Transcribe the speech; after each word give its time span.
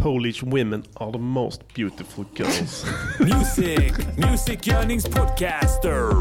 Polish 0.00 0.42
women 0.42 0.82
are 0.96 1.12
the 1.12 1.18
most 1.18 1.60
beautiful 1.74 2.24
girls. 2.34 2.86
Music, 3.20 3.92
Music 4.16 4.66
Yearnings 4.66 5.06
Podcaster. 5.06 6.14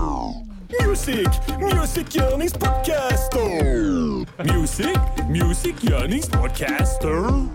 Music, 0.81 1.27
Music 1.57 2.13
Yearnings 2.13 2.51
Podcaster. 2.51 4.25
Music, 4.43 4.97
Music 5.29 5.75
Yearnings 5.81 6.29
Podcaster. 6.29 7.47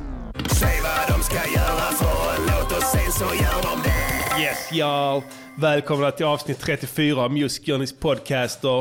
Säg 0.47 0.81
vad 0.83 1.19
de 1.19 1.23
ska 1.23 1.35
göra 1.35 1.91
för 1.99 2.35
en 2.37 2.43
låt 2.47 2.73
och 2.77 2.83
sen 2.83 3.13
så 3.13 3.25
gör 3.25 3.63
de 3.63 3.83
det. 3.85 3.94
Yes 4.41 4.73
y'all! 4.73 5.23
Välkomna 5.59 6.11
till 6.11 6.27
avsnitt 6.27 6.61
34 6.61 7.21
av 7.23 7.33
Music 7.33 7.67
Journeys 7.67 7.99
podcaster. 7.99 8.79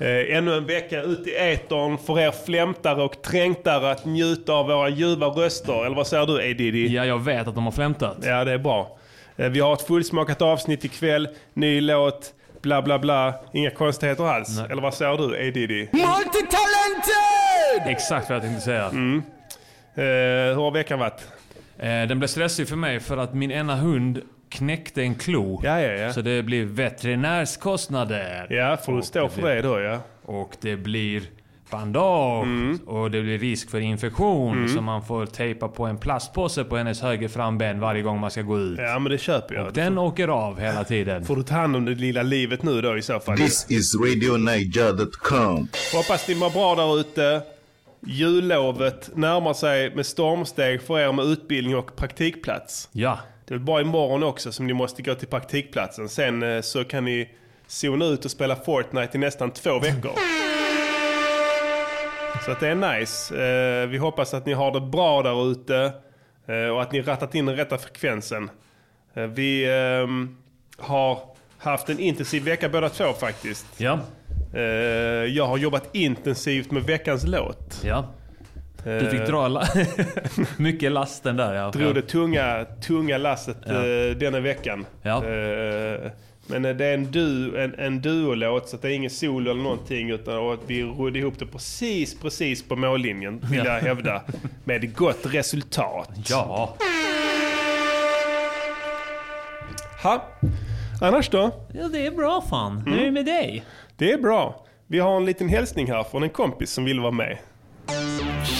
Eh, 0.00 0.36
ännu 0.36 0.54
en 0.56 0.66
vecka 0.66 1.02
ut 1.02 1.26
i 1.26 1.34
etern 1.36 1.98
för 1.98 2.20
er 2.20 2.30
flämtare 2.46 3.02
och 3.02 3.22
trängtare 3.22 3.90
att 3.90 4.04
njuta 4.04 4.52
av 4.52 4.66
våra 4.66 4.88
ljuva 4.88 5.26
röster. 5.26 5.86
Eller 5.86 5.96
vad 5.96 6.06
säger 6.06 6.26
du 6.26 6.38
A 6.38 6.54
Diddy? 6.58 6.86
Ja, 6.88 7.04
jag 7.04 7.24
vet 7.24 7.48
att 7.48 7.54
de 7.54 7.64
har 7.64 7.72
flämtat. 7.72 8.16
Ja, 8.22 8.44
det 8.44 8.52
är 8.52 8.58
bra. 8.58 8.98
Eh, 9.36 9.48
vi 9.48 9.60
har 9.60 9.72
ett 9.72 9.86
fullsmakat 9.86 10.42
avsnitt 10.42 10.84
ikväll, 10.84 11.28
ny 11.54 11.80
låt, 11.80 12.32
bla 12.62 12.82
bla 12.82 12.98
bla. 12.98 13.34
Inga 13.52 13.70
konstigheter 13.70 14.24
alls. 14.24 14.58
Nej. 14.58 14.66
Eller 14.70 14.82
vad 14.82 14.94
säger 14.94 15.16
du 15.16 15.24
A 15.24 15.50
Diddy? 15.54 15.88
Multitalented! 15.92 17.86
Exakt 17.86 18.28
vad 18.28 18.36
jag 18.36 18.42
tänkte 18.42 18.64
säga. 18.64 18.84
Eh, 18.86 18.92
hur 20.54 20.54
har 20.62 20.70
veckan 20.70 20.98
varit? 20.98 21.26
Eh, 21.78 21.86
den 21.86 22.18
blev 22.18 22.28
stressig 22.28 22.68
för 22.68 22.76
mig 22.76 23.00
för 23.00 23.16
att 23.16 23.34
min 23.34 23.50
ena 23.50 23.76
hund 23.76 24.20
knäckte 24.54 25.02
en 25.02 25.14
klo. 25.14 25.60
Ja, 25.64 25.80
ja, 25.80 25.92
ja. 25.92 26.12
Så 26.12 26.20
det 26.20 26.42
blir 26.42 26.64
veterinärskostnader. 26.64 28.46
Ja, 28.50 28.76
får 28.76 28.92
du 28.92 28.98
Och 28.98 29.04
stå 29.04 29.28
för 29.28 29.42
blir- 29.42 29.54
det 29.54 29.62
då 29.62 29.80
ja. 29.80 29.98
Och 30.24 30.56
det 30.60 30.76
blir 30.76 31.22
bandage. 31.70 32.42
Mm. 32.44 32.76
Och 32.86 33.10
det 33.10 33.22
blir 33.22 33.38
risk 33.38 33.70
för 33.70 33.80
infektion. 33.80 34.68
Så 34.68 34.80
man 34.80 35.02
får 35.04 35.26
tejpa 35.26 35.68
på 35.68 35.84
en 35.86 35.98
plastpåse 35.98 36.64
på 36.64 36.76
hennes 36.76 37.02
höger 37.02 37.28
framben 37.28 37.80
varje 37.80 38.02
gång 38.02 38.20
man 38.20 38.30
ska 38.30 38.42
gå 38.42 38.58
ut. 38.60 38.78
Ja, 38.78 38.98
men 38.98 39.12
det 39.12 39.18
köper 39.18 39.54
jag. 39.54 39.72
Den 39.74 39.98
åker 39.98 40.28
av 40.28 40.60
hela 40.60 40.84
tiden. 40.84 41.24
Får 41.24 41.36
du 41.36 41.42
ta 41.42 41.54
hand 41.54 41.76
om 41.76 41.84
det 41.84 41.94
lilla 41.94 42.22
livet 42.22 42.62
nu 42.62 42.80
då 42.80 42.96
i 42.98 43.02
så 43.02 43.20
fall. 43.20 43.36
This 43.36 43.66
is 43.70 43.94
RadioNiger.com. 43.94 45.68
Hoppas 45.94 46.28
ni 46.28 46.34
mår 46.34 46.50
bra 46.50 46.74
där 46.74 47.00
ute. 47.00 47.42
Jullovet 48.06 49.10
närmar 49.16 49.52
sig 49.54 49.94
med 49.94 50.06
stormsteg 50.06 50.82
för 50.82 50.98
er 50.98 51.12
med 51.12 51.24
utbildning 51.24 51.76
och 51.76 51.96
praktikplats. 51.96 52.88
Ja. 52.92 53.18
Det 53.48 53.54
är 53.54 53.58
bara 53.58 53.80
imorgon 53.80 54.22
också 54.22 54.52
som 54.52 54.66
ni 54.66 54.72
måste 54.72 55.02
gå 55.02 55.14
till 55.14 55.28
praktikplatsen. 55.28 56.08
Sen 56.08 56.42
eh, 56.42 56.60
så 56.60 56.84
kan 56.84 57.04
ni 57.04 57.28
zona 57.66 58.04
ut 58.04 58.24
och 58.24 58.30
spela 58.30 58.56
Fortnite 58.56 59.16
i 59.16 59.20
nästan 59.20 59.50
två 59.50 59.78
veckor. 59.78 60.12
Så 62.44 62.50
att 62.50 62.60
det 62.60 62.68
är 62.68 62.98
nice. 62.98 63.34
Eh, 63.82 63.88
Vi 63.88 63.98
hoppas 63.98 64.34
att 64.34 64.46
ni 64.46 64.52
har 64.52 64.72
det 64.72 64.80
bra 64.80 65.22
där 65.22 65.50
ute 65.50 65.92
eh, 66.46 66.68
och 66.68 66.82
att 66.82 66.92
ni 66.92 67.02
rattat 67.02 67.34
in 67.34 67.46
den 67.46 67.56
rätta 67.56 67.78
frekvensen. 67.78 68.50
Vi 69.34 69.70
ehm, 69.72 70.36
har 70.78 71.18
haft 71.58 71.88
en 71.88 71.98
intensiv 71.98 72.44
vecka 72.44 72.68
båda 72.68 72.88
två 72.88 73.12
faktiskt. 73.12 73.66
Ja. 73.76 73.98
Jag 75.28 75.46
har 75.46 75.58
jobbat 75.58 75.88
intensivt 75.92 76.70
med 76.70 76.82
veckans 76.82 77.26
låt. 77.26 77.80
Ja. 77.84 78.04
Du 78.84 79.10
fick 79.10 79.26
dra 79.26 79.48
la- 79.48 79.66
mycket 80.56 80.92
lasten 80.92 81.36
där 81.36 81.54
ja. 81.54 81.70
drog 81.70 81.94
det 81.94 82.02
tunga, 82.02 82.66
tunga 82.86 83.18
lasset 83.18 83.56
Ja. 83.66 83.72
eh, 83.86 84.16
denna 84.16 84.40
veckan. 84.40 84.86
Ja. 85.02 85.24
Eh, 85.24 86.10
men 86.46 86.64
eh, 86.64 86.76
det 86.76 86.84
är 86.86 86.94
en, 86.94 87.10
du, 87.10 87.58
en, 87.62 87.74
en 87.78 88.00
duolåt 88.00 88.68
så 88.68 88.76
att 88.76 88.82
det 88.82 88.88
är 88.88 88.92
ingen 88.92 89.10
solo 89.10 89.50
eller 89.50 89.62
någonting 89.62 90.10
utan 90.10 90.38
och 90.38 90.54
att 90.54 90.60
vi 90.66 90.82
rodde 90.82 91.18
ihop 91.18 91.38
det 91.38 91.46
precis, 91.46 92.20
precis 92.20 92.62
på 92.68 92.76
mållinjen 92.76 93.40
vill 93.50 93.58
Ja. 93.58 93.64
jag 93.74 93.80
hävda. 93.80 94.22
Med 94.64 94.94
gott 94.96 95.26
resultat. 95.34 96.10
Ja. 96.28 96.74
Ha. 100.02 100.24
Annars 101.00 101.28
då? 101.28 101.50
Ja, 101.72 101.88
det 101.88 102.06
är 102.06 102.10
bra 102.10 102.42
fan. 102.50 102.78
Hur 102.78 102.92
Mm. 102.92 102.98
är 103.00 103.04
det 103.04 103.10
med 103.10 103.24
dig? 103.26 103.64
Det 103.96 104.12
är 104.12 104.18
bra. 104.18 104.64
Vi 104.86 104.98
har 104.98 105.16
en 105.16 105.24
liten 105.26 105.48
hälsning 105.48 105.86
här 105.92 106.02
från 106.02 106.22
en 106.22 106.30
kompis 106.30 106.70
som 106.70 106.84
vill 106.84 107.00
vara 107.00 107.10
med. 107.12 107.38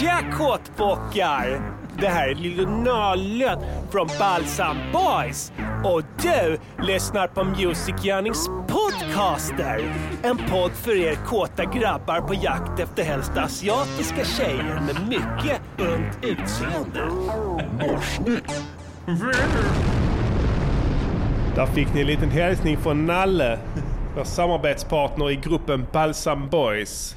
Tja 0.01 0.21
kåtbockar! 0.33 1.61
Det 1.99 2.09
här 2.09 2.29
är 2.29 2.35
Lille 2.35 2.69
Nallen 2.69 3.59
från 3.91 4.09
Balsam 4.19 4.77
Boys. 4.93 5.53
Och 5.85 6.03
du 6.23 6.59
lyssnar 6.87 7.27
på 7.27 7.45
Music 7.45 8.05
Yearnings 8.05 8.49
podcaster. 8.69 9.95
En 10.23 10.37
podd 10.37 10.71
för 10.71 10.97
er 10.97 11.15
kåta 11.15 11.65
grabbar 11.65 12.21
på 12.21 12.35
jakt 12.35 12.81
efter 12.81 13.03
helst 13.03 13.33
asiatiska 13.37 14.25
tjejer 14.25 14.81
med 14.81 15.09
mycket 15.09 15.61
ungt 15.79 16.19
utseende. 16.23 17.09
Där 21.55 21.67
fick 21.67 21.95
ni 21.95 22.01
en 22.01 22.07
liten 22.07 22.31
hälsning 22.31 22.77
från 22.77 23.07
Nalle, 23.07 23.59
vår 24.17 24.25
samarbetspartner 24.25 25.31
i 25.31 25.37
gruppen 25.37 25.87
Balsam 25.93 26.49
Boys. 26.49 27.17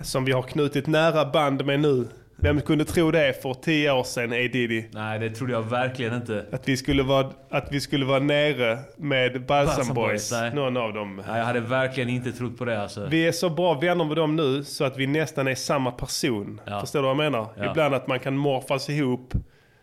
Som 0.00 0.24
vi 0.24 0.32
har 0.32 0.42
knutit 0.42 0.86
nära 0.86 1.24
band 1.24 1.64
med 1.66 1.80
nu. 1.80 2.08
Vem 2.36 2.60
kunde 2.60 2.84
tro 2.84 3.10
det 3.10 3.42
för 3.42 3.54
tio 3.54 3.92
år 3.92 4.04
sedan, 4.04 4.32
A 4.32 4.36
Diddy? 4.36 4.84
Nej, 4.92 5.18
det 5.18 5.30
trodde 5.30 5.52
jag 5.52 5.62
verkligen 5.62 6.14
inte. 6.14 6.46
Att 6.52 6.68
vi 6.68 6.76
skulle 6.76 7.02
vara, 7.02 7.30
att 7.50 7.72
vi 7.72 7.80
skulle 7.80 8.04
vara 8.04 8.18
nere 8.18 8.78
med 8.96 9.46
Balsam, 9.46 9.94
Boys, 9.94 10.32
nej. 10.32 10.54
någon 10.54 10.76
av 10.76 10.92
dem. 10.92 11.22
Nej, 11.28 11.38
jag 11.38 11.44
hade 11.44 11.60
verkligen 11.60 12.08
inte 12.08 12.32
trott 12.32 12.58
på 12.58 12.64
det 12.64 12.82
alltså. 12.82 13.06
Vi 13.06 13.26
är 13.26 13.32
så 13.32 13.50
bra 13.50 13.74
vänner 13.74 14.04
med 14.04 14.16
dem 14.16 14.36
nu 14.36 14.64
så 14.64 14.84
att 14.84 14.98
vi 14.98 15.06
nästan 15.06 15.46
är 15.48 15.54
samma 15.54 15.90
person. 15.90 16.60
Ja. 16.64 16.80
Förstår 16.80 16.98
du 16.98 17.02
vad 17.02 17.10
jag 17.10 17.32
menar? 17.32 17.46
Ja. 17.56 17.70
Ibland 17.70 17.94
att 17.94 18.06
man 18.06 18.20
kan 18.20 18.36
morfas 18.36 18.90
ihop 18.90 19.34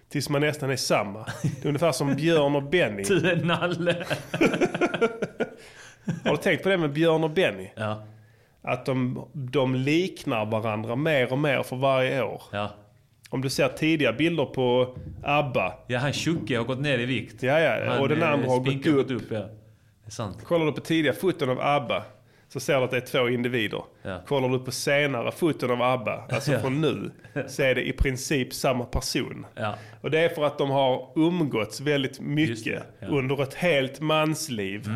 tills 0.10 0.30
man 0.30 0.42
nästan 0.42 0.70
är 0.70 0.76
samma. 0.76 1.26
Det 1.42 1.64
är 1.64 1.68
ungefär 1.68 1.92
som 1.92 2.16
Björn 2.16 2.56
och 2.56 2.64
Benny. 2.64 3.04
Du 3.08 3.30
är 3.30 3.36
nalle. 3.36 3.96
Har 6.24 6.32
du 6.32 6.38
tänkt 6.38 6.64
på 6.64 6.70
det 6.70 6.78
med 6.78 6.92
Björn 6.94 7.24
och 7.24 7.30
Benny? 7.30 7.68
Ja, 7.76 8.04
Att 8.62 8.86
de, 8.86 9.26
de 9.34 9.76
liknar 9.76 10.46
varandra 10.46 10.96
mer 10.96 11.32
och 11.32 11.40
mer 11.40 11.64
för 11.64 11.76
varje 11.76 12.24
år. 12.24 12.42
ja. 12.52 12.72
Om 13.30 13.42
du 13.42 13.50
ser 13.50 13.68
tidiga 13.68 14.14
bilder 14.14 14.46
på 14.46 14.96
ABBA. 15.24 15.74
Ja, 15.88 16.00
han 16.00 16.14
tjocke 16.14 16.58
har 16.58 16.64
gått 16.66 16.80
ner 16.80 17.00
i 17.00 17.06
vikt. 17.06 17.44
Ja, 17.44 17.60
ja. 17.60 17.92
Han, 17.92 18.00
och 18.02 18.10
den 18.10 18.22
eh, 18.22 18.32
andra 18.32 18.50
har 18.50 18.60
gått 18.60 18.86
upp. 18.86 19.12
upp. 19.12 19.32
Ja. 19.32 19.40
Det 19.40 19.48
är 20.06 20.12
sant. 20.12 20.44
Kollar 20.44 20.66
du 20.66 20.72
på 20.72 20.82
tidiga 20.82 21.14
foton 21.14 21.50
av 21.50 21.62
ABBA 21.62 22.04
så 22.50 22.60
ser 22.60 22.78
du 22.78 22.84
att 22.84 22.92
det 22.92 22.98
är 22.98 23.02
två 23.02 23.30
individer. 23.30 23.84
Ja. 24.02 24.22
Kollar 24.28 24.50
du 24.50 24.60
på 24.60 24.72
senare 24.72 25.32
foton 25.32 25.72
av 25.72 25.82
ABBA, 25.82 26.24
alltså 26.30 26.52
Ja. 26.52 26.60
från 26.60 26.82
nu, 26.82 27.12
så 27.48 27.64
är 27.64 27.76
det 27.76 27.88
i 27.88 27.92
princip 27.94 28.54
samma 28.54 28.86
person. 28.86 29.46
Ja. 29.56 29.76
Och 30.02 30.12
det 30.12 30.20
är 30.20 30.30
för 30.30 30.44
att 30.46 30.58
de 30.58 30.70
har 30.70 31.10
umgåtts 31.16 31.82
väldigt 31.82 32.20
mycket 32.20 32.84
under 33.10 33.44
ett 33.44 33.54
helt 33.54 34.00
mansliv. 34.00 34.88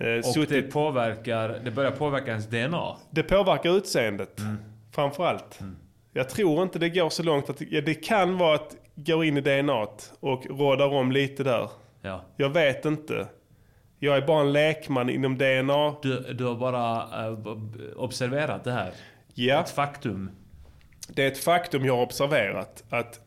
Eh, 0.00 0.18
Och 0.18 0.24
suttit- 0.24 0.48
det 0.48 0.62
påverkar, 0.72 1.60
det 1.64 1.70
börjar 1.70 1.90
påverka 1.90 2.30
ens 2.30 2.46
DNA. 2.46 2.96
Det 3.10 3.22
påverkar 3.22 3.76
utseendet. 3.76 4.38
Mm. 4.40 4.56
Framförallt. 4.92 5.58
Jag 6.12 6.28
tror 6.28 6.62
inte 6.62 6.78
det 6.78 6.88
går 6.88 7.10
så 7.10 7.22
långt 7.22 7.50
att... 7.50 7.60
Ja, 7.60 7.80
det 7.80 7.94
kan 7.94 8.38
vara 8.38 8.54
att 8.54 8.76
gå 8.94 9.24
in 9.24 9.36
i 9.36 9.40
DNA 9.40 9.86
och 10.20 10.46
rådar 10.50 10.88
om 10.88 11.12
lite 11.12 11.44
där. 11.44 11.70
Ja. 12.02 12.24
Jag 12.36 12.50
vet 12.50 12.84
inte. 12.84 13.26
Jag 13.98 14.16
är 14.16 14.26
bara 14.26 14.40
en 14.40 14.52
lekman 14.52 15.10
inom 15.10 15.38
DNA. 15.38 15.94
Du, 16.02 16.32
du 16.32 16.44
har 16.44 16.54
bara 16.54 17.06
b- 17.36 17.50
observerat 17.96 18.64
det 18.64 18.72
här. 18.72 18.92
Ja, 19.34 19.60
Ett 19.60 19.70
faktum. 19.70 20.30
det 21.08 21.22
är 21.24 21.28
ett 21.28 21.38
faktum 21.38 21.84
jag 21.84 21.96
har 21.96 22.02
observerat. 22.02 22.84
Att 22.90 23.20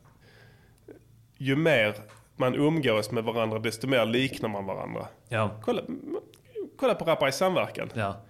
ju 1.38 1.56
mer 1.56 1.94
man 2.36 2.56
umgås 2.56 3.12
med 3.12 3.24
varandra, 3.24 3.60
desto 3.60 3.88
mer 3.88 4.06
liknar 4.06 4.50
man 4.50 4.66
varandra. 4.66 5.08
Ja. 5.30 5.52
Kolla, 5.62 5.82
kolla 6.82 6.96
på 6.96 7.06
Rappare 7.06 7.30
i 7.30 7.32
samverkan. 7.32 7.90
Ja. 7.94 8.22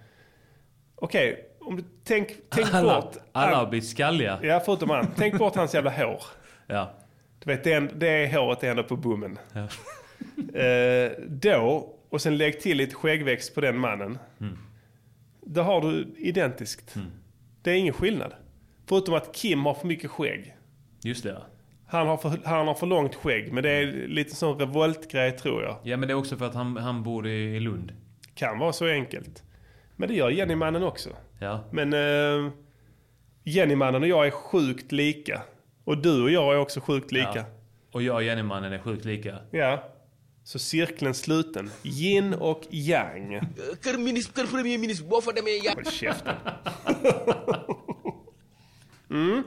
Okej, 0.95 1.45
om 1.59 1.75
du 1.75 1.83
tänk, 2.03 2.31
tänk 2.49 2.73
Alla, 2.73 3.01
bort... 3.01 3.17
alla 3.31 3.55
har 3.55 3.67
blivit 3.67 3.89
skalliga. 3.89 4.39
Ja, 4.43 4.61
förutom 4.65 4.89
han. 4.89 5.07
Tänk 5.17 5.37
bort 5.37 5.55
hans 5.55 5.73
jävla 5.73 5.91
hår. 5.91 6.23
Ja. 6.67 6.91
Du 7.39 7.51
vet, 7.51 7.63
det, 7.63 7.73
är, 7.73 7.81
det 7.95 8.07
är 8.07 8.37
håret 8.37 8.63
ändå 8.63 8.83
på 8.83 8.95
bommen. 8.95 9.39
Ja. 9.53 9.67
Eh, 10.59 11.11
då, 11.27 11.95
och 12.09 12.21
sen 12.21 12.37
lägg 12.37 12.61
till 12.61 12.77
lite 12.77 12.95
skäggväxt 12.95 13.55
på 13.55 13.61
den 13.61 13.77
mannen. 13.77 14.17
Mm. 14.39 14.57
Då 15.41 15.61
har 15.61 15.81
du 15.81 16.15
identiskt. 16.17 16.95
Det 17.61 17.71
är 17.71 17.75
ingen 17.75 17.93
skillnad. 17.93 18.33
Förutom 18.87 19.13
att 19.13 19.35
Kim 19.35 19.65
har 19.65 19.73
för 19.73 19.87
mycket 19.87 20.11
skägg. 20.11 20.55
Just 21.03 21.23
det. 21.23 21.29
ja. 21.29 21.41
Han 21.87 22.07
har 22.07 22.17
för, 22.17 22.39
han 22.45 22.67
har 22.67 22.73
för 22.73 22.87
långt 22.87 23.15
skägg, 23.15 23.53
men 23.53 23.63
det 23.63 23.69
är 23.69 24.07
lite 24.07 24.35
sån 24.35 24.59
revoltgrej 24.59 25.31
tror 25.31 25.63
jag. 25.63 25.77
Ja, 25.83 25.97
men 25.97 26.07
det 26.07 26.13
är 26.13 26.15
också 26.15 26.37
för 26.37 26.45
att 26.45 26.53
han, 26.55 26.77
han 26.77 27.03
bor 27.03 27.27
i 27.27 27.59
Lund. 27.59 27.91
Kan 28.35 28.59
vara 28.59 28.73
så 28.73 28.87
enkelt. 28.87 29.43
Men 29.95 30.09
det 30.09 30.15
gör 30.15 30.29
Jenny-mannen 30.29 30.83
också. 30.83 31.09
Ja. 31.39 31.63
Men 31.71 31.93
eh, 31.93 32.51
Jenny-mannen 33.43 34.01
och 34.01 34.07
jag 34.07 34.27
är 34.27 34.31
sjukt 34.31 34.91
lika. 34.91 35.41
Och 35.83 35.97
du 35.97 36.23
och 36.23 36.31
jag 36.31 36.53
är 36.53 36.57
också 36.57 36.81
sjukt 36.81 37.11
lika. 37.11 37.31
ja. 37.35 37.43
Och 37.91 38.01
jag 38.01 38.15
och 38.15 38.23
Jennymannen 38.23 38.73
är 38.73 38.79
sjukt 38.79 39.05
lika. 39.05 39.37
Ja. 39.51 39.83
Så 40.43 40.59
cirkeln 40.59 41.13
sluten. 41.13 41.71
Yin 41.83 42.33
och 42.33 42.63
yang. 42.69 43.41
Håll 45.75 45.85
käften. 45.85 46.35
mm. 49.09 49.43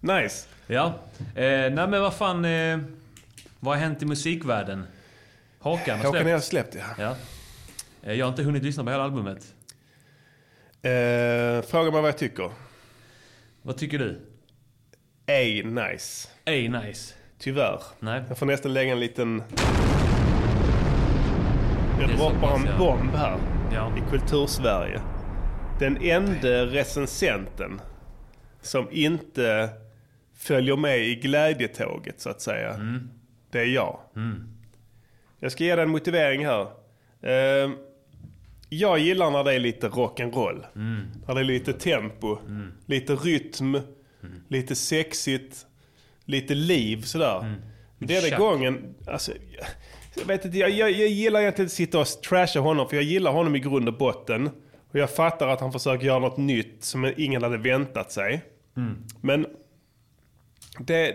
Nice. 0.00 0.48
Ja. 0.66 0.94
Eh, 1.18 1.44
nej 1.44 1.70
men 1.70 2.00
vad 2.00 2.14
fan. 2.14 2.44
Eh, 2.44 2.78
vad 3.60 3.74
har 3.74 3.82
hänt 3.82 4.02
i 4.02 4.06
musikvärlden? 4.06 4.84
Håkan 5.58 5.98
har 5.98 6.04
Håkan 6.06 6.22
släppt. 6.22 6.32
har 6.32 6.40
släppt 6.40 6.74
ja. 6.74 6.84
Ja. 6.98 7.16
Eh, 8.10 8.14
jag 8.14 8.26
har 8.26 8.30
inte 8.30 8.42
hunnit 8.42 8.62
lyssna 8.62 8.84
på 8.84 8.90
hela 8.90 9.02
albumet. 9.02 9.54
Eh, 10.82 11.62
fråga 11.70 11.90
mig 11.90 12.00
vad 12.00 12.08
jag 12.08 12.18
tycker. 12.18 12.50
Vad 13.62 13.76
tycker 13.76 13.98
du? 13.98 14.20
Ej 15.26 15.62
nice. 15.64 16.28
Ej 16.44 16.68
nice. 16.68 17.14
Tyvärr. 17.38 17.80
Nej. 18.00 18.22
Jag 18.28 18.38
får 18.38 18.46
nästan 18.46 18.72
lägga 18.74 18.92
en 18.92 19.00
liten... 19.00 19.42
Jag 22.00 22.08
droppar 22.16 22.54
en 22.56 22.64
ja. 22.66 22.78
bomb 22.78 23.14
här 23.14 23.38
Ja. 23.74 23.92
i 23.98 24.10
Kultursverige. 24.10 25.00
Den 25.78 25.96
enda 26.02 26.66
recensenten 26.66 27.80
som 28.60 28.88
inte 28.90 29.68
följer 30.36 30.76
med 30.76 30.98
i 30.98 31.14
glädjetåget 31.14 32.20
så 32.20 32.30
att 32.30 32.40
säga. 32.40 32.74
Mm. 32.74 33.10
Det 33.50 33.60
är 33.60 33.64
jag. 33.66 34.00
Jag 35.40 35.52
ska 35.52 35.64
ge 35.64 35.74
dig 35.76 35.82
en 35.82 35.90
motivering 35.90 36.46
här. 36.46 36.62
Eh, 37.22 37.70
jag 38.68 38.98
gillar 38.98 39.30
när 39.30 39.44
det 39.44 39.54
är 39.54 39.58
lite 39.58 39.88
rock'n'roll. 39.88 40.64
Mm. 40.74 41.00
När 41.26 41.34
det 41.34 41.40
är 41.40 41.44
lite 41.44 41.72
tempo, 41.72 42.38
lite 42.86 43.14
rytm, 43.14 43.80
Mm. 44.22 44.42
lite 44.48 44.74
sexigt, 44.74 45.66
lite 46.24 46.54
liv 46.54 47.02
sådär. 47.02 47.38
Mm. 47.40 47.60
Denna 47.98 48.38
gången, 48.38 48.94
alltså, 49.06 49.32
jag, 50.16 50.24
vet 50.24 50.44
inte, 50.44 50.58
jag, 50.58 50.70
jag, 50.70 50.90
jag 50.90 51.08
gillar 51.08 51.40
egentligen 51.40 51.66
att 51.66 51.72
sitta 51.72 51.98
och 52.00 52.06
trasha 52.06 52.60
honom 52.60 52.88
för 52.88 52.96
jag 52.96 53.04
gillar 53.04 53.32
honom 53.32 53.56
i 53.56 53.58
grund 53.58 53.88
och 53.88 53.98
botten. 53.98 54.50
Och 54.90 54.98
jag 54.98 55.10
fattar 55.10 55.48
att 55.48 55.60
han 55.60 55.72
försöker 55.72 56.06
göra 56.06 56.18
något 56.18 56.36
nytt 56.36 56.84
som 56.84 57.12
ingen 57.16 57.42
hade 57.42 57.56
väntat 57.56 58.12
sig. 58.12 58.42
Men 59.20 59.46
det, 60.78 61.14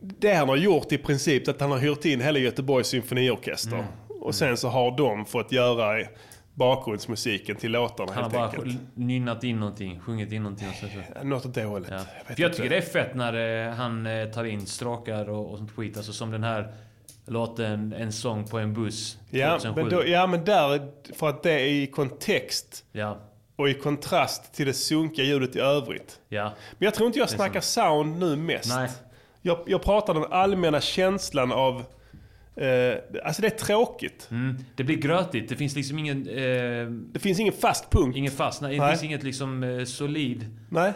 det 0.00 0.34
han 0.34 0.48
har 0.48 0.56
gjort 0.56 0.92
i 0.92 0.98
princip 0.98 1.48
är 1.48 1.52
att 1.52 1.60
han 1.60 1.70
har 1.70 1.78
hyrt 1.78 2.04
in 2.04 2.20
hela 2.20 2.38
Göteborgs 2.38 2.88
symfoniorkester. 2.88 3.74
Mm. 3.76 3.86
Och 4.20 4.34
sen 4.34 4.56
så 4.56 4.68
har 4.68 4.96
de 4.96 5.24
fått 5.26 5.52
göra 5.52 6.06
bakgrundsmusiken 6.54 7.56
till 7.56 7.72
låtarna 7.72 8.12
Han 8.12 8.22
har 8.22 8.30
bara 8.30 8.44
enkelt. 8.50 8.78
nynnat 8.94 9.44
in 9.44 9.60
någonting, 9.60 10.00
sjungit 10.00 10.32
in 10.32 10.42
någonting 10.42 10.68
och 10.68 10.74
så. 10.74 10.86
så. 11.20 11.24
Något 11.24 11.54
dåligt. 11.54 11.88
Ja. 11.90 11.96
Jag 11.96 12.04
Jag, 12.18 12.24
vet 12.28 12.36
För 12.36 12.42
jag 12.42 12.48
inte. 12.48 12.56
tycker 12.56 12.70
det 12.70 12.76
är 12.76 12.80
fett 12.80 13.14
när 13.14 13.66
eh, 13.68 13.74
han 13.74 14.06
eh, 14.06 14.26
tar 14.28 14.44
in 14.44 14.66
stråkar 14.66 15.28
och, 15.30 15.50
och 15.50 15.58
sånt 15.58 15.70
skit. 15.72 15.96
Alltså 15.96 16.12
som 16.12 16.30
den 16.30 16.44
här 16.44 16.72
låten 17.26 17.92
En 17.92 18.12
sång 18.12 18.44
på 18.46 18.58
en 18.58 18.74
buss 18.74 19.18
Ja 19.30 19.58
2007. 19.58 19.82
men, 19.82 19.90
då, 19.90 20.06
ja, 20.08 20.26
men 20.26 20.44
där, 20.44 20.80
för 21.14 21.28
att 21.28 21.42
det 21.42 21.52
är 21.52 21.64
i 21.68 21.86
kontext 21.86 22.84
ja, 22.92 23.18
och 23.56 23.68
i 23.70 23.74
kontrast 23.74 24.54
till 24.54 24.66
det 24.66 24.72
sunkiga 24.72 25.24
ljudet 25.24 25.56
i 25.56 25.60
övrigt. 25.60 26.20
ja. 26.28 26.44
Men 26.78 26.84
jag 26.86 26.94
tror 26.94 27.06
inte 27.06 27.18
jag 27.18 27.30
snackar 27.30 27.60
sound 27.60 28.18
nu 28.18 28.36
mest. 28.36 28.74
Nej. 28.76 28.90
Jag, 29.42 29.58
jag 29.66 29.82
pratar 29.82 30.14
den 30.14 30.24
allmänna 30.30 30.80
känslan 30.80 31.52
av... 31.52 31.84
Eh, 32.56 32.94
alltså 33.24 33.42
det 33.42 33.48
är 33.48 33.58
tråkigt. 33.58 34.28
Mm. 34.30 34.56
Det 34.76 34.84
blir 34.84 34.96
grötigt. 34.96 35.48
Det 35.48 35.56
finns 35.56 35.76
liksom 35.76 35.98
ingen... 35.98 36.28
Eh, 36.28 36.86
Det 37.12 37.18
finns 37.18 37.40
ingen 37.40 37.52
fast 37.52 37.90
punkt. 37.90 38.16
ingen 38.16 38.32
fast... 38.32 38.62
Nej, 38.62 38.74
det 38.76 38.80
Nej. 38.82 38.90
finns 38.92 39.02
inget 39.04 39.22
liksom 39.22 39.62
eh, 39.62 39.84
solid... 39.84 40.46
Nej. 40.70 40.92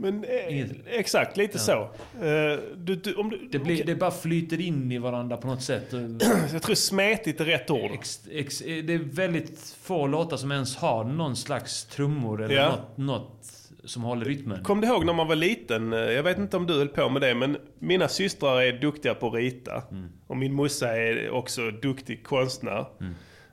Men 0.00 0.24
eh, 0.24 0.52
Inget. 0.54 0.70
exakt, 0.86 1.36
lite 1.36 1.58
så. 1.58 1.72
Eh, 1.82 2.58
du, 2.76 2.94
du, 2.96 3.14
om 3.14 3.30
du, 3.30 3.48
Det, 3.52 3.58
blir, 3.58 3.74
okej. 3.74 3.86
det 3.86 3.94
bara 3.94 4.10
flyter 4.10 4.60
in 4.60 4.92
i 4.92 4.98
varandra 4.98 5.36
på 5.36 5.46
något 5.46 5.62
sätt. 5.62 5.92
Jag 6.52 6.62
tror 6.62 6.74
smetigt 6.74 7.40
är 7.40 7.44
rätt 7.44 7.70
ord. 7.70 7.90
Ex, 7.92 8.20
ex, 8.30 8.60
eh, 8.60 8.84
det 8.84 8.94
är 8.94 8.98
väldigt 8.98 9.76
få 9.82 10.06
låtar 10.06 10.36
som 10.36 10.52
ens 10.52 10.76
har 10.76 11.04
någon 11.04 11.36
slags 11.36 11.84
trummor 11.84 12.42
eller 12.42 12.54
Ja. 12.54 12.70
något, 12.70 12.96
något 12.96 13.46
som 13.88 14.02
håller 14.02 14.24
rytmen. 14.24 14.64
Kom 14.64 14.80
du 14.80 14.86
ihåg 14.86 15.04
när 15.06 15.12
man 15.12 15.28
var 15.28 15.36
liten? 15.36 15.92
Jag 15.92 16.22
vet 16.22 16.38
inte 16.38 16.56
om 16.56 16.66
du 16.66 16.78
höll 16.78 16.88
på 16.88 17.08
med 17.08 17.22
det, 17.22 17.34
men 17.34 17.56
mina 17.78 18.08
systrar 18.08 18.60
är 18.62 18.72
duktiga 18.72 19.14
på 19.14 19.26
att 19.28 19.34
rita. 19.34 19.82
Och 20.26 20.36
min 20.36 20.54
morsa 20.54 20.96
är 20.96 21.30
också 21.30 21.70
duktig 21.70 22.24
konstnär. 22.26 22.84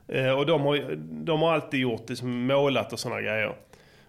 Eh, 0.08 0.30
Och 0.30 0.46
de 0.46 0.60
har, 0.62 0.96
de 1.24 1.42
har 1.42 1.52
alltid 1.52 1.80
gjort 1.80 2.08
liksom, 2.08 2.46
målat 2.46 2.92
och 2.92 2.98
sådana 2.98 3.20
grejer. 3.20 3.52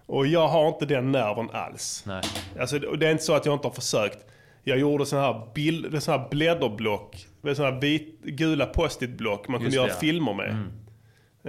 Och 0.06 0.26
jag 0.26 0.48
har 0.48 0.68
inte 0.68 0.86
den 0.86 1.12
nerven 1.12 1.50
alls. 1.52 2.04
Nej. 2.06 2.22
Alltså, 2.60 2.78
det 2.78 3.06
är 3.06 3.10
inte 3.12 3.24
så 3.24 3.34
att 3.34 3.46
jag 3.46 3.54
inte 3.54 3.66
har 3.68 3.72
försökt. 3.74 4.18
Jag 4.64 4.78
gjorde 4.78 5.06
sådana 5.06 5.26
här, 5.26 5.46
bild, 5.54 6.02
såna 6.02 6.18
här 6.18 6.28
blädderblock, 6.30 7.26
såna 7.54 7.70
här 7.70 7.80
vit, 7.80 8.20
gula 8.22 8.66
post-it-block 8.66 9.48
man 9.48 9.60
kunde 9.60 9.64
Just 9.64 9.76
göra 9.76 9.86
det, 9.86 9.92
ja. 9.92 9.98
filmer 10.00 10.34
med. 10.34 10.50
Eh, 10.50 10.56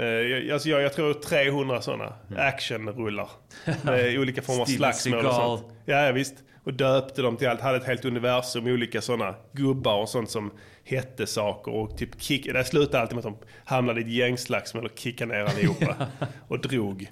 jag, 0.06 0.52
alltså 0.52 0.70
jag, 0.70 0.82
jag 0.82 0.94
tror 0.94 1.14
300 1.14 1.82
sådana 1.82 2.14
actionrullar. 2.38 3.30
Med 3.84 4.20
olika 4.20 4.42
former 4.42 4.62
av 4.62 4.66
slagsmål 4.66 5.26
och 5.26 5.34
sånt. 5.34 5.66
Ja, 5.86 6.06
ja, 6.06 6.12
visst. 6.12 6.36
Och 6.64 6.74
döpte 6.74 7.22
dem 7.22 7.38
till 7.38 7.48
allt. 7.48 7.62
Hade 7.62 7.78
ett 7.78 7.88
helt 7.88 8.06
universum 8.06 8.64
med 8.64 8.74
olika 8.74 9.02
sådana 9.02 9.36
gubbar 9.52 10.02
och 10.02 10.10
sånt 10.10 10.30
som 10.30 10.52
hette 10.84 11.28
saker. 11.28 11.72
Och 11.72 11.98
typ 11.98 12.22
kick, 12.22 12.54
det 12.54 12.64
slutade 12.64 13.02
alltid 13.02 13.16
med 13.16 13.26
att 13.26 13.40
de 13.40 13.48
hamnade 13.66 14.02
i 14.02 14.04
ett 14.04 14.10
gängslagsmål 14.10 14.86
och 14.86 14.92
kickade 14.96 15.34
ner 15.34 15.44
allihopa. 15.44 15.96
och 16.48 16.60
drog. 16.60 17.12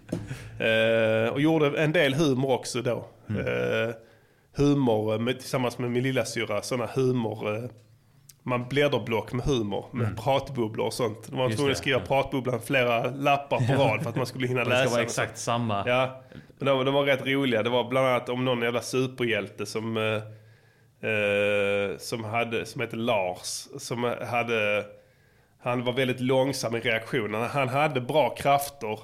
Eh, 0.59 1.33
och 1.33 1.41
gjorde 1.41 1.83
en 1.83 1.91
del 1.91 2.13
humor 2.13 2.51
också 2.51 2.81
då. 2.81 3.07
Eh, 3.29 3.95
humor 4.55 5.19
med, 5.19 5.39
tillsammans 5.39 5.77
med 5.77 5.91
min 5.91 6.03
lilla 6.03 6.25
syra 6.25 6.61
sådana 6.61 6.89
humor. 6.93 7.69
Man 8.47 8.67
blädderblock 8.67 9.33
med 9.33 9.45
humor, 9.45 9.85
med 9.91 10.17
pratbubblor 10.17 10.85
och 10.85 10.93
sånt. 10.93 11.27
De 11.27 11.37
var 11.37 11.49
det, 11.49 11.71
att 11.71 11.77
skriva 11.77 11.99
ja. 11.99 12.05
pratbubblan 12.05 12.61
flera 12.61 13.09
lappar 13.09 13.57
på 13.57 13.83
rad 13.83 14.01
för 14.03 14.09
att 14.09 14.15
man 14.15 14.25
skulle 14.25 14.47
hinna 14.47 14.63
Det 14.63 14.69
läsa. 14.69 14.81
ska 14.83 14.91
vara 14.91 15.01
exakt 15.01 15.37
samma. 15.37 15.83
Ja, 15.87 16.21
men 16.59 16.65
de, 16.65 16.85
de 16.85 16.93
var 16.93 17.03
rätt 17.03 17.25
roliga. 17.27 17.63
Det 17.63 17.69
var 17.69 17.89
bland 17.89 18.07
annat 18.07 18.29
om 18.29 18.45
någon 18.45 18.61
jävla 18.61 18.81
superhjälte 18.81 19.65
som, 19.65 19.97
eh, 19.97 21.09
eh, 21.09 21.97
som, 21.97 22.23
hade, 22.23 22.65
som 22.65 22.81
hette 22.81 22.95
Lars. 22.95 23.67
Som 23.77 24.03
hade, 24.27 24.85
han 25.61 25.83
var 25.83 25.93
väldigt 25.93 26.19
långsam 26.19 26.75
i 26.75 26.79
reaktionen. 26.79 27.49
Han 27.49 27.67
hade 27.69 28.01
bra 28.01 28.29
krafter. 28.35 28.99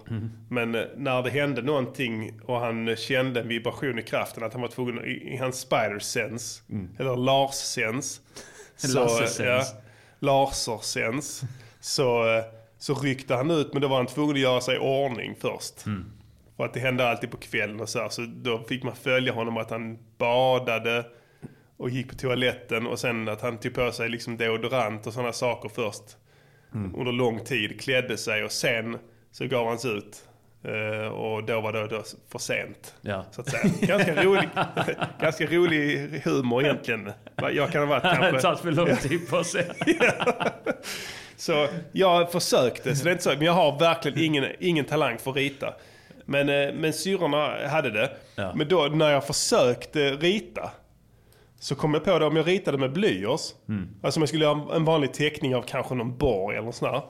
Men 0.49 0.75
eh, 0.75 0.81
när 0.97 1.23
det 1.23 1.29
hände 1.29 1.61
någonting 1.61 2.39
och 2.45 2.59
han 2.59 2.95
kände 2.95 3.39
en 3.41 3.47
vibration 3.47 3.99
i 3.99 4.03
kraften 4.03 4.43
att 4.43 4.53
han 4.53 4.61
var 4.61 4.69
tvungen, 4.69 5.05
i, 5.05 5.33
i 5.33 5.37
hans 5.37 5.59
spider 5.59 5.99
sense, 5.99 6.61
eller 6.99 7.15
Lars 7.15 7.53
sense. 8.75 8.99
Lasse-sense. 8.99 9.43
ja, 9.43 9.63
lasersens. 10.19 11.41
Så, 11.79 12.35
eh, 12.37 12.43
så 12.77 12.93
ryckte 12.93 13.35
han 13.35 13.51
ut, 13.51 13.73
men 13.73 13.81
då 13.81 13.87
var 13.87 13.97
han 13.97 14.07
tvungen 14.07 14.35
att 14.35 14.41
göra 14.41 14.61
sig 14.61 14.75
i 14.75 14.79
ordning 14.79 15.35
först. 15.39 15.85
För 16.57 16.65
att 16.65 16.73
det 16.73 16.79
hände 16.79 17.09
alltid 17.09 17.31
på 17.31 17.37
kvällen 17.37 17.79
och 17.79 17.89
så 17.89 17.99
här, 17.99 18.09
Så 18.09 18.21
då 18.21 18.63
fick 18.63 18.83
man 18.83 18.95
följa 18.95 19.33
honom 19.33 19.57
att 19.57 19.69
han 19.69 19.97
badade 20.17 21.05
och 21.77 21.89
gick 21.89 22.09
på 22.09 22.15
toaletten 22.15 22.87
och 22.87 22.99
sen 22.99 23.29
att 23.29 23.41
han 23.41 23.57
tog 23.57 23.73
på 23.73 23.91
sig 23.91 24.09
liksom 24.09 24.37
deodorant 24.37 25.07
och 25.07 25.13
sådana 25.13 25.33
saker 25.33 25.69
först. 25.69 26.17
Under 26.95 27.11
lång 27.11 27.39
tid, 27.39 27.81
klädde 27.81 28.17
sig 28.17 28.43
och 28.43 28.51
sen 28.51 28.97
så 29.31 29.47
gav 29.47 29.67
han 29.67 29.79
sig 29.79 29.91
ut. 29.91 30.25
Eh, 30.63 31.07
och 31.07 31.43
då 31.43 31.61
var 31.61 31.73
det 31.73 31.87
då 31.87 32.03
för 32.31 32.39
sent. 32.39 32.95
Ja. 33.01 33.25
Så 33.31 33.41
att 33.41 33.49
säga. 33.49 33.73
Ganska 33.81 34.23
rolig, 34.23 34.49
ganska 35.21 35.45
rolig 35.45 36.09
humor 36.23 36.63
egentligen. 36.63 37.11
Jag 37.51 37.71
kan 37.71 37.81
ha 37.81 37.87
varit 37.89 38.03
Det 38.03 38.09
kanske... 38.19 38.41
tagit 38.41 38.59
för 38.59 38.71
lång 38.71 38.95
tid 38.95 39.29
på 39.29 39.43
sig. 39.43 39.67
Så 41.35 41.67
jag 41.91 42.31
försökte, 42.31 42.95
så 42.95 43.03
det 43.03 43.09
är 43.09 43.11
inte 43.11 43.23
så, 43.23 43.29
men 43.29 43.41
jag 43.41 43.53
har 43.53 43.79
verkligen 43.79 44.19
ingen, 44.19 44.45
ingen 44.59 44.85
talang 44.85 45.17
för 45.17 45.31
att 45.31 45.37
rita. 45.37 45.73
Men, 46.25 46.49
eh, 46.49 46.73
men 46.73 46.93
syrrorna 46.93 47.67
hade 47.67 47.89
det. 47.89 48.11
Ja. 48.35 48.53
Men 48.55 48.67
då 48.67 48.83
när 48.83 49.11
jag 49.11 49.27
försökte 49.27 50.11
rita 50.11 50.71
så 51.59 51.75
kom 51.75 51.93
jag 51.93 52.03
på 52.03 52.19
det 52.19 52.25
om 52.25 52.35
jag 52.35 52.47
ritade 52.47 52.77
med 52.77 52.91
blyerts. 52.93 53.55
Alltså 54.03 54.19
om 54.19 54.21
jag 54.21 54.27
skulle 54.29 54.45
göra 54.45 54.75
en 54.75 54.85
vanlig 54.85 55.13
teckning 55.13 55.55
av 55.55 55.61
kanske 55.61 55.95
någon 55.95 56.17
borg 56.17 56.55
eller 56.57 56.65
något 56.65 56.75
sånt 56.75 56.91
där. 56.91 57.01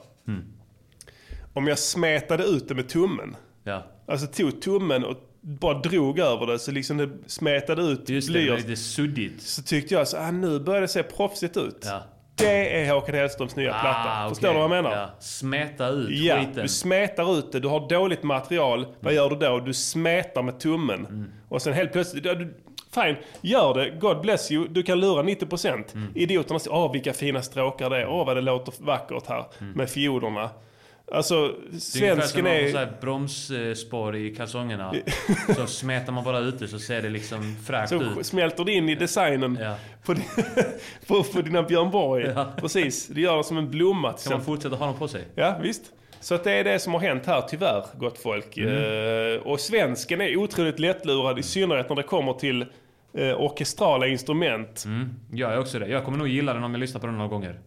Om 1.53 1.67
jag 1.67 1.79
smetade 1.79 2.43
ut 2.43 2.67
det 2.67 2.75
med 2.75 2.89
tummen. 2.89 3.35
Ja. 3.63 3.83
Alltså 4.07 4.27
tog 4.27 4.61
tummen 4.61 5.03
och 5.05 5.17
bara 5.41 5.79
drog 5.79 6.19
över 6.19 6.47
det 6.47 6.59
så 6.59 6.71
liksom 6.71 6.97
det 6.97 7.09
smetade 7.27 7.81
ut 7.81 8.09
Just 8.09 8.27
det, 8.27 8.33
det 8.33 8.39
blyerts. 8.45 8.63
lite 8.67 8.81
suddigt. 8.81 9.41
Så 9.41 9.63
tyckte 9.63 9.93
jag 9.93 10.07
så 10.07 10.17
ah, 10.17 10.31
nu 10.31 10.59
börjar 10.59 10.81
det 10.81 10.87
se 10.87 11.03
proffsigt 11.03 11.57
ut. 11.57 11.79
Ja. 11.85 12.03
Det 12.35 12.81
är 12.83 12.93
Håkan 12.93 13.15
Hellströms 13.15 13.55
nya 13.55 13.69
platta. 13.81 14.29
Förstår 14.29 14.47
okej. 14.49 14.61
du 14.61 14.67
vad 14.67 14.77
jag 14.77 14.83
menar? 14.83 14.97
Ja. 14.97 15.09
Smeta 15.19 15.87
ut 15.89 16.09
Ja, 16.11 16.39
skiten. 16.39 16.61
du 16.63 16.67
smetar 16.67 17.37
ut 17.39 17.51
det, 17.51 17.59
du 17.59 17.67
har 17.67 17.89
dåligt 17.89 18.23
material. 18.23 18.85
Vad 18.99 19.13
gör 19.13 19.29
du 19.29 19.35
då? 19.35 19.59
Du 19.59 19.73
smetar 19.73 20.41
med 20.43 20.59
tummen. 20.59 21.05
Mm. 21.05 21.25
Och 21.49 21.61
sen 21.61 21.73
helt 21.73 21.91
plötsligt, 21.91 22.23
du, 22.23 22.53
fine, 22.95 23.15
gör 23.41 23.73
det. 23.73 23.89
God 23.89 24.21
bless 24.21 24.51
you. 24.51 24.67
Du 24.67 24.83
kan 24.83 24.99
lura 24.99 25.23
90%. 25.23 25.67
Mm. 25.93 26.07
Idioterna 26.15 26.59
säger, 26.59 26.75
åh 26.77 26.91
vilka 26.91 27.13
fina 27.13 27.41
stråkar 27.41 27.89
det 27.89 27.97
är. 28.01 28.07
Åh 28.07 28.25
vad 28.25 28.37
det 28.37 28.41
låter 28.41 28.73
vackert 28.85 29.27
här 29.27 29.45
med 29.75 29.89
fiolerna. 29.89 30.49
Alltså, 31.13 31.35
Mm. 31.35 31.55
Det 31.93 32.07
är 32.07 32.11
ungefär 32.11 32.27
svensken 32.27 32.45
som 32.45 32.71
så 32.71 32.77
är... 32.77 33.01
bromsspår 33.01 34.15
i 34.15 34.35
kalsongerna. 34.35 34.93
så 35.55 35.67
smetar 35.67 36.13
man 36.13 36.23
bara 36.23 36.39
ut 36.39 36.59
det 36.59 36.67
så 36.67 36.79
ser 36.79 37.01
det 37.01 37.09
liksom 37.09 37.55
fräscht 37.65 37.89
Så 37.89 38.01
ut. 38.19 38.25
smälter 38.25 38.65
det 38.65 38.71
in 38.71 38.89
i 38.89 38.95
designen 38.95 39.57
Ja. 39.61 39.75
på, 40.05 40.13
din, 40.13 40.23
på, 41.07 41.23
på 41.23 41.41
dina 41.41 41.63
Björn 41.63 41.91
Borg. 41.91 42.31
Ja. 42.35 42.53
Precis, 42.57 43.07
det 43.07 43.21
gör 43.21 43.37
det 43.37 43.43
som 43.43 43.57
en 43.57 43.71
blomma. 43.71 44.13
Kan 44.13 44.33
man 44.33 44.41
fortsätta 44.45 44.75
ha 44.75 44.85
dem 44.85 44.95
på 44.95 45.07
sig? 45.07 45.23
Ja, 45.35 45.57
visst. 45.61 45.83
Så 46.19 46.35
att 46.35 46.43
det 46.43 46.51
är 46.51 46.63
det 46.63 46.79
som 46.79 46.93
har 46.93 47.01
hänt 47.01 47.25
här 47.25 47.41
tyvärr, 47.41 47.85
gott 47.97 48.17
folk. 48.17 48.57
Mm. 48.57 49.33
Eh, 49.35 49.41
och 49.41 49.59
svensken 49.59 50.21
är 50.21 50.37
otroligt 50.37 50.79
lättlurad, 50.79 51.39
i 51.39 51.43
synnerhet 51.43 51.89
när 51.89 51.95
det 51.95 52.03
kommer 52.03 52.33
till 52.33 52.61
eh, 53.17 53.41
orkestrala 53.41 54.07
instrument. 54.07 54.83
Mm, 54.85 55.09
jag 55.33 55.53
är 55.53 55.59
också 55.59 55.79
det. 55.79 55.87
Jag 55.87 56.03
kommer 56.05 56.17
nog 56.17 56.27
gilla 56.27 56.53
den 56.53 56.63
om 56.63 56.71
jag 56.71 56.79
lyssnar 56.79 57.01
på 57.01 57.07
den 57.07 57.17
några 57.17 57.29
gånger. 57.29 57.59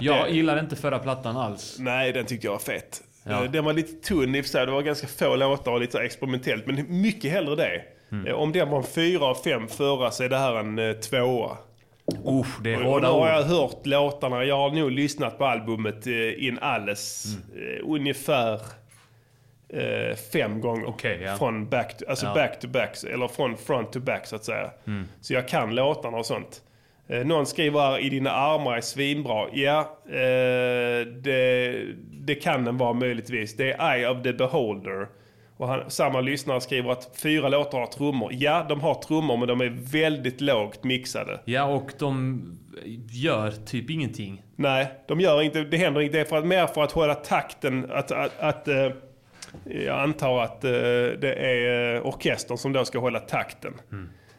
Ja, 0.00 0.16
Jag 0.16 0.26
det- 0.26 0.30
gillar 0.34 0.60
inte 0.60 0.76
förra 0.76 0.98
plattan 0.98 1.36
alls. 1.36 1.76
Nej, 1.80 2.12
den 2.12 2.26
tyckte 2.26 2.46
jag 2.46 2.52
var 2.52 2.58
fet. 2.58 3.02
Ja. 3.24 3.44
Eh, 3.44 3.50
Den 3.50 3.64
var 3.64 3.72
lite 3.72 4.08
tunn 4.08 4.34
i 4.34 4.40
och 4.40 4.44
sig. 4.46 4.66
Det 4.66 4.72
var 4.72 4.82
ganska 4.82 5.06
få 5.06 5.36
låtar 5.36 5.72
och 5.72 5.80
lite 5.80 5.92
så 5.92 5.98
experimentellt. 5.98 6.66
Men 6.66 7.00
mycket 7.00 7.32
hellre 7.32 7.56
det. 7.56 7.82
Mm. 8.12 8.26
Eh, 8.26 8.34
Om 8.34 8.52
den 8.52 8.70
var 8.70 8.78
en 8.78 8.84
fyra 8.84 9.24
av 9.24 9.34
fem 9.34 9.68
förra 9.68 10.10
så 10.10 10.24
är 10.24 10.28
det 10.28 10.38
här 10.38 10.54
en 10.56 10.78
eh, 10.78 10.92
tvåa. 10.92 11.56
Usch, 12.28 12.62
det 12.62 12.70
är 12.72 12.76
Och 12.76 12.82
nu 12.82 12.88
hårda 12.88 13.08
har 13.08 13.28
jag 13.28 13.40
ord. 13.40 13.46
hört 13.46 13.86
låtarna. 13.86 14.44
Jag 14.44 14.56
har 14.56 14.70
nog 14.70 14.90
lyssnat 14.90 15.38
på 15.38 15.44
albumet 15.44 16.06
eh, 16.06 16.46
in 16.46 16.58
alles 16.58 17.24
Mm. 17.54 17.68
eh, 17.76 17.80
ungefär 17.90 18.60
eh, 19.68 20.16
fem 20.32 20.60
gånger. 20.60 20.86
Okej, 20.88 21.20
ja. 21.24 21.36
Från 21.36 21.68
back 21.68 21.96
to, 21.98 22.04
alltså 22.08 22.26
Ja. 22.26 22.34
back 22.34 22.60
to 22.60 22.68
back, 22.68 23.04
eller 23.12 23.28
från 23.28 23.56
front 23.56 23.92
to 23.92 24.00
back 24.00 24.26
så 24.26 24.36
att 24.36 24.44
säga. 24.44 24.70
Mm. 24.86 25.08
Så 25.20 25.32
jag 25.34 25.48
kan 25.48 25.74
låtarna 25.74 26.16
och 26.18 26.26
sånt. 26.26 26.62
Eh, 27.08 27.26
någon 27.26 27.46
skriver 27.46 27.80
här, 27.80 27.98
i 27.98 28.08
dina 28.08 28.30
armar 28.30 28.76
är 28.76 28.80
svinbra. 28.80 29.46
Ja, 29.52 29.98
eh, 30.06 31.06
det, 31.06 31.74
det 32.10 32.34
kan 32.34 32.64
den 32.64 32.78
vara 32.78 32.92
möjligtvis. 32.92 33.56
Det 33.56 33.72
är 33.72 33.94
Eye 33.94 34.08
of 34.10 34.22
the 34.22 34.32
Beholder. 34.32 35.08
Och 35.56 35.68
han, 35.68 35.90
samma 35.90 36.20
lyssnare 36.20 36.60
skriver 36.60 36.90
att 36.90 37.10
fyra 37.22 37.48
låtar 37.48 37.78
har 37.78 37.86
trummor. 37.86 38.30
Ja, 38.32 38.66
de 38.68 38.80
har 38.80 38.94
trummor 38.94 39.36
men 39.36 39.48
de 39.48 39.60
är 39.60 39.76
väldigt 39.92 40.40
lågt 40.40 40.84
mixade. 40.84 41.40
Ja, 41.44 41.64
och 41.64 41.92
de 41.98 42.42
gör 43.10 43.50
typ 43.50 43.90
ingenting. 43.90 44.42
Nej, 44.56 44.92
de 45.08 45.20
gör 45.20 45.42
inte, 45.42 45.64
det 45.64 45.76
händer 45.76 46.00
inte. 46.00 46.16
Det 46.16 46.20
är 46.20 46.24
för 46.24 46.36
att, 46.36 46.46
mer 46.46 46.66
för 46.66 46.82
att 46.82 46.92
hålla 46.92 47.14
takten. 47.14 47.90
Att, 47.90 48.12
att, 48.12 48.40
att, 48.40 48.68
eh, 48.68 48.90
jag 49.64 50.00
antar 50.00 50.42
att 50.42 50.64
eh, 50.64 50.70
det 51.20 51.34
är 51.34 51.94
eh, 51.94 52.06
orkestern 52.06 52.58
som 52.58 52.72
då 52.72 52.84
ska 52.84 52.98
hålla 52.98 53.20
takten. 53.20 53.74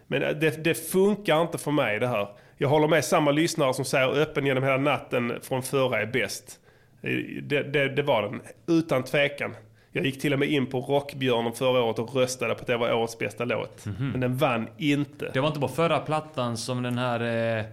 Men 0.07 0.23
eh, 0.23 0.29
det, 0.29 0.63
det 0.63 0.73
funkar 0.73 1.41
inte 1.41 1.57
för 1.57 1.71
mig 1.71 1.99
det 1.99 2.07
här. 2.07 2.27
Jag 2.57 2.69
håller 2.69 2.87
med 2.87 3.05
samma 3.05 3.31
lyssnare 3.31 3.73
som 3.73 3.85
säger 3.85 4.07
öppen 4.21 4.45
genom 4.45 4.63
hela 4.63 4.77
natten 4.77 5.33
från 5.41 5.63
förra 5.63 6.01
är 6.01 6.05
bäst. 6.05 6.59
Eh, 7.01 7.11
Det, 7.43 7.63
det, 7.63 7.89
det 7.89 8.03
var 8.03 8.21
den, 8.21 8.41
utan 8.67 9.03
tvekan. 9.03 9.55
Jag 9.91 10.05
gick 10.05 10.21
till 10.21 10.33
och 10.33 10.39
med 10.39 10.49
in 10.49 10.65
på 10.65 10.79
Rockbjörnen 10.79 11.53
förra 11.53 11.81
året 11.83 11.99
och 11.99 12.15
röstade 12.15 12.55
på 12.55 12.61
att 12.61 12.67
det 12.67 12.77
var 12.77 12.93
årets 12.93 13.17
bästa 13.17 13.45
låt. 13.45 13.85
Men 13.99 14.19
den 14.19 14.37
vann 14.37 14.67
inte. 14.77 15.29
Det 15.33 15.39
var 15.39 15.47
inte 15.47 15.59
på 15.59 15.67
förra 15.67 15.99
plattan 15.99 16.57
som 16.57 16.83
den 16.83 16.97
här 16.97 17.21
eh, 17.21 17.65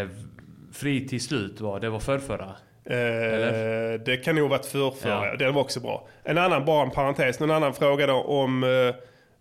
eh, 0.00 0.08
Fri 0.72 1.08
till 1.08 1.20
slut 1.20 1.60
var. 1.60 1.80
Det 1.80 1.90
var 1.90 2.00
förrförra. 2.00 2.52
Eh, 2.84 4.00
det 4.04 4.24
kan 4.24 4.34
nog 4.36 4.50
varit 4.50 4.66
förrförra. 4.66 5.26
Ja. 5.26 5.36
Den 5.36 5.54
var 5.54 5.60
också 5.62 5.80
bra. 5.80 6.08
En 6.24 6.38
annan, 6.38 6.64
bara 6.64 6.82
en 6.82 6.90
parentes, 6.90 7.40
en 7.40 7.50
annan 7.50 7.74
fråga 7.74 8.06
då 8.06 8.14
om 8.14 8.64
eh, 8.64 8.94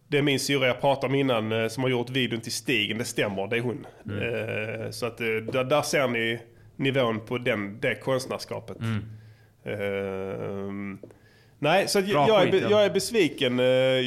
det 0.07 0.17
är 0.17 0.21
min 0.21 0.39
syrra 0.39 0.67
jag 0.67 0.81
pratade 0.81 1.07
om 1.07 1.15
innan 1.15 1.51
eh, 1.51 1.67
som 1.67 1.83
har 1.83 1.89
gjort 1.89 2.09
videon 2.09 2.41
till 2.41 2.51
Stigen. 2.51 2.97
Det 2.97 3.05
stämmer, 3.05 3.47
det 3.47 3.57
är 3.57 3.61
hon. 3.61 3.85
Mm. 4.05 4.81
Eh, 4.81 4.89
så 4.91 5.05
att 5.05 5.21
eh, 5.21 5.25
där, 5.27 5.63
där 5.63 5.81
ser 5.81 6.07
ni 6.07 6.39
nivån 6.75 7.19
på 7.19 7.37
den, 7.37 7.79
det 7.79 7.95
konstnärskapet. 7.95 8.77
Eh, 9.63 9.73
nej, 11.59 11.87
så 11.87 12.01
Bra 12.01 12.27
jag, 12.27 12.47
är, 12.47 12.69
jag 12.71 12.85
är 12.85 12.89
besviken. 12.89 13.59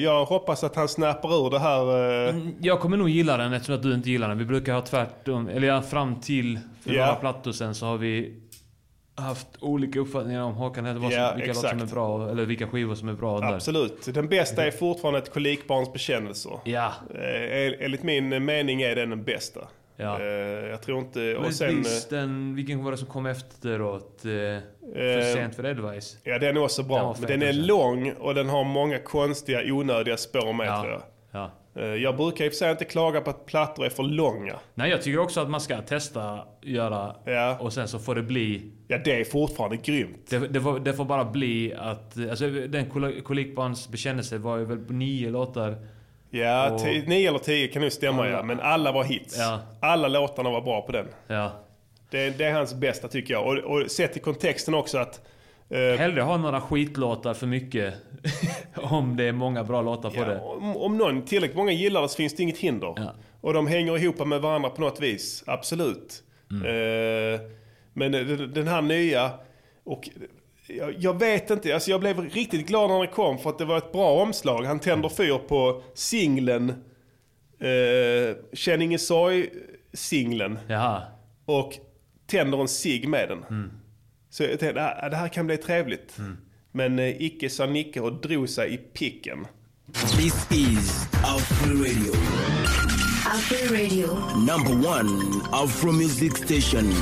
Jag 0.03 0.25
hoppas 0.25 0.65
att 0.65 0.77
han 0.77 0.89
snappar 0.89 1.47
ur 1.47 1.51
det 1.51 1.59
här. 1.59 2.29
eh, 2.29 2.35
Jag 2.61 2.81
kommer 2.81 2.97
nog 2.97 3.09
gilla 3.09 3.37
den 3.37 3.53
eftersom 3.53 3.75
att 3.75 3.83
du 3.83 3.95
inte 3.95 4.11
gillar 4.11 4.29
den. 4.29 4.39
Vi 4.39 4.45
brukar 4.45 4.75
ha 4.75 4.81
tvärtom. 4.81 5.49
Eller 5.49 5.81
fram 5.81 6.21
till 6.21 6.59
för 6.85 6.93
Ja. 6.95 7.01
några 7.07 7.15
plattor 7.15 7.53
sen 7.53 7.75
så 7.75 7.87
har 7.87 7.97
vi 7.99 8.35
haft 9.21 9.49
olika 9.61 10.01
uppfattningar 10.01 10.43
om 10.43 10.55
Håkan 10.55 10.85
Hellberg. 10.85 11.13
Ja, 11.15 11.33
vilka 11.37 11.53
låtar 11.53 11.69
som 11.69 11.81
är 11.81 11.87
bra, 11.87 12.31
eller 12.31 12.45
vilka 12.47 12.67
skivor 12.67 12.95
som 12.95 13.09
är 13.09 13.13
bra 13.13 13.41
där. 13.41 13.55
Absolut. 13.55 14.15
Den 14.15 14.29
bästa 14.29 14.67
är 14.67 14.71
fortfarande 14.71 15.19
ett 15.19 15.33
kolikbarns 15.33 15.93
bekännelser. 15.93 16.53
Ja. 16.65 16.93
Eh, 17.15 17.85
Enligt 17.85 18.03
min 18.03 18.45
mening 18.45 18.83
är 18.83 18.97
den 18.97 19.11
den 19.11 19.25
bästa. 19.25 19.61
Ja. 19.97 20.21
Eh, 20.21 20.27
Jag 20.71 20.83
tror 20.83 20.99
inte... 20.99 21.37
Och 21.37 21.43
Men 21.43 21.53
sen, 21.55 21.79
visst, 21.79 22.11
den, 22.11 22.55
vilken 22.55 22.85
var 22.85 22.91
det 22.91 22.97
som 22.97 23.07
kom 23.09 23.27
efteråt? 23.27 24.25
Eh, 24.25 24.31
för 24.95 25.19
Eh, 25.19 25.35
sent 25.35 25.55
för 25.55 25.65
Advice? 25.65 26.17
ja, 26.25 26.39
den 26.39 26.57
är 26.57 26.63
också 26.63 26.83
Den 26.83 26.89
bra. 26.89 27.03
var 27.03 27.17
Men 27.21 27.29
den 27.29 27.43
är 27.43 27.49
också. 27.49 27.61
lång 27.61 28.13
och 28.13 28.35
den 28.35 28.49
har 28.49 28.65
många 28.65 28.99
konstiga, 28.99 29.61
onödiga 29.75 30.17
spår 30.17 30.53
med 30.53 30.81
tror 30.81 30.93
jag. 30.93 31.03
Ja. 31.31 31.51
Eh, 31.77 31.85
Jag 31.85 32.17
brukar 32.17 32.45
i 32.45 32.49
och 32.49 32.53
för 32.53 32.57
sig 32.59 32.71
inte 32.71 32.85
klaga 32.85 33.21
på 33.21 33.31
att 33.31 33.47
plattor 33.47 33.85
är 33.87 33.91
för 33.91 34.03
långa. 34.03 34.55
Nej, 34.75 34.91
jag 34.91 35.03
tycker 35.03 35.19
också 35.19 35.41
att 35.41 35.51
man 35.51 35.61
ska 35.61 35.81
testa, 35.83 36.39
göra 36.63 37.15
Ja, 37.25 37.57
och 37.61 37.73
sen 37.73 37.89
så 37.89 37.99
får 37.99 38.15
det 38.15 38.23
bli... 38.23 38.73
ja 38.91 38.99
det 39.05 39.21
är 39.21 39.25
fortfarande 39.25 39.77
grymt. 39.77 40.27
Det, 40.31 40.39
det, 40.39 40.61
får, 40.61 40.79
det 40.81 40.93
får 40.93 41.05
bara 41.05 41.25
bli 41.25 41.75
att... 41.79 42.17
Alltså 42.31 42.51
den 42.51 42.91
kol- 42.91 43.21
kolikbarns 43.23 43.89
bekännelse 43.89 44.39
var 44.39 44.57
ju 44.59 44.65
väl 44.65 44.79
på 44.79 44.93
nio 44.93 45.31
låtar. 45.31 45.77
Ja, 46.31 46.71
Och- 46.71 46.81
nio 47.09 47.29
eller 47.29 47.39
tio 47.39 47.69
kan 47.69 47.83
nog 47.83 47.93
stämma 47.93 48.23
Alla- 48.23 48.31
ja. 48.33 48.43
Men 48.43 48.61
alla 48.61 48.93
var 48.93 49.05
hits. 49.05 49.39
Ja. 49.39 49.61
Alla 49.81 50.09
låtarna 50.09 50.51
var 50.51 50.61
bra 50.61 50.81
på 50.83 50.93
den. 50.93 51.07
Ja. 51.27 51.53
Det, 52.11 52.39
det 52.39 52.45
är 52.45 52.53
hans 52.53 52.75
bästa 52.75 53.09
tycker 53.09 53.35
jag. 53.35 53.47
Och, 53.47 53.59
och 53.59 53.91
sett 53.91 54.17
i 54.17 54.21
kontexten 54.21 54.75
också 54.75 54.99
att... 54.99 55.21
eh, 55.71 55.99
Hellre 55.99 56.21
ha 56.21 56.37
några 56.37 56.61
skitlåtar 56.61 57.35
för 57.35 57.47
mycket. 57.47 57.95
om 58.77 59.17
det 59.17 59.25
är 59.25 59.33
många 59.33 59.65
bra 59.65 59.83
låtar 59.83 60.11
på 60.11 60.17
Ja, 60.21 60.25
det. 60.25 60.41
om, 60.41 60.77
om 60.77 60.99
någon 60.99 61.23
tillräckligt 61.25 61.57
många 61.57 61.73
gillar 61.73 62.03
det 62.03 62.09
så 62.09 62.17
finns 62.17 62.35
det 62.37 62.43
inget 62.43 62.59
hinder. 62.59 62.95
Ja. 62.97 63.15
Och 63.41 63.53
de 63.55 63.67
hänger 63.67 63.99
ihop 64.03 64.27
med 64.27 64.41
varandra 64.41 64.71
på 64.71 64.81
något 64.81 65.01
vis, 65.01 65.45
absolut. 65.47 66.23
Mm. 66.51 66.63
Eh, 67.35 67.41
men 67.93 68.13
den 68.13 68.53
den 68.55 68.69
här 68.69 68.83
nya, 68.83 69.33
och 69.85 70.09
jag, 70.67 70.95
jag 70.99 71.19
vet 71.19 71.51
inte, 71.51 71.75
alltså 71.75 71.91
jag 71.91 72.01
blev 72.01 72.21
riktigt 72.21 72.67
glad 72.69 72.91
när 72.91 72.99
den 72.99 73.09
kom 73.15 73.39
för 73.39 73.51
att 73.51 73.59
det 73.59 73.65
var 73.65 73.79
ett 73.79 73.93
bra 73.93 74.23
omslag. 74.23 74.63
Han 74.65 74.79
tänder 74.81 75.09
fyr 75.09 75.39
på 75.49 75.83
singeln, 75.95 76.71
uh, 76.71 78.35
Känn 78.53 78.83
ingen 78.83 78.99
sorg-singeln 78.99 80.59
Jaha. 80.69 81.03
och 81.45 81.73
tänder 82.27 82.59
en 82.61 82.69
cigg 82.69 83.09
med 83.09 83.29
den. 83.29 83.45
Mm. 83.45 83.71
Så 84.31 84.43
jag 84.43 84.61
tänkte, 84.61 84.83
"Ah, 85.03 85.09
det 85.09 85.17
här 85.17 85.29
kan 85.29 85.47
bli 85.47 85.57
trevligt. 85.57 86.17
Men 86.73 86.99
eh, 86.99 87.23
icke 87.23 87.51
sa 87.51 87.67
Nicke 87.67 88.01
och 88.01 88.21
drog 88.21 88.49
sig 88.49 88.75
i 88.75 88.77
picken. 88.77 89.47
This 89.93 90.47
is 90.53 91.07
Afro 91.25 91.75
Radio, 91.75 92.13
Afro 93.27 93.75
Radio. 93.75 94.07
number 94.47 94.89
one 94.89 95.41
Afro 95.53 95.93
music 95.93 96.37
station. 96.37 96.93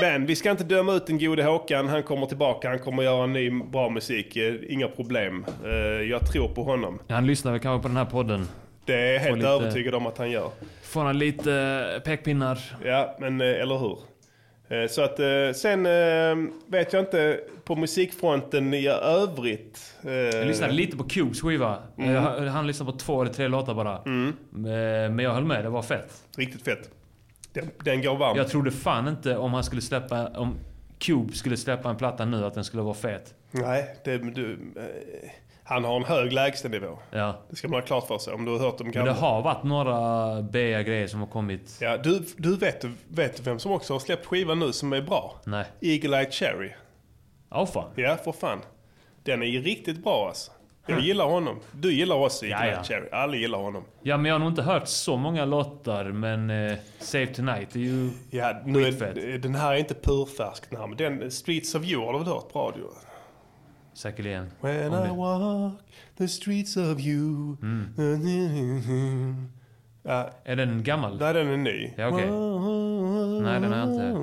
Men 0.00 0.26
vi 0.26 0.36
ska 0.36 0.50
inte 0.50 0.64
döma 0.64 0.92
ut 0.94 1.06
den 1.06 1.18
gode 1.18 1.44
Håkan. 1.44 1.88
Han 1.88 2.02
kommer 2.02 2.26
tillbaka. 2.26 2.68
Han 2.68 2.78
kommer 2.78 3.02
göra 3.02 3.26
ny 3.26 3.50
bra 3.50 3.88
musik. 3.90 4.36
Eh, 4.36 4.54
Inga 4.68 4.88
problem. 4.88 5.44
Eh, 5.64 5.70
Jag 6.10 6.32
tror 6.32 6.48
på 6.48 6.62
honom. 6.62 6.98
Han 7.08 7.26
lyssnar 7.26 7.52
väl 7.52 7.60
kanske 7.60 7.82
på 7.82 7.88
den 7.88 7.96
här 7.96 8.04
podden. 8.04 8.48
Det 8.84 8.94
är 8.94 9.12
jag 9.12 9.20
helt 9.20 9.36
lite- 9.36 9.48
övertygad 9.48 9.94
om 9.94 10.06
att 10.06 10.18
han 10.18 10.30
gör. 10.30 10.50
Får 10.82 11.00
han 11.04 11.18
lite 11.18 11.52
eh, 11.96 12.02
pekpinnar. 12.02 12.58
Ja, 12.84 13.16
men 13.20 13.40
eller 13.40 13.78
hur? 13.78 13.98
Så 14.88 15.02
att 15.02 15.16
sen 15.56 15.82
vet 16.66 16.92
jag 16.92 17.02
inte 17.02 17.40
på 17.64 17.76
musikfronten 17.76 18.74
i 18.74 18.86
övrigt. 18.88 19.94
Jag 20.32 20.46
lyssnade 20.46 20.72
lite 20.72 20.96
på 20.96 21.04
Cubes 21.04 21.40
skiva. 21.40 21.76
Mm. 21.98 22.48
Han, 22.48 22.66
lyssnade 22.66 22.92
på 22.92 22.98
två 22.98 23.22
eller 23.22 23.32
tre 23.32 23.48
låtar 23.48 23.74
bara. 23.74 23.94
Eh, 23.94 24.00
Men 25.10 25.18
jag 25.18 25.30
höll 25.30 25.44
med, 25.44 25.64
det 25.64 25.68
var 25.70 25.82
fett. 25.82 26.12
Riktigt 26.36 26.64
fett. 26.64 26.90
Den, 27.60 27.70
den 27.84 28.02
går 28.02 28.16
varm. 28.16 28.36
Jag 28.36 28.48
trodde 28.48 28.70
fan 28.70 29.08
inte 29.08 29.36
om 29.36 29.54
han 29.54 29.64
skulle 29.64 29.82
släppa... 29.82 30.26
Om 30.28 30.58
Cube 30.98 31.32
skulle 31.32 31.56
släppa 31.56 31.90
en 31.90 31.96
platta 31.96 32.24
nu 32.24 32.44
att 32.44 32.54
den 32.54 32.64
skulle 32.64 32.82
vara 32.82 32.94
fet. 32.94 33.34
Nej, 33.50 33.96
det, 34.04 34.18
du, 34.18 34.52
eh, 34.76 35.30
han 35.64 35.84
har 35.84 35.96
en 35.96 36.04
hög 36.04 36.32
lägstanivå. 36.32 36.98
Ja. 37.10 37.40
Det 37.50 37.56
ska 37.56 37.68
man 37.68 37.80
ha 37.80 37.86
klart 37.86 38.06
för 38.06 38.18
sig 38.18 38.34
om 38.34 38.44
du 38.44 38.52
har 38.52 38.58
hört 38.58 38.80
om 38.80 38.86
Men 38.86 38.92
gamla. 38.92 39.12
det 39.12 39.18
har 39.18 39.42
varit 39.42 39.62
några 39.64 40.42
bea 40.42 40.82
grejer 40.82 41.06
som 41.06 41.20
har 41.20 41.26
kommit. 41.26 41.78
Ja, 41.80 41.96
du, 41.96 42.24
du 42.36 42.56
vet, 42.56 42.84
vet 43.08 43.46
vem 43.46 43.58
som 43.58 43.72
också 43.72 43.92
har 43.92 44.00
släppt 44.00 44.26
skivan 44.26 44.58
nu 44.58 44.72
som 44.72 44.92
är 44.92 45.02
bra? 45.02 45.40
Nej. 45.44 45.64
Eagle 45.80 46.18
Eye 46.18 46.30
Cherry. 46.30 46.70
Ja, 47.50 47.66
fan. 47.66 47.90
Ja, 47.94 48.16
för 48.24 48.32
fan. 48.32 48.58
Den 49.22 49.42
är 49.42 49.46
ju 49.46 49.62
riktigt 49.62 50.04
bra 50.04 50.26
alltså. 50.28 50.52
Jag 50.86 51.00
gillar 51.00 51.24
honom. 51.24 51.60
Du 51.72 51.92
gillar 51.92 52.16
också 52.16 52.46
Eagle 52.46 52.58
Ja, 52.66 52.70
Eye 52.70 52.76
ja. 52.76 52.82
Cherry. 52.82 53.08
Alla 53.12 53.36
gillar 53.36 53.58
honom. 53.58 53.84
Ja, 54.02 54.16
men 54.16 54.26
jag 54.26 54.34
har 54.34 54.38
nog 54.38 54.48
inte 54.48 54.62
hört 54.62 54.88
så 54.88 55.16
många 55.16 55.44
låtar, 55.44 56.04
men 56.04 56.50
eh, 56.50 56.72
Save 56.98 57.26
Tonight 57.26 57.76
är 57.76 57.80
ju... 57.80 58.10
Ja, 58.30 58.60
nu 58.64 58.82
är, 58.86 59.38
den 59.38 59.54
här 59.54 59.72
är 59.72 59.76
inte 59.76 59.94
purfärsk 59.94 60.70
den 60.70 60.80
här, 60.80 60.86
men 60.86 60.96
den 60.96 61.30
Streets 61.30 61.74
of 61.74 61.84
You 61.84 62.04
har 62.04 62.12
du 62.12 62.18
väl 62.18 62.28
hört 62.28 62.52
på 62.52 62.58
radio? 62.58 62.84
Säkerligen. 63.94 64.50
When 64.60 64.92
I 64.92 65.16
walk 65.16 65.72
the 66.18 66.28
streets 66.28 66.76
of 66.76 67.00
you. 67.00 67.56
Ja, 70.02 70.30
Är 70.44 70.56
den 70.56 70.82
gammal? 70.82 71.18
nej, 71.20 71.34
den 71.34 71.48
är 71.48 71.56
ny. 71.56 71.92
Ja, 71.96 72.08
okej. 72.08 72.30
Nej, 73.42 73.60
den 73.60 73.72
har 73.72 73.78
jag 73.78 73.88
inte. 73.88 74.18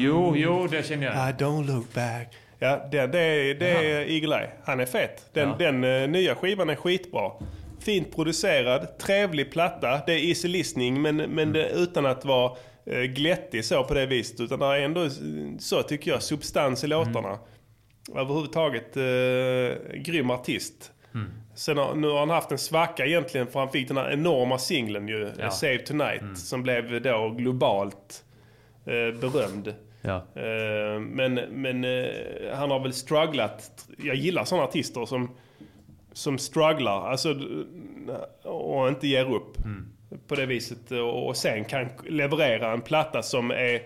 Jo, 0.00 0.32
jo, 0.36 0.66
det 0.70 0.86
känner 0.86 1.06
jag. 1.06 1.14
I 1.14 1.32
don't 1.32 1.66
look 1.66 1.94
back. 1.94 2.34
Ja, 2.62 2.88
det, 2.90 3.06
det, 3.06 3.18
är- 3.20 3.54
det 3.54 3.68
är 3.68 4.10
Eagle 4.10 4.36
Eye. 4.36 4.48
Han 4.64 4.80
är 4.80 4.86
fet. 4.86 5.26
Den, 5.32 5.48
Ja. 5.48 5.56
den 5.58 5.84
eh, 5.84 6.08
nya 6.08 6.34
skivan 6.34 6.70
är 6.70 6.74
skitbra. 6.74 7.30
Fint 7.80 8.14
producerad, 8.16 8.98
trevlig 8.98 9.52
platta. 9.52 10.00
Det 10.06 10.12
är 10.12 10.18
easy 10.28 10.48
listening 10.48 11.02
men, 11.02 11.16
men 11.16 11.52
det, 11.52 11.68
utan 11.70 12.06
att 12.06 12.24
vara 12.24 12.52
eh, 12.86 13.00
glättig 13.02 13.64
så 13.64 13.84
på 13.84 13.94
det 13.94 14.06
viset. 14.06 14.40
Utan 14.40 14.58
det 14.58 14.66
är 14.66 14.80
ändå, 14.80 15.08
så 15.58 15.82
tycker 15.82 16.10
jag, 16.10 16.22
substans 16.22 16.84
i 16.84 16.86
låtarna. 16.86 17.38
Överhuvudtaget 18.16 18.96
eh, 18.96 20.00
grym 20.00 20.30
artist. 20.30 20.92
Sen 21.54 21.78
har, 21.78 21.94
nu 21.94 22.08
har 22.08 22.18
han 22.18 22.30
haft 22.30 22.52
en 22.52 22.58
svacka 22.58 23.06
egentligen 23.06 23.46
för 23.46 23.60
han 23.60 23.70
fick 23.70 23.88
den 23.88 23.96
här 23.96 24.10
enorma 24.12 24.58
singeln 24.58 25.08
ju, 25.08 25.20
Ja. 25.20 25.28
Mm. 25.38 25.50
Save 25.50 25.78
Tonight, 25.78 26.38
som 26.38 26.62
blev 26.62 27.02
då 27.02 27.28
globalt 27.38 28.24
eh, 28.86 29.20
berömd. 29.20 29.74
Ja. 30.02 30.16
Eh, 30.34 31.00
men 31.00 31.34
men 31.34 31.84
eh, 31.84 32.54
han 32.54 32.70
har 32.70 32.80
väl 32.80 32.92
strugglat. 32.92 33.88
Jag 33.98 34.16
gillar 34.16 34.44
sådana 34.44 34.66
artister 34.66 35.04
som, 35.04 35.30
som 36.12 36.38
strugglar 36.38 37.06
alltså, 37.06 37.36
och 38.44 38.88
inte 38.88 39.06
ger 39.06 39.34
upp 39.34 39.56
på 40.26 40.34
det 40.34 40.46
viset. 40.46 40.90
Och, 40.90 41.26
och 41.28 41.36
sen 41.36 41.64
kan 41.64 41.88
leverera 42.08 42.72
en 42.72 42.80
platta 42.80 43.22
som 43.22 43.50
är 43.50 43.82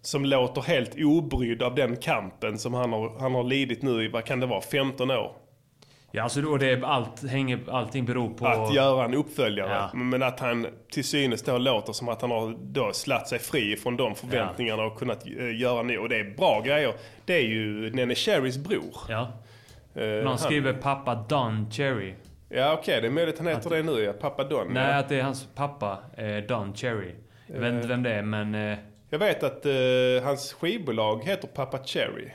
som 0.00 0.24
låter 0.24 0.60
helt 0.62 0.94
obrydd 0.98 1.62
av 1.62 1.74
den 1.74 1.96
kampen 1.96 2.58
som 2.58 2.74
han 2.74 2.92
har, 2.92 3.18
han 3.18 3.34
har 3.34 3.44
lidit 3.44 3.82
nu 3.82 4.04
i, 4.04 4.08
vad 4.08 4.24
kan 4.24 4.40
det 4.40 4.46
vara, 4.46 4.60
15 4.60 5.10
år. 5.10 5.36
Ja, 6.10 6.22
alltså 6.22 6.40
då 6.40 6.56
det 6.56 6.82
allt, 6.84 7.28
hänger, 7.28 7.60
allting 7.70 8.04
beror 8.04 8.30
på... 8.34 8.46
Att 8.46 8.74
göra 8.74 9.04
en 9.04 9.14
uppföljare. 9.14 9.70
Ja. 9.92 9.98
Men 9.98 10.22
att 10.22 10.40
han 10.40 10.66
till 10.90 11.04
synes 11.04 11.42
då 11.42 11.58
låter 11.58 11.92
som 11.92 12.08
att 12.08 12.20
han 12.22 12.30
har 12.30 12.54
då 12.60 12.92
slatt 12.92 13.28
sig 13.28 13.38
fri 13.38 13.76
från 13.76 13.96
de 13.96 14.14
förväntningarna 14.14 14.84
och 14.84 14.98
kunnat 14.98 15.26
eh, 15.26 15.60
göra 15.60 15.82
nu. 15.82 15.98
Och 15.98 16.08
det 16.08 16.16
är 16.16 16.36
bra 16.36 16.60
grejer. 16.60 16.92
Det 17.24 17.34
är 17.34 17.42
ju 17.48 17.90
Nene 17.94 18.14
Cherrys 18.14 18.58
bror. 18.58 18.94
Ja. 19.08 19.32
Eh, 19.94 20.06
Någon 20.06 20.26
han- 20.26 20.38
skriver 20.38 20.72
pappa 20.72 21.14
Don 21.14 21.70
Cherry. 21.70 22.14
Ja 22.48 22.72
okej, 22.72 23.00
det 23.00 23.06
är 23.06 23.10
möjligt 23.10 23.38
han 23.38 23.46
heter 23.46 23.70
det 23.70 23.82
nu 23.82 24.00
ja. 24.02 24.12
Pappa 24.12 24.44
Don. 24.44 24.66
Nej, 24.70 24.90
ja. 24.90 24.98
att 24.98 25.08
det 25.08 25.16
är 25.18 25.22
hans 25.22 25.48
pappa, 25.54 25.98
eh, 26.16 26.36
Don 26.36 26.74
Cherry. 26.74 27.14
Jag 27.46 27.60
vet 27.60 27.74
inte 27.74 27.88
vem 27.88 28.02
det 28.02 28.14
är, 28.14 28.22
men... 28.22 28.54
Eh, 28.54 28.78
Jag 29.10 29.18
vet 29.18 29.42
att 29.42 29.66
eh, 29.66 29.72
hans 30.24 30.52
skivbolag 30.52 31.24
heter 31.24 31.48
Pappa 31.48 31.78
Cherry. 31.84 32.28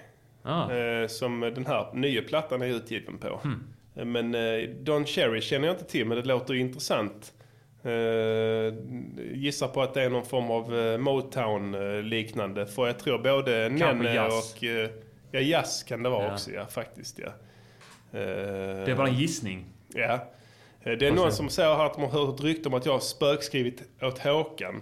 Ah, 0.44 0.72
Eh, 0.72 1.08
som 1.08 1.40
den 1.40 1.66
här 1.66 1.88
nya 1.94 2.22
plattan 2.22 2.62
är 2.62 2.68
utgiven 2.68 3.18
på. 3.18 3.40
Eh, 3.96 4.06
Men 4.06 4.36
eh, 4.36 4.70
Don 4.70 5.06
Cherry 5.06 5.42
känner 5.42 5.68
jag 5.68 5.74
inte 5.74 5.86
till, 5.86 6.06
men 6.08 6.18
det 6.18 6.24
låter 6.24 6.54
intressant. 6.54 7.34
Eh, 7.84 8.74
gissar 9.34 9.68
på 9.68 9.82
att 9.82 9.94
det 9.94 10.02
är 10.04 10.10
någon 10.10 10.26
form 10.26 10.52
av 10.52 10.72
Motown-liknande. 11.00 12.66
För 12.66 12.88
jag 12.88 13.00
tror 13.00 13.18
både 13.20 13.70
Nenne 13.70 14.14
jazz. 14.14 14.54
och... 14.58 14.64
Eh, 14.64 14.90
ja, 15.32 15.40
jazz 15.40 15.84
kan 15.84 16.04
det 16.04 16.10
vara 16.10 16.26
Ja. 16.26 16.34
också, 16.34 16.52
ja 16.52 16.66
faktiskt. 16.66 17.20
Ja. 17.20 17.30
Det 18.12 18.92
är 18.92 18.96
bara 18.96 19.08
en 19.08 19.14
gissning. 19.20 19.66
Ja. 19.94 20.20
Det 20.84 21.08
är 21.08 21.12
någon 21.12 21.32
som 21.32 21.50
säger 21.50 21.76
här 21.76 21.86
att 21.86 21.94
de 21.94 22.02
har 22.04 22.10
hört 22.26 22.44
rykte 22.44 22.70
om 22.70 22.74
att 22.76 22.86
jag 22.86 22.94
har 22.94 23.00
spökskrivit 23.00 23.84
åt 24.02 24.20
Håkan. 24.20 24.82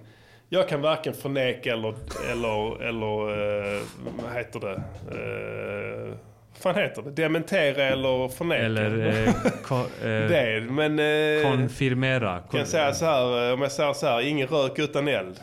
Jag 0.54 0.70
kan 0.70 0.82
varken 0.82 1.14
förneka 1.14 1.74
eller, 1.74 1.94
eller, 2.32 2.84
eller 2.84 3.30
eh, 3.76 3.82
vad 4.24 4.34
heter 4.34 4.60
det? 4.60 4.74
Eh, 5.12 6.14
vad 6.54 6.76
fan 6.76 6.84
heter 6.84 7.02
det? 7.02 7.12
Dementera 7.12 7.84
eller 7.84 8.28
förneka. 8.28 8.62
Eller... 8.64 9.26
Eh, 9.28 9.34
ko, 9.64 9.76
eh, 10.04 10.28
det, 10.30 10.68
men... 10.70 11.00
Eh, 11.00 11.52
konfirmera. 11.52 12.40
kan 12.52 12.60
jag 12.60 12.68
säga 12.68 12.94
så 12.94 13.06
här, 13.06 13.48
eh, 13.48 13.54
om 13.54 13.62
jag 13.62 13.72
säger 13.72 13.94
så 13.94 14.06
här, 14.06 14.22
ingen 14.22 14.48
rök 14.48 14.80
utan 14.80 15.08
eld. 15.08 15.40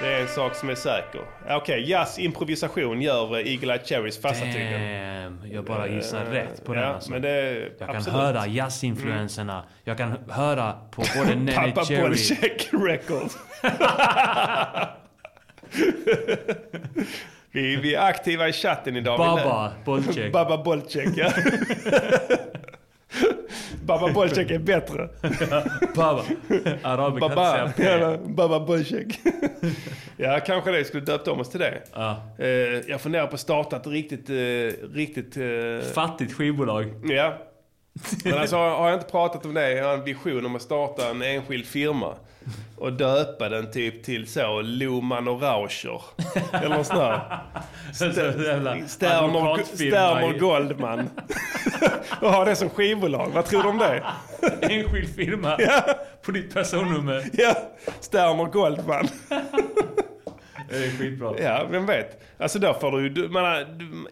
Det 0.00 0.06
är 0.14 0.20
en 0.20 0.28
sak 0.28 0.54
som 0.54 0.68
är 0.68 0.74
säker. 0.74 1.20
Okej, 1.50 1.90
jazz 1.90 2.18
improvisation 2.18 3.02
gör 3.02 3.38
eh, 3.38 3.52
Eagle 3.52 3.72
Eye 3.74 3.82
Cherries 3.84 4.22
fasta 4.22 4.44
tydligen. 4.44 5.40
Jag 5.52 5.64
bara 5.64 5.88
gissar 5.88 6.24
Eh, 6.24 6.30
rätt 6.30 6.64
på 6.64 6.74
den 6.74 6.82
ja, 6.82 6.88
alltså. 6.88 7.10
men 7.10 7.22
det, 7.22 7.52
Jag 7.78 7.88
kan 7.88 7.96
absolut. 7.96 8.18
höra 8.20 8.46
jazzinfluenserna. 8.46 9.64
Jag 9.84 9.98
kan 9.98 10.18
höra 10.30 10.72
på 10.90 11.02
både 11.16 11.34
Nene 11.34 11.52
Pappa 11.72 11.84
Cherry... 11.84 12.00
Bolcheck 12.02 12.68
Records. 12.72 13.36
vi, 17.52 17.76
vi 17.76 17.94
är 17.94 18.00
aktiva 18.06 18.48
i 18.48 18.52
chatten 18.52 18.96
idag. 18.96 19.18
Baba 19.18 19.72
Bolcheck. 19.84 20.16
lä- 20.16 20.30
Baba 20.32 20.62
Bolcheck, 20.64 21.08
ja. 21.16 21.30
Baba 23.84 24.12
Bolcheck 24.12 24.50
är 24.50 24.58
bättre. 24.58 25.08
Baba. 25.94 26.22
Araber 26.82 27.20
kan 27.20 27.28
inte 27.30 27.36
Baba, 27.36 27.52
säga 27.52 27.72
P. 27.76 27.82
ja, 27.84 28.16
Baba 28.24 28.60
Bolcheck. 28.60 29.20
ja, 30.16 30.40
kanske 30.46 30.70
det 30.70 30.84
skulle 30.84 31.04
döpt 31.04 31.28
om 31.28 31.40
oss 31.40 31.50
till 31.50 31.60
det. 31.60 31.82
Ja. 31.92 32.22
Eh, 32.38 32.46
jag 32.88 33.00
funderar 33.00 33.26
på 33.26 33.34
att 33.34 33.40
starta 33.40 33.76
ett 33.76 33.86
riktigt, 33.86 34.30
eh, 34.30 34.34
riktigt... 34.94 35.36
eh, 35.36 35.92
Fattigt 35.94 36.32
skivbolag. 36.34 36.94
Ja. 37.04 37.38
Men 38.24 38.38
alltså 38.38 38.56
har 38.56 38.88
jag 38.88 38.96
inte 38.98 39.10
pratat 39.10 39.44
om 39.44 39.54
det. 39.54 39.72
Jag 39.72 39.84
har 39.84 39.94
en 39.94 40.04
vision 40.04 40.46
om 40.46 40.56
att 40.56 40.62
starta 40.62 41.10
en 41.10 41.22
enskild 41.22 41.66
firma. 41.66 42.14
Och 42.76 42.92
döpa 42.92 43.48
den 43.48 43.72
typ 43.72 44.04
till 44.04 44.26
så 44.26 44.60
Loman 44.62 45.28
och 45.28 45.42
Rauscher. 45.42 46.02
Eller 46.52 46.76
något 46.76 46.86
sånt 46.86 46.98
där. 46.98 47.38
Sterner, 48.86 50.38
Goldman. 50.38 51.10
och 52.20 52.32
ha 52.32 52.44
det 52.44 52.56
som 52.56 52.70
skivbolag. 52.70 53.30
Vad 53.34 53.46
tror 53.46 53.62
du 53.62 53.68
om 53.68 53.78
det? 53.78 54.04
Enskild 54.60 55.14
firma. 55.14 55.58
På 56.22 56.32
ditt 56.32 56.54
personnummer. 56.54 57.24
Ja, 57.32 57.54
Sterner 58.00 58.44
Goldman. 58.44 59.08
Det 60.70 60.76
är 60.76 60.90
skitbra. 60.90 61.34
Ja, 61.40 61.66
vem 61.70 61.86
vet. 61.86 62.22
Alltså 62.38 62.58
då 62.58 62.74
får 62.74 62.92
du 62.92 63.02
ju, 63.02 63.28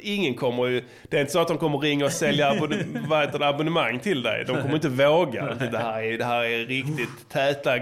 ingen 0.01 0.35
kommer 0.35 0.66
ju, 0.66 0.85
det 1.09 1.16
är 1.16 1.21
inte 1.21 1.33
så 1.33 1.38
att 1.38 1.49
de 1.49 1.59
kommer 1.59 1.79
ringa 1.79 2.05
och 2.05 2.12
sälja 2.12 2.51
abonne, 2.51 2.77
vad 3.09 3.21
heter 3.21 3.38
det, 3.38 3.49
abonnemang 3.49 3.99
till 3.99 4.23
dig. 4.23 4.44
De 4.47 4.62
kommer 4.62 4.75
inte 4.75 4.88
våga. 4.88 5.55
Det 5.55 5.79
här 5.79 6.03
är, 6.03 6.18
det 6.18 6.25
här 6.25 6.44
är 6.44 6.66
riktigt 6.66 7.29
täta 7.29 7.79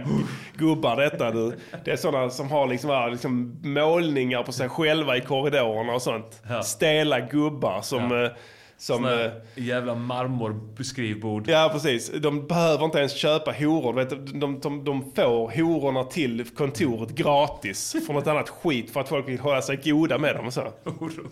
gubbar 0.57 0.97
detta 0.97 1.31
du. 1.31 1.53
Det 1.85 1.91
är 1.91 1.97
sådana 1.97 2.31
som 2.31 2.51
har 2.51 2.67
liksom, 2.67 3.09
liksom 3.11 3.61
målningar 3.63 4.43
på 4.43 4.53
sig 4.53 4.69
själva 4.69 5.17
i 5.17 5.21
korridorerna 5.21 5.95
och 5.95 6.03
sånt. 6.03 6.43
Ja. 6.49 6.63
Stela 6.63 7.21
gubbar 7.21 7.81
som... 7.83 8.11
Ja. 8.11 8.31
Eh, 8.77 8.81
som 8.81 8.97
Såna 8.97 9.25
eh, 9.25 9.31
jävla 9.55 9.95
marmorskrivbord. 9.95 11.49
Ja, 11.49 11.71
precis. 11.73 12.11
De 12.11 12.47
behöver 12.47 12.85
inte 12.85 12.99
ens 12.99 13.13
köpa 13.17 13.53
horor. 13.53 13.93
Vet, 13.93 14.11
de, 14.41 14.61
de, 14.61 14.85
de 14.85 15.13
får 15.15 15.57
hororna 15.57 16.05
till 16.05 16.45
kontoret 16.57 17.11
gratis 17.11 17.97
från 18.07 18.17
något 18.17 18.27
annat 18.27 18.49
skit 18.49 18.91
för 18.91 19.01
att 19.01 19.09
folk 19.09 19.29
vill 19.29 19.41
hålla 19.41 19.63
sig 19.63 19.77
goda 19.85 20.19
med 20.19 20.37
dem. 20.37 20.51
Så, 20.53 20.63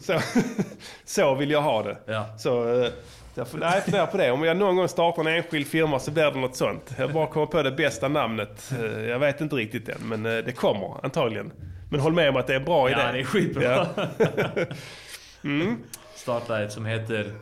så, 0.00 0.20
så 1.04 1.34
vill 1.34 1.50
jag 1.50 1.62
ha 1.62 1.82
det. 1.82 1.96
Ja. 2.06 2.26
Så, 2.38 2.82
eh, 2.82 2.90
därför, 3.34 3.58
nej, 3.58 3.70
jag 3.74 3.84
funderar 3.84 4.06
på 4.06 4.16
det. 4.16 4.30
Om 4.30 4.42
jag 4.44 4.56
någon 4.56 4.76
gång 4.76 4.88
startar 4.88 5.22
en 5.22 5.28
enskild 5.36 5.66
firma 5.66 5.98
så 5.98 6.10
blir 6.10 6.30
det 6.30 6.40
något 6.40 6.56
sånt. 6.56 6.94
Jag 6.98 7.12
bara 7.12 7.26
kommer 7.26 7.46
på 7.46 7.62
det 7.62 7.72
bästa 7.72 8.08
namnet. 8.08 8.72
Eh, 8.80 9.04
Jag 9.04 9.18
vet 9.18 9.40
inte 9.40 9.56
riktigt 9.56 9.88
än, 9.88 10.00
men 10.08 10.26
eh, 10.26 10.44
det 10.44 10.52
kommer 10.52 11.04
antagligen. 11.04 11.52
Men 11.90 12.00
håll 12.00 12.12
med 12.12 12.28
om 12.28 12.36
att 12.36 12.46
det 12.46 12.52
är 12.54 12.58
en 12.58 12.64
bra 12.64 12.90
idé. 12.90 13.00
Ja, 13.06 13.12
det 13.12 13.18
är 13.20 13.24
skitbra. 13.24 13.86
Ja. 13.96 14.06
Starta 16.24 16.62
ett 16.62 16.72
som 16.72 16.86
heter 16.86 17.32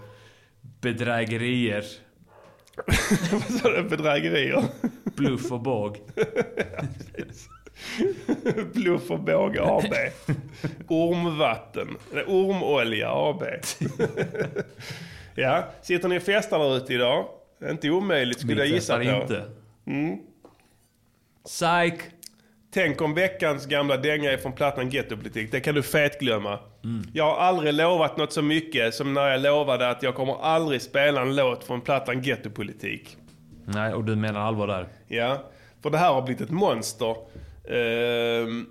Bedrägerier. 0.81 1.85
Så 3.61 3.71
det 3.71 3.79
är 3.79 3.83
Bedrägerier. 3.83 4.65
Bluff 5.05 5.53
och 5.53 5.61
båg. 5.61 5.97
Bluff 8.75 9.11
och 9.11 9.21
båge 9.21 9.63
AB. 9.63 9.95
Ormvatten. 10.89 11.89
Ormolja 12.27 13.11
AB. 13.11 13.43
ja, 15.35 15.69
sitter 15.83 16.09
ni 16.09 16.19
och 16.19 16.23
festar 16.23 16.59
där 16.59 16.77
ute 16.77 16.95
idag? 16.95 17.27
Det 17.59 17.67
är 17.67 17.71
inte 17.71 17.91
omöjligt 17.91 18.41
skulle 18.41 18.61
jag 18.61 18.69
gissa 18.69 18.97
på. 18.97 19.03
inte. 19.03 19.45
Psych! 21.45 22.01
Tänk 22.73 23.01
om 23.01 23.15
veckans 23.15 23.67
gamla 23.67 23.97
dänga 23.97 24.33
är 24.33 24.37
från 24.37 24.53
plattan 24.53 24.91
Ghettopolitik. 24.91 25.53
Det 25.53 25.61
kan 25.61 25.75
du 25.75 25.83
fetglömma. 25.83 26.59
Jag 27.13 27.25
har 27.25 27.37
aldrig 27.37 27.75
lovat 27.75 28.17
något 28.17 28.33
så 28.33 28.43
mycket 28.43 28.95
som 28.95 29.15
när 29.15 29.29
jag 29.29 29.41
lovade 29.41 29.91
att 29.91 30.03
jag 30.03 30.15
kommer 30.15 30.43
aldrig 30.43 30.83
spela 30.83 31.23
en 31.23 31.37
låt 31.37 31.65
från 31.65 31.81
plattan 31.81 32.23
Ghettopolitik. 32.23 33.17
Nej, 33.65 33.95
och 33.95 34.05
du 34.05 34.17
menar 34.17 34.41
allvar 34.41 34.67
där? 34.67 34.89
Ja, 35.09 35.51
för 35.83 35.91
det 35.91 35.99
här 35.99 36.13
har 36.13 36.23
blivit 36.23 36.41
ett 36.41 36.51
monster. 36.51 37.17
Ehm, 37.69 38.67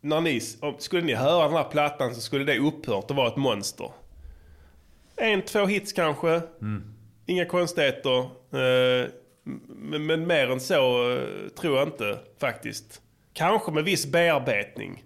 när 0.00 0.20
ni, 0.20 0.40
skulle 0.78 1.02
ni 1.02 1.14
höra 1.14 1.44
den 1.44 1.56
här 1.56 1.64
plattan 1.64 2.14
så 2.14 2.20
skulle 2.20 2.44
det 2.44 2.58
upphört 2.58 3.10
att 3.10 3.16
vara 3.16 3.28
ett 3.28 3.36
monster. 3.36 3.90
En, 5.16 5.42
två 5.42 5.66
hits 5.66 5.92
kanske. 5.92 6.40
Inga 7.26 7.44
konstigheter. 7.44 8.18
Eh, 8.52 9.08
men, 9.66 10.06
men 10.06 10.26
mer 10.26 10.50
än 10.50 10.60
så 10.60 11.12
eh, 11.12 11.48
tror 11.60 11.78
jag 11.78 11.88
inte 11.88 12.18
faktiskt. 12.40 13.02
Kanske 13.32 13.72
med 13.72 13.84
viss 13.84 14.06
bearbetning. 14.06 15.04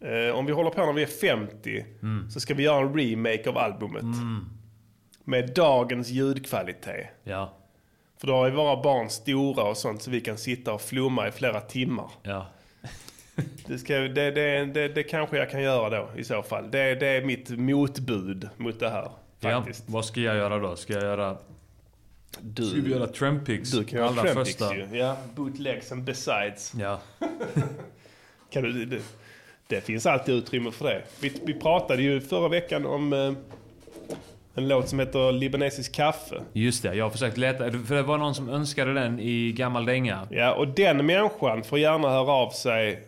Eh, 0.00 0.34
om 0.34 0.46
vi 0.46 0.52
håller 0.52 0.70
på 0.70 0.86
när 0.86 0.92
vi 0.92 1.02
är 1.02 1.06
50 1.06 1.84
så 2.30 2.40
ska 2.40 2.54
vi 2.54 2.62
göra 2.62 2.80
en 2.80 2.98
remake 2.98 3.48
av 3.48 3.58
albumet. 3.58 4.04
Med 5.24 5.54
dagens 5.54 6.08
ljudkvalitet. 6.08 7.06
Ja. 7.24 7.56
För 8.20 8.26
då 8.26 8.44
är 8.44 8.50
våra 8.50 8.82
barn 8.82 9.10
stora 9.10 9.62
och 9.64 9.76
sånt 9.76 10.02
så 10.02 10.10
vi 10.10 10.20
kan 10.20 10.38
sitta 10.38 10.72
och 10.72 10.80
flumma 10.80 11.28
i 11.28 11.30
flera 11.30 11.60
timmar. 11.60 12.10
Ja. 12.22 12.46
Det, 13.66 13.78
ska, 13.78 13.94
det, 13.94 14.30
det, 14.30 14.64
det, 14.64 14.88
det 14.88 15.02
kanske 15.02 15.36
jag 15.36 15.50
kan 15.50 15.62
göra 15.62 15.90
då 15.90 16.08
i 16.16 16.24
så 16.24 16.42
fall. 16.42 16.70
Det, 16.70 16.94
det 16.94 17.06
är 17.06 17.24
mitt 17.24 17.50
motbud 17.50 18.48
mot 18.56 18.80
det 18.80 18.90
här. 18.90 19.10
ja. 19.40 19.50
Faktiskt. 19.58 19.84
Vad 19.86 20.04
ska 20.04 20.20
jag 20.20 20.36
göra 20.36 20.58
då? 20.58 20.76
Ska 20.76 20.92
jag 20.92 21.02
göra... 21.02 21.36
Du, 22.40 22.64
Ska 22.64 22.80
vi 22.80 22.90
göra 22.90 23.06
Trampix? 23.06 23.70
du 23.70 23.84
kan 23.84 23.98
göra 23.98 24.12
Trampix 24.32 24.60
ju. 24.60 24.98
Ja, 24.98 25.16
bootlegs 25.34 25.92
and 25.92 26.04
besides. 26.04 26.72
Ja. 26.78 27.00
Kan 28.50 28.62
du, 28.62 28.84
det, 28.84 29.00
det 29.70 29.80
finns 29.80 30.06
alltid 30.06 30.34
utrymme 30.34 30.70
för 30.70 30.84
det. 30.84 31.02
Vi, 31.20 31.32
vi 31.44 31.54
pratade 31.54 32.02
ju 32.02 32.20
förra 32.20 32.48
veckan 32.48 32.86
om, 32.86 33.12
eh, 33.12 33.32
En 34.54 34.68
låt 34.68 34.88
som 34.88 34.98
heter 34.98 35.32
Libanesisk 35.32 35.94
kaffe. 35.94 36.42
Just 36.52 36.82
det, 36.82 36.94
jag 36.94 37.04
har 37.04 37.10
försökt 37.10 37.36
leta. 37.36 37.70
För 37.72 37.94
det 37.94 38.02
var 38.02 38.18
någon 38.18 38.34
som 38.34 38.48
önskade 38.48 38.94
den 38.94 39.20
i 39.20 39.52
gammal 39.52 39.84
dänga. 39.86 40.28
Ja, 40.30 40.54
och 40.54 40.68
den 40.68 41.06
människan 41.06 41.62
får 41.64 41.78
gärna 41.78 42.08
höra 42.10 42.32
av 42.32 42.50
sig 42.50 43.02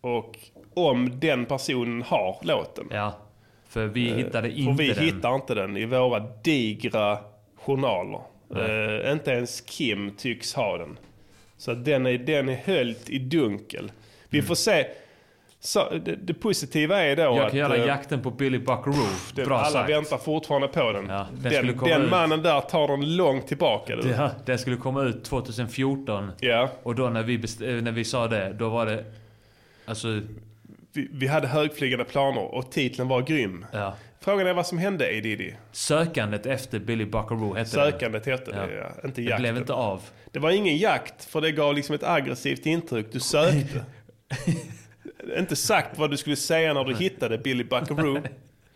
och 0.00 0.38
om 0.74 1.20
den 1.20 1.46
personen 1.46 2.02
har 2.02 2.36
låten. 2.42 2.86
Ja. 2.90 3.12
För 3.68 3.86
vi 3.86 4.12
hittade 4.12 4.50
För 4.50 4.58
inte 4.58 4.82
vi 4.82 4.92
den. 4.92 5.04
hittar 5.04 5.34
inte 5.34 5.54
den 5.54 5.76
i 5.76 5.84
våra 5.84 6.20
digra 6.44 7.18
journaler. 7.56 8.20
Eh, 8.56 9.12
inte 9.12 9.30
ens 9.30 9.60
Kim 9.60 10.10
tycks 10.16 10.54
ha 10.54 10.78
den. 10.78 10.98
Så 11.56 11.74
den 11.74 12.06
är, 12.06 12.18
den 12.18 12.48
är 12.48 12.54
höljd 12.64 12.96
i 13.06 13.18
dunkel. 13.18 13.92
Vi 14.28 14.42
får 14.42 14.54
se. 14.54 14.86
Så, 15.62 15.88
det, 16.04 16.16
det 16.16 16.34
positiva 16.34 17.00
är 17.00 17.16
då 17.16 17.22
Mm. 17.22 17.36
Jag 17.36 17.44
att 17.46 17.50
kan 17.50 17.58
göra 17.60 17.76
eh, 17.76 17.86
jakten 17.86 18.22
på 18.22 18.30
Billy 18.30 18.58
Buckaroo. 18.58 19.06
den, 19.34 19.46
Bra 19.46 19.58
alla 19.58 19.70
sagt. 19.70 19.90
väntar 19.90 20.18
fortfarande 20.18 20.68
på 20.68 20.92
den. 20.92 21.06
Ja, 21.08 21.26
den 21.32 21.66
den 21.66 21.76
den 21.76 22.10
mannen 22.10 22.42
där 22.42 22.60
tar 22.60 22.88
den 22.88 23.16
långt 23.16 23.46
tillbaka. 23.46 23.96
Du. 23.96 24.08
Ja, 24.10 24.30
den 24.46 24.58
skulle 24.58 24.76
komma 24.76 25.02
ut 25.02 25.24
2014. 25.24 26.32
Ja. 26.40 26.68
Och 26.82 26.94
då 26.94 27.08
när 27.08 27.22
vi, 27.22 27.34
eh, 27.34 27.82
när 27.82 27.92
vi 27.92 28.04
sa 28.04 28.28
det, 28.28 28.52
då 28.52 28.68
var 28.68 28.86
det... 28.86 29.04
Alltså, 29.86 30.20
Vi, 30.92 31.08
vi 31.12 31.26
hade 31.26 31.46
högflygande 31.48 32.04
planer 32.04 32.54
och 32.54 32.72
titeln 32.72 33.08
var 33.08 33.22
grym. 33.22 33.66
ja. 33.72 33.94
Frågan 34.22 34.46
är 34.46 34.52
vad 34.54 34.66
som 34.66 34.78
hände 34.78 35.10
i 35.10 35.20
Diddy. 35.20 35.52
Sökandet 35.72 36.46
efter 36.46 36.78
Billy 36.78 37.04
Buckaroo 37.04 37.54
hette 37.54 37.70
Sökandet 37.70 38.26
hette 38.26 38.50
Ja. 38.54 38.66
det, 38.66 38.74
ja. 38.74 38.90
Inte 39.04 39.20
det. 39.20 39.22
jakten. 39.22 39.42
Det 39.42 39.52
blev 39.52 39.56
inte 39.56 39.72
av. 39.72 40.00
Det 40.32 40.38
var 40.38 40.50
ingen 40.50 40.76
jakt, 40.76 41.24
för 41.24 41.40
det 41.40 41.52
gav 41.52 41.74
liksom 41.74 41.94
ett 41.94 42.02
aggressivt 42.04 42.66
intryck. 42.66 43.06
Du 43.12 43.20
sökte. 43.20 43.84
inte 45.38 45.56
sagt 45.56 45.98
vad 45.98 46.10
du 46.10 46.16
skulle 46.16 46.36
säga 46.36 46.74
när 46.74 46.84
du 46.84 46.94
hittade 46.96 47.38
Billy 47.38 47.64
Buckaroo. 47.64 48.18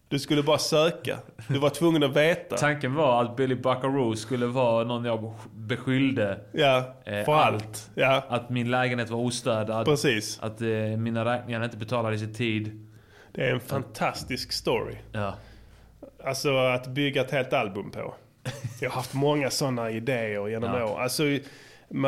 Du 0.08 0.18
skulle 0.18 0.42
bara 0.42 0.58
söka. 0.58 1.18
Du 1.48 1.58
var 1.58 1.70
tvungen 1.70 2.02
att 2.02 2.16
veta. 2.16 2.56
Tanken 2.56 2.94
var 2.94 3.22
att 3.24 3.36
Billy 3.36 3.54
Buckaroo 3.54 4.16
skulle 4.16 4.46
vara 4.46 4.84
någon 4.84 5.04
jag 5.04 5.34
beskyllde. 5.54 6.40
Ja, 6.52 6.94
Eh, 7.04 7.24
för 7.24 7.34
allt. 7.34 7.90
Ja, 7.94 8.24
Att 8.28 8.50
min 8.50 8.70
lägenhet 8.70 9.10
var 9.10 9.18
ostädad. 9.18 9.84
precis. 9.86 10.38
Att 10.42 10.60
eh, 10.60 10.68
mina 10.98 11.24
räkningar 11.24 11.64
inte 11.64 11.76
betalades 11.76 12.22
i 12.22 12.34
tid. 12.34 12.86
Det 13.32 13.44
är 13.44 13.52
en 13.54 13.60
fantastisk 13.60 14.52
story. 14.52 14.94
Ja. 15.12 15.34
Alltså 16.24 16.56
att 16.56 16.86
bygga 16.86 17.20
ett 17.20 17.30
helt 17.30 17.52
album 17.52 17.90
på. 17.90 18.14
Jag 18.80 18.90
har 18.90 18.96
haft 18.96 19.14
många 19.14 19.50
sådana 19.50 19.90
idéer 19.90 20.48
genom 20.48 20.74
Ja. 20.78 20.84
år. 20.84 21.00
Alltså, 21.00 21.22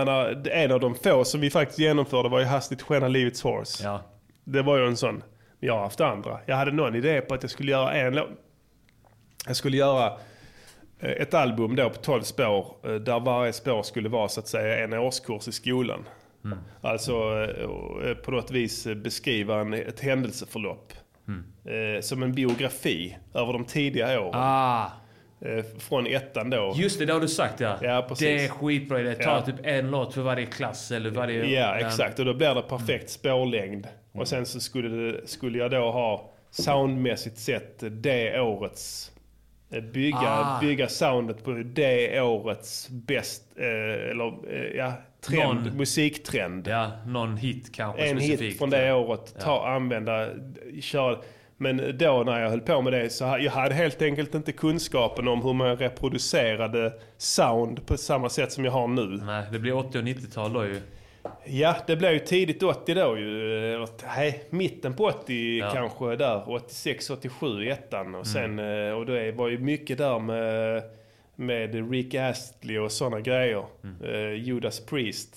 har, 0.07 0.49
en 0.49 0.73
av 0.73 0.81
de 0.81 0.95
få 0.95 1.25
som 1.25 1.41
vi 1.41 1.51
faktiskt 1.51 1.79
genomförde 1.79 2.29
var 2.29 2.39
ju 2.39 2.45
Hastigt 2.45 2.83
skena 2.83 3.09
livets 3.09 3.43
horse. 3.43 3.85
Ja. 3.85 4.01
Det 4.49 4.63
var 4.63 4.79
ju 4.79 4.87
en 4.87 4.97
sån. 4.97 5.23
Jag 5.61 5.75
har 5.75 5.81
haft 5.81 6.01
andra. 6.01 6.41
Jag 6.47 6.57
hade 6.57 6.73
någon 6.73 6.95
idé 6.95 7.21
på 7.21 7.35
att 7.35 7.43
jag 7.43 7.51
skulle 7.51 7.71
göra 7.71 7.93
en 7.93 8.15
låt. 8.15 8.29
Jag 9.47 9.57
skulle 9.57 9.77
göra 9.77 10.07
eh, 10.99 11.11
ett 11.11 11.35
album 11.35 11.77
då 11.77 11.91
på 11.91 11.97
12 11.97 12.23
spår 12.23 12.77
eh, 12.85 12.95
där 12.95 13.21
varje 13.21 13.53
spår 13.53 13.83
skulle 13.83 14.09
vara 14.09 14.29
så 14.29 14.41
att 14.41 14.49
säga 14.49 14.85
en 14.85 14.93
årskurs 14.93 15.49
i 15.49 15.53
skolan. 15.53 16.05
Alltså 16.81 17.13
eh, 18.05 18.15
på 18.15 18.31
något 18.31 18.51
vis 18.51 18.87
beskriva 18.87 19.61
en, 19.61 19.75
ett 19.75 20.01
händelseförlopp. 20.01 20.93
Eh, 21.65 22.01
som 22.01 22.23
en 22.23 22.35
biografi 22.35 23.17
över 23.35 23.53
de 23.53 23.65
tidiga 23.65 24.21
åren. 24.21 24.33
Ah, 24.35 24.91
från 25.79 26.07
ettan 26.07 26.51
då. 26.51 26.73
just 26.77 26.99
det, 26.99 27.07
det 27.07 27.13
har 27.13 27.21
du 27.21 27.29
sagt 27.29 27.61
ja. 27.61 27.77
Ja, 27.83 28.05
precis. 28.09 28.27
Det 28.27 28.45
är 28.45 28.49
skitbra 28.49 29.01
idé. 29.01 29.15
Ta 29.15 29.23
Ja. 29.23 29.43
typ 29.43 29.55
en 29.63 29.91
låt 29.91 30.15
för 30.15 30.21
varje 30.23 30.47
klass 30.47 30.91
eller 30.91 31.11
varje... 31.11 31.45
Ja, 31.61 31.75
exakt. 31.79 32.19
Och 32.19 32.25
då 32.25 32.35
blir 32.35 32.55
det 32.55 32.63
perfekt 32.63 33.11
spårlängd. 33.11 33.87
Mm. 33.87 34.21
Och 34.21 34.29
sen 34.29 34.47
så 34.47 34.61
skulle, 34.61 34.89
det, 34.89 35.27
skulle 35.29 35.59
jag 35.59 35.71
då 35.71 35.91
ha 35.91 36.31
soundmässigt 36.51 37.39
sett 37.39 37.83
det 37.91 38.41
årets... 38.41 39.13
eh, 39.71 39.81
Bygga, 39.83 40.19
Ah. 40.19 40.59
bygga 40.61 40.89
soundet 40.89 41.45
på 41.45 41.51
det 41.53 42.21
årets 42.21 42.89
bäst, 42.91 43.43
eh, 43.57 44.11
eller 44.11 44.55
eh, 44.55 44.77
ja, 44.77 44.93
trend, 45.21 45.65
Någon- 45.65 45.77
musiktrend. 45.77 46.69
Ja, 46.69 46.91
någon 47.07 47.37
hit 47.37 47.75
kanske 47.75 48.03
en 48.03 48.17
specifikt. 48.17 48.43
hit 48.43 48.59
från 48.59 48.71
det 48.71 48.93
året, 48.93 49.35
ta, 49.41 49.67
använda, 49.69 50.29
köra. 50.81 51.19
Men 51.59 51.99
då 51.99 52.23
när 52.27 52.41
jag 52.43 52.51
höll 52.51 52.61
på 52.61 52.83
med 52.83 52.93
det 52.93 53.11
så 53.11 53.25
jag 53.41 53.51
hade 53.53 53.75
helt 53.75 54.03
enkelt 54.03 54.35
inte 54.35 54.53
kunskapen 54.53 55.29
om 55.29 55.43
hur 55.43 55.53
man 55.53 55.77
reproducerade 55.77 56.93
sound 57.17 57.87
på 57.87 57.97
samma 57.97 58.29
sätt 58.29 58.53
som 58.53 58.65
jag 58.65 58.73
har 58.73 58.89
nu. 58.89 59.07
Nej, 59.07 59.45
det 59.53 59.59
blir 59.59 59.77
80 59.77 59.99
och 59.99 60.05
90-tal 60.05 60.53
då 60.53 60.65
ju. 60.67 60.81
Ja, 61.45 61.77
det 61.87 61.97
blev 61.97 62.13
ju 62.13 62.19
tidigt 62.19 62.63
80 62.63 62.95
då 62.95 63.19
ju. 63.19 63.87
Nej, 64.17 64.45
mitten 64.51 64.95
på 64.95 65.05
80 65.05 65.59
Ja. 65.59 65.71
kanske 65.73 66.17
där. 66.17 66.51
86, 66.51 67.11
87 67.11 67.65
i 67.65 67.71
ettan. 67.71 68.15
Och 68.15 68.27
sen, 68.27 68.59
Mm. 68.59 68.89
eh, 68.89 68.95
och 68.95 69.07
det 69.07 69.33
var 69.33 69.49
ju 69.49 69.59
mycket 69.59 69.99
där 69.99 70.19
med, 70.19 70.83
med 71.37 71.91
Rick 71.91 72.15
Astley 72.15 72.79
och 72.79 72.93
sådana 72.93 73.21
grejer. 73.21 73.65
Mm. 73.85 74.15
Eh, 74.15 74.33
Judas 74.45 74.81
Priest. 74.87 75.37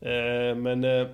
Eh, 0.00 0.54
men 0.56 0.84
eh, 0.84 1.06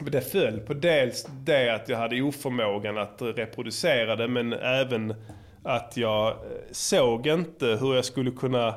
det 0.00 0.20
föll 0.20 0.60
på 0.60 0.74
dels 0.74 1.26
det 1.30 1.74
att 1.74 1.88
jag 1.88 1.98
hade 1.98 2.22
oförmågan 2.22 2.98
att 2.98 3.22
reproducera 3.22 4.16
det. 4.16 4.28
Men 4.28 4.52
även 4.52 5.14
att 5.62 5.96
jag 5.96 6.28
eh, 6.28 6.34
såg 6.70 7.26
inte 7.26 7.66
hur 7.66 7.94
jag 7.94 8.04
skulle 8.04 8.30
kunna 8.30 8.74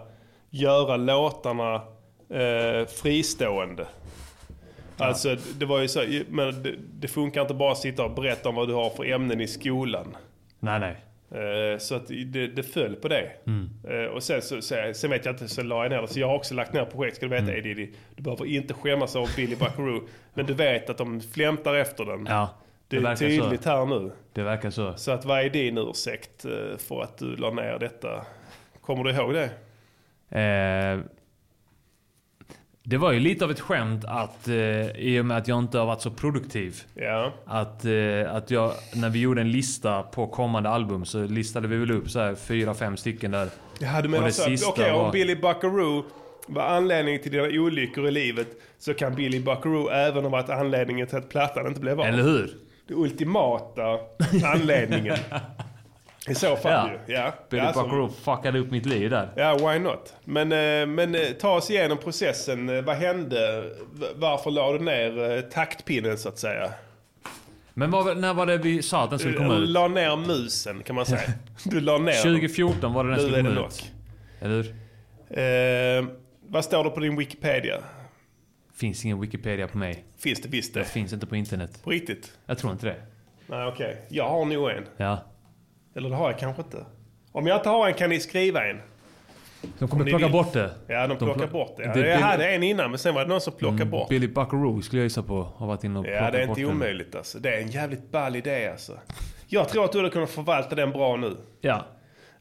göra 0.49 0.97
låtarna 0.97 1.75
eh, 2.30 2.88
fristående. 2.88 3.88
Alltså 4.97 5.36
det 5.60 5.65
var 5.65 5.80
ju 5.80 5.88
så, 5.88 6.03
men 6.30 6.63
det, 6.63 6.75
det 6.99 7.08
funkar 7.08 7.41
inte 7.41 7.53
bara 7.53 7.71
att 7.71 7.77
sitta 7.77 8.06
och 8.06 8.12
berätta 8.12 8.49
om 8.49 8.56
vad 8.56 8.67
du 8.67 8.73
har 8.73 8.89
för 8.89 9.06
ämnen 9.06 9.41
i 9.41 9.47
skolan. 9.47 10.17
Nej, 10.60 10.80
nej. 10.80 11.07
Eh, 11.32 11.78
Så 11.80 11.96
att 11.96 12.08
det, 12.08 12.48
det 12.48 12.63
föll 12.63 12.96
på 12.96 13.08
det. 13.08 13.32
Eh, 13.90 14.06
Och 14.06 14.24
sen, 14.24 14.42
så, 14.42 14.62
sen 14.94 15.10
vet 15.12 15.26
jag 15.26 15.34
inte, 15.34 15.48
så 15.48 15.62
la 15.63 15.84
jag 15.84 15.90
ner 15.92 16.02
det. 16.02 16.08
Så 16.08 16.20
jag 16.20 16.28
har 16.28 16.36
också 16.36 16.54
lagt 16.56 16.74
ner 16.74 16.86
projekt, 16.86 17.16
ska 17.18 17.26
du 17.26 17.30
veta 17.30 17.58
Eddie. 17.58 17.72
Eddie. 17.72 17.90
Du 18.16 18.24
behöver 18.24 18.46
inte 18.46 18.74
skämmas 18.74 19.16
av 19.16 19.28
Billy 19.36 19.56
Buckaroo. 19.56 20.08
men 20.34 20.46
du 20.46 20.54
vet 20.54 20.90
att 20.90 20.98
de 20.98 21.22
flämtar 21.22 21.76
efter 21.76 22.06
den. 22.06 22.26
Ja, 22.30 22.50
det 22.88 23.00
det 23.00 23.08
är 23.10 23.16
tydligt 23.16 23.63
så. 23.63 23.70
här 23.70 23.86
nu. 23.86 24.12
Det 24.34 24.44
verkar 24.44 24.70
så. 24.70 24.94
Så 24.94 25.12
att 25.12 25.26
vad 25.26 25.40
är 25.46 25.50
din 25.50 25.78
ursäkt 25.78 26.46
eh, 26.46 26.78
för 26.78 27.02
att 27.02 27.18
du 27.18 27.36
la 27.36 27.50
ner 27.52 27.80
detta? 27.80 28.26
Kommer 28.82 29.04
du 29.04 29.12
ihåg 29.12 29.34
det? 29.34 29.50
Eh, 30.30 31.00
det 32.89 32.97
var 32.97 33.12
ju 33.12 33.19
lite 33.19 33.45
av 33.45 33.52
ett 33.52 33.60
skämt 33.60 34.06
att 34.06 34.47
eh, 34.47 34.56
i 34.89 35.19
och 35.21 35.26
med 35.26 35.38
att 35.38 35.47
jag 35.47 35.60
inte 35.60 35.78
har 35.78 35.86
varit 35.86 36.02
så 36.02 36.12
produktiv. 36.12 36.82
Ja. 36.93 37.34
Att, 37.45 37.86
eh, 37.86 38.36
att 38.36 38.52
jag, 38.52 38.71
när 38.95 39.10
vi 39.10 39.19
gjorde 39.21 39.41
en 39.41 39.52
lista 39.52 40.04
på 40.04 40.28
kommande 40.28 40.69
album 40.69 41.06
så 41.06 41.23
listade 41.23 41.67
vi 41.67 41.78
väl 41.78 41.91
upp 41.91 42.10
så 42.10 42.19
här 42.19 42.36
fyra, 42.36 42.73
fem 42.73 42.97
stycken 42.97 43.32
där. 43.32 43.50
Ja, 43.80 44.02
du 44.02 44.10
menar 44.10 44.30
så. 44.30 44.69
Okej, 44.69 44.91
om 44.91 45.04
var- 45.04 45.12
Billy 45.12 45.36
Buckaroo 45.36 46.06
var 46.47 46.63
anledningen 46.63 47.21
till 47.21 47.32
dina 47.32 47.43
olyckor 47.43 48.08
i 48.08 48.12
livet 48.12 48.47
så 48.80 48.93
kan 48.93 49.15
Billy 49.15 49.39
Buckaroo 49.39 49.89
även 49.89 50.23
ha 50.23 50.30
varit 50.30 50.50
anledningen 50.50 51.08
till 51.08 51.17
att 51.17 51.30
plattan 51.30 51.67
inte 51.67 51.80
blev 51.80 52.00
av. 52.00 52.06
Eller 52.06 52.23
hur? 52.23 52.50
Det 52.88 52.93
ultimata 52.93 54.00
anledningen. 54.45 55.17
I 56.28 56.36
så 56.36 56.56
fall 56.56 56.72
Ja. 56.72 56.90
ju. 57.08 57.13
Ja. 57.13 57.34
Billy 57.50 57.62
alltså- 57.62 57.84
Buckaroo 57.84 58.10
fuckade 58.10 58.60
upp 58.60 58.72
mitt 58.72 58.86
liv 58.86 59.10
där. 59.10 59.30
Ja, 59.36 59.56
why 59.72 59.80
not? 59.80 60.13
Men, 60.24 60.52
eh, 60.52 60.86
men 60.96 61.16
eh, 61.16 61.22
ta 61.40 61.50
oss 61.56 61.72
igenom 61.72 61.98
processen. 61.98 62.70
Eh, 62.70 62.82
Vad 62.82 62.96
hände? 62.96 63.63
Varför 64.16 64.52
la 64.52 64.72
du 64.74 64.80
ner 64.80 65.42
taktpinnen 65.42 66.18
så 66.18 66.30
att 66.30 66.40
säga? 66.40 66.70
Men 67.74 67.92
vad, 67.92 68.18
när 68.18 68.34
var 68.34 68.46
det 68.46 68.58
vi 68.58 68.82
sa 68.82 69.04
att 69.04 69.10
den 69.10 69.20
skulle 69.20 69.38
komma 69.38 69.54
Du 69.56 69.63
ut? 69.63 69.70
la 69.70 69.88
ner 69.88 70.16
musen 70.16 70.84
kan 70.84 70.96
man 70.96 71.06
säga. 71.06 71.22
Du 71.63 71.80
la 71.82 71.98
ner 71.98 72.06
den. 72.13 72.22
2014 72.24 72.94
var 72.94 73.04
det 73.04 73.10
den 73.10 73.20
skulle 73.20 73.44
komma 73.44 73.68
ut. 73.68 73.92
Eller 74.42 74.56
hur? 74.56 74.76
Eh, 75.30 76.06
vad 76.48 76.66
står 76.66 76.84
det 76.84 76.90
på 76.90 77.00
din 77.00 77.16
Wikipedia? 77.18 77.76
Finns 78.76 79.06
ingen 79.06 79.22
Wikipedia 79.22 79.68
på 79.68 79.78
mig. 79.78 80.04
Finns 80.18 80.42
det 80.42 80.50
visst 80.50 80.74
Det 80.74 80.80
det? 80.80 80.86
finns 80.86 81.13
inte 81.13 81.26
på 81.28 81.36
internet. 81.36 81.80
På 81.84 81.90
riktigt? 81.90 82.32
Jag 82.46 82.58
tror 82.58 82.72
inte 82.72 82.86
det. 82.86 82.96
Nej, 83.48 83.68
okej. 83.68 84.02
Jag 84.10 84.30
har 84.30 84.46
nog 84.46 84.70
en. 84.70 84.86
Ja. 84.98 85.24
Eller 85.98 86.10
det 86.10 86.16
har 86.16 86.30
jag 86.32 86.40
kanske 86.40 86.62
inte. 86.62 86.86
Om 87.32 87.48
jag 87.48 87.58
inte 87.58 87.70
har 87.70 87.88
en 87.88 87.94
kan 87.94 88.10
ni 88.10 88.20
skriva 88.20 88.66
en. 88.68 88.82
De 89.80 89.88
kommer 89.88 90.06
plocka 90.06 90.26
vill. 90.26 90.32
bort 90.34 90.54
det. 90.54 90.72
Ja, 90.88 91.08
de 91.08 91.18
plockar 91.18 91.42
plock- 91.48 91.52
bort 91.52 91.78
det. 91.78 91.84
Ja, 91.84 91.94
Det- 91.94 92.08
jag 92.08 92.20
hade 92.20 92.50
en 92.50 92.64
innan, 92.64 92.90
men 92.92 93.00
sen 93.00 93.16
var 93.16 93.22
det 93.22 93.28
någon 93.30 93.42
som 93.42 93.54
plockade 93.54 93.86
bort. 93.86 94.10
Billy 94.10 94.28
Buckaroo 94.28 94.82
skulle 94.82 95.02
jag 95.02 95.06
gissa 95.06 95.24
på. 95.24 95.42
Har 95.56 95.68
varit 95.68 95.84
inne 95.84 96.00
och 96.00 96.06
Ja, 96.08 96.10
plockat 96.12 96.32
det 96.34 96.42
är 96.42 96.48
bort 96.48 96.58
inte 96.58 96.70
den. 96.72 96.78
omöjligt 96.78 97.16
alltså. 97.16 97.40
Det 97.40 97.56
är 97.56 97.62
en 97.62 97.68
jävligt 97.72 98.12
ball 98.12 98.36
idé 98.36 98.68
alltså. 98.68 98.94
Jag 99.48 99.70
tror 99.70 99.86
att 99.86 99.92
du 99.92 99.98
hade 99.98 100.10
kunnat 100.10 100.30
förvalta 100.30 100.76
den 100.76 100.92
bra 100.92 101.16
nu. 101.16 101.38
Ja. 101.62 101.86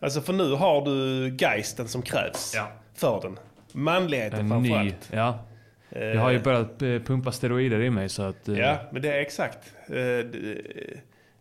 Alltså 0.01 0.21
för 0.21 0.33
nu 0.33 0.53
har 0.55 0.85
du 0.85 1.29
geisten 1.40 1.88
som 1.88 2.03
krävs 2.03 2.53
Ja. 2.57 2.69
för 2.95 3.21
den. 3.23 3.38
Manligheten 3.73 4.38
En 4.53 4.62
ny. 4.62 4.69
framförallt. 4.69 5.09
Ja. 5.12 5.38
Jag 5.90 6.21
har 6.21 6.31
ju 6.31 6.38
börjat 6.40 6.83
eh, 6.83 6.88
pumpa 6.88 7.33
steroider 7.33 7.81
i 7.81 7.90
mig 7.90 8.09
så 8.09 8.23
att... 8.23 8.49
eh, 8.49 8.59
Ja, 8.59 8.77
men 8.92 9.03
det 9.03 9.12
är 9.12 9.21
exakt. 9.21 9.59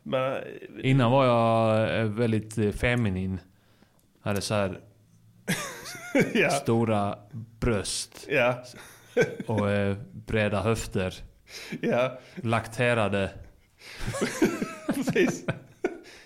Man, 0.07 0.37
Innan 0.83 1.11
var 1.11 1.25
jag 1.25 1.99
eh, 1.99 2.05
väldigt 2.05 2.57
eh, 2.57 2.71
feminin. 2.71 3.39
Hade 4.21 4.41
så 4.41 4.53
här 4.53 4.79
ja, 6.33 6.49
stora 6.49 7.17
bröst 7.59 8.25
ja, 8.29 8.63
och 9.47 9.69
eh, 9.71 9.95
breda 10.11 10.61
höfter. 10.61 11.13
ja, 11.81 12.19
Lakterade. 12.35 13.29
precis. 14.95 15.45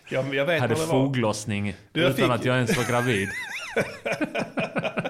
Ja, 0.10 0.22
men 0.22 0.34
jag 0.34 0.46
vet 0.46 0.62
hade 0.62 0.76
foglossning 0.76 1.76
Du, 1.92 2.02
jag 2.02 2.10
utan 2.12 2.26
fick- 2.26 2.36
att 2.36 2.46
jag 2.46 2.56
ens 2.56 2.78
var 2.78 2.84
gravid. 2.92 3.30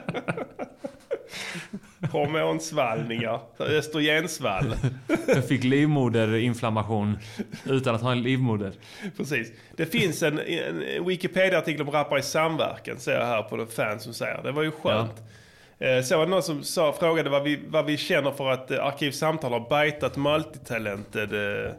Hormonsvallningar. 2.11 3.39
Östrogensvall. 3.59 4.75
Jag 5.27 5.47
fick 5.47 5.63
livmoderinflammation 5.63 7.17
utan 7.65 7.95
att 7.95 8.01
ha 8.01 8.11
en 8.11 8.21
livmoder. 8.23 8.71
Precis. 9.17 9.51
Det 9.77 9.85
finns 9.85 10.23
en, 10.23 10.39
en 10.39 11.05
Wikipedia-artikel 11.05 11.81
om 11.81 11.91
rappare 11.91 12.19
i 12.19 12.23
samverkan, 12.23 12.99
ser 12.99 13.11
jag 13.19 13.25
här 13.25 13.41
på 13.43 13.57
de 13.57 13.67
fans 13.67 14.03
som 14.03 14.13
säger. 14.13 14.43
Det 14.43 14.51
var 14.51 14.63
ju 14.63 14.71
skönt. 14.71 15.13
Eh, 15.79 16.01
Så 16.03 16.17
var 16.17 16.25
det 16.25 16.31
någon 16.31 16.43
som 16.43 16.63
sa, 16.63 16.93
frågade 16.99 17.29
vad 17.29 17.43
vi, 17.43 17.59
vad 17.67 17.85
vi 17.85 17.97
känner 17.97 18.31
för 18.31 18.49
att 18.51 18.71
eh, 18.71 18.85
Arkivsamtal 18.85 19.51
har 19.53 19.69
bajtat 19.69 20.17
multitalented 20.17 21.33
eh, 21.65 21.71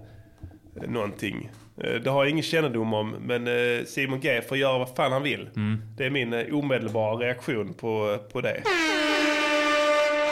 någonting. 0.88 1.50
Det 2.04 2.10
har 2.10 2.24
jag 2.24 2.30
ingen 2.30 2.42
kännedom 2.42 2.94
om, 2.94 3.10
men 3.10 3.48
Simon 3.86 4.20
G 4.20 4.42
får 4.48 4.56
göra 4.56 4.78
vad 4.78 4.88
fan 4.96 5.12
han 5.12 5.22
vill. 5.22 5.48
Det 5.96 6.06
är 6.06 6.10
min 6.10 6.52
omedelbara 6.52 7.16
reaktion 7.16 7.74
på, 7.74 8.18
på 8.32 8.40
det. 8.40 8.62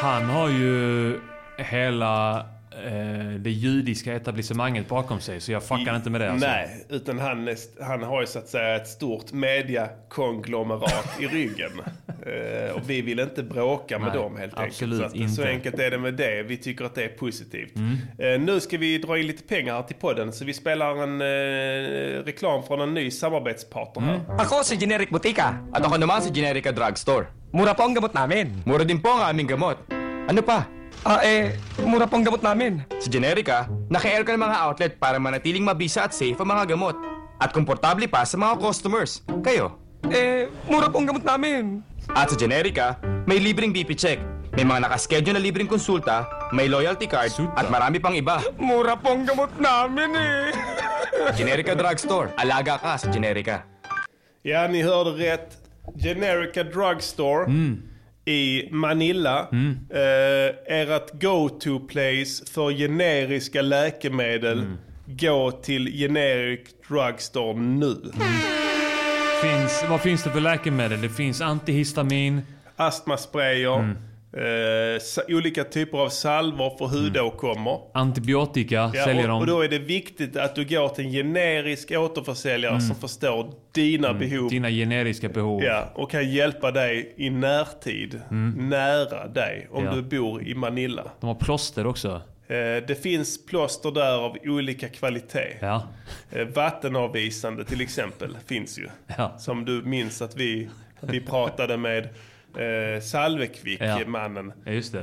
Han 0.01 0.25
har 0.25 0.49
ju 0.49 1.21
hela 1.57 2.47
det 3.38 3.51
judiska 3.51 4.14
etablissemanget 4.14 4.88
bakom 4.88 5.21
sig, 5.21 5.41
så 5.41 5.53
jag 5.53 5.62
fuckar 5.62 5.97
inte 5.97 6.11
med 6.11 6.21
det. 6.21 6.31
Alltså. 6.31 6.47
Nej, 6.47 6.87
utan 6.88 7.19
han, 7.19 7.57
han 7.81 8.03
har 8.03 8.21
ju 8.21 8.27
så 8.27 8.38
att 8.38 8.49
säga 8.49 8.77
ett 8.77 8.88
stort 8.88 9.33
mediakonglomerat 9.33 11.21
i 11.21 11.27
ryggen. 11.27 11.71
Eh, 12.29 12.75
och 12.77 12.91
vi 12.91 13.03
vill 13.03 13.19
inte 13.19 13.43
bråka 13.43 13.99
med 13.99 14.09
Nej, 14.09 14.17
dem 14.17 14.37
helt 14.37 14.59
absolut 14.59 15.03
enkelt. 15.03 15.14
Så, 15.14 15.25
att, 15.25 15.31
så 15.31 15.43
inte. 15.43 15.51
enkelt 15.51 15.79
är 15.79 15.91
det 15.91 15.99
med 15.99 16.14
det. 16.14 16.43
Vi 16.43 16.57
tycker 16.57 16.85
att 16.85 16.95
det 16.95 17.05
är 17.05 17.09
positivt. 17.09 17.77
Mm. 17.77 17.97
Eh, 18.19 18.41
nu 18.41 18.61
ska 18.61 18.79
vi 18.79 18.99
dra 18.99 19.19
in 19.19 19.27
lite 19.27 19.43
pengar 19.43 19.75
här 19.75 19.83
till 19.83 19.97
podden. 19.97 20.33
Så 20.33 20.45
vi 20.45 20.55
spelar 20.55 21.03
en 21.03 21.21
eh, 21.21 22.25
reklam 22.25 22.62
från 22.62 22.81
en 22.81 22.95
ny 22.95 23.11
samarbetspartner 23.11 24.03
här. 24.03 24.41
Ako 24.41 24.64
si 24.64 24.77
Generic 24.77 25.11
Butika 25.11 25.57
at 25.73 25.87
ako 25.87 25.97
naman 25.97 26.23
si 26.23 26.31
Generica 26.35 26.73
Drugstore. 26.73 27.27
Mura 27.53 27.75
po 27.75 27.83
ang 27.83 27.95
gamot 27.95 28.14
namin. 28.14 28.62
Mura 28.67 28.85
din 28.85 29.01
po 29.01 29.09
ang 29.09 29.31
aming 29.31 29.47
gamot. 29.47 29.79
Ano 30.29 30.43
pa? 30.43 30.78
Ah, 31.07 31.23
eh, 31.23 31.55
mura 31.87 32.11
po 32.11 32.19
ang 32.19 32.27
gamot 32.27 32.43
namin. 32.43 32.83
Sa 32.99 33.07
Generica, 33.07 33.71
naka-air 33.87 34.27
ka 34.27 34.35
ng 34.35 34.43
mga 34.43 34.57
outlet 34.67 34.93
para 34.99 35.23
manatiling 35.23 35.63
mabisa 35.63 36.07
at 36.07 36.13
safe 36.15 36.35
ang 36.35 36.51
mga 36.51 36.75
gamot. 36.75 36.99
At 37.39 37.55
komportable 37.55 38.11
pa 38.11 38.27
sa 38.27 38.35
mga 38.35 38.59
customers. 38.59 39.23
Kayo? 39.47 39.79
Eh, 40.11 40.51
mura 40.67 40.91
po 40.91 40.99
ang 40.99 41.07
gamot 41.07 41.23
namin. 41.23 41.87
At 42.11 42.35
sa 42.35 42.37
Generica, 42.37 42.99
may 43.31 43.39
libreng 43.39 43.71
BP 43.71 43.95
check. 43.95 44.19
May 44.59 44.67
mga 44.67 44.91
nakaschedule 44.91 45.39
na 45.39 45.43
libreng 45.43 45.71
konsulta, 45.71 46.27
may 46.51 46.67
loyalty 46.67 47.07
card, 47.07 47.31
at 47.55 47.71
marami 47.71 48.03
pang 48.03 48.19
iba. 48.19 48.43
Mura 48.59 48.99
po 48.99 49.15
ang 49.15 49.23
gamot 49.23 49.55
namin 49.55 50.11
eh. 50.19 50.51
Generica 51.39 51.79
Drugstore. 51.79 52.35
Alaga 52.35 52.75
ka 52.75 52.99
sa 52.99 53.07
Generica. 53.07 53.63
Ja, 54.43 54.67
ni 54.67 54.83
hörde 54.83 55.15
rätt. 55.15 55.63
Generica 55.95 56.67
Drugstore 56.67 57.47
i 58.29 58.69
Manila. 58.73 59.49
Eh, 59.91 60.79
ert 60.79 61.21
go-to-place 61.21 62.45
för 62.53 62.73
generiska 62.73 63.62
läkemedel. 63.62 64.64
Gå 65.07 65.51
till 65.51 65.87
Generic 65.99 66.61
Drugstore 66.88 67.59
nu. 67.59 67.97
Finns, 69.43 69.85
vad 69.91 70.01
finns 70.01 70.25
det 70.25 70.31
för 70.31 70.41
läkemedel? 70.41 71.01
Det 71.01 71.09
finns 71.09 71.41
antihistamin. 71.41 72.43
Astmasprayer. 72.77 73.95
Sa- 75.01 75.23
olika 75.29 75.64
typer 75.64 75.99
av 75.99 76.09
salvor 76.09 76.79
för 76.79 76.87
hudåkommor. 76.87 77.81
Antibiotika 77.95 78.75
Ja, 78.95 79.05
säljer 79.05 79.31
och, 79.31 79.41
och 79.41 79.47
de. 79.47 79.53
då 79.53 79.61
är 79.62 79.69
det 79.69 79.79
viktigt 79.79 80.37
att 80.37 80.55
du 80.55 80.64
går 80.64 80.88
till 80.88 81.05
en 81.05 81.12
generisk 81.12 81.91
återförsäljare 81.91 82.81
som 82.81 82.97
förstår 82.97 83.55
dina 83.73 84.14
behov. 84.14 84.51
Dina 84.51 84.71
generiska 84.71 85.29
behov. 85.29 85.62
Ja, 85.62 85.93
och 85.95 86.11
kan 86.11 86.31
hjälpa 86.31 86.71
dig 86.71 87.14
i 87.17 87.31
närtid, 87.31 88.21
nära 88.57 89.29
dig, 89.29 89.69
om 89.71 89.85
Ja. 89.85 89.95
du 89.95 90.03
bor 90.03 90.43
i 90.43 90.55
Manila. 90.55 91.05
De 91.21 91.27
har 91.27 91.35
plåster 91.35 91.87
också. 91.87 92.23
Eh, 92.49 92.57
det 92.87 93.03
finns 93.03 93.47
plåster 93.47 93.91
där 93.91 94.19
av 94.19 94.37
olika 94.45 94.88
kvalitet. 94.88 95.57
Ja. 95.61 95.83
Eh, 96.31 96.47
vattenavvisande 96.47 97.64
till 97.64 97.81
exempel 97.81 98.37
finns 98.47 98.79
ju. 98.79 98.88
Ja. 99.19 99.38
Som 99.38 99.64
du 99.64 99.83
minns 99.83 100.23
att 100.23 100.37
vi, 100.37 100.69
vi 101.01 101.21
pratade 101.21 101.77
med 101.77 102.09
eh, 102.57 103.01
Salvekvik, 103.03 103.81
Ja. 103.81 103.99
mannen. 104.07 104.53
Ja, 104.65 104.73
just 104.73 104.93
det. 104.93 104.99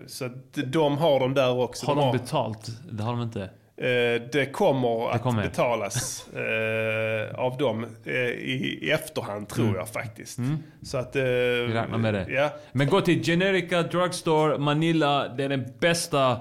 Eh, 0.00 0.06
så 0.06 0.24
att 0.24 0.32
de 0.66 0.98
har 0.98 1.20
de 1.20 1.34
där 1.34 1.58
också. 1.60 1.86
Har 1.86 1.94
de 1.96 2.06
de 2.12 2.18
betalt? 2.18 2.70
Det 2.92 3.02
har 3.02 3.12
de 3.12 3.22
inte. 3.22 3.50
Eh, 3.76 4.22
det 4.32 4.52
kommer 4.52 5.10
att 5.10 5.22
kommer. 5.22 5.42
betalas 5.42 6.26
eh, 6.34 7.34
av 7.40 7.56
dem 7.58 7.86
eh, 8.04 8.12
i, 8.14 8.78
i 8.82 8.90
efterhand 8.90 9.48
tror 9.48 9.76
jag 9.76 9.88
faktiskt. 9.88 10.38
Så 10.82 10.98
att... 10.98 11.16
Eh, 11.16 11.22
Mm. 11.22 11.66
Vi 11.68 11.74
räknar 11.74 11.98
med 11.98 12.14
det. 12.14 12.26
Ja, 12.28 12.50
Men 12.72 12.86
gå 12.88 13.00
till 13.00 13.24
Generica 13.24 13.82
Drugstore 13.82 14.58
Manila. 14.58 15.28
Det 15.28 15.44
är 15.44 15.48
den 15.48 15.66
bästa 15.80 16.40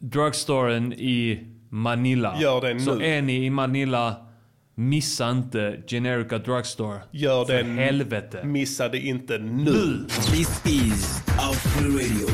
drugstoren 0.00 0.92
i 0.92 1.46
Manila. 1.70 2.36
Gör 2.40 2.60
det 2.60 2.80
Så 2.80 2.94
nu. 2.94 3.06
är 3.06 3.22
ni 3.22 3.44
i 3.46 3.50
Manila, 3.50 4.16
missa 4.74 5.30
inte 5.30 5.82
Generica 5.86 6.38
Drugstore. 6.38 7.00
gör 7.10 7.44
För 7.44 7.52
det. 7.62 7.64
helvete. 7.82 8.44
Missa 8.44 8.88
det 8.88 8.98
inte 8.98 9.38
nu. 9.38 10.06
This 10.08 10.66
is 10.66 11.22
Afro 11.38 11.88
Radio, 11.90 12.26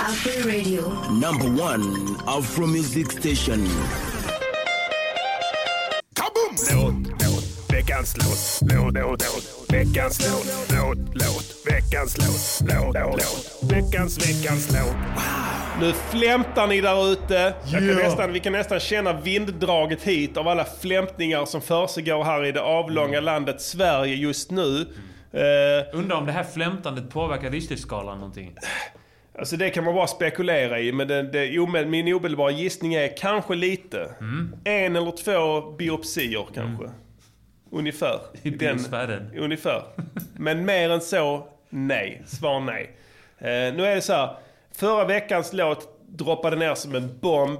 After 0.00 0.48
Radio. 0.48 0.82
number 1.10 1.64
one 1.64 2.16
Afro 2.26 2.66
music 2.66 3.06
station. 3.10 3.68
Låt, 6.72 6.94
låt, 7.08 7.70
veckans 7.70 8.16
låt, 8.16 8.72
låt, 8.72 8.94
låt, 8.94 9.22
låt, 9.22 9.70
veckans 9.72 10.20
låt, 10.30 10.70
låt, 10.70 10.98
låt, 11.14 11.54
veckans 11.66 12.18
låt, 12.18 12.70
låt, 12.70 12.94
låt, 12.94 13.72
veckans, 13.72 14.18
veckans 14.28 14.70
låt. 14.72 14.96
Nu 15.80 15.92
flämtar 15.92 16.66
ni 16.66 16.80
där 16.80 17.12
ute. 17.12 17.54
Nästan, 17.80 18.32
vi 18.32 18.40
kan 18.40 18.52
nästan 18.52 18.80
känna 18.80 19.12
vinddraget 19.12 20.02
hit 20.02 20.36
av 20.36 20.48
alla 20.48 20.64
flämtningar 20.64 21.44
som 21.44 21.60
försiggår 21.60 22.24
här 22.24 22.44
i 22.44 22.52
det 22.52 22.60
avlånga 22.60 23.20
landet 23.20 23.60
Sverige 23.60 24.14
just 24.14 24.50
nu. 24.50 24.80
Eh, 25.32 25.98
Undrar 25.98 26.16
om 26.16 26.26
det 26.26 26.32
här 26.32 26.44
flämtandet 26.44 27.10
påverkar 27.10 27.50
Richterskalan 27.50 28.18
någonting? 28.18 28.56
Alltså 29.38 29.56
det 29.56 29.70
kan 29.70 29.84
man 29.84 29.94
bara 29.94 30.06
spekulera 30.06 30.80
i, 30.80 30.92
men 30.92 31.08
det, 31.08 31.22
det, 31.22 31.86
min 31.86 32.14
omedelbara 32.14 32.50
gissning 32.50 32.94
är 32.94 33.16
kanske 33.16 33.54
lite. 33.54 34.10
Mm. 34.20 34.56
En 34.64 34.96
eller 34.96 35.10
två 35.10 35.70
biopsier 35.70 36.46
kanske. 36.54 36.84
Ungefär. 37.70 38.18
I 38.42 38.50
Den-. 38.50 38.78
Ungefär. 39.38 39.82
Men 40.36 40.64
mer 40.64 40.90
än 40.90 41.00
så, 41.00 41.46
nej. 41.70 42.22
Svar 42.26 42.60
nej. 42.60 42.96
Eh, 43.38 43.74
nu 43.74 43.86
är 43.86 43.94
det 43.94 44.00
så 44.02 44.12
här. 44.12 44.36
Förra 44.74 45.04
veckans 45.04 45.52
låt 45.52 45.88
droppade 46.08 46.56
ner 46.56 46.74
som 46.74 46.94
en 46.94 47.18
bomb. 47.20 47.58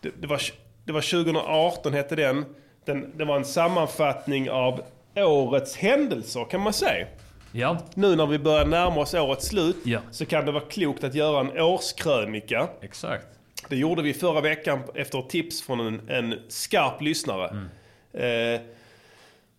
Det, 0.00 0.10
det, 0.20 0.26
var, 0.26 0.40
det 0.84 0.92
var 0.92 1.00
2018 1.00 1.92
hette 1.92 2.16
den. 2.16 2.44
den. 2.84 3.12
Det 3.18 3.24
var 3.24 3.36
en 3.36 3.44
sammanfattning 3.44 4.50
av 4.50 4.80
årets 5.16 5.76
händelser 5.76 6.44
kan 6.50 6.60
man 6.60 6.72
säga. 6.72 7.06
Ja, 7.52 7.78
Nu 7.94 8.16
när 8.16 8.26
vi 8.26 8.38
börjar 8.38 8.66
närma 8.66 9.00
oss 9.00 9.14
årets 9.14 9.46
slut 9.46 9.76
Ja. 9.84 10.00
så 10.10 10.26
kan 10.26 10.46
det 10.46 10.52
vara 10.52 10.64
klokt 10.64 11.04
att 11.04 11.14
göra 11.14 11.40
en 11.40 11.60
årskrönika. 11.60 12.68
exakt. 12.82 13.26
Det 13.68 13.76
gjorde 13.76 14.02
vi 14.02 14.14
förra 14.14 14.40
veckan 14.40 14.80
efter 14.94 15.22
tips 15.22 15.62
från 15.62 15.80
en, 15.80 16.08
en 16.08 16.34
skarp 16.48 17.00
lyssnare. 17.00 17.68
Eh, 18.12 18.60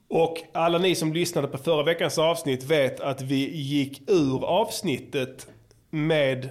och 0.10 0.38
alla 0.53 0.77
ni 0.77 0.95
som 0.95 1.13
lyssnade 1.13 1.47
på 1.47 1.57
förra 1.57 1.83
veckans 1.83 2.17
avsnitt 2.17 2.63
vet 2.63 2.99
att 2.99 3.21
vi 3.21 3.55
gick 3.55 4.01
ur 4.10 4.45
avsnittet 4.45 5.47
med 5.89 6.49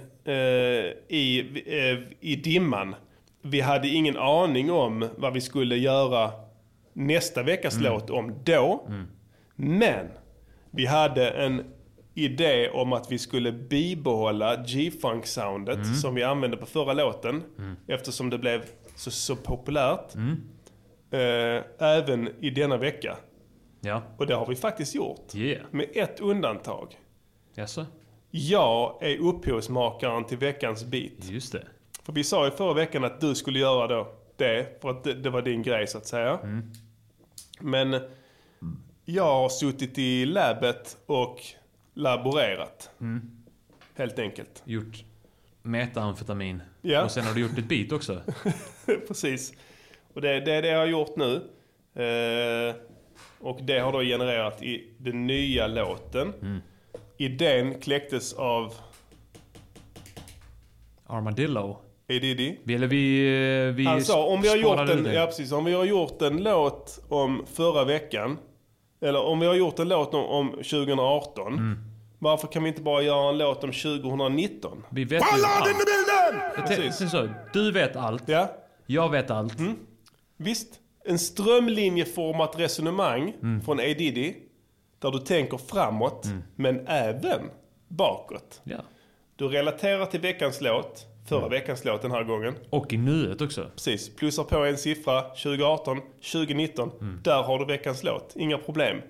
i, 1.07 1.39
eh, 1.65 1.99
i 2.19 2.35
dimman. 2.35 2.95
Vi 3.41 3.61
hade 3.61 3.87
ingen 3.87 4.17
aning 4.17 4.71
om 4.71 5.09
vad 5.17 5.33
vi 5.33 5.41
skulle 5.41 5.77
göra 5.77 6.31
nästa 6.93 7.43
veckas 7.43 7.79
låt 7.81 8.09
om 8.09 8.33
då. 8.43 8.87
Men 9.55 10.07
vi 10.71 10.85
hade 10.85 11.29
en 11.29 11.63
idé 12.13 12.69
om 12.69 12.93
att 12.93 13.11
vi 13.11 13.17
skulle 13.17 13.51
bibehålla 13.51 14.55
G-funk-soundet 14.55 15.97
som 16.01 16.15
vi 16.15 16.23
använde 16.23 16.57
på 16.57 16.65
förra 16.65 16.93
låten. 16.93 17.43
Eftersom 17.87 18.29
det 18.29 18.37
blev 18.37 18.65
så, 18.95 19.11
så 19.11 19.35
populärt. 19.35 20.15
Eh, 21.11 21.63
även 21.79 22.29
i 22.41 22.49
denna 22.49 22.77
vecka. 22.77 23.17
Ja. 23.81 24.01
Och 24.17 24.27
det 24.27 24.35
har 24.35 24.45
vi 24.45 24.55
faktiskt 24.55 24.95
gjort. 24.95 25.35
Yeah. 25.35 25.65
Med 25.71 25.87
ett 25.93 26.19
undantag. 26.19 26.87
Jaså? 27.55 27.85
Jag 28.31 28.97
är 29.01 29.17
upphovsmakaren 29.17 30.25
till 30.25 30.37
veckans 30.37 30.85
beat. 30.85 31.29
Just 31.29 31.51
det. 31.51 31.67
För 32.03 32.13
vi 32.13 32.23
sa 32.23 32.45
ju 32.45 32.51
förra 32.51 32.73
veckan 32.73 33.03
att 33.03 33.21
du 33.21 33.35
skulle 33.35 33.59
göra 33.59 33.87
då 33.87 34.13
det, 34.35 34.81
för 34.81 34.89
att 34.89 35.03
det, 35.03 35.13
det 35.13 35.29
var 35.29 35.41
din 35.41 35.63
grej 35.63 35.87
så 35.87 35.97
att 35.97 36.07
säga. 36.07 36.39
Men 37.59 38.01
jag 39.05 39.23
har 39.23 39.49
suttit 39.49 39.97
i 39.97 40.25
labbet 40.25 40.97
och 41.05 41.41
laborerat. 41.93 42.89
Helt 43.95 44.19
enkelt. 44.19 44.63
Gjort 44.65 45.03
metaamfetamin. 45.61 46.61
Ja. 46.81 47.03
Och 47.03 47.11
sen 47.11 47.25
har 47.25 47.33
du 47.33 47.41
gjort 47.41 47.57
ett 47.57 47.69
beat 47.69 47.91
också. 47.91 48.21
Precis. 49.07 49.53
Och 50.13 50.21
det, 50.21 50.39
det 50.39 50.53
är 50.53 50.61
det 50.61 50.67
jag 50.67 50.79
har 50.79 50.85
gjort 50.85 51.15
nu. 51.15 51.35
Eh, 52.03 52.75
och 53.39 53.59
det 53.63 53.79
har 53.79 53.91
då 53.91 54.01
genererat 54.01 54.63
i 54.63 54.93
den 54.97 55.27
nya 55.27 55.67
låten. 55.67 56.33
Idén 57.17 57.79
kläcktes 57.79 58.33
av 58.33 58.73
Armadillo. 61.07 61.71
A. 61.71 61.77
Diddy. 62.07 62.55
Vi, 62.63 62.75
eller 62.75 62.87
vi... 62.87 63.27
eh, 63.67 63.73
vi 63.75 63.85
Han 63.85 64.01
sa 64.03 64.25
om 64.25 64.41
vi, 64.41 64.47
har 64.49 64.55
gjort 64.55 64.79
en, 64.89 65.05
ja, 65.13 65.25
precis, 65.25 65.51
om 65.51 65.65
vi 65.65 65.73
har 65.73 65.85
gjort 65.85 66.21
en 66.21 66.43
låt 66.43 66.99
om 67.09 67.45
förra 67.53 67.83
veckan. 67.83 68.37
Eller 69.01 69.21
om 69.21 69.39
vi 69.39 69.45
har 69.47 69.55
gjort 69.55 69.79
en 69.79 69.87
låt 69.89 70.13
om, 70.13 70.25
om 70.25 70.51
2018. 70.51 71.53
Mm. 71.53 71.77
Varför 72.19 72.47
kan 72.47 72.63
vi 72.63 72.69
inte 72.69 72.81
bara 72.81 73.01
göra 73.01 73.29
en 73.29 73.37
låt 73.37 73.63
om 73.63 73.71
2019? 73.71 74.83
Vi 74.89 75.03
vet 75.03 75.23
ju 75.37 75.45
allt. 75.45 75.65
Tän- 75.67 76.67
Precis. 76.67 76.97
tänk 76.97 77.11
så, 77.11 77.29
du 77.53 77.71
vet 77.71 77.95
allt. 77.95 78.23
Ja. 78.25 78.51
Jag 78.85 79.09
vet 79.11 79.31
allt. 79.31 79.53
Visst, 80.37 80.67
en 81.05 81.19
strömlinjeformat 81.19 82.59
resonemang 82.59 83.33
Mm. 83.41 83.61
från 83.61 83.79
A. 83.79 83.83
Där 84.99 85.11
du 85.11 85.19
tänker 85.19 85.57
framåt, 85.57 86.27
men 86.55 86.87
även 86.87 87.41
bakåt. 87.87 88.61
Ja. 88.63 88.77
Du 89.35 89.47
relaterar 89.47 90.05
till 90.05 90.19
veckans 90.19 90.61
låt, 90.61 91.05
förra 91.29 91.39
Mm. 91.39 91.51
veckans 91.51 91.85
låt 91.85 92.01
den 92.01 92.11
här 92.11 92.23
gången. 92.23 92.55
Och 92.69 92.93
i 92.93 92.97
nuet 92.97 93.41
också. 93.41 93.65
Precis, 93.75 94.15
plussar 94.15 94.43
på 94.43 94.57
en 94.65 94.77
siffra 94.77 95.21
2018, 95.21 96.01
2019. 96.31 96.91
Mm. 97.01 97.19
Där 97.23 97.43
har 97.43 97.59
du 97.59 97.65
veckans 97.65 98.03
låt, 98.03 98.33
inga 98.35 98.57
problem. 98.57 99.01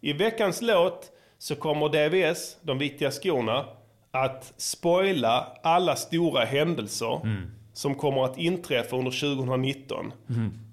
I 0.00 0.12
veckans 0.12 0.62
låt 0.62 1.10
så 1.38 1.54
kommer 1.54 1.88
DVS, 1.88 2.56
de 2.62 2.78
viktiga 2.78 3.10
skorna, 3.10 3.64
att 4.10 4.52
spoila 4.56 5.52
alla 5.62 5.96
stora 5.96 6.44
händelser 6.44 7.20
Mm. 7.24 7.50
som 7.72 7.94
kommer 7.94 8.24
att 8.24 8.38
inträffa 8.38 8.96
under 8.96 9.10
2019. 9.10 10.12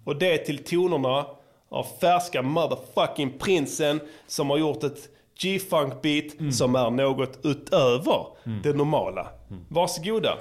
Och 0.06 0.16
det 0.16 0.38
till 0.38 0.64
tonerna 0.64 1.26
av 1.74 1.88
färska 2.02 2.42
motherfucking 2.42 3.38
prinsen 3.40 4.00
som 4.28 4.50
har 4.50 4.58
gjort 4.58 4.84
ett 4.84 5.10
G-funk 5.42 6.02
beat 6.02 6.40
Mm. 6.40 6.52
som 6.52 6.76
är 6.76 6.90
något 6.90 7.40
utöver 7.44 8.26
det 8.64 8.74
normala. 8.74 9.28
Varsågoda. 9.70 10.38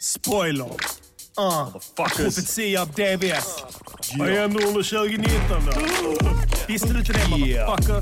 Spoiler. 0.00 0.64
Uh, 1.40 1.76
profetia 1.96 2.82
av 2.82 2.88
DBS. 2.88 3.64
Vad 4.18 4.28
händer 4.28 4.66
under 4.66 4.82
2019 4.82 5.62
då? 5.66 5.80
Visste 6.68 6.92
du 6.92 6.98
inte 6.98 7.12
det 7.12 7.28
motherfucker? 7.30 7.94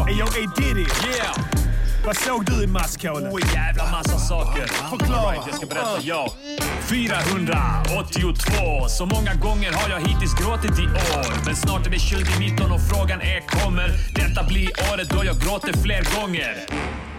Är 0.00 0.18
jag 0.18 0.28
A 0.28 0.52
Diddy? 0.56 0.80
Yeah! 0.80 1.63
Vad 2.06 2.16
såg 2.16 2.44
du 2.44 2.64
i 2.64 2.66
maskhålet? 2.66 3.32
Oj, 3.32 3.42
jävla 3.54 3.90
massa 3.90 4.18
saker. 4.18 4.66
Förklara. 4.66 5.32
Right, 5.32 5.46
jag 5.46 5.56
ska 5.56 5.66
berätta. 5.66 5.98
Ja. 6.02 6.32
482. 6.80 8.88
Så 8.88 9.06
många 9.06 9.34
gånger 9.34 9.72
har 9.72 9.90
jag 9.90 10.00
hittills 10.08 10.34
gråtit 10.34 10.78
i 10.78 10.82
år. 10.82 11.44
Men 11.44 11.56
snart 11.56 11.86
är 11.86 11.90
det 11.90 11.98
2019 11.98 12.72
och 12.72 12.80
frågan 12.90 13.20
är 13.20 13.40
kommer 13.40 13.88
detta 14.14 14.44
bli 14.44 14.70
året 14.92 15.08
då 15.10 15.24
jag 15.24 15.36
gråter 15.36 15.72
fler 15.72 16.20
gånger? 16.20 16.54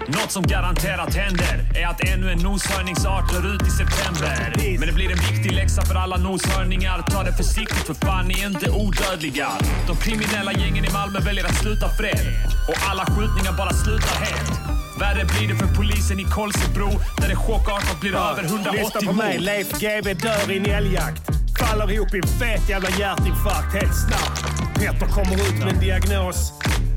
Något 0.08 0.32
som 0.32 0.44
garanterat 0.44 1.16
händer 1.16 1.60
är 1.76 1.88
att 1.88 2.02
ännu 2.04 2.32
en 2.32 2.40
noshörningsart 2.40 3.34
dör 3.34 3.56
ut 3.56 3.62
i 3.68 3.70
september. 3.70 4.54
Men 4.80 4.88
det 4.88 4.94
blir 4.94 5.12
en 5.12 5.36
viktig 5.36 5.52
läxa 5.52 5.82
för 5.82 5.96
alla 5.96 6.18
noshörningar. 6.18 7.04
Ta 7.12 7.24
det 7.24 7.34
försiktigt 7.34 7.88
för 7.88 7.94
fan, 7.94 8.28
ni 8.28 8.42
är 8.42 8.48
inte 8.48 8.70
odödliga. 8.72 9.50
De 9.88 9.96
kriminella 9.98 10.54
gängen 10.54 10.86
i 10.86 10.92
Malmö 10.92 11.20
väljer 11.20 11.46
att 11.46 11.56
sluta 11.56 11.90
fred. 11.90 12.26
Och 12.68 12.76
alla 12.90 13.06
skjutningar 13.06 13.54
bara 13.58 13.74
slutar 13.74 14.16
helt. 14.26 14.52
Värre 15.00 15.26
blir 15.26 15.48
det 15.48 15.56
för 15.56 15.76
polisen 15.76 16.20
i 16.20 16.24
Kolsebro 16.24 16.90
där 17.22 17.30
det 17.30 17.36
chockartat 17.36 18.00
blir 18.02 18.16
över 18.16 18.44
180 18.44 18.80
Lyssna 18.82 19.12
på 19.12 19.14
mig. 19.14 19.40
Leif 19.40 19.72
GW 19.80 20.14
dör 20.14 20.52
i 20.52 20.58
en 20.58 20.66
älgjakt. 20.66 21.22
Faller 21.60 21.92
ihop 21.92 22.14
i 22.14 22.18
en 22.18 22.28
fet 22.40 22.70
jävla 22.70 22.90
hjärtinfarkt 22.90 23.74
helt 23.74 23.96
snabbt. 23.96 24.46
Petter 24.76 25.08
kommer 25.08 25.36
ut 25.36 25.60
med 25.60 25.74
en 25.74 25.80
diagnos. 25.80 26.54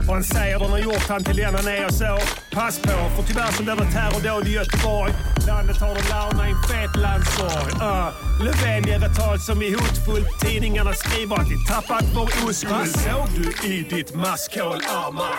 Och 0.08 0.14
han 0.14 0.24
säger 0.24 0.58
har 0.58 0.78
gjort 0.78 1.08
han 1.08 1.24
till 1.24 1.36
den 1.36 1.54
han 1.54 1.68
är 1.68 1.86
och 1.86 1.94
så. 1.94 2.18
Pass 2.50 2.78
på, 2.78 2.88
för 2.88 3.22
tyvärr 3.26 3.52
så 3.52 3.62
blir 3.62 3.76
det 3.76 3.92
terrordåd 3.92 4.48
i 4.48 4.50
Göteborg. 4.50 5.12
Landet 5.46 5.80
har 5.80 5.94
de 5.94 6.02
larna 6.10 6.48
i 6.48 6.50
en 6.50 6.62
fet 6.68 6.96
landsorg. 6.96 7.72
Uh, 7.72 8.08
Löfven 8.44 8.84
ger 8.86 9.04
ett 9.04 9.16
tal 9.16 9.38
som 9.40 9.62
är 9.62 9.70
hotfullt. 9.70 10.40
Tidningarna 10.40 10.92
skriver 10.92 11.36
att 11.36 11.50
vi 11.50 11.56
tappat 11.68 12.04
vår 12.14 12.48
oskuld. 12.48 12.72
Vad 12.72 12.88
såg 12.88 13.28
du 13.36 13.68
i 13.68 13.82
ditt 13.82 14.14
maskhål, 14.14 14.80
Armand? 14.88 15.38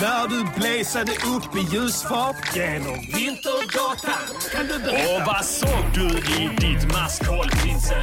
När 0.00 0.28
du 0.28 0.38
blazade 0.60 1.12
upp 1.12 1.56
i 1.56 1.76
ljusfart 1.76 2.36
genom 2.54 2.98
Vintergatan. 3.14 4.24
Kan 4.52 4.66
du 4.66 4.78
berätta? 4.78 5.16
Och 5.16 5.22
vad 5.26 5.44
såg 5.44 5.84
du 5.94 6.08
i 6.42 6.48
ditt 6.56 6.92
maskhål, 6.92 7.48
prinsen? 7.50 8.02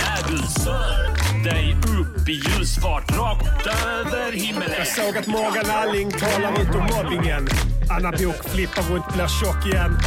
När 0.00 0.30
du 0.30 0.38
sög 0.38 1.44
dig 1.44 1.76
upp 1.78 1.93
upp 2.24 2.28
i 2.28 2.32
ljusfart 2.32 3.16
rakt 3.16 3.66
över 3.66 4.32
himmelen. 4.32 4.74
Jag 4.78 4.86
såg 4.86 5.16
att 5.16 5.26
Morgan 5.26 5.70
Alling 5.70 6.10
talar 6.10 6.62
ut 6.62 6.74
om 6.74 6.88
mobbingen. 6.96 7.48
Anna 7.90 8.10
Bok 8.10 8.50
flippar 8.50 8.82
runt, 8.82 9.14
blir 9.14 9.26
tjock 9.26 9.66
igen. 9.66 9.98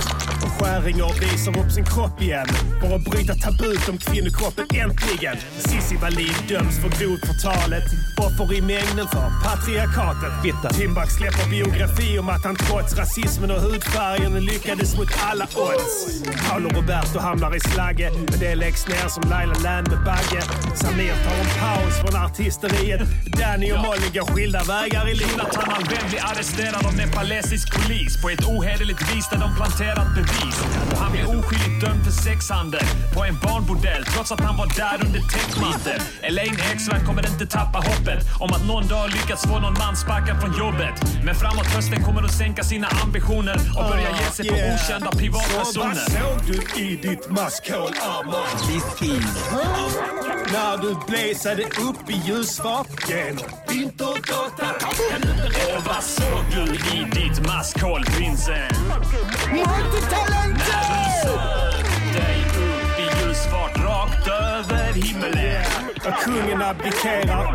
Och 0.48 0.54
Skäringer 0.54 1.20
visar 1.20 1.60
upp 1.60 1.72
sin 1.72 1.86
kropp 1.86 2.22
igen. 2.22 2.48
För 2.82 2.96
att 2.96 3.04
bryta 3.04 3.34
tabut 3.34 3.90
om 3.90 3.98
kvinnokroppen 3.98 4.66
äntligen. 4.84 5.36
Cissi 5.58 5.96
Wallin 6.02 6.38
döms 6.50 6.76
för 6.82 6.90
grovt 7.00 7.26
förtalet. 7.30 7.84
Offer 8.18 8.54
i 8.54 8.62
mängden 8.62 9.08
för 9.14 9.28
patriarkatet. 9.44 10.34
Timbuk 10.78 11.12
släpper 11.18 11.50
biografi 11.50 12.20
om 12.20 12.30
att 12.30 12.44
han 12.46 12.56
trots 12.56 12.98
rasismen 12.98 13.52
och 13.52 13.62
hudfärgen 13.62 14.46
lyckades 14.46 14.98
mot 14.98 15.12
alla 15.30 15.46
odds. 15.46 15.96
Paolo 16.50 16.70
Roberto 16.70 17.20
hamnar 17.20 17.56
i 17.56 17.60
slagge, 17.60 18.12
men 18.32 18.40
det 18.40 18.56
läggs 18.56 18.88
ner 18.88 19.08
som 19.08 19.24
Laila 19.30 19.58
Land 19.64 19.88
med 19.92 20.04
Bagge. 20.06 20.42
Samir 20.76 21.16
tar 21.24 21.38
en 21.44 21.52
paus 21.62 21.94
från 22.02 22.16
artisteriet. 22.26 23.02
Danny 23.40 23.72
och 23.72 23.80
Molly 23.86 24.10
går 24.14 24.26
skilda 24.34 24.64
vägar 24.64 25.10
i 25.10 25.14
livet. 25.14 25.32
Jonathan 25.32 25.70
Alvén 25.78 26.06
blir 26.10 26.24
arresterad 26.30 26.86
av 26.86 26.96
nepalesisk 26.96 27.68
polis 27.76 28.22
på 28.22 28.30
ett 28.30 28.44
ohederligt 28.46 29.02
vis 29.10 29.30
där 29.30 29.40
de 29.40 29.56
planterat 29.56 30.10
bevis. 30.16 30.37
Och 30.92 30.98
han 30.98 31.12
blir 31.12 31.40
oskyldigt 31.40 31.82
dömd 31.82 32.04
för 32.06 32.12
sexhandel 32.12 32.84
på 33.14 33.24
en 33.24 33.38
barnbordell 33.44 34.06
trots 34.06 34.32
att 34.32 34.40
han 34.42 34.58
var 34.58 34.68
där 34.76 35.06
under 35.06 35.20
täckmantel. 35.20 36.02
Elaine 36.22 36.58
Eksvärd 36.74 37.06
kommer 37.06 37.28
inte 37.28 37.46
tappa 37.46 37.78
hoppet 37.78 38.24
om 38.40 38.50
att 38.54 38.66
någon 38.68 38.88
dag 38.88 39.10
lyckats 39.10 39.44
få 39.44 39.60
någon 39.60 39.74
man 39.74 39.96
sparkad 39.98 40.42
från 40.42 40.58
jobbet. 40.58 40.94
Men 41.26 41.36
framåt 41.36 41.66
hösten 41.66 42.04
kommer 42.04 42.22
de 42.22 42.30
sänka 42.30 42.64
sina 42.64 42.88
ambitioner 43.04 43.56
och 43.78 43.90
börja 43.90 44.10
ge 44.12 44.32
sig 44.32 44.50
på 44.50 44.58
Yeah. 44.58 44.76
okända 44.76 45.12
Så 45.12 45.18
privatpersoner. 45.18 45.88
vad 45.88 45.98
såg 45.98 46.46
du 46.48 46.82
i 46.82 46.96
ditt 46.96 47.30
maskhål, 47.30 47.92
is 48.72 48.84
När 50.54 50.78
du 50.78 50.96
blazade 51.08 51.64
upp 51.64 52.10
i 52.10 52.22
ljusfart 52.28 52.88
genom 53.10 53.38
berätta? 53.68 54.06
Och 55.78 55.84
vad 55.86 56.04
såg 56.04 56.44
du 56.52 56.64
i 56.98 57.04
ditt 57.12 57.48
maskhål, 57.48 58.06
prinsen? 58.06 58.68
När 60.30 60.48
du 61.24 62.14
dig 62.20 62.38
upp 62.46 63.00
i 63.00 63.26
ljusfart 63.28 63.78
rakt 63.78 64.28
över 64.28 64.94
himmelen. 64.94 65.66
Och 66.08 66.14
kungen 66.24 66.62
abdikerar. 66.62 67.54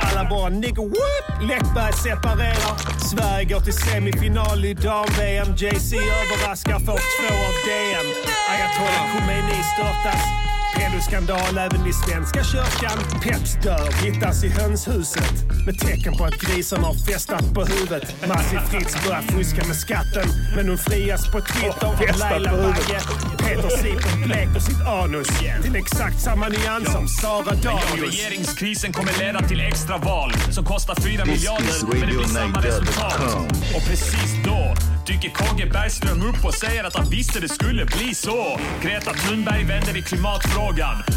Alla 0.00 0.30
bara 0.30 0.48
nigger 0.48 0.82
whoop. 0.82 1.42
Läckberg 1.48 1.92
separerar. 1.92 2.74
Sverige 3.10 3.44
går 3.44 3.60
till 3.60 3.72
semifinal 3.72 4.64
i 4.64 4.74
dam-VM. 4.74 5.48
Jay-Z 5.56 5.96
överraskar, 5.96 6.78
får 6.78 7.00
två 7.16 7.34
av 7.48 7.54
DM. 7.66 8.06
Ayatollah 8.50 9.06
Khomeini 9.12 9.62
störtas. 9.74 10.51
Pedoskandal 10.76 11.58
även 11.58 11.86
i 11.86 11.92
Svenska 11.92 12.44
kyrkan. 12.44 12.98
Peps 13.22 13.54
dör, 13.62 13.92
hittas 14.04 14.44
i 14.44 14.48
hönshuset. 14.48 15.34
Med 15.66 15.78
tecken 15.78 16.16
på 16.16 16.24
att 16.24 16.38
grisen 16.40 16.84
har 16.84 16.94
festat 16.94 17.54
på 17.54 17.64
huvudet. 17.64 18.14
Massi 18.28 18.56
Fritz 18.70 19.06
börjar 19.06 19.22
fuska 19.22 19.66
med 19.66 19.76
skatten. 19.76 20.28
Men 20.56 20.68
hon 20.68 20.78
frias 20.78 21.32
på 21.32 21.40
Twitter 21.40 21.86
av 21.86 22.18
Laila. 22.18 22.52
Bagge. 22.52 23.00
Peter 23.38 23.68
Sipen 23.68 24.22
bleker 24.24 24.60
sitt 24.60 24.80
anus 24.86 25.28
till 25.62 25.76
exakt 25.76 26.20
samma 26.20 26.48
nyans 26.48 26.92
som 26.92 27.08
Sara 27.08 27.54
Danius. 27.54 28.14
regeringskrisen 28.14 28.92
kommer 28.92 29.18
leda 29.18 29.40
till 29.48 29.60
extra 29.60 29.96
val 29.98 30.32
som 30.50 30.64
kostar 30.64 30.94
4 30.94 31.24
This 31.24 31.26
miljarder, 31.26 31.66
men 31.88 32.00
det 32.00 32.06
blir 32.06 32.24
samma 32.24 32.58
resultat. 32.60 33.14
Och 33.76 33.82
precis 33.88 34.32
då 34.44 34.74
dyker 35.06 35.28
KG 35.28 35.66
Bergström 35.66 36.22
upp 36.22 36.44
och 36.44 36.54
säger 36.54 36.84
att 36.84 36.96
han 36.96 37.10
visste 37.10 37.40
det 37.40 37.48
skulle 37.48 37.84
bli 37.84 38.14
så. 38.14 38.60
Greta 38.82 39.12
Thunberg 39.12 39.64
vänder 39.64 39.96
i 39.96 40.02
klimatfrågan 40.02 40.61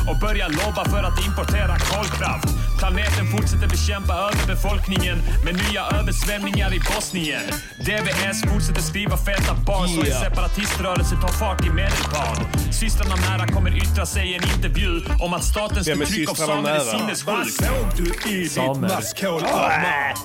och 0.09 0.17
börjar 0.19 0.49
lobba 0.49 0.89
för 0.89 1.03
att 1.03 1.25
importera 1.25 1.75
kolkraft. 1.79 2.47
Planeten 2.77 3.25
fortsätter 3.31 3.67
bekämpa 3.67 4.13
överbefolkningen 4.13 5.17
med 5.45 5.53
nya 5.63 5.83
översvämningar 5.99 6.73
i 6.73 6.79
Bosnien. 6.79 7.41
DVS 7.79 8.41
fortsätter 8.51 8.81
skriva 8.81 9.17
feta 9.17 9.53
bars 9.67 9.97
och 9.97 10.07
en 10.07 10.13
separatiströrelse 10.13 11.15
tar 11.21 11.27
fart 11.27 11.65
i 11.65 11.69
Medelpad. 11.69 12.39
Systrarna 12.71 13.15
nära 13.15 13.47
kommer 13.47 13.77
yttra 13.77 14.05
sig 14.05 14.31
i 14.31 14.35
en 14.35 14.43
intervju 14.55 15.01
om 15.21 15.33
att 15.33 15.43
statens 15.43 15.87
förtryck 15.87 16.29
av 16.29 16.35
samer 16.35 16.69
är 16.69 16.85
nära? 16.85 17.15
Vad 17.25 17.47
såg 17.47 17.85
du 17.97 18.31
i 18.31 18.43
ditt 18.43 18.77
maskhål, 18.81 19.43
Armand? 19.43 20.17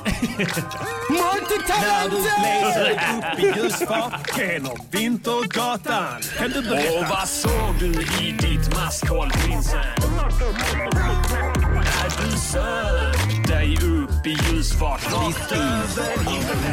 När 1.83 2.11
du 2.11 2.16
upp 3.18 3.39
i 3.39 3.61
ljusfart 3.61 4.39
genom 4.39 4.79
Vintergatan? 4.91 6.21
Och 6.99 7.05
vad 7.11 7.29
såg 7.29 7.75
du 7.79 7.93
i 8.25 8.33
ditt 8.33 8.77
maskhåll 8.77 9.10
prinsen? 9.11 9.81
När 11.75 12.25
du 12.25 12.37
sög 12.37 13.47
dig 13.47 13.77
upp 13.77 14.27
i 14.27 14.31
ljusfart 14.31 15.13
rakt 15.13 15.53
över 15.53 16.19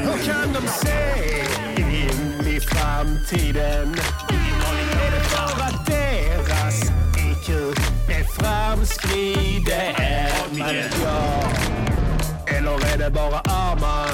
Hur 0.06 0.26
kan 0.26 0.54
de 0.54 0.68
se 0.68 1.44
in 1.78 2.48
i 2.48 2.60
framtiden? 2.60 3.96
Är 4.30 5.12
det 5.12 5.24
för 5.24 5.62
att 5.64 5.86
deras 5.86 6.84
IQ 7.18 7.50
är 8.10 8.24
framskriden? 8.24 9.96
Eller 12.46 12.94
är 12.94 12.98
det 12.98 13.10
bara 13.10 13.40
Arman? 13.40 14.08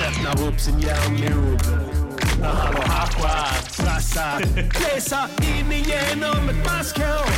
Öppnar 0.00 0.48
upp 0.48 0.60
sin 0.60 0.80
hjärnlob 0.80 1.91
har 2.48 2.82
haschat, 2.88 3.72
trassat, 3.76 4.42
läsa 4.56 5.28
in 5.42 5.72
igenom 5.72 6.48
ett 6.48 6.66
maskhål. 6.66 7.32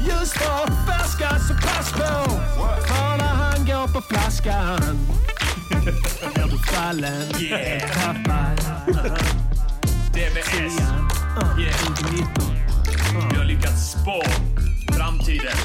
Ljusfart, 0.00 0.70
färska, 0.88 1.38
så 1.48 1.54
pass 1.54 1.92
på. 1.92 2.30
För 2.86 3.18
när 3.18 3.34
han 3.34 3.66
går 3.66 3.86
på 3.94 4.00
flaskan 4.00 4.80
blir 6.34 6.50
du 6.50 6.58
fallen, 6.58 7.22
Yeah. 7.40 7.90
tappad. 7.90 8.60
DBS. 10.12 10.78
Yeah. 11.58 11.74
Vi 13.30 13.36
har 13.36 13.44
lyckats 13.44 13.90
spå 13.90 14.22
framtiden. 14.92 15.56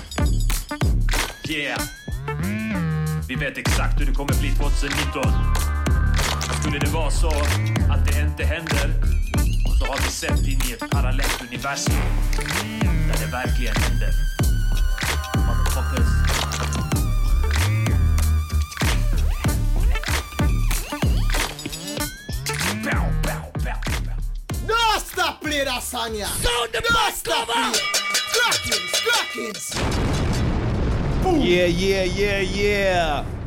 Yeah. 1.49 1.81
Vi 3.27 3.35
vet 3.35 3.57
exakt 3.57 4.01
hur 4.01 4.05
det 4.05 4.11
kommer 4.13 4.33
bli 4.39 4.49
2019. 4.51 5.33
Skulle 6.69 6.85
det 6.85 6.91
vara 6.91 7.11
så 7.11 7.27
att 7.89 8.05
det 8.05 8.19
inte 8.21 8.43
händer 8.43 8.93
så 9.79 9.85
har 9.85 9.97
vi 9.97 10.11
sett 10.11 10.39
in 10.39 10.61
i 10.69 10.73
ett 10.73 10.89
parallellt 10.91 11.41
universum 11.41 11.95
där 13.07 13.25
det 13.25 13.31
verkligen 13.31 13.75
händer. 13.75 14.13
Motherfuckers. 15.37 16.07
Bow. 22.83 23.03
Nosta 24.67 25.33
play 25.41 25.65
that 25.65 25.83
song, 25.83 26.15
yeah. 26.15 26.29
Sound 26.29 26.71
the 26.71 26.81
Nosta 26.93 27.45
play. 27.45 27.73
Crackins, 28.33 28.91
crackins. 29.05 29.75
Yeah, 31.45 31.67
yeah, 31.67 32.19
yeah, 32.19 32.57
yeah! 32.57 33.38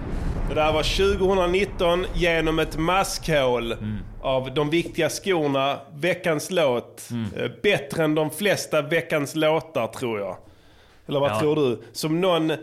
Det 0.48 0.54
där 0.54 0.72
var 0.72 0.82
2019 1.16 2.06
genom 2.14 2.58
ett 2.58 2.76
maskhål 2.78 3.74
av 4.22 4.54
de 4.54 4.70
viktiga 4.70 5.08
skorna. 5.08 5.78
Veckans 5.94 6.50
låt. 6.50 7.08
Eh, 7.36 7.50
Bättre 7.62 8.04
än 8.04 8.14
de 8.14 8.30
flesta 8.30 8.82
veckans 8.82 9.34
låtar 9.34 9.86
tror 9.86 10.18
jag. 10.20 10.36
Eller 11.08 11.20
vad 11.20 11.30
Ja. 11.30 11.40
tror 11.40 11.56
du? 11.56 11.82
Som 11.92 12.20
någon 12.20 12.50
eh, 12.50 12.58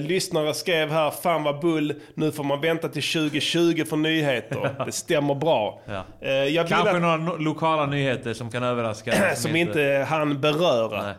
lyssnare 0.00 0.54
skrev 0.54 0.90
här, 0.90 1.10
fan 1.10 1.42
vad 1.42 1.60
bull, 1.60 1.94
nu 2.14 2.32
får 2.32 2.44
man 2.44 2.60
vänta 2.60 2.88
till 2.88 3.02
2020 3.02 3.84
för 3.84 3.96
nyheter. 3.96 4.74
Det 4.86 4.92
stämmer 4.92 5.34
bra. 5.34 5.80
Ja. 5.86 6.28
Eh, 6.28 6.66
Kanske 6.68 6.90
att, 6.90 7.00
några 7.02 7.36
lokala 7.36 7.86
nyheter 7.86 8.32
som 8.34 8.50
kan 8.50 8.62
överraska. 8.62 9.12
som 9.36 9.56
inte 9.56 10.06
han 10.08 10.40
beröra. 10.40 11.02
Nej. 11.02 11.14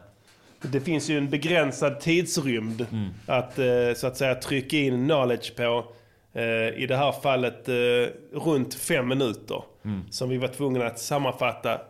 Det 0.61 0.79
finns 0.79 1.09
ju 1.09 1.17
en 1.17 1.29
begränsad 1.29 1.99
tidsrymd 1.99 2.85
Mm. 2.91 3.09
att 3.27 3.59
eh, 3.59 3.65
så 3.95 4.07
att 4.07 4.17
säga 4.17 4.35
trycka 4.35 4.77
in 4.77 5.05
knowledge 5.07 5.55
på. 5.55 5.85
Eh, 6.33 6.43
I 6.83 6.85
det 6.87 6.95
här 6.97 7.11
fallet 7.11 7.69
eh, 7.69 7.73
runt 8.39 8.73
fem 8.73 9.07
minuter. 9.07 9.63
Mm. 9.85 10.01
Som 10.11 10.29
vi 10.29 10.37
var 10.37 10.47
tvungna 10.47 10.85
att 10.85 10.99
sammanfatta 10.99 11.81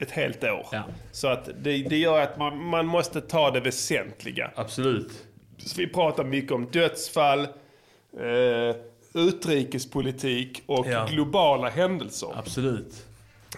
ett 0.00 0.10
helt 0.10 0.44
år. 0.44 0.66
Ja. 0.72 0.82
Så 1.12 1.28
att 1.28 1.44
det, 1.62 1.82
det 1.82 1.96
gör 1.96 2.20
att 2.20 2.38
man, 2.38 2.64
man 2.64 2.86
måste 2.86 3.20
ta 3.20 3.50
det 3.50 3.60
väsentliga. 3.60 4.50
Absolut. 4.54 5.26
Så 5.58 5.78
vi 5.80 5.86
pratar 5.86 6.24
mycket 6.24 6.52
om 6.52 6.66
dödsfall, 6.70 7.40
eh, 7.40 8.76
utrikespolitik 9.14 10.62
och 10.66 10.86
Ja. 10.86 11.06
globala 11.10 11.68
händelser. 11.68 12.28
Absolut. 12.34 13.06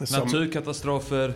Som 0.04 0.24
Naturkatastrofer. 0.24 1.32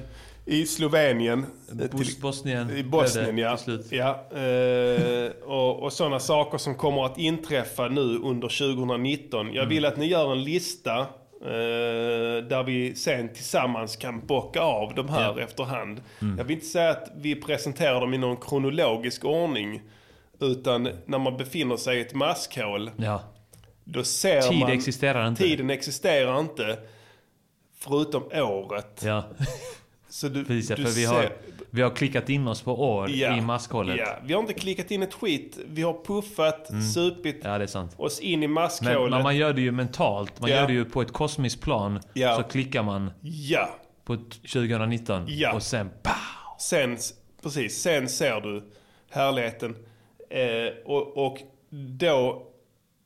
I 0.47 0.67
Slovenien. 0.67 1.47
eh, 1.81 1.87
till- 1.99 2.21
Bosnien. 2.21 2.71
I 2.77 2.83
Bosnien, 2.85 3.39
ja. 3.39 3.59
ja 3.91 4.39
eh, 4.39 5.31
och, 5.45 5.83
och 5.83 5.93
sådana 5.93 6.21
saker 6.21 6.59
som 6.59 6.75
kommer 6.75 7.05
att 7.05 7.19
inträffa 7.19 7.89
nu 7.89 8.19
under 8.19 8.49
2019. 8.49 9.47
Jag 9.47 9.57
Mm. 9.57 9.69
vill 9.69 9.85
att 9.85 9.97
ni 9.97 10.07
gör 10.07 10.33
en 10.33 10.45
lista 10.45 10.99
eh, 11.41 12.45
där 12.49 12.63
vi 12.63 12.95
sen 12.95 13.29
tillsammans 13.35 13.97
kan 13.97 14.27
bocka 14.27 14.61
av 14.61 14.95
de 14.95 15.09
här 15.09 15.35
Ja. 15.37 15.41
efterhand. 15.45 16.01
Mm. 16.23 16.39
Jag 16.39 16.45
vill 16.45 16.55
inte 16.55 16.67
säga 16.67 16.91
att 16.91 17.09
vi 17.17 17.35
presenterar 17.35 18.01
dem 18.01 18.15
i 18.15 18.19
någon 18.19 18.37
kronologisk 18.37 19.25
ordning. 19.25 19.83
Utan 20.41 20.89
när 21.07 21.19
man 21.19 21.37
befinner 21.37 21.77
sig 21.77 21.99
i 21.99 22.01
ett 22.01 22.15
maskhål, 22.15 22.91
Ja. 22.97 23.21
då 23.85 24.05
ser 24.05 24.41
Tid 24.43 24.59
man... 24.61 24.71
existerar 24.73 25.29
inte. 25.29 25.43
Tiden 25.43 25.71
existerar 25.71 26.41
inte. 26.41 26.79
Förutom 27.79 28.23
året. 28.33 29.03
Ja. 29.05 29.25
Så 30.15 30.29
du, 30.29 30.39
ja, 30.41 30.45
du 30.49 30.63
för 30.63 30.77
vi 30.77 30.91
ser- 30.91 31.07
har, 31.07 31.33
vi 31.71 31.83
har 31.83 31.91
klickat 31.91 32.29
in 32.29 32.49
oss 32.49 32.63
på 32.63 32.83
år 32.97 33.11
i 33.11 33.41
maskhållet. 33.41 33.97
Ja, 33.99 34.17
vi 34.25 34.33
har 34.35 34.41
inte 34.41 34.53
klickat 34.55 34.91
in 34.91 35.03
ett 35.03 35.15
skit. 35.15 35.59
Vi 35.67 35.83
har 35.83 36.05
puffat, 36.05 36.67
supit 36.95 37.35
Mm. 37.45 37.53
Ja, 37.53 37.63
är 37.63 37.67
sant. 37.67 37.95
oss 37.97 38.21
in 38.21 38.43
i 38.43 38.47
Men, 38.47 38.51
maskhålet. 38.55 39.11
men 39.11 39.23
man 39.23 39.37
gör 39.37 39.53
det 39.53 39.61
ju 39.61 39.71
mentalt. 39.73 40.41
Man 40.41 40.51
Ja. 40.51 40.57
gör 40.57 40.67
det 40.67 40.73
ju 40.73 40.85
på 40.85 41.03
ett 41.03 41.13
kosmiskt 41.13 41.61
plan. 41.63 42.01
Ja. 42.13 42.37
Så 42.37 42.43
klickar 42.43 42.83
man 42.83 43.11
Ja, 43.23 43.69
på 44.05 44.17
t- 44.17 44.23
2019 44.53 45.25
Ja. 45.29 45.55
och 45.55 45.63
sen 45.63 45.91
pow! 46.03 46.13
sen, 46.59 46.97
precis, 47.43 47.83
sen 47.83 48.09
ser 48.09 48.41
du 48.41 48.65
härligheten. 49.11 49.77
Eh, 50.31 50.73
och, 50.85 51.27
och 51.27 51.39
då 51.99 52.43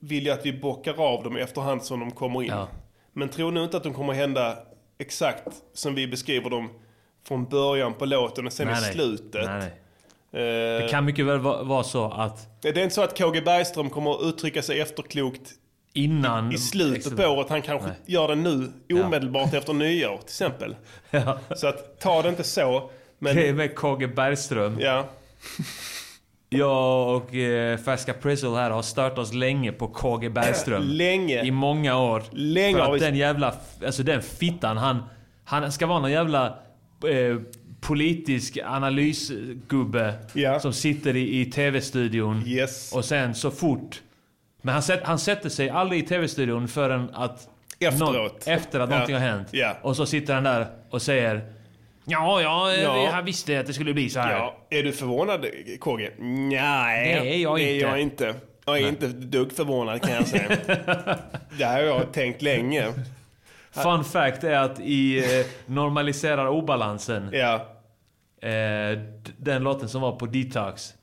vill 0.01 0.27
jag 0.27 0.39
att 0.39 0.47
vi 0.47 0.53
bockar 0.53 1.01
av 1.01 1.23
dem 1.25 1.37
efterhand 1.37 1.83
som 1.83 2.01
de 2.01 2.11
kommer 2.11 2.43
in. 2.43 2.49
Ja. 2.49 2.69
Men 3.13 3.29
tro 3.29 3.51
nu 3.51 3.65
inte 3.65 3.77
att 3.77 3.83
de 3.83 3.95
kommer 3.95 4.13
hända 4.13 4.57
exakt 4.99 5.49
som 5.75 5.95
vi 5.95 6.07
beskriver 6.07 6.51
dem 6.51 6.69
från 7.29 7.45
början 7.45 7.95
på 7.95 8.05
låten 8.07 8.47
och 8.47 8.53
sen 8.53 8.67
Nej, 8.67 8.79
i 8.79 8.81
nej. 8.81 8.93
slutet. 8.93 9.47
Nej. 9.47 9.73
Eh, 10.33 10.83
Det 10.83 10.89
kan 10.91 11.05
mycket 11.05 11.27
väl 11.27 11.39
va- 11.39 11.63
vara 11.63 11.83
så 11.85 12.05
att 12.11 12.63
Det 12.63 12.69
är 12.69 12.79
inte 12.79 12.95
så 12.95 13.03
att 13.03 13.19
KG 13.19 13.41
Bergström 13.41 13.91
kommer 13.91 14.11
att 14.11 14.23
uttrycka 14.23 14.63
sig 14.63 14.81
efterklokt 14.81 15.51
innan... 15.93 16.53
i 16.53 16.59
slutet 16.59 17.17
på 17.17 17.23
året. 17.27 17.49
Han 17.51 17.63
kanske 17.63 17.89
Nej. 17.89 17.97
gör 18.07 18.29
det 18.29 18.35
nu, 18.35 18.73
omedelbart 19.05 19.55
efter 19.55 19.73
nyår 19.73 20.17
till 20.17 20.25
exempel. 20.25 20.77
Ja. 21.11 21.39
Så 21.57 21.67
att 21.69 22.01
ta 22.01 22.23
det 22.23 22.29
inte 22.29 22.45
så. 22.45 22.91
Men 23.19 23.37
Det 23.37 23.49
är 23.49 23.53
med 23.53 23.75
KG 23.75 24.07
Bergström. 24.07 24.77
ja, 24.81 25.05
Jag 26.51 27.17
och 27.17 27.35
eh, 27.35 27.79
Färska 27.79 28.13
Prizzle 28.15 28.51
här 28.57 28.71
har 28.71 28.83
stört 28.83 29.19
oss 29.19 29.33
länge 29.33 29.73
på 29.73 29.89
KG 29.89 30.29
Bergström. 30.31 30.83
länge. 30.87 31.43
I 31.45 31.51
många 31.51 31.99
år. 31.99 32.23
Länge 32.31 32.79
För 32.79 32.85
att 32.85 32.95
vi- 32.95 32.99
den 33.05 33.17
jävla, 33.17 33.55
alltså 33.87 34.03
den 34.03 34.23
fittan, 34.23 34.77
han, 34.77 35.03
han 35.45 35.73
ska 35.73 35.87
vara 35.87 35.99
någon 36.01 36.11
jävla 36.13 36.55
eh, 37.05 37.37
politisk 37.81 38.59
analysgubbe 38.65 40.15
Ja. 40.33 40.61
som 40.61 40.73
sitter 40.73 41.17
i, 41.17 41.41
i 41.41 41.45
tv-studion. 41.45 42.43
Yes. 42.47 42.93
Och 42.93 43.05
sen 43.05 43.35
så 43.35 43.51
fort... 43.51 44.03
Men 44.63 44.73
han, 44.73 44.83
sätt, 44.83 45.01
han 45.05 45.19
sätter 45.19 45.49
sig 45.49 45.71
aldrig 45.71 46.05
i 46.05 46.07
tv-studion 46.07 46.69
förrän 46.69 47.11
att... 47.15 47.49
Efteråt. 47.81 48.47
Nå, 48.47 48.53
efter 48.53 48.81
att 48.81 48.89
Ja. 48.91 48.95
någonting 48.95 49.15
har 49.15 49.23
hänt. 49.23 49.49
Ja. 49.51 49.77
Och 49.83 49.97
så 49.97 50.07
sitter 50.07 50.35
han 50.35 50.45
där 50.45 50.67
och 50.91 51.03
säger... 51.03 51.53
Ja, 52.05 52.43
ja, 52.43 52.73
eh, 52.75 52.83
Ja. 52.83 53.11
han 53.13 53.25
visste 53.25 53.61
att 53.61 53.67
det 53.67 53.73
skulle 53.73 53.95
bli 53.95 54.11
så 54.11 54.21
här. 54.21 54.33
ja. 54.33 54.57
Är 54.71 54.83
du 54.83 54.93
förvånad 54.93 55.47
KG? 55.81 56.11
Nej, 56.19 57.15
Det 57.23 57.35
är 57.35 57.39
jag 57.43 57.57
det 57.59 57.63
är 57.63 57.75
inte. 57.75 57.87
jag 57.87 58.01
inte. 58.01 58.35
Jag 58.67 58.79
är 58.79 58.89
inte 58.89 59.07
ett 59.07 59.17
dugg 59.21 59.53
förvånad 59.53 60.03
kan 60.03 60.11
jag 60.15 60.27
säga. 60.29 60.49
det 61.59 61.65
här 61.65 61.75
har 61.77 61.83
jag 61.83 62.13
tänkt 62.13 62.43
länge. 62.43 62.93
Fun 63.71 64.05
fact 64.05 64.45
är 64.45 64.59
att 64.59 64.81
i 64.81 65.19
eh, 65.41 65.47
Normaliserar 65.67 66.49
obalansen, 66.49 67.31
Ja, 67.33 67.55
eh, 68.49 68.99
den 69.37 69.63
låten 69.63 69.89
som 69.89 70.01
var 70.03 70.13
på 70.13 70.27
Detox, 70.27 70.95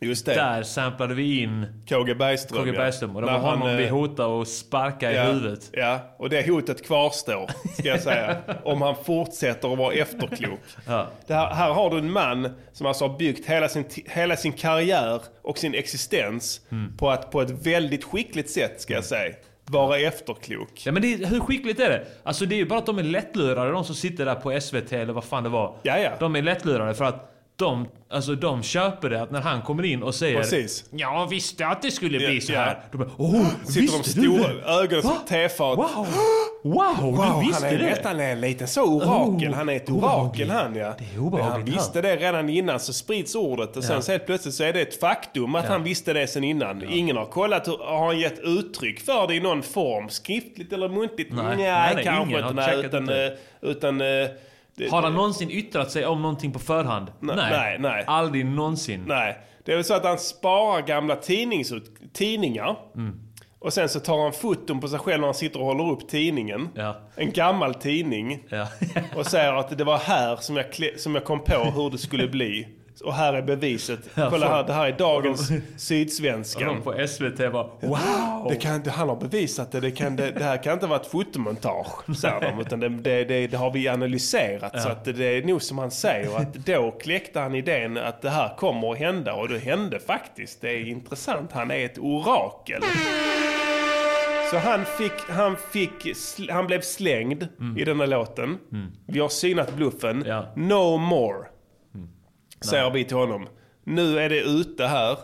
just 0.00 0.26
det. 0.26 0.34
där 0.34 0.62
samplade 0.62 1.14
vi 1.14 1.40
in 1.42 1.82
KG 1.88 2.14
Bergström. 2.14 2.58
KG 2.62 2.70
ja. 2.72 2.78
Bergström 2.78 3.16
och 3.16 3.22
det 3.22 3.26
När 3.26 3.38
var 3.38 3.50
honom 3.50 3.68
han, 3.68 3.76
vi 3.76 3.86
eh, 3.86 3.90
hotade 3.94 4.28
och 4.28 4.48
sparka 4.48 5.12
i 5.12 5.16
ja, 5.16 5.22
huvudet. 5.22 5.70
Ja, 5.72 6.00
och 6.18 6.30
det 6.30 6.48
hotet 6.48 6.86
kvarstår, 6.86 7.50
ska 7.78 7.88
jag 7.88 8.00
säga. 8.00 8.36
om 8.64 8.82
han 8.82 8.94
fortsätter 9.04 9.72
att 9.72 9.78
vara 9.78 9.94
efterklok. 9.94 10.60
Ja. 10.86 11.06
Här, 11.28 11.54
här 11.54 11.72
har 11.72 11.90
du 11.90 11.98
en 11.98 12.10
man 12.12 12.48
som 12.72 12.86
alltså 12.86 13.06
har 13.06 13.18
byggt 13.18 13.46
hela 13.46 13.68
sin, 13.68 13.84
hela 14.06 14.36
sin 14.36 14.52
karriär 14.52 15.20
och 15.42 15.58
sin 15.58 15.74
existens 15.74 16.60
Mm. 16.72 16.96
på, 16.96 17.10
att, 17.10 17.30
på 17.30 17.40
ett 17.42 17.66
väldigt 17.66 18.04
skickligt 18.04 18.50
sätt, 18.50 18.80
ska 18.80 18.94
jag 18.94 19.04
säga, 19.04 19.34
vara 19.70 19.98
efterklok. 19.98 20.86
Ja 20.86 20.92
men 20.92 21.02
det, 21.02 21.26
hur 21.26 21.40
skickligt 21.40 21.80
är 21.80 21.90
det? 21.90 22.06
Alltså 22.22 22.46
det 22.46 22.54
är 22.54 22.56
ju 22.56 22.66
bara 22.66 22.78
att 22.78 22.86
de 22.86 22.98
är 22.98 23.02
lättlurade, 23.02 23.70
de 23.70 23.84
som 23.84 23.94
sitter 23.94 24.24
där 24.24 24.34
på 24.34 24.60
SVT 24.60 24.92
eller 24.92 25.12
vad 25.12 25.24
fan 25.24 25.42
det 25.42 25.48
var. 25.48 25.76
Ja, 25.82 25.98
ja. 25.98 26.10
De 26.20 26.36
är 26.36 26.42
lättlurade 26.42 26.94
för 26.94 27.04
att 27.04 27.29
de, 27.60 27.88
alltså, 28.10 28.34
de 28.34 28.62
köper 28.62 29.10
det 29.10 29.22
att 29.22 29.30
när 29.30 29.40
han 29.40 29.62
kommer 29.62 29.82
in 29.84 30.02
och 30.02 30.14
säger 30.14 30.36
Precis. 30.40 30.84
Jag 30.90 31.26
visste 31.30 31.66
att 31.66 31.82
det 31.82 31.90
skulle 31.90 32.18
bli 32.18 32.34
Ja, 32.34 32.40
så 32.40 32.52
ja. 32.52 32.60
här. 32.60 32.78
De 32.92 32.98
bara, 32.98 33.10
oh, 33.18 33.46
Sitter 33.68 33.98
de 33.98 34.04
stora 34.04 34.50
ögonen 34.82 35.02
som 35.02 35.16
tefat. 35.28 35.78
Wow! 35.78 36.06
Wow, 36.64 36.96
Wow, 37.02 37.40
du 37.40 37.46
visste 37.46 37.66
han 37.66 37.74
är 37.74 37.78
det? 37.78 37.84
nästan 37.84 38.20
en 38.20 38.40
liten 38.40 38.68
så 38.68 38.82
orakel. 38.84 39.50
Oh, 39.50 39.54
han 39.54 39.68
är 39.68 39.76
ett 39.76 39.90
orakel 39.90 40.50
han 40.50 40.74
ja. 40.76 40.94
Det 40.98 41.04
är 41.14 41.20
obehagligt 41.20 41.68
han 41.68 41.76
visste 41.78 42.00
det 42.02 42.16
redan 42.16 42.48
innan 42.48 42.80
så 42.80 42.92
sprids 42.92 43.34
ordet 43.34 43.76
och 43.76 43.84
sen 43.84 43.94
Ja. 43.96 44.02
så 44.02 44.12
helt 44.12 44.26
plötsligt 44.26 44.54
så 44.54 44.64
är 44.64 44.72
det 44.72 44.80
ett 44.80 45.00
faktum 45.00 45.54
att 45.54 45.64
Ja. 45.64 45.70
han 45.70 45.82
visste 45.82 46.12
det 46.12 46.26
sen 46.26 46.44
innan. 46.44 46.82
Ingen 46.90 47.16
har 47.16 47.26
kollat, 47.26 47.68
hur, 47.68 47.78
har 47.78 48.06
han 48.06 48.18
gett 48.18 48.38
uttryck 48.42 49.00
för 49.00 49.26
det 49.26 49.34
i 49.34 49.40
någon 49.40 49.62
form? 49.62 50.08
Skriftligt 50.08 50.72
eller 50.72 50.88
muntligt? 50.88 51.32
Nej. 51.32 51.56
Nej, 51.56 51.94
Nej, 51.94 52.04
kanske 52.04 52.38
inte. 52.48 52.86
Utan, 52.86 53.08
eh, 53.08 53.30
utan, 53.60 54.00
eh, 54.00 54.06
det- 54.80 54.90
Har 54.90 55.02
han 55.02 55.14
någonsin 55.14 55.50
yttrat 55.50 55.90
sig 55.90 56.06
om 56.06 56.22
någonting 56.22 56.52
på 56.52 56.58
förhand? 56.58 57.06
Nej, 57.20 57.36
nej, 57.50 57.76
nej. 57.80 58.04
Aldrig 58.06 58.46
någonsin. 58.46 59.04
Nej, 59.06 59.38
det 59.64 59.72
är 59.72 59.76
väl 59.76 59.84
så 59.84 59.94
att 59.94 60.04
han 60.04 60.18
sparar 60.18 60.82
gamla 60.82 61.16
tidningar. 62.12 62.76
Mm. 62.96 63.20
Och 63.58 63.72
sen 63.72 63.88
så 63.88 64.00
tar 64.00 64.22
han 64.22 64.32
foton 64.32 64.80
på 64.80 64.88
sig 64.88 64.98
själv 64.98 65.20
när 65.20 65.26
han 65.28 65.34
sitter 65.34 65.60
och 65.60 65.66
håller 65.66 65.90
upp 65.90 66.08
tidningen. 66.08 66.68
Ja. 66.74 66.96
En 67.16 67.32
gammal 67.32 67.74
tidning. 67.74 68.42
Ja. 68.48 68.66
och 69.16 69.26
säger 69.26 69.52
att 69.52 69.78
det 69.78 69.84
var 69.84 69.98
här 69.98 70.36
som 70.36 70.56
jag, 70.56 70.66
som 71.00 71.14
jag 71.14 71.24
kom 71.24 71.44
på 71.44 71.64
hur 71.74 71.90
det 71.90 71.98
skulle 71.98 72.28
bli. 72.28 72.68
Och 73.00 73.14
här 73.14 73.32
är 73.32 73.42
beviset. 73.42 74.00
Ja, 74.14 74.30
Kolla 74.30 74.48
här, 74.48 74.64
det 74.64 74.72
här 74.72 74.86
är 74.86 74.92
dagens 74.92 75.50
Och 75.50 75.56
Sydsvenskan. 75.76 76.68
de 76.68 76.82
på 76.82 77.06
SVT 77.08 77.52
bara 77.52 77.66
wow! 77.80 78.46
Det 78.48 78.56
kan, 78.56 78.84
han 78.86 79.08
har 79.08 79.16
bevisat 79.16 79.72
det. 79.72 79.80
Det, 79.80 79.90
kan, 79.90 80.16
det. 80.16 80.30
det 80.30 80.44
här 80.44 80.62
kan 80.62 80.72
inte 80.72 80.86
vara 80.86 81.00
ett 81.00 81.06
fotomontage, 81.06 82.16
säger 82.16 82.40
de. 82.40 82.60
Utan 82.60 82.80
det, 82.80 83.24
det, 83.24 83.46
det, 83.46 83.56
har 83.56 83.70
vi 83.70 83.88
analyserat. 83.88 84.82
Så 84.82 84.88
att 84.88 85.04
det 85.04 85.24
är 85.24 85.42
nog 85.42 85.62
som 85.62 85.78
han 85.78 85.90
säger. 85.90 86.36
Att 86.36 86.54
då 86.54 86.90
kläckte 86.90 87.40
han 87.40 87.54
idén 87.54 87.96
att 87.96 88.22
det 88.22 88.30
här 88.30 88.56
kommer 88.56 88.92
att 88.92 88.98
hända. 88.98 89.34
Och 89.34 89.48
det 89.48 89.58
hände 89.58 90.00
faktiskt. 90.00 90.60
Det 90.60 90.70
är 90.70 90.88
intressant. 90.88 91.52
Han 91.52 91.70
är 91.70 91.84
ett 91.84 91.98
orakel. 91.98 92.82
Så 94.50 94.58
han, 94.58 94.84
fick, 94.84 95.12
han, 95.28 95.56
fick, 95.70 96.16
han 96.50 96.66
blev 96.66 96.80
slängd 96.80 97.48
i 97.78 97.84
den 97.84 98.00
här 98.00 98.06
låten. 98.06 98.58
Vi 99.06 99.20
har 99.20 99.28
synat 99.28 99.74
bluffen. 99.74 100.24
No 100.56 100.96
more. 100.96 101.49
Säger 102.64 102.90
vi 102.90 103.04
till 103.04 103.16
honom. 103.16 103.48
Nu 103.84 104.18
är 104.18 104.28
det 104.28 104.40
ute 104.40 104.86
här 104.86 105.18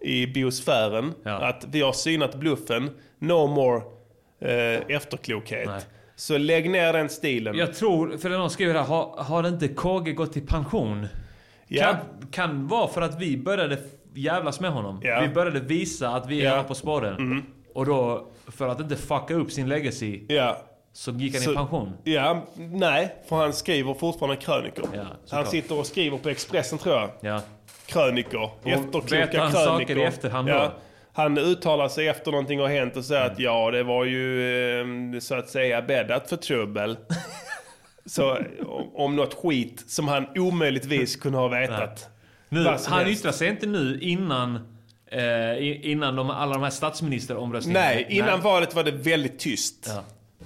i 0.00 0.26
biosfären. 0.26 1.14
Att 1.24 1.64
vi 1.70 1.80
har 1.80 1.92
synat 1.92 2.34
bluffen. 2.34 2.90
No 3.18 3.46
more 3.46 3.82
eh, 4.40 4.82
efterklokhet. 4.96 5.86
Så 6.16 6.38
lägg 6.38 6.70
ner 6.70 6.92
den 6.92 7.08
stilen. 7.08 7.56
Jag 7.56 7.74
tror, 7.74 8.16
för 8.16 8.30
någon 8.30 8.50
skriver 8.50 8.74
här, 8.74 8.82
har, 8.82 9.22
har 9.22 9.48
inte 9.48 9.68
KG 9.68 10.12
gått 10.12 10.36
i 10.36 10.40
pension? 10.40 11.06
Ja. 11.68 11.82
Kan, 11.84 11.96
kan 12.30 12.68
vara 12.68 12.88
för 12.88 13.00
att 13.02 13.20
vi 13.20 13.36
började 13.36 13.78
jävlas 14.14 14.60
med 14.60 14.70
honom. 14.70 15.00
Ja. 15.04 15.20
Vi 15.20 15.28
började 15.28 15.60
visa 15.60 16.08
att 16.08 16.28
vi 16.30 16.44
är 16.46 16.56
Ja. 16.56 16.62
på 16.62 16.74
spåren. 16.74 17.42
Och 17.74 17.86
då, 17.86 18.28
för 18.46 18.68
att 18.68 18.80
inte 18.80 18.96
fucka 18.96 19.34
upp 19.34 19.52
sin 19.52 19.68
legacy, 19.68 20.20
Ja. 20.28 20.62
Så 20.98 21.10
gick 21.12 21.34
han 21.34 21.42
Så- 21.42 21.52
i 21.52 21.54
pension. 21.54 21.92
Ja, 22.04 22.46
nej, 22.56 23.14
för 23.28 23.36
han 23.36 23.52
skriver 23.52 23.94
fortfarande 23.94 24.36
krönikor. 24.36 24.88
han 24.96 25.06
såklart. 25.24 25.48
sitter 25.48 25.78
och 25.78 25.86
skriver 25.86 26.18
på 26.18 26.28
Expressen 26.28 26.78
tror 26.78 26.94
jag. 26.94 27.10
Ja. 27.20 27.40
Krönikor. 27.86 28.50
Och 28.62 28.68
Efterkloka 28.68 29.16
vet 29.16 29.34
han 29.34 29.52
krönikor. 29.52 29.64
saker 29.78 29.98
i 29.98 30.02
efterhand 30.02 30.48
då? 30.48 30.54
ja. 30.54 30.72
Han 31.12 31.38
uttalar 31.38 31.88
sig 31.88 32.08
efter 32.08 32.30
någonting 32.30 32.60
har 32.60 32.68
hänt 32.68 32.96
och 32.96 33.04
säger 33.04 33.26
att 33.26 33.38
ja, 33.38 33.70
det 33.70 33.82
var 33.82 34.04
ju 34.04 34.50
eh, 35.14 35.18
så 35.20 35.34
att 35.34 35.48
säga 35.48 35.82
bäddat 35.82 36.28
för 36.28 36.36
trubbel. 36.36 36.96
så 38.06 38.36
om- 38.66 38.90
om 38.94 39.16
något 39.16 39.34
skit 39.34 39.84
som 39.86 40.08
han 40.08 40.26
omöjligtvis 40.36 41.16
kunde 41.16 41.38
ha 41.38 41.48
vetat. 41.48 42.08
Nu, 42.48 42.64
han 42.64 42.78
helst. 43.04 43.20
yttrar 43.20 43.32
sig 43.32 43.48
inte 43.48 43.66
nu 43.66 43.98
innan, 44.00 44.56
eh, 45.12 45.90
innan 45.90 46.16
de, 46.16 46.30
alla 46.30 46.54
de 46.54 46.62
här 46.62 46.70
statsministeromröstningarna. 46.70 47.84
Nej, 47.86 48.06
innan 48.10 48.40
valet 48.40 48.74
var 48.74 48.84
det 48.84 48.90
väldigt 48.90 49.38
tyst. 49.38 49.90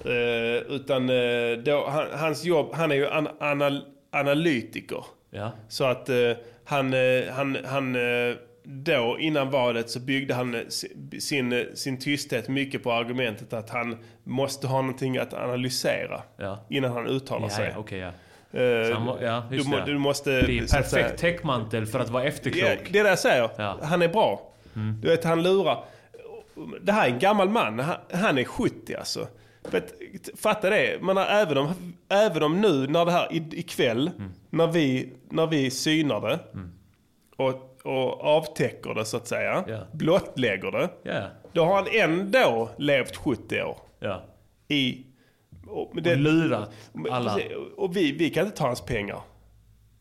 Eh, 0.05 0.75
utan 0.75 1.09
eh, 1.09 1.57
då, 1.65 1.87
han, 1.89 2.05
hans 2.13 2.43
jobb, 2.45 2.69
han 2.73 2.91
är 2.91 2.95
ju 2.95 3.07
an, 3.09 3.27
anal, 3.39 3.81
analytiker. 4.11 5.03
Ja. 5.31 5.51
Så 5.67 5.83
att 5.83 6.09
eh, 6.09 6.15
han, 6.65 6.93
han, 7.31 7.57
han 7.65 7.97
då 8.65 9.17
innan 9.19 9.49
valet 9.51 9.89
så 9.89 9.99
byggde 9.99 10.33
han 10.33 10.55
si- 10.69 11.19
sin, 11.19 11.65
sin 11.73 11.99
tysthet 11.99 12.49
mycket 12.49 12.83
på 12.83 12.91
argumentet 12.91 13.53
att 13.53 13.69
han 13.69 13.97
måste 14.23 14.67
ha 14.67 14.81
någonting 14.81 15.17
att 15.17 15.33
analysera 15.33 16.21
Ja. 16.37 16.65
innan 16.69 16.91
han 16.91 17.07
uttalar 17.07 17.45
Ja, 17.47 17.49
sig. 17.55 17.69
ja, 17.73 17.79
okej, 17.79 17.99
ja. 17.99 18.11
Han 18.93 19.01
må- 19.01 19.17
ja, 19.21 19.43
du, 19.49 19.63
må, 19.63 19.79
du 19.85 19.97
måste... 19.97 20.31
Det 20.41 20.57
är 20.57 20.67
perfekt 20.81 21.17
täckmantel 21.19 21.85
för 21.85 21.99
att 21.99 22.09
vara 22.09 22.23
efterklok. 22.23 22.63
Ja, 22.69 22.75
det 22.89 22.99
är 22.99 23.03
det 23.03 23.09
jag 23.09 23.19
säger. 23.19 23.49
Han 23.85 24.01
är 24.01 24.07
bra. 24.07 24.51
Du 25.01 25.07
vet, 25.07 25.23
han 25.23 25.43
lurar. 25.43 25.83
Det 26.81 26.91
här 26.91 27.07
är 27.09 27.13
en 27.13 27.19
gammal 27.19 27.49
man. 27.49 27.79
Han, 27.79 27.95
han 28.13 28.37
är 28.37 28.43
70 28.43 28.95
alltså. 28.95 29.27
Att, 29.71 29.93
fatta 30.39 30.69
det. 30.69 31.01
Man 31.01 31.17
har, 31.17 31.25
även, 31.25 31.57
om, 31.57 31.73
även 32.09 32.43
om 32.43 32.61
nu, 32.61 32.87
när 32.87 33.05
det 33.05 33.11
här 33.11 33.33
i- 33.33 33.59
ikväll, 33.59 34.11
när, 34.49 34.67
vi, 34.67 35.13
när 35.29 35.47
vi 35.47 35.71
synar 35.71 36.21
det 36.21 36.39
och, 37.37 37.79
och 37.85 38.21
avtäcker 38.23 38.93
det 38.93 39.05
så 39.05 39.17
att 39.17 39.27
säga, 39.27 39.63
blottlägger 39.93 40.71
det. 40.71 40.89
Ja. 41.03 41.23
Då 41.53 41.65
har 41.65 41.75
han 41.75 41.87
ändå 41.91 42.69
levt 42.77 43.15
70 43.15 43.61
år. 43.61 43.77
Ja. 43.99 44.23
I... 44.67 45.05
Och, 45.67 45.95
Och 45.95 45.95
lurat 46.17 46.71
alla. 47.11 47.37
Och 47.77 47.95
vi, 47.97 48.11
vi 48.11 48.29
kan 48.29 48.45
inte 48.45 48.57
ta 48.57 48.65
hans 48.67 48.81
pengar. 48.81 49.21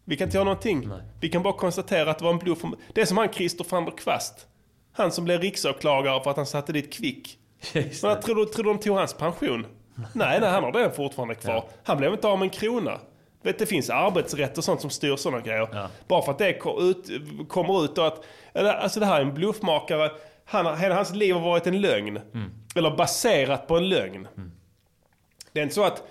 Vi 0.05 0.17
kan 0.17 0.27
inte 0.29 0.37
göra 0.37 0.45
någonting. 0.45 0.91
Vi 1.21 1.29
kan 1.29 1.43
bara 1.43 1.53
konstatera 1.55 2.11
att 2.11 2.19
det 2.19 2.25
var 2.25 2.33
en 2.33 2.39
bluff. 2.39 2.63
Det 2.95 3.01
är 3.01 3.05
som 3.07 3.17
han 3.19 3.29
Christer 3.33 3.67
van 3.71 3.85
der 3.85 3.93
Kvast. 3.93 4.47
Han 4.93 5.13
som 5.13 5.25
blev 5.25 5.41
riksåklagare 5.41 6.23
för 6.23 6.31
att 6.31 6.37
han 6.37 6.47
satte 6.47 6.73
dit 6.73 6.93
Kvick. 6.93 7.39
Men 7.75 8.11
jag 8.11 8.23
tror, 8.23 8.35
du- 8.35 8.47
tror 8.47 8.65
du 8.65 8.71
de 8.73 8.79
tog 8.79 8.97
hans 8.97 9.15
pension? 9.15 9.67
Nej, 10.15 10.41
nej, 10.41 10.51
han 10.51 10.65
har 10.65 10.73
den 10.73 10.93
fortfarande 10.93 11.35
kvar. 11.35 11.65
Han 11.85 11.97
blev 11.99 12.13
inte 12.13 12.29
av 12.29 12.39
med 12.39 12.47
en 12.47 12.51
krona. 12.51 12.99
Vet, 13.43 13.59
det 13.59 13.67
finns 13.67 13.91
arbetsrätt 13.91 14.59
och 14.59 14.65
sånt 14.65 14.81
som 14.81 14.91
styr 14.91 15.17
sådana 15.17 15.41
grejer. 15.43 15.69
Bara 16.09 16.23
för 16.23 16.33
att 16.33 16.39
det 16.39 16.53
ko- 16.53 16.81
ut, 16.81 17.09
kommer 17.49 17.85
ut 17.85 17.99
och 17.99 18.07
att... 18.07 18.25
Alltså 18.55 19.01
det 19.01 19.07
här 19.07 19.17
är 19.17 19.21
en 19.25 19.35
bluffmakare. 19.35 20.11
Han, 20.45 20.79
hela 20.79 20.95
hans 20.95 21.15
liv 21.15 21.35
har 21.35 21.41
varit 21.41 21.67
en 21.67 21.81
lögn. 21.81 22.21
Eller 22.75 22.97
baserat 22.97 23.67
på 23.67 23.77
en 23.77 23.89
lögn. 23.89 24.29
Det 25.53 25.61
är 25.61 25.63
inte 25.63 25.75
så 25.75 25.85
att, 25.85 26.03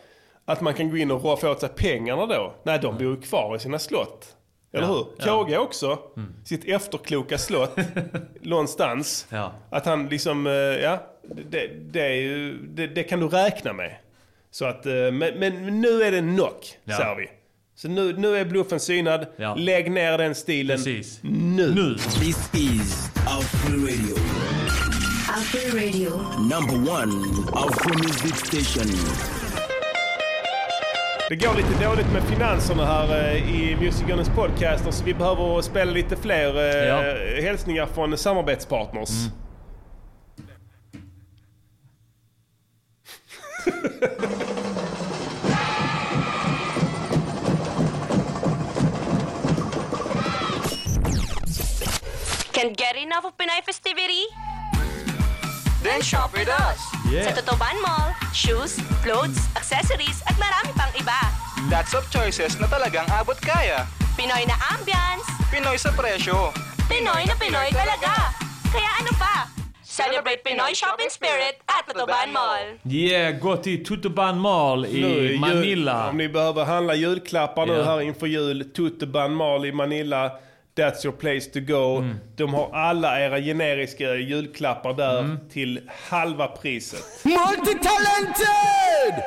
att 0.45 0.61
man 0.61 0.73
kan 0.73 0.89
gå 0.89 0.97
in 0.97 1.11
och 1.11 1.21
få 1.21 1.51
åt 1.51 1.59
sig 1.59 1.69
pengarna 1.69 2.25
då. 2.25 2.53
Nej, 2.63 2.79
de 2.79 2.97
bor 2.97 3.07
ju 3.15 3.21
kvar 3.21 3.55
i 3.55 3.59
sina 3.59 3.79
slott. 3.79 4.35
Eller 4.73 4.87
Ja, 4.87 4.93
hur? 4.93 5.05
ja. 5.17 5.43
KG 5.43 5.57
också. 5.57 5.99
Sitt 6.45 6.65
efterkloka 6.65 7.37
slott 7.37 7.75
någonstans. 8.41 9.27
Ja. 9.29 9.51
Att 9.69 9.85
han 9.85 10.07
liksom, 10.09 10.47
eh, 10.47 10.53
ja, 10.53 10.99
det, 11.49 11.67
det, 11.91 12.01
är 12.01 12.13
ju, 12.15 12.57
det, 12.57 12.87
det 12.87 13.03
kan 13.03 13.19
du 13.19 13.27
räkna 13.27 13.73
med. 13.73 13.95
Så 14.51 14.65
att, 14.65 14.85
eh, 14.85 14.93
men, 14.93 15.39
men 15.39 15.81
nu 15.81 16.03
är 16.03 16.11
det 16.11 16.19
knock, 16.19 16.77
Ja. 16.83 16.97
säger 16.97 17.15
vi. 17.15 17.27
Så 17.75 17.87
nu, 17.87 18.13
nu 18.17 18.37
är 18.37 18.45
bluffen 18.45 18.79
synad. 18.79 19.25
Ja. 19.35 19.55
Lägg 19.55 19.91
ner 19.91 20.17
den 20.17 20.35
stilen. 20.35 20.77
Precis. 20.77 21.19
Nu. 21.23 21.75
Nu. 21.75 21.95
This 21.95 22.49
is 22.55 23.09
Afro 23.27 23.73
Radio. 23.77 24.15
Afro 25.29 25.77
Radio. 25.77 26.09
Number 26.39 26.91
one 26.93 27.13
Afro 27.53 27.97
Music 27.97 28.35
Station. 28.35 28.87
Det 31.29 31.35
går 31.35 31.55
lite 31.55 31.85
dåligt 31.85 32.11
med 32.13 32.23
finanserna 32.23 32.85
här 32.85 33.33
eh, 33.35 33.55
i 33.61 33.75
Music 33.75 34.03
Gunners 34.07 34.27
podcaster 34.29 34.91
så 34.91 35.03
vi 35.05 35.13
behöver 35.13 35.61
spela 35.61 35.91
lite 35.91 36.15
fler 36.15 36.55
eh, 36.57 36.87
Ja. 36.87 37.01
hälsningar 37.43 37.85
från 37.85 38.17
samarbetspartners. 38.17 39.09
Can't 52.51 52.77
get 52.77 52.95
enough 52.95 53.25
of 53.25 53.37
Pinoy 53.37 53.61
festivity? 53.65 54.25
Then 55.81 56.01
shop 56.01 56.33
with 56.33 56.49
us. 56.49 56.77
Sa 57.09 57.33
Totoban 57.33 57.77
Mall, 57.81 58.13
shoes, 58.33 58.77
clothes, 59.01 59.37
accessories 59.57 60.21
at 60.29 60.37
marami 60.37 60.69
pang 60.77 60.93
iba. 60.93 61.21
Lots 61.69 61.93
of 61.97 62.05
choices 62.13 62.57
na 62.61 62.65
talagang 62.69 63.09
abot 63.13 63.37
kaya. 63.41 63.85
Pinoy 64.13 64.45
na 64.45 64.57
ambience, 64.73 65.25
Pinoy 65.49 65.77
sa 65.77 65.89
presyo. 65.93 66.53
Pinoy 66.85 67.25
na 67.25 67.33
Pinoy 67.37 67.69
talaga. 67.73 68.29
Kaya 68.69 68.89
ano 69.01 69.11
pa? 69.17 69.60
Celebrate 70.03 70.37
Pinoy 70.43 70.75
shopping 70.75 71.09
spirit 71.09 71.55
at 71.65 71.87
Totoban 71.95 72.31
Mall. 72.31 72.93
Yeah, 72.95 73.39
gå 73.39 73.57
till 73.57 73.85
Tutuban 73.85 74.39
Mall 74.39 74.85
i 74.85 75.01
Nu, 75.01 75.37
Manila. 75.37 75.63
Jul, 76.03 76.09
om 76.09 76.17
ni 76.17 76.29
behöver 76.29 76.63
handla 76.65 76.95
julklappar 76.95 77.65
nu 77.65 77.73
Ja. 77.73 77.83
här 77.83 78.01
inför 78.01 78.27
jul. 78.27 78.71
Tutuban 78.75 79.33
Mall 79.33 79.65
i 79.65 79.71
Manila. 79.71 80.31
That's 80.75 81.05
your 81.05 81.17
place 81.17 81.49
to 81.53 81.59
go. 81.59 81.97
Mm. 81.97 82.15
De 82.35 82.53
har 82.53 82.69
alla 82.73 83.21
era 83.21 83.39
generiska 83.41 84.15
julklappar 84.15 84.93
där 84.93 85.19
Mm. 85.19 85.37
till 85.49 85.89
halva 86.09 86.47
priset. 86.47 87.25
Multitalented! 87.25 89.23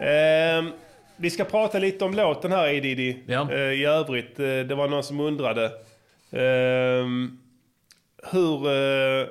Ehm, 0.00 0.72
vi 1.16 1.30
ska 1.30 1.44
prata 1.44 1.78
lite 1.78 2.04
om 2.04 2.14
låten 2.14 2.52
här 2.52 2.68
i 2.68 2.80
Diddy. 2.80 3.16
Ja. 3.26 3.52
Eh, 3.52 3.58
I 3.58 3.84
övrigt, 3.84 4.38
eh, 4.40 4.44
det 4.46 4.74
var 4.74 4.88
någon 4.88 5.02
som 5.04 5.20
undrade. 5.20 5.70
Ehm, 6.32 7.38
hur 8.32 8.66
eh, 8.66 9.26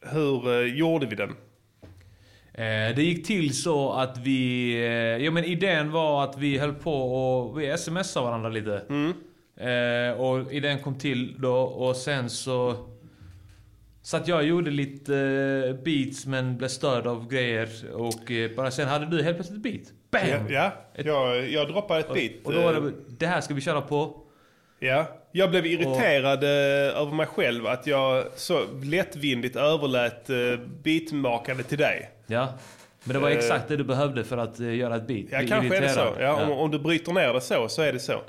hur 0.00 0.62
eh, 0.62 0.74
gjorde 0.74 1.06
vi 1.06 1.16
den? 1.16 1.30
Eh, 2.54 2.96
det 2.96 3.02
gick 3.02 3.26
till 3.26 3.62
så 3.62 3.92
att 3.92 4.18
vi... 4.18 4.72
Eh, 4.74 5.24
ja 5.24 5.30
men 5.30 5.44
idén 5.44 5.90
var 5.90 6.24
att 6.24 6.38
vi 6.38 6.58
höll 6.58 6.74
på 6.74 6.94
och 6.94 7.60
vi 7.60 7.78
smsade 7.78 8.26
varandra 8.26 8.48
lite. 8.48 8.82
Eh, 9.56 10.20
och 10.20 10.52
idén 10.52 10.78
kom 10.78 10.98
till 10.98 11.40
då 11.40 11.56
och 11.56 11.96
sen 11.96 12.30
så... 12.30 12.86
Så 14.02 14.16
att 14.16 14.28
jag 14.28 14.44
gjorde 14.44 14.70
lite 14.70 15.78
beats 15.84 16.26
men 16.26 16.56
blev 16.56 16.68
störd 16.68 17.06
av 17.06 17.28
grejer 17.28 17.68
och 17.94 18.32
bara 18.56 18.70
sen 18.70 18.88
hade 18.88 19.06
du 19.06 19.22
helt 19.22 19.36
plötsligt 19.36 19.56
ett 19.56 19.62
beat. 19.62 19.92
Bam! 20.10 20.52
Ja, 20.52 20.72
ja. 20.94 21.02
Jag, 21.04 21.50
jag 21.50 21.68
droppade 21.68 22.00
ett 22.00 22.14
beat. 22.14 22.32
Och 22.44 22.52
då 22.52 22.62
var 22.62 22.74
det, 22.74 22.92
det 23.08 23.26
här 23.26 23.40
ska 23.40 23.54
vi 23.54 23.60
köra 23.60 23.80
på. 23.80 24.22
Ja, 24.78 25.19
jag 25.32 25.50
blev 25.50 25.66
irriterad 25.66 26.44
eh, 26.44 27.00
över 27.00 27.12
mig 27.12 27.26
själv 27.26 27.66
att 27.66 27.86
jag 27.86 28.24
så 28.36 28.60
lättvindigt 28.82 29.56
överlät 29.56 30.30
uh, 30.30 30.58
beatmakande 30.82 31.62
till 31.62 31.78
dig. 31.78 32.10
Ja. 32.26 32.48
Men 33.04 33.14
det 33.14 33.20
var 33.20 33.30
Eh, 33.30 33.36
exakt 33.36 33.68
det 33.68 33.76
du 33.76 33.84
behövde 33.84 34.24
för 34.24 34.36
att 34.38 34.60
eh, 34.60 34.74
göra 34.74 34.96
ett 34.96 35.06
beat. 35.06 35.26
Ja, 35.30 35.38
Bli 35.38 35.48
kanske 35.48 35.76
är 35.76 35.80
det 35.80 35.88
så. 35.88 36.00
irriterad. 36.00 36.38
Ja, 36.38 36.44
Om, 36.44 36.50
om 36.52 36.70
du 36.70 36.78
bryter 36.78 37.12
ner 37.12 37.32
det 37.32 37.40
så, 37.40 37.68
så 37.68 37.82
är 37.82 37.92
det 37.92 37.98
så. 37.98 38.20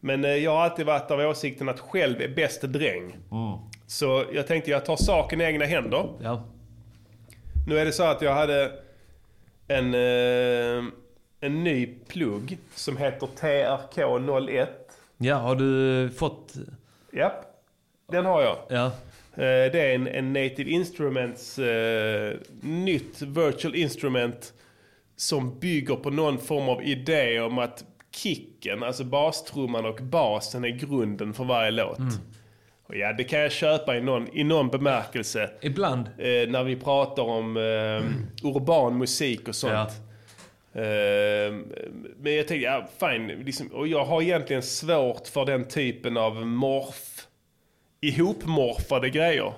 Men 0.00 0.24
eh, 0.24 0.30
jag 0.30 0.50
har 0.50 0.62
alltid 0.62 0.86
varit 0.86 1.10
av 1.10 1.20
åsikten 1.20 1.68
att 1.68 1.80
själv 1.80 2.20
är 2.20 2.28
bäste 2.28 2.66
dräng. 2.66 3.16
Mm. 3.32 3.58
Så 3.86 4.24
jag 4.32 4.46
tänkte 4.46 4.70
jag 4.70 4.84
tar 4.84 4.96
saken 4.96 5.40
i 5.40 5.44
egna 5.44 5.64
händer. 5.64 6.08
Ja. 6.22 6.44
Nu 7.68 7.78
är 7.78 7.84
det 7.84 7.92
så 7.92 8.02
att 8.02 8.22
jag 8.22 8.34
hade 8.34 8.72
en, 9.68 9.94
eh, 9.94 10.84
en 11.40 11.64
ny 11.64 11.86
plugg 12.08 12.58
som 12.74 12.96
heter 12.96 13.26
TRK01. 13.40 14.66
Ja, 15.18 15.34
har 15.36 15.56
du 15.56 16.10
fått... 16.10 16.54
Japp, 17.12 17.44
den 18.12 18.26
har 18.26 18.42
jag. 18.42 18.56
Ja. 18.68 18.84
Eh, 19.34 19.72
Det 19.72 19.80
är 19.80 19.94
en, 19.94 20.06
en 20.06 20.32
Native 20.32 20.70
Instruments 20.70 21.58
eh, 21.58 22.34
nytt 22.60 23.22
virtual 23.22 23.74
instrument 23.74 24.52
som 25.16 25.58
bygger 25.58 25.96
på 25.96 26.10
någon 26.10 26.38
form 26.38 26.68
av 26.68 26.82
idé 26.82 27.40
om 27.40 27.58
att 27.58 27.84
kicken, 28.10 28.82
alltså 28.82 29.04
bastrumman 29.04 29.86
och 29.86 29.96
basen 30.02 30.64
är 30.64 30.68
grunden 30.68 31.34
för 31.34 31.44
varje 31.44 31.70
låt. 31.70 31.98
Mm. 31.98 32.12
Och 32.86 32.96
ja, 32.96 33.12
det 33.12 33.24
kan 33.24 33.40
jag 33.40 33.52
köpa 33.52 33.96
i 33.96 34.00
någon, 34.00 34.36
i 34.36 34.44
någon 34.44 34.68
bemärkelse. 34.68 35.50
Ibland. 35.60 36.06
Eh, 36.18 36.48
när 36.50 36.64
vi 36.64 36.76
pratar 36.76 37.22
om 37.22 37.56
eh, 37.56 38.46
urban 38.48 38.98
musik 38.98 39.48
och 39.48 39.54
sånt. 39.54 39.72
Eh, 39.74 40.07
men 42.16 42.36
jag 42.36 42.48
tänkte, 42.48 42.56
ja 42.56 42.88
fine. 43.00 43.26
Liksom, 43.26 43.66
och 43.66 43.88
jag 43.88 44.04
har 44.04 44.22
egentligen 44.22 44.62
svårt 44.62 45.28
för 45.28 45.44
den 45.44 45.64
typen 45.64 46.16
av 46.16 46.46
morf 46.46 47.26
ihopmorfade 48.00 49.10
grejer. 49.10 49.52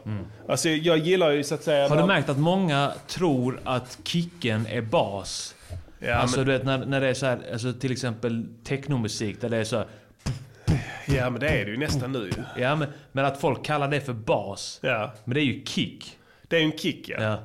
Alltså 0.49 0.69
jag 0.69 0.99
gillar 0.99 1.31
ju 1.31 1.45
så 1.45 1.55
att 1.55 1.63
säga... 1.63 1.87
Mm. 1.87 1.99
Har 1.99 2.07
du 2.07 2.15
märkt 2.15 2.29
att 2.29 2.39
många 2.39 2.93
tror 3.07 3.61
att 3.65 3.99
kicken 4.05 4.67
är 4.67 4.81
bas? 4.81 5.55
Ja, 5.99 6.15
alltså 6.15 6.39
men- 6.39 6.47
du 6.47 6.53
vet 6.53 6.65
när, 6.65 6.87
när 6.87 7.01
det 7.01 7.09
är 7.09 7.15
så 7.15 7.27
här, 7.27 7.39
alltså 7.53 7.73
till 7.73 7.93
exempel 7.93 8.47
technomusik 8.65 9.41
där 9.41 9.49
det 9.49 9.57
är 9.57 9.65
så 9.65 9.77
här, 9.77 9.87
Ja 11.07 11.31
men 11.31 11.41
det 11.41 11.49
är 11.49 11.65
det 11.65 11.71
ju 11.71 11.77
nästan 11.77 12.13
nu 12.13 12.19
ju. 12.19 12.63
Ja 12.63 12.77
men, 12.77 12.89
men 13.13 13.25
att 13.25 13.41
folk 13.41 13.65
kallar 13.65 13.89
det 13.89 14.01
för 14.01 14.13
bas. 14.13 14.79
Ja. 14.83 15.13
Men 15.25 15.35
det 15.35 15.41
är 15.41 15.45
ju 15.45 15.65
kick. 15.65 16.19
Det 16.49 16.57
är 16.57 16.61
ju 16.61 16.67
en 16.67 16.79
kick 16.79 17.09
ja. 17.09 17.23
Ja. 17.23 17.39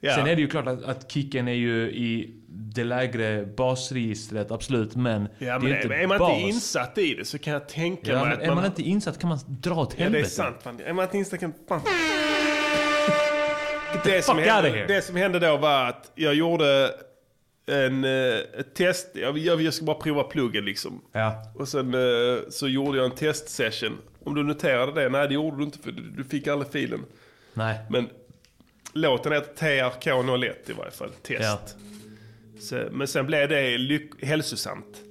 Ja. 0.00 0.14
Sen 0.14 0.26
är 0.26 0.36
det 0.36 0.40
ju 0.40 0.48
klart 0.48 0.66
att, 0.66 0.84
att 0.84 1.10
kicken 1.12 1.48
är 1.48 1.52
ju 1.52 1.90
i 1.90 2.34
det 2.58 2.84
lägre 2.84 3.46
basregistret, 3.56 4.50
absolut. 4.50 4.96
Men 4.96 5.28
Ja, 5.38 5.58
det 5.58 5.64
men 5.64 5.72
är 5.72 5.82
inte 5.82 5.94
är, 5.94 6.06
man 6.06 6.18
bas. 6.18 6.32
inte 6.32 6.48
insatt 6.48 6.98
i 6.98 7.14
det 7.14 7.24
så 7.24 7.38
kan 7.38 7.52
jag 7.52 7.68
tänka 7.68 8.12
Ja, 8.12 8.24
mig 8.24 8.34
att 8.34 8.40
är 8.42 8.54
man 8.54 8.64
inte 8.64 8.82
insatt 8.82 9.18
kan 9.18 9.28
man 9.28 9.38
dra 9.48 9.74
åt 9.74 9.92
Ja, 9.92 9.96
det 9.98 10.02
är 10.02 10.04
helvete. 10.04 10.30
sant. 10.30 10.56
Fan. 10.62 10.80
Är 10.80 10.92
man 10.92 11.04
inte 11.04 11.18
insatt 11.18 11.40
kan... 11.40 11.52
Fan. 11.68 11.80
Det 14.04 14.22
som, 14.24 14.38
hände, 14.38 14.84
det 14.88 15.02
som 15.02 15.16
hände 15.16 15.38
då 15.38 15.56
var 15.56 15.88
att 15.88 16.12
jag 16.14 16.34
gjorde 16.34 16.94
en, 17.66 18.04
eh, 18.04 18.38
test. 18.76 19.08
Jag, 19.14 19.38
jag, 19.38 19.62
jag 19.62 19.74
ska 19.74 19.84
bara 19.84 19.96
prova 19.96 20.22
pluggen 20.22 20.64
liksom. 20.64 21.00
Ja. 21.12 21.52
Och 21.54 21.68
sen 21.68 21.94
eh, 21.94 22.38
så 22.50 22.68
gjorde 22.68 22.98
jag 22.98 23.04
en 23.04 23.16
testsession. 23.16 23.98
Om 24.24 24.34
du 24.34 24.42
noterade 24.42 25.02
det? 25.02 25.08
Nej, 25.08 25.28
det 25.28 25.34
gjorde 25.34 25.56
du 25.56 25.62
inte 25.64 25.78
för 25.78 25.92
du, 25.92 26.02
du 26.02 26.24
fick 26.24 26.46
aldrig 26.46 26.72
filen. 26.72 27.04
Nej. 27.54 27.78
Men 27.90 28.08
låten 28.92 29.32
heter 29.32 29.66
TRK01 29.66 30.52
i 30.66 30.72
varje 30.72 30.90
fall. 30.90 31.10
Test. 31.22 31.42
Ja. 31.42 31.58
Så, 32.58 32.88
men 32.92 33.06
sen 33.06 33.26
blev 33.26 33.48
det 33.48 33.78
lyck- 33.78 34.24
hälsosamt. 34.24 35.02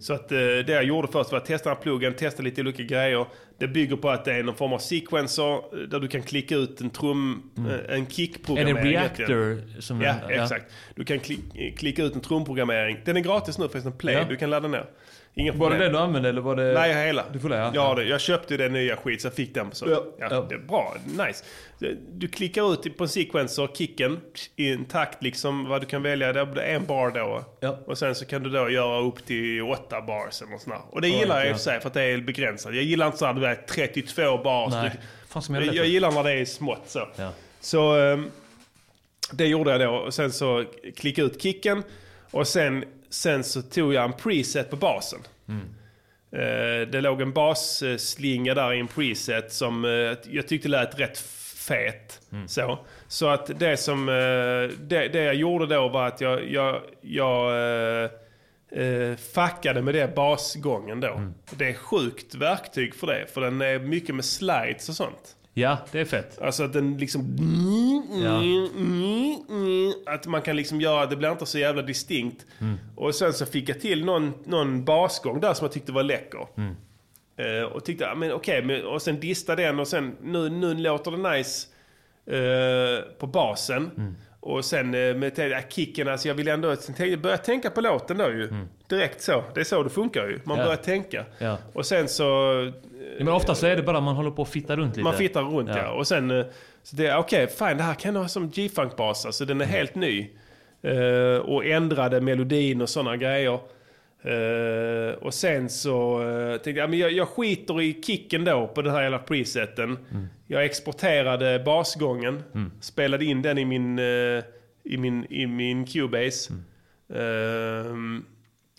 Så 0.00 0.12
att 0.12 0.32
eh, 0.32 0.38
det 0.38 0.68
jag 0.68 0.84
gjorde 0.84 1.08
först 1.08 1.30
var 1.32 1.38
att 1.38 1.44
testa 1.46 1.68
den 1.68 1.76
här 1.76 1.82
pluggen, 1.82 2.14
testa 2.14 2.42
lite 2.42 2.60
olika 2.60 2.82
grejer. 2.82 3.26
Det 3.58 3.68
bygger 3.68 3.96
på 3.96 4.10
att 4.10 4.24
det 4.24 4.32
är 4.34 4.42
någon 4.42 4.54
form 4.54 4.72
av 4.72 4.78
sequencer 4.78 5.52
eh, 5.54 5.78
där 5.88 6.00
du 6.00 6.08
kan 6.08 6.22
klicka 6.22 6.56
ut 6.56 6.80
en 6.80 6.90
trum, 6.90 7.42
eh, 7.88 7.94
en 7.96 8.06
kickprogrammering. 8.06 8.94
Är 8.94 9.10
det. 9.16 9.22
Reactor 9.24 9.80
som 9.80 10.00
Ja, 10.00 10.10
en- 10.10 10.16
ja. 10.36 10.42
exakt. 10.42 10.72
Du 10.94 11.04
kan 11.04 11.18
kli- 11.20 11.76
klicka 11.76 12.02
ut 12.04 12.14
en 12.14 12.20
trumprogrammering. 12.20 12.98
Den 13.04 13.16
är 13.16 13.20
gratis 13.20 13.58
nu 13.58 13.68
förresten, 13.68 13.92
Play. 13.92 14.14
Ja. 14.14 14.24
Du 14.28 14.36
kan 14.36 14.50
ladda 14.50 14.68
ner. 14.68 14.86
Inga 15.34 15.52
Var 15.52 15.70
det 15.70 15.78
det 15.78 15.88
du 15.88 15.98
använde 15.98 16.28
eller 16.28 16.40
var 16.40 16.56
det... 16.56 16.72
Nej, 16.72 17.06
hela. 17.06 17.24
Du 17.32 17.38
får 17.40 17.48
det, 17.48 17.56
ja. 17.56 17.70
Ja, 17.74 17.94
det. 17.94 18.04
Jag 18.04 18.20
köpte 18.20 18.56
den 18.56 18.72
nya 18.72 18.96
skit 18.96 19.20
så 19.20 19.26
jag 19.26 19.34
fick 19.34 19.54
den 19.54 19.70
på 19.70 19.76
så. 19.76 19.90
Ja. 19.90 20.04
Ja, 20.18 20.46
Det 20.48 20.54
är 20.54 20.58
bra, 20.58 20.96
nice. 21.04 21.44
Du 22.10 22.28
klickar 22.28 22.72
ut 22.72 22.96
på 22.96 23.04
en 23.04 23.08
sequencer, 23.08 23.68
kicken, 23.74 24.20
i 24.56 24.72
en 24.72 24.84
takt 24.84 25.22
liksom, 25.22 25.68
vad 25.68 25.80
du 25.82 25.86
kan 25.86 26.02
välja. 26.02 26.32
Det 26.32 26.46
blir 26.46 26.62
en 26.62 26.86
bar 26.86 27.10
då. 27.10 27.44
Ja. 27.60 27.78
Och 27.86 27.98
sen 27.98 28.14
så 28.14 28.24
kan 28.24 28.42
du 28.42 28.50
då 28.50 28.70
göra 28.70 29.00
upp 29.00 29.26
till 29.26 29.62
åtta 29.62 30.00
bars 30.00 30.42
eller 30.42 30.52
något 30.52 30.62
sånt. 30.62 30.74
Och 30.90 31.00
det 31.00 31.08
Ja, 31.08 31.18
gillar 31.18 31.36
jag 31.36 31.44
i 31.44 31.48
ja. 31.48 31.54
och 31.54 31.58
för 31.60 31.64
sig 31.64 31.80
för 31.80 31.88
att 31.88 31.94
det 31.94 32.02
är 32.02 32.18
begränsat. 32.18 32.74
Jag 32.74 32.84
gillar 32.84 33.06
inte 33.06 33.18
så 33.18 33.26
här, 33.26 33.34
du 33.34 33.40
vet, 33.40 33.66
32 33.68 34.38
bars. 34.38 34.72
Nej. 34.72 34.90
Fan 35.28 35.42
som 35.42 35.54
jag, 35.54 35.64
jag 35.74 35.86
gillar 35.86 36.12
när 36.12 36.22
det 36.24 36.32
är 36.32 36.44
smått 36.44 36.82
så. 36.86 37.08
Ja. 37.16 37.32
Så 37.60 37.96
ehm, 37.98 38.30
det 39.32 39.46
gjorde 39.46 39.70
jag 39.70 39.80
då. 39.80 39.90
Och 39.90 40.14
sen 40.14 40.32
så 40.32 40.64
klickade 40.96 41.26
ut 41.26 41.42
kicken. 41.42 41.82
Och 42.30 42.48
sen, 42.48 42.84
sen 43.12 43.44
så 43.44 43.62
tog 43.62 43.94
jag 43.94 44.04
en 44.04 44.12
preset 44.12 44.70
på 44.70 44.76
basen. 44.76 45.20
Eh, 46.32 46.88
det 46.88 47.00
låg 47.00 47.20
en 47.20 47.32
basslinga 47.32 48.54
där 48.54 48.72
i 48.72 48.80
en 48.80 48.88
preset 48.88 49.52
som 49.52 49.84
eh, 49.84 49.90
jag 50.30 50.48
tyckte 50.48 50.68
lät 50.68 51.00
rätt 51.00 51.18
fet. 51.56 52.20
Så, 52.46 52.78
så 53.08 53.28
att 53.28 53.58
det 53.58 53.76
som 53.76 54.08
eh, 54.08 54.14
det, 54.80 55.08
det 55.08 55.22
jag 55.22 55.34
gjorde 55.34 55.66
då 55.66 55.88
var 55.88 56.06
att 56.06 56.20
jag, 56.20 56.50
jag, 56.50 56.82
jag 57.00 57.52
eh, 58.72 59.16
fuckade 59.16 59.82
med 59.82 59.94
det 59.94 60.14
basgången 60.14 61.00
då. 61.00 61.08
Det 61.50 61.68
är 61.68 61.74
sjukt 61.74 62.34
verktyg 62.34 62.94
för 62.94 63.06
det. 63.06 63.26
För 63.34 63.40
den 63.40 63.60
är 63.60 63.78
mycket 63.78 64.14
med 64.14 64.24
slides 64.24 64.88
och 64.88 64.94
sånt. 64.94 65.36
Ja, 65.54 65.78
det 65.92 66.00
är 66.00 66.04
fett. 66.04 66.42
Alltså 66.42 66.62
att 66.62 66.72
den 66.72 66.98
liksom... 66.98 67.36
Ja. 68.24 68.42
Att 70.14 70.26
man 70.26 70.42
kan 70.42 70.56
liksom 70.56 70.80
göra, 70.80 71.06
det 71.06 71.16
blir 71.16 71.32
inte 71.32 71.46
så 71.46 71.58
jävla 71.58 71.82
distinkt. 71.82 72.46
Mm. 72.58 72.78
Och 72.96 73.14
sen 73.14 73.32
så 73.32 73.46
fick 73.46 73.68
jag 73.68 73.80
till 73.80 74.04
någon, 74.04 74.32
någon 74.44 74.84
basgång 74.84 75.40
där 75.40 75.54
som 75.54 75.64
jag 75.64 75.72
tyckte 75.72 75.92
var 75.92 76.02
läcker. 76.02 76.46
Mm. 76.56 76.74
Eh, 77.36 77.64
och 77.64 77.84
tyckte, 77.84 78.04
ja, 78.04 78.14
men 78.14 78.32
okej, 78.32 78.62
men, 78.62 78.86
och 78.86 79.02
sen 79.02 79.20
dista 79.20 79.56
den 79.56 79.80
och 79.80 79.88
sen 79.88 80.16
nu, 80.22 80.48
nu 80.48 80.74
låter 80.74 81.10
det 81.10 81.36
nice 81.36 81.68
eh, 82.26 83.04
på 83.18 83.26
basen. 83.26 83.90
Mm. 83.96 84.14
Och 84.44 84.64
sen 84.64 84.94
eh, 84.94 85.14
med 85.14 85.38
äh, 85.38 85.58
kicken, 85.68 86.08
alltså 86.08 86.28
jag 86.28 86.34
vill 86.34 86.48
ändå 86.48 86.76
börja 87.18 87.36
tänka 87.36 87.70
på 87.70 87.80
låten 87.80 88.18
då 88.18 88.28
ju. 88.30 88.50
Direkt 88.88 89.22
så. 89.22 89.44
Det 89.54 89.60
är 89.60 89.64
så 89.64 89.82
det 89.82 89.90
funkar 89.90 90.26
ju. 90.28 90.40
Man 90.44 90.56
Mm. 90.56 90.58
Ja. 90.58 90.64
börjar 90.64 90.76
tänka. 90.82 91.24
Ja. 91.38 91.58
Och 91.72 91.86
sen 91.86 92.08
så... 92.08 92.24
Ja, 93.18 93.24
men 93.24 93.34
ofta 93.34 93.54
så 93.54 93.66
är 93.66 93.76
det 93.76 93.82
bara 93.82 94.00
man 94.00 94.16
håller 94.16 94.30
på 94.30 94.42
att 94.42 94.48
fitta 94.48 94.76
runt 94.76 94.96
lite. 94.96 95.04
Man 95.04 95.14
fittar 95.14 95.42
runt 95.42 95.68
ja. 95.68 95.90
Och 95.92 96.06
sen, 96.06 96.30
eh, 96.30 96.46
så 96.82 96.96
det, 96.96 97.16
okej, 97.16 97.46
fine, 97.46 97.76
det 97.76 97.82
här 97.82 97.94
kan 97.94 98.14
jag 98.14 98.22
ha 98.22 98.28
som 98.28 98.50
G-funk-bas. 98.50 99.26
Alltså 99.26 99.44
den 99.44 99.60
är 99.60 99.64
helt 99.64 99.94
ny. 99.94 100.30
Eh, 100.82 101.36
och 101.42 101.64
ändrade 101.64 102.20
melodin 102.20 102.80
och 102.80 102.88
sådana 102.88 103.16
grejer. 103.16 103.58
Eh, 104.24 105.14
och 105.14 105.34
sen 105.34 105.68
så 105.70 106.22
uh, 106.22 106.50
tänkte 106.52 106.70
jag, 106.80 106.90
men 106.90 106.98
jag, 106.98 107.12
jag 107.12 107.28
skiter 107.28 107.80
i 107.82 108.02
kicken 108.02 108.44
då 108.44 108.66
på 108.74 108.82
den 108.82 108.94
här 108.94 109.02
jävla 109.02 109.18
preseten. 109.18 109.98
Jag 110.46 110.64
exporterade 110.64 111.58
basgången, 111.64 112.42
spelade 112.80 113.24
in 113.24 113.42
den 113.42 113.58
i 113.58 113.64
min, 113.64 113.98
eh, 113.98 114.44
i 114.84 114.96
min, 114.96 115.26
i 115.30 115.46
min 115.46 115.86
Cubase. 115.86 116.52
Ehm, 117.14 118.24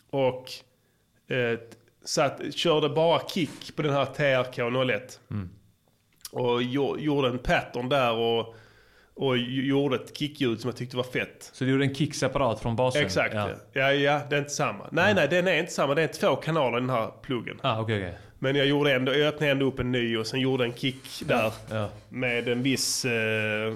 och 0.10 0.46
satt, 2.06 2.54
körde 2.56 2.90
bara 2.90 3.20
kick 3.28 3.76
på 3.76 3.82
den 3.82 3.94
här 3.94 4.06
TRK01. 4.06 5.20
Och 6.32 6.62
gjo- 6.62 7.00
gjorde 7.00 7.28
en 7.28 7.40
pattern 7.40 7.90
där 7.90 8.14
och, 8.14 8.56
och 9.16 9.38
gjorde 9.38 9.96
ett 9.96 10.18
kickljud 10.18 10.62
som 10.62 10.68
jag 10.68 10.78
tyckte 10.78 10.98
var 10.98 11.04
fett. 11.04 11.50
Så 11.54 11.64
du 11.64 11.72
gjorde 11.72 11.86
en 11.86 11.96
kick 11.96 12.16
separat 12.16 12.60
från 12.60 12.76
basen? 12.76 13.06
Exakt. 13.06 13.34
Ja. 13.34 13.50
Ja. 13.74 13.94
ja, 13.94 14.22
det 14.30 14.36
är 14.36 14.40
inte 14.40 14.52
samma. 14.52 14.88
Nej, 14.92 15.14
nej, 15.14 15.28
den 15.28 15.48
är 15.48 15.58
inte 15.58 15.72
samma. 15.72 15.96
Det 15.96 16.02
är 16.02 16.08
två 16.08 16.36
kanaler 16.36 16.78
i 16.78 16.82
den 16.82 16.90
här 16.90 17.12
pluggen. 17.22 17.60
Ah, 17.62 17.82
okej, 17.82 17.98
okej. 17.98 18.18
Men 18.40 18.56
jag, 18.56 18.68
gjorde 18.68 18.94
ändå, 18.94 19.14
jag 19.14 19.28
öppnade 19.28 19.52
ändå 19.52 19.66
upp 19.66 19.80
en 19.80 19.92
ny 19.92 20.18
och 20.18 20.28
sen 20.28 20.40
gjorde 20.40 20.64
en 20.64 20.74
kick 20.74 21.24
där. 21.26 21.54
Ja. 21.70 21.90
Med 22.10 22.48
en 22.48 22.64
viss, 22.64 23.06
eh, 23.06 23.68
eh, 23.68 23.74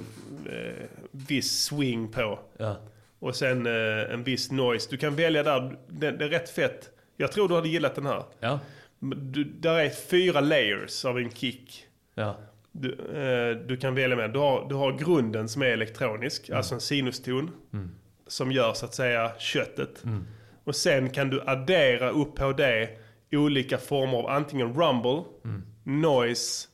viss 1.11 1.63
swing 1.63 2.11
på. 2.11 2.39
Ja. 2.57 2.75
Och 3.19 3.35
sen 3.35 3.65
eh, 3.65 4.13
en 4.13 4.23
viss 4.23 4.51
noise. 4.51 4.87
Du 4.89 4.97
kan 4.97 5.15
välja 5.15 5.43
där, 5.43 5.75
det, 5.87 6.11
det 6.11 6.25
är 6.25 6.29
rätt 6.29 6.49
fett. 6.49 6.89
Jag 7.17 7.31
tror 7.31 7.49
du 7.49 7.55
hade 7.55 7.69
gillat 7.69 7.95
den 7.95 8.05
här. 8.05 8.23
Ja. 8.39 8.59
Du, 8.99 9.43
där 9.43 9.79
är 9.79 9.89
fyra 9.89 10.39
layers 10.39 11.05
av 11.05 11.17
en 11.17 11.31
kick. 11.31 11.85
Ja. 12.15 12.37
Du, 12.79 12.91
eh, 12.91 13.57
du 13.67 13.77
kan 13.77 13.95
välja 13.95 14.15
med. 14.15 14.33
Du 14.33 14.39
har, 14.39 14.69
du 14.69 14.75
har 14.75 14.91
grunden 14.91 15.49
som 15.49 15.61
är 15.61 15.65
elektronisk, 15.65 16.49
alltså 16.49 16.75
en 16.75 16.81
sinuston. 16.81 17.51
Mm. 17.73 17.91
Som 18.27 18.51
gör 18.51 18.73
så 18.73 18.85
att 18.85 18.93
säga 18.93 19.31
köttet. 19.39 20.03
Mm. 20.03 20.23
Och 20.63 20.75
sen 20.75 21.09
kan 21.09 21.29
du 21.29 21.41
addera 21.45 22.09
upp 22.09 22.35
på 22.35 22.51
det 22.51 22.89
olika 23.31 23.77
former 23.77 24.17
av 24.17 24.27
antingen 24.27 24.67
rumble, 24.73 25.23
Mm. 25.45 25.63
noise 25.83 26.67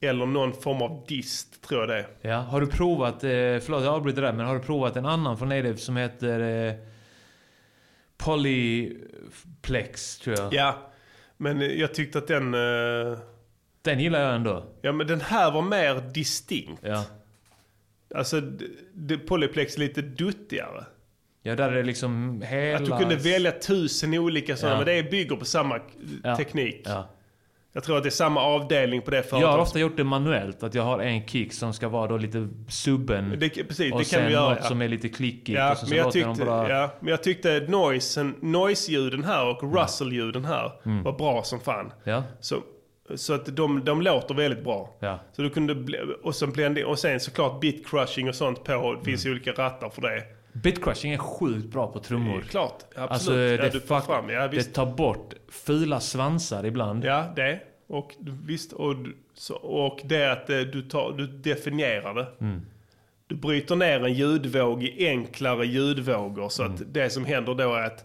eller 0.00 0.26
någon 0.26 0.52
form 0.52 0.82
av 0.82 1.04
dist 1.08 1.62
tror 1.62 1.80
jag 1.80 1.88
det 1.88 1.96
är. 1.96 2.06
Ja, 2.30 2.36
har 2.36 2.60
du 2.60 2.66
provat, 2.66 3.14
eh, 3.24 3.28
förlåt 3.30 3.84
jag 3.84 3.94
avbryter 3.94 4.22
där, 4.22 4.32
men 4.32 4.46
har 4.46 4.54
du 4.54 4.60
provat 4.60 4.96
en 4.96 5.06
annan 5.06 5.38
från 5.38 5.48
Native 5.48 5.76
som 5.76 5.96
heter 5.96 6.66
eh, 6.68 6.74
Polyplex 8.16 10.18
tror 10.18 10.36
jag? 10.38 10.54
Ja, 10.54 10.90
men 11.36 11.78
jag 11.78 11.94
tyckte 11.94 12.18
att 12.18 12.26
den... 12.26 12.54
eh, 12.54 13.18
Den 13.88 14.00
gillar 14.00 14.20
jag 14.20 14.34
ändå. 14.34 14.64
Ja, 14.82 14.92
men 14.92 15.06
den 15.06 15.20
här 15.20 15.50
var 15.50 15.62
mer 15.62 15.94
distinkt. 16.14 16.82
Ja. 16.86 17.04
Alltså, 18.14 18.40
d- 18.40 18.64
d- 18.94 19.18
Polyplex 19.18 19.76
är 19.76 19.80
lite 19.80 20.02
duttigare. 20.02 20.84
Ja, 21.42 21.54
där 21.56 21.68
är 21.68 21.74
det 21.76 21.82
liksom 21.82 22.42
hela... 22.46 22.78
Att 22.78 22.84
du 22.84 22.90
kunde 22.98 23.16
välja 23.16 23.52
tusen 23.52 24.14
olika 24.14 24.56
sådana, 24.56 24.74
Ja. 24.80 24.84
men 24.84 24.96
det 24.96 25.10
bygger 25.10 25.36
på 25.36 25.44
samma 25.44 25.78
Ja. 26.24 26.36
teknik. 26.36 26.82
Ja. 26.84 27.08
Jag 27.72 27.84
tror 27.84 27.96
att 27.96 28.02
det 28.02 28.08
är 28.08 28.10
samma 28.10 28.40
avdelning 28.40 29.02
på 29.02 29.10
det 29.10 29.16
Jag 29.16 29.22
har 29.22 29.28
företaget. 29.28 29.60
ofta 29.62 29.78
gjort 29.78 29.96
det 29.96 30.04
manuellt, 30.04 30.62
att 30.62 30.74
jag 30.74 30.82
har 30.82 30.98
en 31.00 31.26
kick 31.26 31.52
som 31.52 31.72
ska 31.72 31.88
vara 31.88 32.06
då 32.06 32.16
lite 32.16 32.48
subben. 32.68 33.36
Det, 33.38 33.48
precis, 33.48 33.92
och 33.92 33.98
det 33.98 34.04
sen 34.04 34.22
kan 34.22 34.32
göra. 34.32 34.48
något 34.48 34.58
ja. 34.62 34.68
som 34.68 34.82
är 34.82 34.88
lite 34.88 35.08
klickigt. 35.08 35.58
Ja, 35.58 35.72
och 35.72 35.78
så 35.78 35.86
men, 35.88 35.98
jag 35.98 36.12
tyckte, 36.12 36.44
bara... 36.44 36.70
ja, 36.70 36.90
men 37.00 37.08
jag 37.10 37.22
tyckte 37.22 37.60
noise-ljuden 38.40 39.24
här 39.24 39.46
och 39.46 39.74
russell-ljuden 39.74 40.44
här 40.44 40.72
Mm. 40.84 41.02
var 41.02 41.12
bra 41.12 41.42
som 41.42 41.60
fan. 41.60 41.92
Ja. 42.04 42.22
Så, 42.40 42.62
så 43.16 43.34
att 43.34 43.56
de, 43.56 43.84
de 43.84 44.02
låter 44.02 44.34
väldigt 44.34 44.64
bra. 44.64 44.96
Ja. 45.00 45.18
Så 45.32 45.42
du 45.42 45.50
kunde 45.50 45.74
bli, 45.74 45.98
och, 46.22 46.34
sen 46.34 46.50
blend, 46.52 46.78
och 46.78 46.98
sen 46.98 47.20
såklart 47.20 47.60
bit 47.60 47.86
crushing 47.88 48.28
och 48.28 48.34
sånt 48.34 48.64
på. 48.64 48.94
Det 48.94 49.04
finns 49.04 49.26
ju 49.26 49.30
olika 49.30 49.52
rattar 49.52 49.88
för 49.90 50.02
det. 50.02 50.22
Bitcrushing 50.52 51.12
är 51.12 51.18
sjukt 51.18 51.66
bra 51.66 51.92
på 51.92 51.98
trummor. 52.00 52.40
Klart, 52.40 52.82
absolut. 52.96 53.10
Alltså, 53.10 53.32
Ja, 53.34 53.62
det, 53.62 53.70
du 53.72 53.80
får 53.80 53.96
fuck, 53.96 54.06
fram, 54.06 54.30
ja, 54.30 54.48
det 54.48 54.62
tar 54.62 54.86
bort 54.86 55.34
fula 55.48 56.00
svansar 56.00 56.64
ibland. 56.66 57.04
Ja, 57.04 57.32
det. 57.36 57.60
Och 57.86 58.14
du- 58.18 58.36
visst, 58.46 58.72
och, 58.72 58.96
du- 58.96 59.16
så, 59.34 59.54
och 59.54 60.00
det 60.04 60.32
att 60.32 60.50
eh, 60.50 60.58
du, 60.58 60.82
tar, 60.82 61.12
du 61.12 61.26
definierar 61.26 62.14
det. 62.14 62.26
Mm. 62.40 62.60
Du 63.26 63.34
bryter 63.36 63.76
ner 63.76 64.04
en 64.04 64.12
ljudvåg 64.14 64.82
i 64.84 65.08
enklare 65.08 65.66
ljudvågor 65.66 66.48
så 66.48 66.62
Mm. 66.62 66.74
att 66.74 66.82
det 66.94 67.10
som 67.10 67.24
händer 67.24 67.54
då 67.54 67.74
är 67.74 67.82
att 67.84 68.04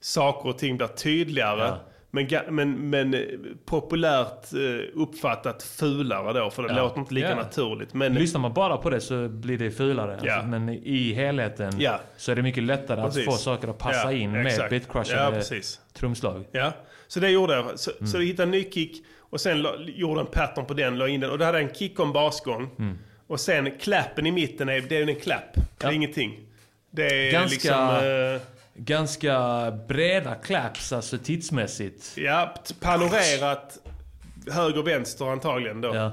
saker 0.00 0.48
och 0.48 0.58
ting 0.58 0.76
blir 0.76 0.86
tydligare. 0.86 1.60
Ja. 1.66 1.78
Men, 2.10 2.26
men, 2.50 2.90
men 2.90 3.14
eh, 3.14 3.20
populärt 3.64 4.52
eh, 4.52 5.00
uppfattat 5.02 5.62
fulare 5.62 6.32
då, 6.40 6.50
för 6.50 6.62
det 6.62 6.68
Ja. 6.68 6.82
låter 6.82 7.00
inte 7.00 7.14
lika 7.14 7.28
Ja. 7.30 7.36
naturligt. 7.36 7.94
Men, 7.94 8.14
Lyssnar 8.14 8.40
man 8.40 8.52
bara 8.54 8.76
på 8.76 8.90
det 8.90 9.00
så 9.00 9.28
blir 9.28 9.58
det 9.58 9.70
fulare. 9.70 10.20
Ja. 10.22 10.32
Alltså, 10.34 10.48
men 10.48 10.68
i 10.68 11.12
helheten 11.12 11.72
så 12.16 12.32
är 12.32 12.36
det 12.36 12.42
mycket 12.42 12.62
lättare 12.62 13.02
Precis. 13.02 13.28
att 13.28 13.34
få 13.34 13.38
saker 13.38 13.68
att 13.68 13.78
passa 13.78 14.12
in 14.12 14.32
med 14.32 14.46
exakt. 14.46 14.70
bitcrushade 14.70 15.42
Ja, 15.50 15.60
trumslag. 15.92 16.44
Ja, 16.52 16.72
så 17.08 17.20
det 17.20 17.30
gjorde 17.30 17.54
jag. 17.54 17.78
Så, 17.78 17.90
Mm. 17.90 18.06
så 18.06 18.18
jag 18.18 18.24
hittade 18.24 18.42
en 18.42 18.50
ny 18.50 18.70
kick 18.70 19.04
och 19.20 19.40
sen 19.40 19.62
la, 19.62 19.74
gjorde 19.86 20.20
en 20.20 20.26
pattern 20.26 20.64
på 20.66 20.74
den, 20.74 20.98
la 20.98 21.08
in 21.08 21.20
den. 21.20 21.30
Och 21.30 21.38
då 21.38 21.44
hade 21.44 21.58
jag 21.60 21.68
en 21.68 21.74
kick 21.74 21.98
en 22.00 22.12
basgång. 22.12 22.70
Mm. 22.78 22.98
Och 23.26 23.40
sen 23.40 23.70
klappen 23.78 24.26
i 24.26 24.30
mitten, 24.32 24.68
är, 24.68 24.80
det 24.80 24.96
är 24.96 25.08
en 25.08 25.14
klapp. 25.16 25.56
Det 25.78 25.86
är 25.86 25.92
ingenting. 25.92 26.40
Det 26.90 27.28
är 27.28 27.32
Ganska, 27.32 27.50
liksom... 27.54 27.74
eh, 28.34 28.40
ganska 28.78 29.70
breda 29.88 30.34
claps 30.34 30.92
alltså 30.92 31.18
tidsmässigt. 31.18 32.12
ja, 32.16 32.54
panorerat 32.80 33.78
höger 34.50 34.82
vänster 34.82 35.24
antagligen 35.32 35.80
då. 35.80 35.94
Ja. 35.94 36.12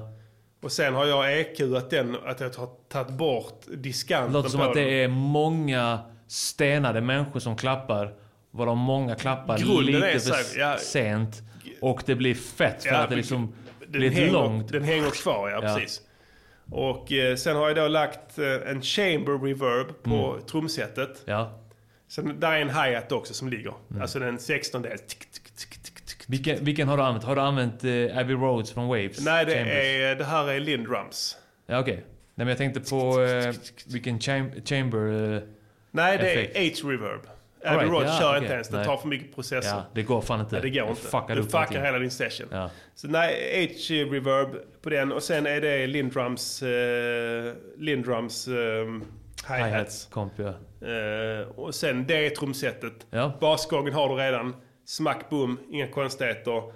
Och 0.63 0.72
sen 0.72 0.93
har 0.93 1.05
jag 1.05 1.39
EQat 1.39 1.89
den, 1.89 2.18
att 2.26 2.39
jag 2.39 2.49
har 2.49 2.70
tagit 2.89 3.09
bort 3.09 3.61
diskanten 3.78 4.32
Det 4.32 4.38
låter 4.38 4.49
som 4.49 4.59
på 4.59 4.66
att 4.66 4.74
den. 4.74 4.84
det 4.84 5.03
är 5.03 5.07
många 5.07 5.99
stenade 6.28 7.01
människor 7.01 7.39
som 7.39 7.55
klappar. 7.55 8.13
Varav 8.51 8.78
många 8.78 9.16
klappar 9.16 9.57
Grunden 9.57 9.86
lite 9.86 10.20
för 10.20 10.34
här, 10.34 10.43
ja. 10.72 10.78
sent. 10.78 11.41
Och 11.82 12.01
det 12.05 12.16
blir 12.16 12.34
fett 12.36 12.84
för 12.84 12.89
Ja, 12.89 12.97
att 12.97 13.09
det 13.09 13.16
liksom 13.16 13.53
blir 13.88 14.09
hänger, 14.11 14.32
långt. 14.32 14.72
Den 14.72 14.84
hänger 14.84 15.09
kvar, 15.09 15.49
ja, 15.49 15.59
Ja. 15.63 15.76
precis. 15.76 16.01
Och 16.72 17.11
eh, 17.11 17.36
sen 17.36 17.55
har 17.55 17.68
jag 17.68 17.76
då 17.76 17.88
lagt 17.88 18.39
eh, 18.39 18.70
en 18.72 18.82
chamber 18.82 19.45
reverb 19.45 20.03
på 20.03 20.32
Mm. 20.34 20.45
trumsetet. 20.45 21.22
Ja. 21.26 21.59
Sen 22.16 22.39
där 22.39 22.51
är 22.51 22.61
en 22.61 22.70
hi-hat 22.70 23.11
också 23.11 23.34
som 23.34 23.49
ligger. 23.49 23.74
Mm. 23.89 24.01
Alltså 24.01 24.20
den 24.20 24.39
16 24.39 24.82
del. 24.82 24.97
Vilken, 26.28 26.66
vilken 26.66 26.88
har 26.88 26.97
du 26.97 27.03
använt? 27.03 27.24
Har 27.24 27.36
du 27.36 27.41
använt 27.41 27.84
eh, 27.84 28.18
Abbey 28.18 28.36
Roads 28.36 28.74
från 28.74 28.88
Waves? 28.88 29.26
Nej, 29.26 29.45
det, 29.45 29.51
Chambers? 29.53 29.76
är, 29.76 30.16
det 30.16 30.24
här 30.24 30.49
är 30.49 30.59
Lindrums. 30.59 31.38
Ja, 31.68 31.80
okej. 31.80 31.95
Nej, 31.95 32.05
men 32.36 32.47
jag 32.47 32.57
tänkte 32.57 32.80
på 32.80 33.22
eh, 33.24 33.53
vilken 33.88 34.20
cham- 34.20 34.66
chamber... 34.66 35.34
Eh, 35.36 35.41
Nej, 35.91 36.18
det 36.18 36.32
effekt. 36.32 36.55
är 36.55 36.84
H-reverb. 36.84 37.22
Abbey 37.66 37.80
right, 37.80 37.91
Road 37.91 38.05
ja, 38.07 38.18
kör 38.20 38.30
okej. 38.30 38.41
inte 38.41 38.53
ens. 38.53 38.68
Det 38.70 38.78
Nej. 38.78 38.86
tar 38.86 38.97
för 38.97 39.07
mycket 39.07 39.36
processor. 39.36 39.72
Ja, 39.78 39.86
det 39.93 40.03
går 40.03 40.22
fan 40.22 40.39
inte. 40.39 40.51
Nej, 40.55 40.61
det 40.72 40.80
går 40.80 40.89
inte. 40.89 41.01
fuckar 41.01 41.36
du 41.36 41.43
fuckar 41.43 41.84
hela 41.86 41.99
din 41.99 42.11
session. 42.11 42.47
Ja. 42.51 42.70
Så 42.95 43.07
nej, 43.07 43.76
H-reverb 43.89 44.49
på 44.82 44.89
den 44.89 45.11
och 45.11 45.24
sen 45.24 45.45
är 45.45 45.61
det 45.61 45.88
Lindrums, 45.88 46.63
eh, 46.63 47.53
Lindrums 47.78 48.47
eh, 48.47 48.53
hi-hats. 49.48 50.08
Komp, 50.12 50.34
ja. 50.36 50.54
Eh, 50.88 51.48
och 51.50 51.76
sen 51.76 52.08
det 52.08 52.30
trumsetet. 52.30 53.08
Ja. 53.10 53.34
Basgången 53.41 53.93
har 53.93 54.10
du 54.10 54.16
redan. 54.16 54.56
Smack 54.86 55.30
boom, 55.30 55.60
inga 55.70 55.88
konstigheter. 55.88 56.72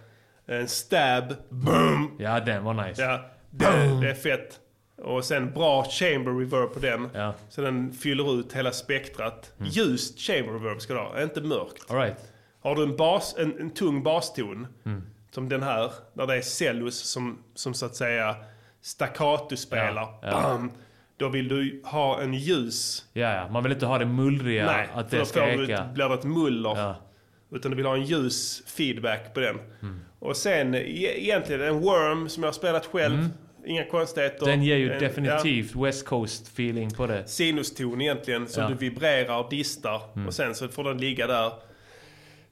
En 0.45 0.67
stab, 0.67 1.34
boom. 1.49 2.15
Ja, 2.20 2.39
den 2.39 2.63
var 2.63 2.74
nice. 2.88 3.01
Ja, 3.01 3.22
det, 3.49 3.65
det 4.01 4.09
är 4.09 4.13
fett. 4.15 4.59
Och 4.97 5.26
sen 5.26 5.53
bra 5.53 5.84
chamber 5.84 6.32
reverb 6.39 6.74
på 6.74 6.80
den. 6.80 7.09
Ja. 7.13 7.34
Så 7.49 7.61
den 7.61 7.93
fyller 7.93 8.39
ut 8.39 8.53
hela 8.53 8.72
spektrat. 8.72 9.53
Mm. 9.59 9.70
Ljust 9.72 10.20
chamber 10.20 10.53
reverb 10.53 10.82
ska 10.82 10.93
du 10.93 10.99
ha, 10.99 11.22
inte 11.24 11.41
mörkt. 11.41 11.91
All 11.91 11.97
right. 11.97 12.17
Har 12.61 12.76
du 12.76 12.84
en, 12.84 12.95
bas, 12.97 13.36
en, 13.38 13.59
en 13.59 13.70
tung 13.70 14.03
baston, 14.03 14.67
Mm. 14.86 15.01
som 15.32 15.49
den 15.49 15.63
här, 15.63 15.91
där 16.13 16.28
det 16.28 16.36
är 16.36 16.41
cellus 16.41 16.99
som, 16.99 17.43
som 17.55 17.74
så 17.74 17.86
att 17.86 17.95
säga 17.95 18.36
staccato 18.82 19.55
spelar. 19.55 20.07
Ja. 20.22 20.32
Bam! 20.32 20.72
Då 21.20 21.30
vill 21.30 21.47
du 21.47 21.82
ha 21.86 22.22
en 22.22 22.34
ljus 22.34 23.05
Ja, 23.13 23.34
ja. 23.34 23.49
Man 23.51 23.63
vill 23.63 23.72
inte 23.72 23.86
ha 23.86 23.97
det 23.97 24.05
mullriga, 24.05 24.65
Nej, 24.65 24.88
att 24.93 25.09
det 25.09 25.26
ska 25.26 25.47
eka. 25.49 25.74
ett, 25.84 25.93
blir 25.93 26.09
det 26.09 26.13
ett 26.15 26.24
muller. 26.24 26.70
Ja. 26.78 26.95
Utan 27.51 27.72
du 27.72 27.78
vill 27.78 27.86
ha 27.86 27.95
en 27.95 28.03
ljus 28.03 28.63
feedback 28.67 29.34
på 29.34 29.39
den. 29.39 29.55
Mm. 29.82 29.99
Och 30.20 30.38
sen 30.38 30.76
e- 30.76 31.13
egentligen 31.24 31.61
en 31.61 31.80
worm 31.80 32.30
som 32.30 32.43
jag 32.43 32.47
har 32.47 32.53
spelat 32.53 32.86
själv. 32.86 33.13
Mm. 33.15 33.30
Inga 33.65 33.86
konstigheter. 33.86 34.45
Den 34.45 34.63
ger 34.63 34.76
ju 34.78 34.91
En- 34.93 34.99
definitivt 34.99 35.76
West 35.76 36.07
Coast-feeling 36.07 36.95
på 36.95 37.07
det. 37.07 37.15
Ja, 37.17 37.26
sinuston 37.26 38.01
egentligen 38.01 38.47
som 38.47 38.63
Ja. 38.63 38.70
du 38.70 38.76
vibrerar 38.76 39.38
och 39.43 39.49
distar. 39.49 40.01
Mm. 40.15 40.28
Och 40.28 40.34
sen 40.34 40.55
så 40.55 40.67
får 40.67 40.84
den 40.84 40.97
ligga 40.97 41.28
där. 41.28 41.51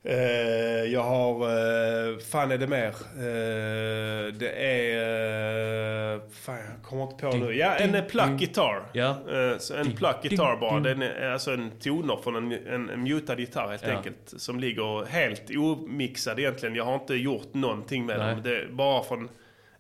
Eh, 0.09 0.83
jag 0.93 1.03
har, 1.03 1.33
uh, 1.33 2.19
fan 2.19 2.51
är 2.51 2.57
det 2.57 2.67
mer? 2.67 2.87
Eh, 2.87 4.33
det 4.33 4.51
är, 4.51 6.19
fan 6.29 6.55
jag 6.55 6.83
kommer 6.83 7.03
inte 7.03 7.15
på 7.15 7.37
nu. 7.37 7.53
Ja, 7.53 7.75
en 7.75 8.05
pluck 8.07 8.39
guitar. 8.39 8.83
Ja. 8.93 9.09
Eh, 9.09 9.79
en 9.79 9.91
pluck 9.91 10.15
guitar 10.23 10.57
bara. 10.57 10.79
Den 10.79 11.01
är 11.01 11.29
alltså 11.29 11.51
en 11.51 11.71
toner 11.79 12.17
från 12.23 12.35
en, 12.35 12.51
en, 12.67 12.89
en 12.89 13.03
mutad 13.03 13.39
gitarr 13.39 13.67
helt 13.69 13.83
Ja. 13.87 13.97
enkelt. 13.97 14.33
Som 14.37 14.59
ligger 14.59 15.05
helt 15.05 15.49
omixad 15.57 16.39
egentligen. 16.39 16.75
Jag 16.75 16.85
har 16.85 16.95
inte 16.95 17.15
gjort 17.15 17.53
någonting 17.53 18.05
med 18.05 18.17
Nej. 18.19 18.27
dem. 18.33 18.41
Det 18.43 18.57
är 18.57 18.67
bara 18.71 19.03
från 19.03 19.29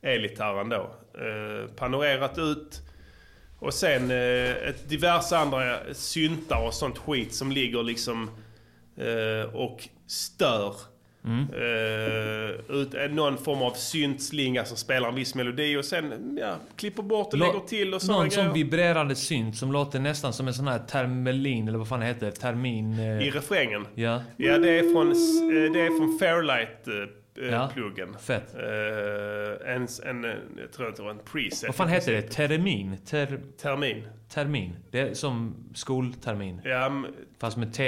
elgitarren 0.01 0.69
då. 0.69 0.91
Eh, 1.13 1.69
panorerat 1.75 2.37
ut. 2.37 2.81
Och 3.59 3.73
sen 3.73 4.11
eh, 4.11 4.51
ett 4.69 4.89
diverse 4.89 5.37
andra 5.37 5.77
syntar 5.93 6.65
och 6.67 6.73
sånt 6.73 6.97
skit 6.97 7.33
som 7.33 7.51
ligger 7.51 7.83
liksom 7.83 8.23
eh, 8.23 8.29
och 9.53 9.87
stör. 10.07 10.73
Mm. 11.25 11.39
Eh, 11.53 12.75
ut, 12.75 12.93
eh, 12.93 13.01
någon 13.11 13.37
form 13.37 13.61
av 13.61 13.71
syntslinga 13.71 14.65
som 14.65 14.77
spelar 14.77 15.09
en 15.09 15.15
viss 15.15 15.35
melodi 15.35 15.77
och 15.77 15.85
sen 15.85 16.37
ja, 16.41 16.55
klipper 16.75 17.03
bort 17.03 17.33
och 17.33 17.39
Lå- 17.39 17.47
lägger 17.47 17.59
till 17.67 17.93
och 17.93 18.01
sådana 18.01 18.19
Någon 18.23 18.29
grejer. 18.29 18.53
vibrerande 18.53 19.15
synt 19.15 19.57
som 19.57 19.71
låter 19.71 19.99
nästan 19.99 20.33
som 20.33 20.47
en 20.47 20.53
sån 20.53 20.67
här 20.67 20.79
termelin, 20.79 21.67
eller 21.67 21.77
vad 21.77 21.87
fan 21.87 21.99
det 21.99 22.05
heter? 22.05 22.31
Termin... 22.31 22.99
Eh, 22.99 23.27
I 23.27 23.31
refrängen. 23.31 23.85
ja. 23.95 24.21
Ja, 24.37 24.57
det 24.57 24.69
är 24.79 24.93
från, 24.93 25.07
eh, 25.11 25.71
det 25.73 25.79
är 25.81 25.97
från 25.97 26.19
Fairlight 26.19 26.87
eh, 26.87 26.93
Ja, 27.51 27.69
pluggen. 27.73 28.15
fett. 28.19 28.55
Eh, 28.55 29.73
en, 29.75 29.87
en, 30.05 30.25
eh, 30.25 30.31
jag 30.57 30.71
tror 30.71 30.89
att 30.89 30.95
det 30.95 31.03
var 31.03 31.11
en 31.11 31.19
preset. 31.31 31.67
Vad 31.69 31.75
fan 31.75 31.87
heter 31.89 32.11
det? 32.11 32.21
Termin? 32.21 32.97
Ter, 33.05 33.39
Termin. 33.61 34.07
termin? 34.29 34.75
Det 34.91 34.99
är 34.99 35.13
som 35.13 35.55
skoltermin. 35.75 36.61
Ja, 36.63 37.03
Fast 37.39 37.57
med 37.57 37.73
TH. 37.73 37.81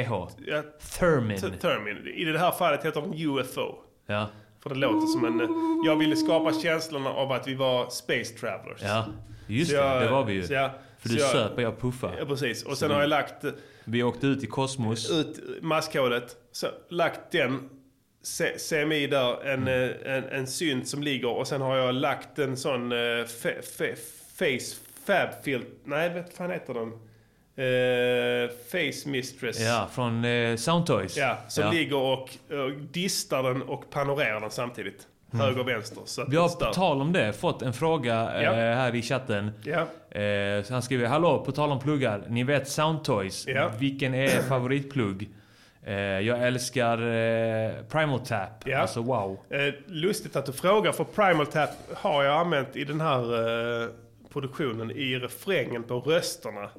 ja, 0.46 0.64
Termin. 1.00 1.40
T- 1.42 1.48
Termin. 1.62 2.08
I 2.16 2.24
det 2.26 2.40
här 2.40 2.52
fallet 2.52 2.86
heter 2.86 3.02
den 3.02 3.14
UFO. 3.14 3.76
Ja. 4.06 4.30
För 4.64 4.70
det 4.70 4.76
låter 4.76 5.08
som 5.08 5.26
en... 5.26 5.42
eh, 5.42 5.48
Jag 5.86 5.96
ville 5.96 6.16
skapa 6.16 6.54
känslan 6.54 7.08
av 7.08 7.32
att 7.32 7.48
vi 7.48 7.56
var 7.56 7.90
space 7.90 8.34
travelers. 8.40 8.82
Ja. 8.84 9.06
Just 9.48 9.72
Så 9.72 9.78
det, 9.78 9.84
jag- 9.84 10.02
det 10.02 10.10
var 10.10 10.26
vi 10.26 10.34
ju. 10.34 10.44
Så 10.44 10.54
jag 10.54 10.72
För 11.00 11.10
du 11.10 11.16
Så 11.16 11.22
jag- 11.22 11.30
söp 11.32 11.56
och 11.56 11.62
jag 11.62 11.80
puffar. 11.82 12.16
Ja, 12.20 12.26
precis. 12.26 12.64
Och 12.64 12.70
Så 12.70 12.76
sen 12.76 12.88
vi- 12.88 12.94
har 12.94 13.02
jag 13.02 13.10
lagt 13.10 13.44
eh, 13.44 13.52
Vi 13.86 14.04
åkte 14.04 14.28
ut 14.28 14.44
i 14.44 14.48
kosmos. 14.48 15.12
ut 15.12 15.40
maskhålet, 15.62 16.36
så 16.52 16.68
lagt 16.90 17.32
den, 17.32 17.70
CMI 18.70 19.08
där, 19.08 19.46
en, 19.48 19.68
Mm. 19.68 19.90
eh, 20.06 20.14
en, 20.16 20.24
en 20.24 20.48
synt 20.48 20.88
som 20.88 21.04
ligger 21.04 21.30
och 21.30 21.48
sen 21.48 21.62
har 21.62 21.78
jag 21.78 21.96
lagt 21.96 22.40
en 22.40 22.58
sån 22.58 22.92
eh, 22.92 23.26
fe, 23.26 23.62
fe, 23.78 23.96
face 24.40 24.76
fab 25.06 25.44
filt, 25.44 25.68
nej 25.84 26.10
vad 26.14 26.34
fan 26.34 26.52
heter 26.52 26.74
den? 26.74 26.92
Eh, 27.56 28.50
face 28.72 29.10
mistress. 29.10 29.60
Ja, 29.60 29.90
från 29.92 30.26
eh, 30.26 30.56
Soundtoys. 30.56 31.18
Ja, 31.18 31.38
som 31.48 31.64
Ja. 31.64 31.72
ligger 31.72 31.96
och, 31.98 32.30
och 32.50 32.72
distar 32.92 33.44
den 33.44 33.62
och 33.62 33.90
panorerar 33.90 34.40
den 34.42 34.52
samtidigt. 34.52 35.08
Mm. 35.34 35.46
Höger 35.46 35.60
och 35.60 35.68
vänster. 35.68 36.02
Så 36.06 36.26
Vi 36.30 36.38
har 36.38 36.50
på 36.50 36.74
tal 36.74 37.02
om 37.02 37.14
det 37.14 37.34
fått 37.34 37.62
en 37.62 37.74
fråga 37.74 38.42
Ja. 38.44 38.52
här 38.54 38.96
i 38.96 39.02
chatten. 39.02 39.52
Ja. 39.64 39.86
Han 40.70 40.82
skriver 40.82 41.08
Hallå, 41.08 41.44
på 41.46 41.52
tal 41.52 41.72
om 41.72 41.80
pluggar. 41.80 42.24
Ni 42.30 42.44
vet 42.44 42.70
Soundtoys. 42.70 43.48
Vilken 43.80 44.14
är 44.14 44.24
er 44.24 44.42
favoritplugg? 44.42 45.30
Eh, 45.90 45.96
jag 45.98 46.48
älskar 46.48 46.98
eh, 46.98 47.72
Primal 47.84 48.20
Tap. 48.20 48.50
Ja. 48.66 48.78
Alltså 48.78 49.02
wow. 49.02 49.40
Eh, 49.50 49.74
lustigt 49.88 50.36
att 50.36 50.46
du 50.46 50.54
frågar, 50.54 50.92
för 50.92 51.04
Primal 51.04 51.48
Tap 51.48 51.70
har 51.94 52.24
jag 52.24 52.40
använt 52.40 52.76
i 52.76 52.84
den 52.84 53.02
här 53.02 54.00
produktionen 54.34 54.92
i 54.92 55.16
refrängen 55.16 55.84
på 55.84 56.00
rösterna. 56.00 56.70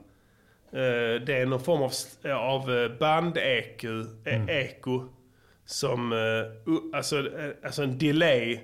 Det 1.27 1.41
är 1.41 1.47
någon 1.47 1.61
form 1.61 1.91
av, 2.31 2.67
band-eko, 2.99 3.89
eh, 4.25 4.49
eko 4.49 5.09
som, 5.65 6.13
alltså, 6.95 7.29
alltså 7.65 7.83
en 7.83 7.99
delay. 7.99 8.61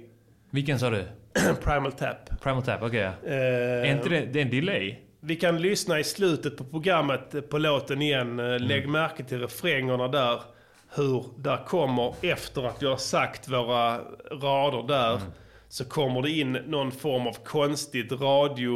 Vilken 0.51 0.79
sa 0.79 0.91
du? 0.91 1.05
Primal 1.65 1.93
Tap. 1.93 2.41
Primal 2.43 2.63
Tap, 2.63 2.83
okej. 2.83 3.01
ja. 3.01 3.13
Eh, 3.31 3.91
är 3.91 3.97
inte 3.97 4.09
det, 4.09 4.21
det 4.21 4.39
är 4.39 4.45
en 4.45 4.51
delay? 4.51 5.06
Vi 5.27 5.37
kan 5.37 5.61
lyssna 5.61 5.99
i 6.01 6.05
slutet 6.05 6.57
på 6.57 6.65
programmet 6.65 7.35
eh, 7.35 7.41
på 7.41 7.59
låten 7.59 8.03
igen. 8.03 8.41
Eh, 8.41 8.59
Lägg 8.59 8.89
märke 8.89 9.25
till 9.25 9.41
refrängerna 9.41 10.09
där. 10.09 10.41
Hur 10.95 11.25
där 11.39 11.65
kommer, 11.65 12.15
efter 12.23 12.63
att 12.67 12.83
vi 12.83 12.87
har 12.87 12.97
sagt 12.97 13.49
våra 13.49 13.99
rader 14.31 14.89
där, 14.89 15.21
så 15.69 15.85
kommer 15.85 16.23
det 16.23 16.31
in 16.31 16.53
någon 16.53 16.93
form 16.93 17.27
av 17.27 17.33
konstigt 17.45 18.13
radio, 18.13 18.75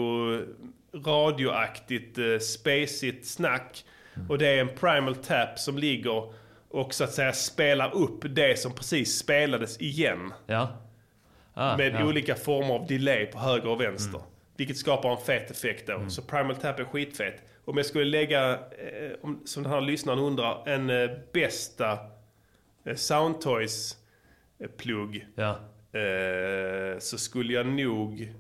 radioaktigt, 0.95 2.19
eh, 2.19 2.39
spacigt 2.39 3.27
snack. 3.27 3.85
Och 4.29 4.39
det 4.39 4.47
är 4.47 4.61
en 4.61 4.75
primal 4.75 5.15
tap 5.15 5.59
som 5.59 5.79
ligger 5.79 6.33
och 6.71 6.95
så 6.95 7.05
att 7.05 7.13
säga 7.13 7.33
spelar 7.33 7.95
upp 7.95 8.25
det 8.29 8.59
som 8.59 8.73
precis 8.73 9.19
spelades 9.19 9.81
igen. 9.81 10.33
Ja. 10.47 10.69
Ah, 11.55 11.77
med 11.77 11.95
ja. 11.95 12.05
olika 12.05 12.35
former 12.35 12.75
av 12.75 12.87
delay 12.87 13.27
på 13.27 13.39
höger 13.39 13.69
och 13.69 13.81
vänster. 13.81 14.21
Vilket 14.61 14.77
skapar 14.77 15.11
en 15.11 15.17
fet 15.17 15.51
effekt 15.51 15.87
då. 15.87 16.05
Så 16.09 16.23
Primal 16.23 16.57
Tap 16.57 16.81
är 16.81 16.85
skitfet. 16.85 17.43
Om 17.65 17.77
jag 17.77 17.87
skulle 17.87 18.05
lägga, 18.05 18.53
eh, 18.53 18.59
om, 19.23 19.43
som 19.45 19.63
den 19.63 19.73
här 19.73 19.81
lyssnaren 19.81 20.19
undrar, 20.19 20.69
en 20.69 20.91
eh, 20.91 21.11
bästa 21.33 21.93
eh, 22.85 22.95
Soundtoys-plugg. 22.95 25.27
Ja. 25.35 25.59
Eh, 26.01 26.99
så 26.99 27.19
skulle 27.19 27.53
jag 27.53 27.67
nog 27.67 28.33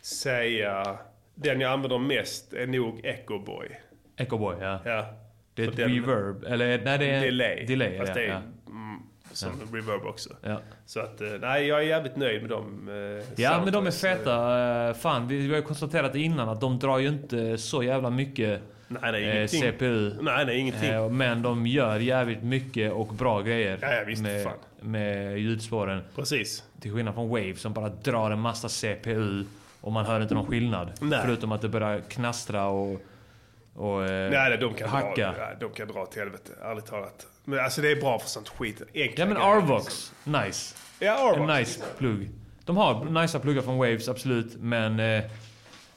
säga, 0.00 0.98
den 1.34 1.60
jag 1.60 1.72
använder 1.72 1.98
mest 1.98 2.52
är 2.52 2.66
nog 2.66 3.00
Echo 3.04 3.38
Boy. 3.38 3.68
Echo 4.16 4.38
Boy, 4.38 4.56
ja. 4.60 4.80
Ja. 4.84 5.06
Det 5.54 5.64
är 5.64 5.68
ett 5.68 5.76
den- 5.76 5.94
reverb, 5.94 6.44
eller 6.44 6.84
nej 6.84 6.98
det 6.98 7.10
är... 7.10 7.20
delay. 7.20 7.66
Delay, 7.66 7.98
Fast 7.98 8.08
ja. 8.08 8.14
det 8.14 8.24
är 8.26 8.28
ja. 8.28 8.42
Som 9.36 9.50
reverb 9.72 10.06
också. 10.06 10.30
Ja. 10.42 10.60
Så 10.86 11.00
att, 11.00 11.20
eh, 11.20 11.28
nej 11.40 11.66
jag 11.66 11.78
är 11.78 11.82
jävligt 11.82 12.16
nöjd 12.16 12.40
med 12.42 12.50
dem. 12.50 12.88
eh, 12.88 13.42
Ja 13.42 13.60
men 13.64 13.72
de 13.72 13.86
är 13.86 13.90
Soundtoys. 13.90 14.00
feta. 14.00 14.88
Eh, 14.88 14.94
Fan, 14.94 15.28
vi 15.28 15.36
vi 15.38 15.48
har 15.48 15.56
ju 15.56 15.62
konstaterat 15.62 16.14
innan 16.14 16.48
att 16.48 16.60
de 16.60 16.78
drar 16.78 16.98
ju 16.98 17.08
inte 17.08 17.58
så 17.58 17.82
jävla 17.82 18.10
mycket 18.10 18.60
Nej, 18.88 19.12
nej, 19.12 19.42
eh. 19.42 19.46
CPU. 19.48 20.22
Nej, 20.22 20.46
nej, 20.46 20.58
ingenting. 20.58 20.90
Eh, 20.90 21.08
Men 21.10 21.42
de 21.42 21.66
gör 21.66 21.98
jävligt 21.98 22.42
mycket 22.42 22.92
och 22.92 23.06
bra 23.06 23.40
grejer 23.42 23.78
Ja, 23.82 23.92
ja, 23.94 24.02
visst, 24.06 24.22
med, 24.22 24.44
fan. 24.44 24.52
med 24.80 25.38
ljudspåren. 25.38 26.02
Precis. 26.16 26.64
Till 26.80 26.92
skillnad 26.92 27.14
från 27.14 27.28
Wave 27.28 27.54
som 27.56 27.72
bara 27.72 27.88
drar 27.88 28.30
en 28.30 28.40
massa 28.40 28.68
CPU 28.68 29.44
och 29.80 29.92
man 29.92 30.06
hör 30.06 30.20
inte 30.20 30.34
någon 30.34 30.46
skillnad. 30.46 30.92
Nej. 31.00 31.20
Förutom 31.24 31.52
att 31.52 31.60
det 31.62 31.68
börjar 31.68 32.00
knastra 32.00 32.66
och, 32.66 33.00
och 33.74 34.04
eh, 34.04 34.30
Nej, 34.30 34.48
nej, 34.50 34.58
de 34.58 34.74
kan, 34.74 34.88
hacka. 34.88 35.32
dra, 35.32 35.38
ja, 35.38 35.48
de 35.60 35.70
kan 35.70 35.88
dra 35.88 36.06
till 36.06 36.20
helvete, 36.20 36.52
ärligt 36.62 36.86
talat. 36.86 37.26
Men 37.48 37.64
alltså 37.64 37.80
det 37.82 37.90
är 37.90 37.96
bra 37.96 38.18
för 38.18 38.28
sånt 38.28 38.48
skit. 38.48 38.82
Enkla 38.94 39.24
Ja 39.24 39.26
men 39.26 39.36
Arvox, 39.36 40.12
nice. 40.24 40.74
Ja, 40.98 41.12
Arvox. 41.12 41.50
En 41.50 41.56
nice 41.58 41.84
plugg. 41.98 42.30
De 42.64 42.76
har 42.76 43.04
nice 43.04 43.38
pluggar 43.38 43.62
från 43.62 43.78
Waves, 43.78 44.08
absolut. 44.08 44.56
Men, 44.60 45.00
eh, 45.00 45.24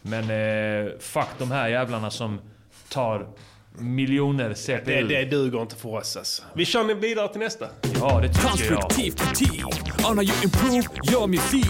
men 0.01 0.23
eh, 0.23 0.91
fuck 0.99 1.27
de 1.37 1.51
här 1.51 1.67
jävlarna 1.67 2.11
som 2.11 2.41
tar 2.89 3.27
miljoner 3.78 4.53
CPU. 4.53 4.82
Det, 4.86 5.01
det 5.01 5.26
duger 5.26 5.61
inte 5.61 5.76
för 5.76 5.89
oss 5.89 6.17
alltså. 6.17 6.43
Vi 6.53 6.65
kör 6.65 6.95
vidare 6.95 7.28
till 7.28 7.39
nästa. 7.39 7.67
Ja, 7.99 8.20
det 8.22 8.28
tycker 8.28 8.41
jag. 8.43 8.51
Konstruktiv 8.51 9.11
kritik 9.11 9.63
on 10.09 10.17
how 10.17 10.24
you 10.24 10.34
improve 10.43 10.84
your 11.11 11.28
music. 11.28 11.65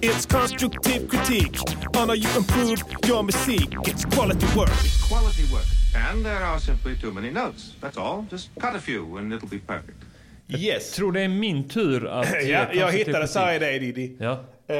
It's 0.00 0.26
constructive 0.26 1.08
critique 1.08 1.58
on 1.96 2.08
how 2.08 2.14
you 2.14 2.28
improve 2.36 2.78
your 3.08 3.22
music. 3.22 3.68
It's 3.86 4.04
quality 4.14 4.46
work. 4.56 4.70
Quality 5.08 5.44
work. 5.52 5.66
And 6.10 6.24
there 6.24 6.44
are 6.44 6.60
simply 6.60 6.96
too 7.00 7.12
many 7.12 7.30
notes. 7.30 7.74
That's 7.80 7.96
all. 7.96 8.26
Just 8.30 8.50
cut 8.60 8.74
a 8.74 8.80
few 8.80 9.18
and 9.18 9.32
it'll 9.32 9.48
be 9.48 9.58
perfect. 9.58 9.98
Yes. 10.48 10.92
Tror 10.92 11.12
det 11.12 11.20
är 11.20 11.28
min 11.28 11.68
tur 11.68 12.06
att 12.06 12.42
ge 12.42 12.50
ja, 12.50 12.66
jag 12.72 12.92
hittade 12.92 13.28
här 13.34 13.54
i 13.54 13.58
dig 13.58 13.78
Diddy. 13.78 14.16
Ja. 14.18 14.32
Eh, 14.68 14.76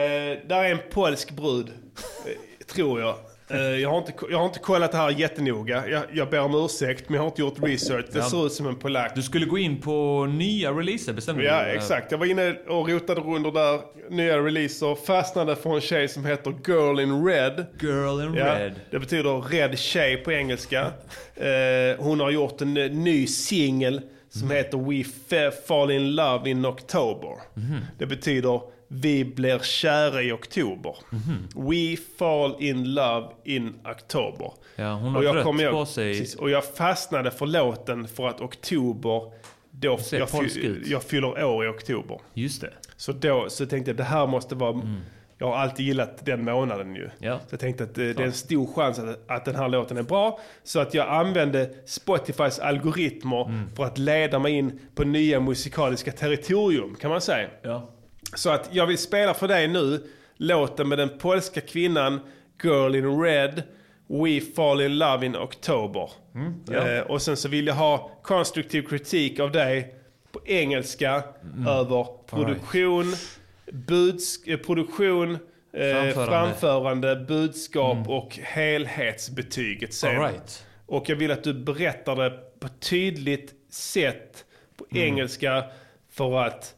där 0.48 0.64
är 0.64 0.70
en 0.70 0.78
polsk 0.90 1.30
brud, 1.30 1.68
eh, 1.68 2.66
tror 2.66 3.00
jag. 3.00 3.16
Eh, 3.50 3.60
jag, 3.60 3.90
har 3.90 3.98
inte, 3.98 4.12
jag 4.30 4.38
har 4.38 4.46
inte 4.46 4.58
kollat 4.58 4.92
det 4.92 4.98
här 4.98 5.10
jättenoga. 5.10 5.88
Jag, 5.88 6.02
jag 6.12 6.30
ber 6.30 6.40
om 6.40 6.54
ursäkt, 6.64 7.08
men 7.08 7.14
jag 7.14 7.22
har 7.22 7.26
inte 7.28 7.40
gjort 7.40 7.62
research. 7.62 8.04
Det 8.12 8.22
ser 8.22 8.46
ut 8.46 8.52
som 8.52 8.66
en 8.66 8.76
polack. 8.76 9.12
Du 9.14 9.22
skulle 9.22 9.46
gå 9.46 9.58
in 9.58 9.80
på 9.80 10.26
nya 10.26 10.70
releaser, 10.72 11.12
bestämde 11.12 11.44
Ja, 11.44 11.62
exakt. 11.64 12.10
Jag 12.12 12.18
var 12.18 12.26
inne 12.26 12.54
och 12.68 12.88
rotade 12.88 13.20
runt 13.20 13.54
där. 13.54 13.80
Nya 14.10 14.38
releaser. 14.38 14.94
Fastnade 14.94 15.56
för 15.56 15.74
en 15.74 15.80
tjej 15.80 16.08
som 16.08 16.24
heter 16.24 16.54
Girl 16.66 17.00
in 17.00 17.26
Red. 17.26 17.66
Girl 17.80 18.20
in 18.20 18.34
Ja, 18.34 18.58
Red. 18.58 18.74
Det 18.90 18.98
betyder 18.98 19.40
rädd 19.40 19.78
tjej 19.78 20.16
på 20.16 20.32
engelska. 20.32 20.80
Eh, 21.36 21.96
hon 21.98 22.20
har 22.20 22.30
gjort 22.30 22.60
en 22.60 22.76
eh, 22.76 22.90
ny 22.90 23.26
singel 23.26 24.00
som 24.30 24.42
Mm. 24.44 24.56
heter 24.56 24.78
We 24.78 25.02
Fa- 25.28 25.50
Fall 25.66 25.90
in 25.90 26.14
Love 26.14 26.50
in 26.50 26.66
October. 26.66 27.30
Mhm. 27.54 27.76
Det 27.98 28.06
betyder 28.06 28.60
Vi 28.88 29.24
blir 29.24 29.58
kära 29.58 30.22
i 30.22 30.32
oktober. 30.32 30.96
Mhm. 31.10 31.68
We 31.70 31.96
fall 32.18 32.56
in 32.58 32.94
love 32.94 33.26
in 33.44 33.74
October. 33.84 34.52
Ja, 34.76 34.92
hon 34.94 35.08
har 35.12 35.18
Och 35.18 35.24
jag 35.24 35.36
rött 35.36 35.44
kommer 35.44 35.62
ihåg- 35.64 35.72
på 35.72 35.86
sig. 35.86 36.18
Precis, 36.18 36.34
och 36.34 36.50
jag 36.50 36.64
fastnade 36.74 37.30
för 37.30 37.46
låten 37.46 38.08
för 38.08 38.28
att 38.28 38.40
oktober, 38.40 39.32
då, 39.70 39.98
jag, 40.12 40.30
fy- 40.30 40.82
jag 40.86 41.02
fyller 41.02 41.44
år 41.44 41.64
i 41.64 41.68
oktober. 41.68 42.20
Just 42.34 42.60
det. 42.60 42.72
Så 42.96 43.12
då 43.12 43.46
så 43.50 43.66
tänkte 43.66 43.90
jag 43.90 43.96
det 43.96 44.04
här 44.04 44.26
måste 44.26 44.54
vara... 44.54 44.70
Mm. 44.72 44.96
Jag 45.40 45.46
har 45.46 45.56
alltid 45.56 45.86
gillat 45.86 46.26
den 46.26 46.44
månaden 46.44 46.94
ju. 46.94 47.10
Ja. 47.18 47.38
Så 47.38 47.46
jag 47.50 47.60
tänkte 47.60 47.84
att 47.84 47.98
eh, 47.98 48.04
det 48.04 48.18
är 48.18 48.20
en 48.26 48.32
stor 48.32 48.66
chans 48.74 48.98
att, 48.98 49.30
att 49.30 49.44
den 49.44 49.54
här 49.56 49.68
låten 49.68 49.96
är 49.96 50.02
bra. 50.02 50.40
Så 50.64 50.80
att 50.80 50.94
jag 50.94 51.08
använde 51.08 51.70
Spotifys 51.86 52.58
algoritmer 52.58 53.44
Mm. 53.48 53.68
för 53.76 53.84
att 53.84 53.98
leda 53.98 54.38
mig 54.38 54.52
in 54.52 54.80
på 54.94 55.04
nya 55.04 55.40
musikaliska 55.40 56.12
territorium 56.12 56.94
kan 57.00 57.10
man 57.10 57.20
säga. 57.20 57.48
Ja. 57.62 57.90
Så 58.34 58.50
att 58.50 58.68
jag 58.72 58.86
vill 58.86 58.98
spela 58.98 59.34
för 59.34 59.48
dig 59.48 59.68
nu 59.68 60.06
låten 60.36 60.88
med 60.88 60.98
den 60.98 61.18
polska 61.18 61.60
kvinnan 61.60 62.20
Girl 62.62 62.94
in 62.94 63.20
Red 63.22 63.62
We 64.08 64.40
Fall 64.56 64.80
in 64.80 64.98
Love 64.98 65.26
in 65.26 65.36
October. 65.36 66.10
ja. 66.70 66.88
Eh, 66.88 67.00
och 67.02 67.22
sen 67.22 67.36
så 67.36 67.48
vill 67.48 67.66
jag 67.66 67.74
ha 67.74 68.10
konstruktiv 68.22 68.82
kritik 68.82 69.40
av 69.40 69.52
dig 69.52 69.94
på 70.32 70.40
engelska 70.44 71.22
över 71.68 72.06
produktion, 72.26 73.14
buds, 73.72 74.42
eh, 74.46 74.56
produktion 74.58 75.30
eh, 75.34 75.38
Framförande. 75.92 76.14
framförande. 76.26 77.16
budskap 77.16 78.08
och 78.08 78.38
helhetsbetyget 78.42 79.94
sen. 79.94 80.16
All 80.16 80.22
right. 80.22 80.66
Och 80.86 81.08
jag 81.08 81.16
vill 81.16 81.30
att 81.30 81.44
du 81.44 81.54
berättar 81.54 82.16
det 82.16 82.30
på 82.60 82.68
tydligt 82.80 83.54
sätt 83.70 84.44
på 84.76 84.86
engelska 84.98 85.64
för 86.10 86.38
att 86.38 86.74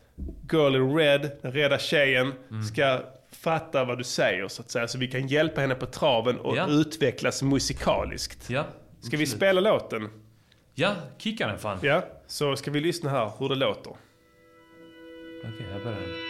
Girl 0.53 0.77
in 0.77 0.97
Red, 0.97 1.31
den 1.43 1.53
rädda 1.53 1.79
tjejen, 1.79 2.33
ska 2.68 3.01
fatta 3.33 3.85
vad 3.85 3.99
du 3.99 4.05
säger 4.05 4.49
så 4.49 4.62
att 4.62 4.71
säga. 4.71 4.89
Så 4.89 4.99
vi 4.99 5.09
kan 5.09 5.27
hjälpa 5.29 5.61
henne 5.61 5.75
på 5.75 5.87
traven 5.87 6.39
och 6.39 6.57
Ja. 6.57 6.66
utvecklas 6.68 7.43
musikaliskt. 7.43 8.51
Ja. 8.51 8.64
Ska 9.01 9.16
vi 9.16 9.27
spela 9.27 9.61
låten? 9.61 10.09
Ja, 10.75 10.95
kicka 11.18 11.47
den 11.47 11.59
fan. 11.59 11.79
Ja, 11.83 12.03
så 12.27 12.57
ska 12.57 12.71
vi 12.71 12.81
lyssna 12.81 13.11
här 13.11 13.33
hur 13.39 13.49
det 13.49 13.55
låter. 13.55 13.91
Okej, 15.45 15.66
jag 15.73 15.83
börjar. 15.83 15.99
Smoking 15.99 16.30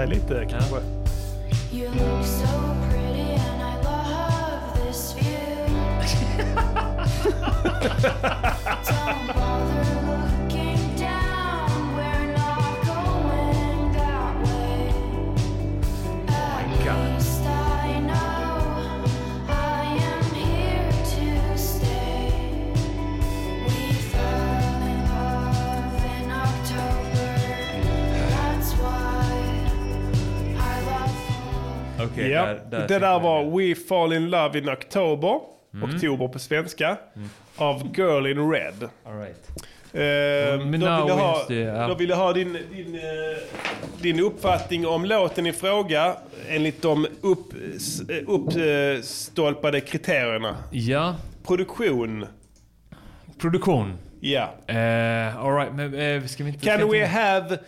sig 0.00 0.08
lite 0.08 0.46
kanske. 0.50 0.76
Okej, 32.12 32.30
ja, 32.30 32.44
där- 32.46 32.60
där 32.70 32.88
det 32.88 32.98
där 32.98 33.20
var 33.20 33.58
We 33.58 33.74
Fall 33.74 34.12
In 34.12 34.30
Love 34.30 34.58
In 34.58 34.68
October, 34.68 35.40
Mm. 35.74 35.94
oktober 35.94 36.28
på 36.28 36.38
svenska, 36.38 36.96
av 37.56 37.88
Girl 37.96 38.26
In 38.26 38.50
Red. 38.52 38.88
All 39.06 39.18
right. 39.20 39.48
Eh, 39.92 40.66
Men 40.66 40.80
då, 40.80 41.04
vill 41.04 41.14
ha, 41.14 41.44
the- 41.48 41.54
ja. 41.54 41.88
då 41.88 41.94
vill 41.94 42.08
jag 42.08 42.16
ha 42.16 42.32
din, 42.32 42.52
din, 42.72 42.94
eh, 42.94 43.00
din 44.02 44.20
uppfattning 44.20 44.86
om 44.86 45.04
låten 45.04 45.46
i 45.46 45.52
fråga 45.52 46.16
enligt 46.48 46.82
de 46.82 47.06
upp, 47.20 47.52
eh, 48.08 48.16
uppstolpade 48.96 49.80
kriterierna. 49.80 50.56
Ja. 50.70 51.14
Produktion. 51.46 52.26
Produktion. 53.40 53.98
Ja. 54.20 54.42
Uh, 54.70 55.44
all 55.44 55.56
right, 55.56 55.72
men 55.74 55.94
uh, 55.94 56.26
ska 56.26 56.44
vi 56.44 56.50
inte... 56.50 56.66
Can 56.66 56.88
we 56.90 57.06
have 57.06 57.58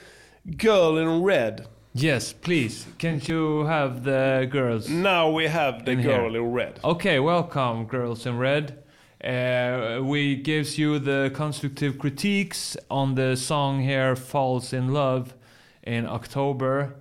Girl 0.42 0.98
In 0.98 1.26
Red? 1.26 1.62
Yes, 1.94 2.32
please. 2.32 2.86
Can't 2.98 3.28
you 3.28 3.66
have 3.66 4.02
the 4.02 4.48
girls? 4.50 4.88
Now 4.88 5.30
we 5.30 5.46
have 5.46 5.84
the 5.84 5.92
in 5.92 6.02
Girl 6.02 6.30
here? 6.30 6.40
In 6.40 6.52
Red. 6.52 6.80
Okay, 6.82 7.20
welcome, 7.20 7.84
girls 7.84 8.26
in 8.26 8.38
red. 8.38 8.82
Uh, 9.22 10.00
we 10.02 10.36
gives 10.36 10.78
you 10.78 10.98
the 10.98 11.30
constructive 11.34 11.98
critiques 11.98 12.76
on 12.88 13.14
the 13.14 13.36
song 13.36 13.80
here, 13.80 14.16
"Falls 14.16 14.72
in 14.72 14.92
Love," 14.92 15.34
in 15.82 16.06
October. 16.06 16.94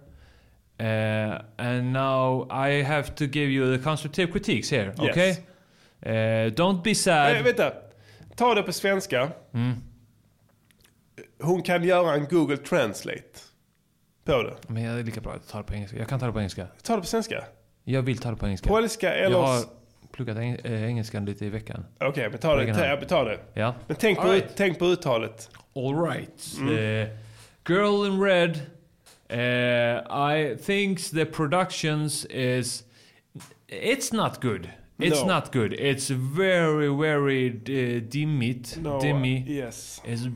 Uh, 0.80 1.42
and 1.58 1.94
now 1.94 2.48
I 2.50 2.84
have 2.84 3.16
to 3.16 3.28
give 3.28 3.50
you 3.50 3.72
the 3.72 3.80
constructive 3.80 4.32
critiques 4.32 4.70
here. 4.70 4.94
Yes. 5.00 5.12
Okay. 5.12 5.38
Uh, 6.06 6.50
don't 6.50 6.84
be 6.84 6.94
sad. 6.94 7.38
Eh, 7.38 7.44
vänta. 7.44 7.74
Ta 8.36 8.56
det 8.56 8.64
på 8.64 8.74
svenska. 8.74 9.32
Mm. 9.54 9.76
Hon 11.40 11.64
kan 11.64 11.84
göra 11.84 12.14
en 12.14 12.26
Google 12.30 12.58
Translate 12.58 13.51
på 14.38 14.44
det. 14.44 14.56
Men 14.74 14.84
jag 14.84 15.00
är 15.00 15.04
lika 15.04 15.22
bra 15.22 15.34
att 15.34 15.48
ta 15.50 15.58
det 15.58 15.64
på 15.64 15.74
engelska. 15.74 15.98
Jag 15.98 16.08
kan 16.08 16.20
ta 16.20 16.26
det 16.26 16.32
på 16.34 16.40
engelska. 16.40 16.68
Ta 16.84 16.96
det 16.96 17.02
på 17.02 17.08
svenska. 17.08 17.44
Jag 17.84 18.02
vill 18.02 18.18
ta 18.18 18.30
det 18.32 18.38
på 18.38 18.46
engelska. 18.46 18.70
Polska 18.70 19.14
eller... 19.14 19.38
Jag 19.38 19.44
har 19.44 19.64
pluggat 20.12 20.38
eng- 20.38 20.60
äh, 20.64 20.84
engelskan 20.90 21.26
lite 21.26 21.46
i 21.46 21.50
veckan. 21.50 21.86
Okej, 22.00 22.30
men 22.30 22.40
ta 22.40 22.56
det, 22.56 22.68
På 23.00 23.06
ta, 23.06 23.06
ta 23.06 23.24
det. 23.24 23.40
Ja. 23.54 23.76
Men 23.88 23.98
tänk 24.00 24.18
på, 24.18 24.24
All 24.28 24.36
ut, 24.36 24.44
right. 24.44 24.56
tänk 24.58 24.80
på 24.80 24.86
uttalet. 24.86 25.50
All 25.76 26.04
right. 26.10 26.54
Mm. 26.60 26.70
Uh, 26.74 27.08
Girl 27.68 28.06
in 28.08 28.22
Red. 28.24 28.60
Uh, 29.34 30.02
I 30.12 30.58
think 30.66 31.00
the 31.00 31.26
productions 31.26 32.26
is 32.26 32.84
it's 33.68 34.14
not 34.14 34.42
good. 34.42 34.70
It's 34.98 35.22
No. 35.26 35.34
not 35.36 35.54
good. 35.54 35.74
It's 35.74 36.10
very 36.10 36.88
very 36.90 37.48
uh, 37.50 38.02
dimmit, 38.10 38.78
No, 38.82 39.00
dimmy. 39.00 39.46
yes. 39.48 40.02
It's 40.06 40.28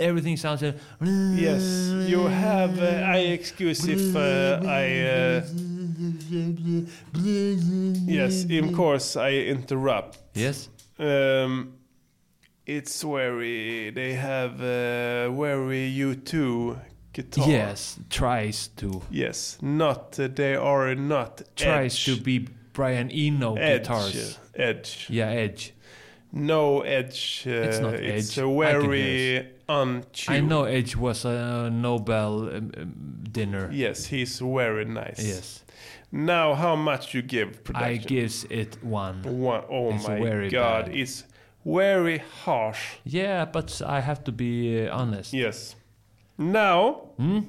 everything 0.00 0.36
sounds. 0.36 0.62
Uh, 0.62 0.72
Yes, 1.00 1.62
you 2.08 2.26
have... 2.26 2.78
Uh, 2.78 3.02
I 3.06 3.18
excuse 3.18 3.86
if 3.86 4.16
uh, 4.16 4.60
I... 4.64 4.84
Uh, 5.00 5.42
yes, 8.06 8.44
of 8.50 8.72
course 8.72 9.16
I 9.16 9.30
interrupt. 9.32 10.18
Yes. 10.34 10.68
Um, 10.98 11.74
it's 12.66 13.02
very... 13.02 13.90
They 13.90 14.14
have 14.14 14.54
uh, 14.60 15.30
very 15.30 15.92
U2 15.92 16.78
guitar. 17.12 17.48
Yes, 17.48 17.98
tries 18.10 18.68
to. 18.76 19.02
Yes, 19.10 19.58
not... 19.60 20.18
Uh, 20.18 20.28
they 20.28 20.56
are 20.56 20.94
not 20.94 21.42
Tries 21.56 21.94
edge. 21.94 22.04
to 22.06 22.16
be 22.20 22.48
Brian 22.72 23.10
Eno 23.10 23.54
edge. 23.56 23.82
guitars. 23.82 24.38
Edge. 24.54 25.06
Yeah, 25.10 25.28
edge. 25.28 25.74
No 26.36 26.80
edge. 26.82 27.44
Uh, 27.46 27.50
It's 27.68 27.78
not 27.78 27.94
It's 27.94 28.36
edge. 28.36 28.38
a 28.44 28.48
I 28.48 28.72
can 28.72 28.80
very. 28.90 29.48
I 30.28 30.40
know 30.40 30.64
Edge 30.64 30.96
was 30.96 31.24
a 31.24 31.70
Nobel 31.70 32.48
um, 32.48 32.70
um, 32.76 33.24
dinner. 33.32 33.70
Yes, 33.72 34.06
he's 34.06 34.40
very 34.40 34.84
nice. 34.84 35.24
Yes. 35.24 35.64
Now, 36.12 36.54
how 36.54 36.76
much 36.76 37.14
you 37.14 37.22
give 37.22 37.62
production? 37.64 37.90
I 37.90 37.96
gives 37.96 38.44
it 38.50 38.78
one. 38.82 39.22
One. 39.22 39.62
Oh 39.70 39.94
It's 39.94 40.06
my 40.08 40.48
god, 40.50 40.86
bad. 40.86 40.96
it's 40.96 41.24
very 41.64 42.18
harsh. 42.44 42.96
Yeah, 43.04 43.44
but 43.46 43.80
I 43.86 44.00
have 44.00 44.22
to 44.24 44.32
be 44.32 44.86
uh, 44.88 44.96
honest. 44.96 45.32
Yes. 45.32 45.76
Now, 46.36 47.10
Hmm? 47.16 47.40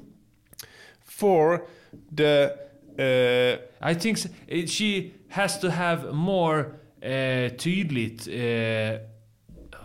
for 1.04 1.66
the. 2.12 2.56
Uh, 2.98 3.58
I 3.82 3.94
think 3.94 4.18
she 4.68 5.14
has 5.30 5.58
to 5.60 5.70
have 5.72 6.14
more 6.14 6.80
uh, 7.06 7.50
tydligt... 7.58 8.28
Uh, 8.28 9.00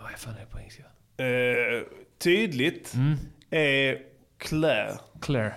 vad 0.01 0.19
fan 0.19 0.35
är 0.35 0.39
det 0.39 0.45
på 0.51 0.59
engelska? 0.59 0.83
uh, 0.83 1.83
tydligt 2.17 2.93
Mm. 2.95 3.17
är 3.49 3.97
Claire. 4.37 4.97
Claire. 5.21 5.53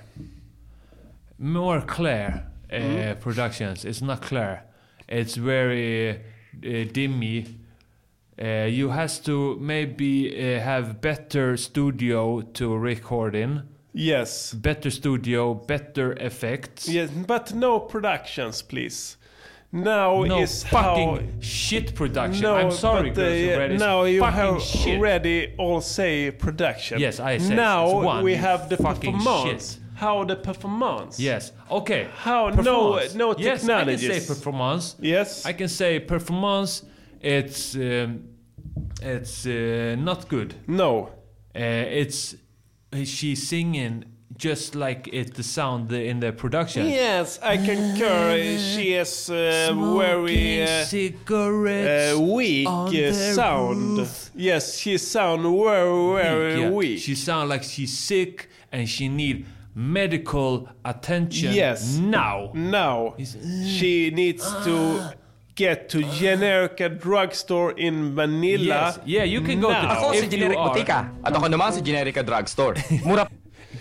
More 1.37 1.81
Claire 1.89 2.35
uh, 2.73 2.85
Mm. 2.85 3.17
productions. 3.23 3.85
It's 3.85 4.05
not 4.05 4.21
Claire. 4.25 4.59
It's 5.09 5.37
very 5.37 6.11
uh, 6.11 6.93
dimmy. 6.93 7.47
Uh, 8.43 8.67
you 8.67 8.89
has 8.91 9.21
to 9.21 9.57
maybe 9.61 10.29
uh, 10.57 10.63
have 10.63 10.95
better 11.01 11.57
studio 11.57 12.43
to 12.43 12.77
record 12.85 13.35
in. 13.35 13.61
Yes. 13.93 14.55
Better 14.55 14.91
studio, 14.91 15.55
better 15.69 16.13
effects. 16.27 16.89
Yes, 16.89 17.11
but 17.29 17.55
no 17.55 17.79
productions, 17.81 18.63
please. 18.63 19.17
Now 19.75 20.23
No 20.23 20.39
is 20.39 20.63
fucking 20.63 21.17
how. 21.17 21.41
shit 21.41 21.97
production. 21.97 22.43
No, 22.43 22.55
I'm 22.55 22.71
sorry, 22.71 23.11
but, 23.11 23.23
uh, 23.25 23.59
Red, 23.59 23.79
now 23.79 24.05
you 24.05 24.23
have 24.23 24.63
shit. 24.63 24.97
already 24.97 25.53
all 25.59 25.81
say 25.81 26.31
production. 26.31 27.01
Yes, 27.01 27.19
I 27.19 27.39
said 27.39 27.57
Now 27.57 28.01
one, 28.01 28.23
we 28.23 28.37
have 28.37 28.69
the 28.69 28.77
fucking 28.77 29.17
performance. 29.19 29.73
shit. 29.75 29.81
How 29.97 30.23
the 30.25 30.37
performance? 30.37 31.19
Yes. 31.19 31.51
Okay. 31.71 32.07
How 32.15 32.51
no 32.51 33.01
no 33.17 33.35
yes, 33.37 33.69
I 33.69 33.85
can 33.85 33.99
say 33.99 34.21
performance. 34.27 34.95
Yes. 35.01 35.45
I 35.45 35.53
can 35.53 35.69
say 35.69 35.99
performance. 35.99 36.83
It's 37.21 37.75
um, 37.75 38.29
it's 39.03 39.45
uh, 39.45 39.97
not 39.99 40.29
good. 40.29 40.55
No. 40.69 41.11
Uh, 41.55 41.59
it's 42.01 42.37
she's 43.05 43.49
singing 43.49 44.05
just 44.37 44.75
like 44.75 45.09
it 45.13 45.35
the 45.35 45.43
sound 45.43 45.93
in 45.93 46.21
the 46.21 46.33
production. 46.33 46.89
Yes, 46.89 47.39
I 47.43 47.57
concur. 47.57 48.59
She 48.59 48.93
has 48.93 49.31
uh, 49.31 49.73
very 49.75 50.63
uh, 50.63 50.85
uh, 51.35 52.19
weak 52.21 52.69
uh, 52.69 53.13
sound. 53.13 53.99
roof. 53.99 54.31
Yes, 54.35 54.79
she 54.79 54.99
sound 54.99 55.43
very 55.43 56.23
very 56.23 56.61
Yeah. 56.61 56.71
weak. 56.71 56.99
She 57.01 57.15
sound 57.15 57.49
like 57.49 57.63
she's 57.63 57.97
sick 57.97 58.49
and 58.73 58.89
she 58.89 59.09
need 59.09 59.47
medical 59.75 60.69
attention. 60.85 61.53
Yes. 61.53 61.97
Now. 61.99 62.51
Now 62.55 63.15
she 63.19 64.11
needs 64.11 64.45
to 64.65 65.11
get 65.55 65.89
to 65.91 65.99
Generica 66.03 66.89
drugstore 66.91 67.73
in 67.79 68.15
Manila. 68.15 68.65
Yes. 68.65 68.99
Yeah, 69.07 69.23
you 69.25 69.41
can 69.41 69.61
go 69.61 69.69
to- 69.71 69.75
Ako 69.95 70.13
si 70.19 70.27
Generic 70.27 70.59
are- 70.59 70.75
Botica. 70.75 70.99
At 71.23 71.35
ako 71.35 71.47
naman 71.47 71.71
si 71.73 71.81
Generica 71.83 72.23
Drugstore. 72.27 72.75
Mura 73.07 73.27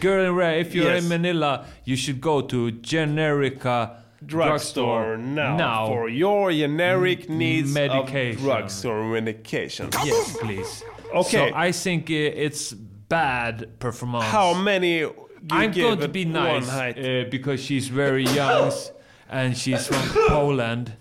Girl 0.04 0.40
if 0.42 0.76
you're 0.76 0.94
Yes. 0.94 1.04
in 1.04 1.10
Manila, 1.10 1.66
you 1.86 1.96
should 1.96 2.20
go 2.20 2.42
to 2.42 2.72
Generica 2.72 4.04
drugstore 4.26 5.18
now, 5.18 5.88
for 5.88 6.10
your 6.10 6.52
generic 6.52 7.30
needs 7.30 7.74
medication. 7.74 8.38
of 8.38 8.42
drugstore 8.44 9.04
medication. 9.06 9.90
Yes, 10.04 10.38
please. 10.38 10.84
Okay. 11.14 11.50
So 11.52 11.56
I 11.56 11.72
think 11.72 12.10
it's 12.10 12.74
bad 12.74 13.80
performance. 13.80 14.26
How 14.26 14.54
many? 14.54 15.00
You 15.00 15.16
I'm 15.52 15.72
going 15.72 16.00
to 16.00 16.08
be 16.08 16.26
nice 16.26 16.70
uh, 16.70 17.26
because 17.30 17.62
she's 17.64 17.88
very 17.88 18.26
young 18.26 18.72
and 19.30 19.58
she's 19.58 19.88
from 19.88 20.04
Poland. 20.28 20.94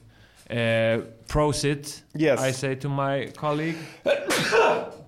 Uh, 0.51 0.55
prosit. 1.27 2.03
Yes. 2.15 2.39
I 2.41 2.53
say 2.53 2.75
to 2.77 2.89
my 2.89 3.33
colleague. 3.37 3.79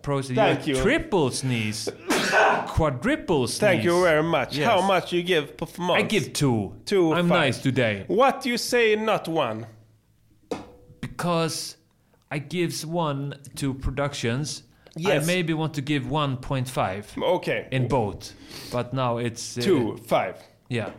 Prosit. 0.03 0.35
Thank 0.35 0.67
you. 0.67 0.77
Triple 0.77 1.31
sneeze. 1.31 1.89
Quadruple 2.69 3.47
sneeze. 3.47 3.59
Thank 3.59 3.85
you 3.85 4.03
very 4.03 4.23
much. 4.23 4.57
Yes. 4.57 4.67
How 4.69 4.81
much 4.87 5.13
you 5.13 5.23
give 5.23 5.57
performance? 5.57 5.99
I 5.99 6.07
give 6.07 6.33
two. 6.33 6.75
Two. 6.85 7.13
I'm 7.13 7.29
fine. 7.29 7.39
nice 7.41 7.59
today. 7.63 8.05
What 8.09 8.45
you 8.47 8.57
say? 8.59 8.97
Not 8.97 9.29
one. 9.29 9.67
because 11.01 11.77
I 12.31 12.39
gives 12.39 12.85
one 12.85 13.35
to 13.57 13.75
productions 13.75 14.63
Yes. 14.97 15.25
I 15.25 15.27
maybe 15.27 15.53
want 15.55 15.75
to 15.75 15.81
give 15.83 16.05
1.5 16.05 17.21
Okay. 17.21 17.67
in 17.73 17.89
both, 17.89 18.33
but 18.71 18.95
now 18.95 19.19
it's 19.19 19.59
uh, 19.59 19.61
Two, 19.61 19.97
five. 20.07 20.37
Yeah. 20.69 20.91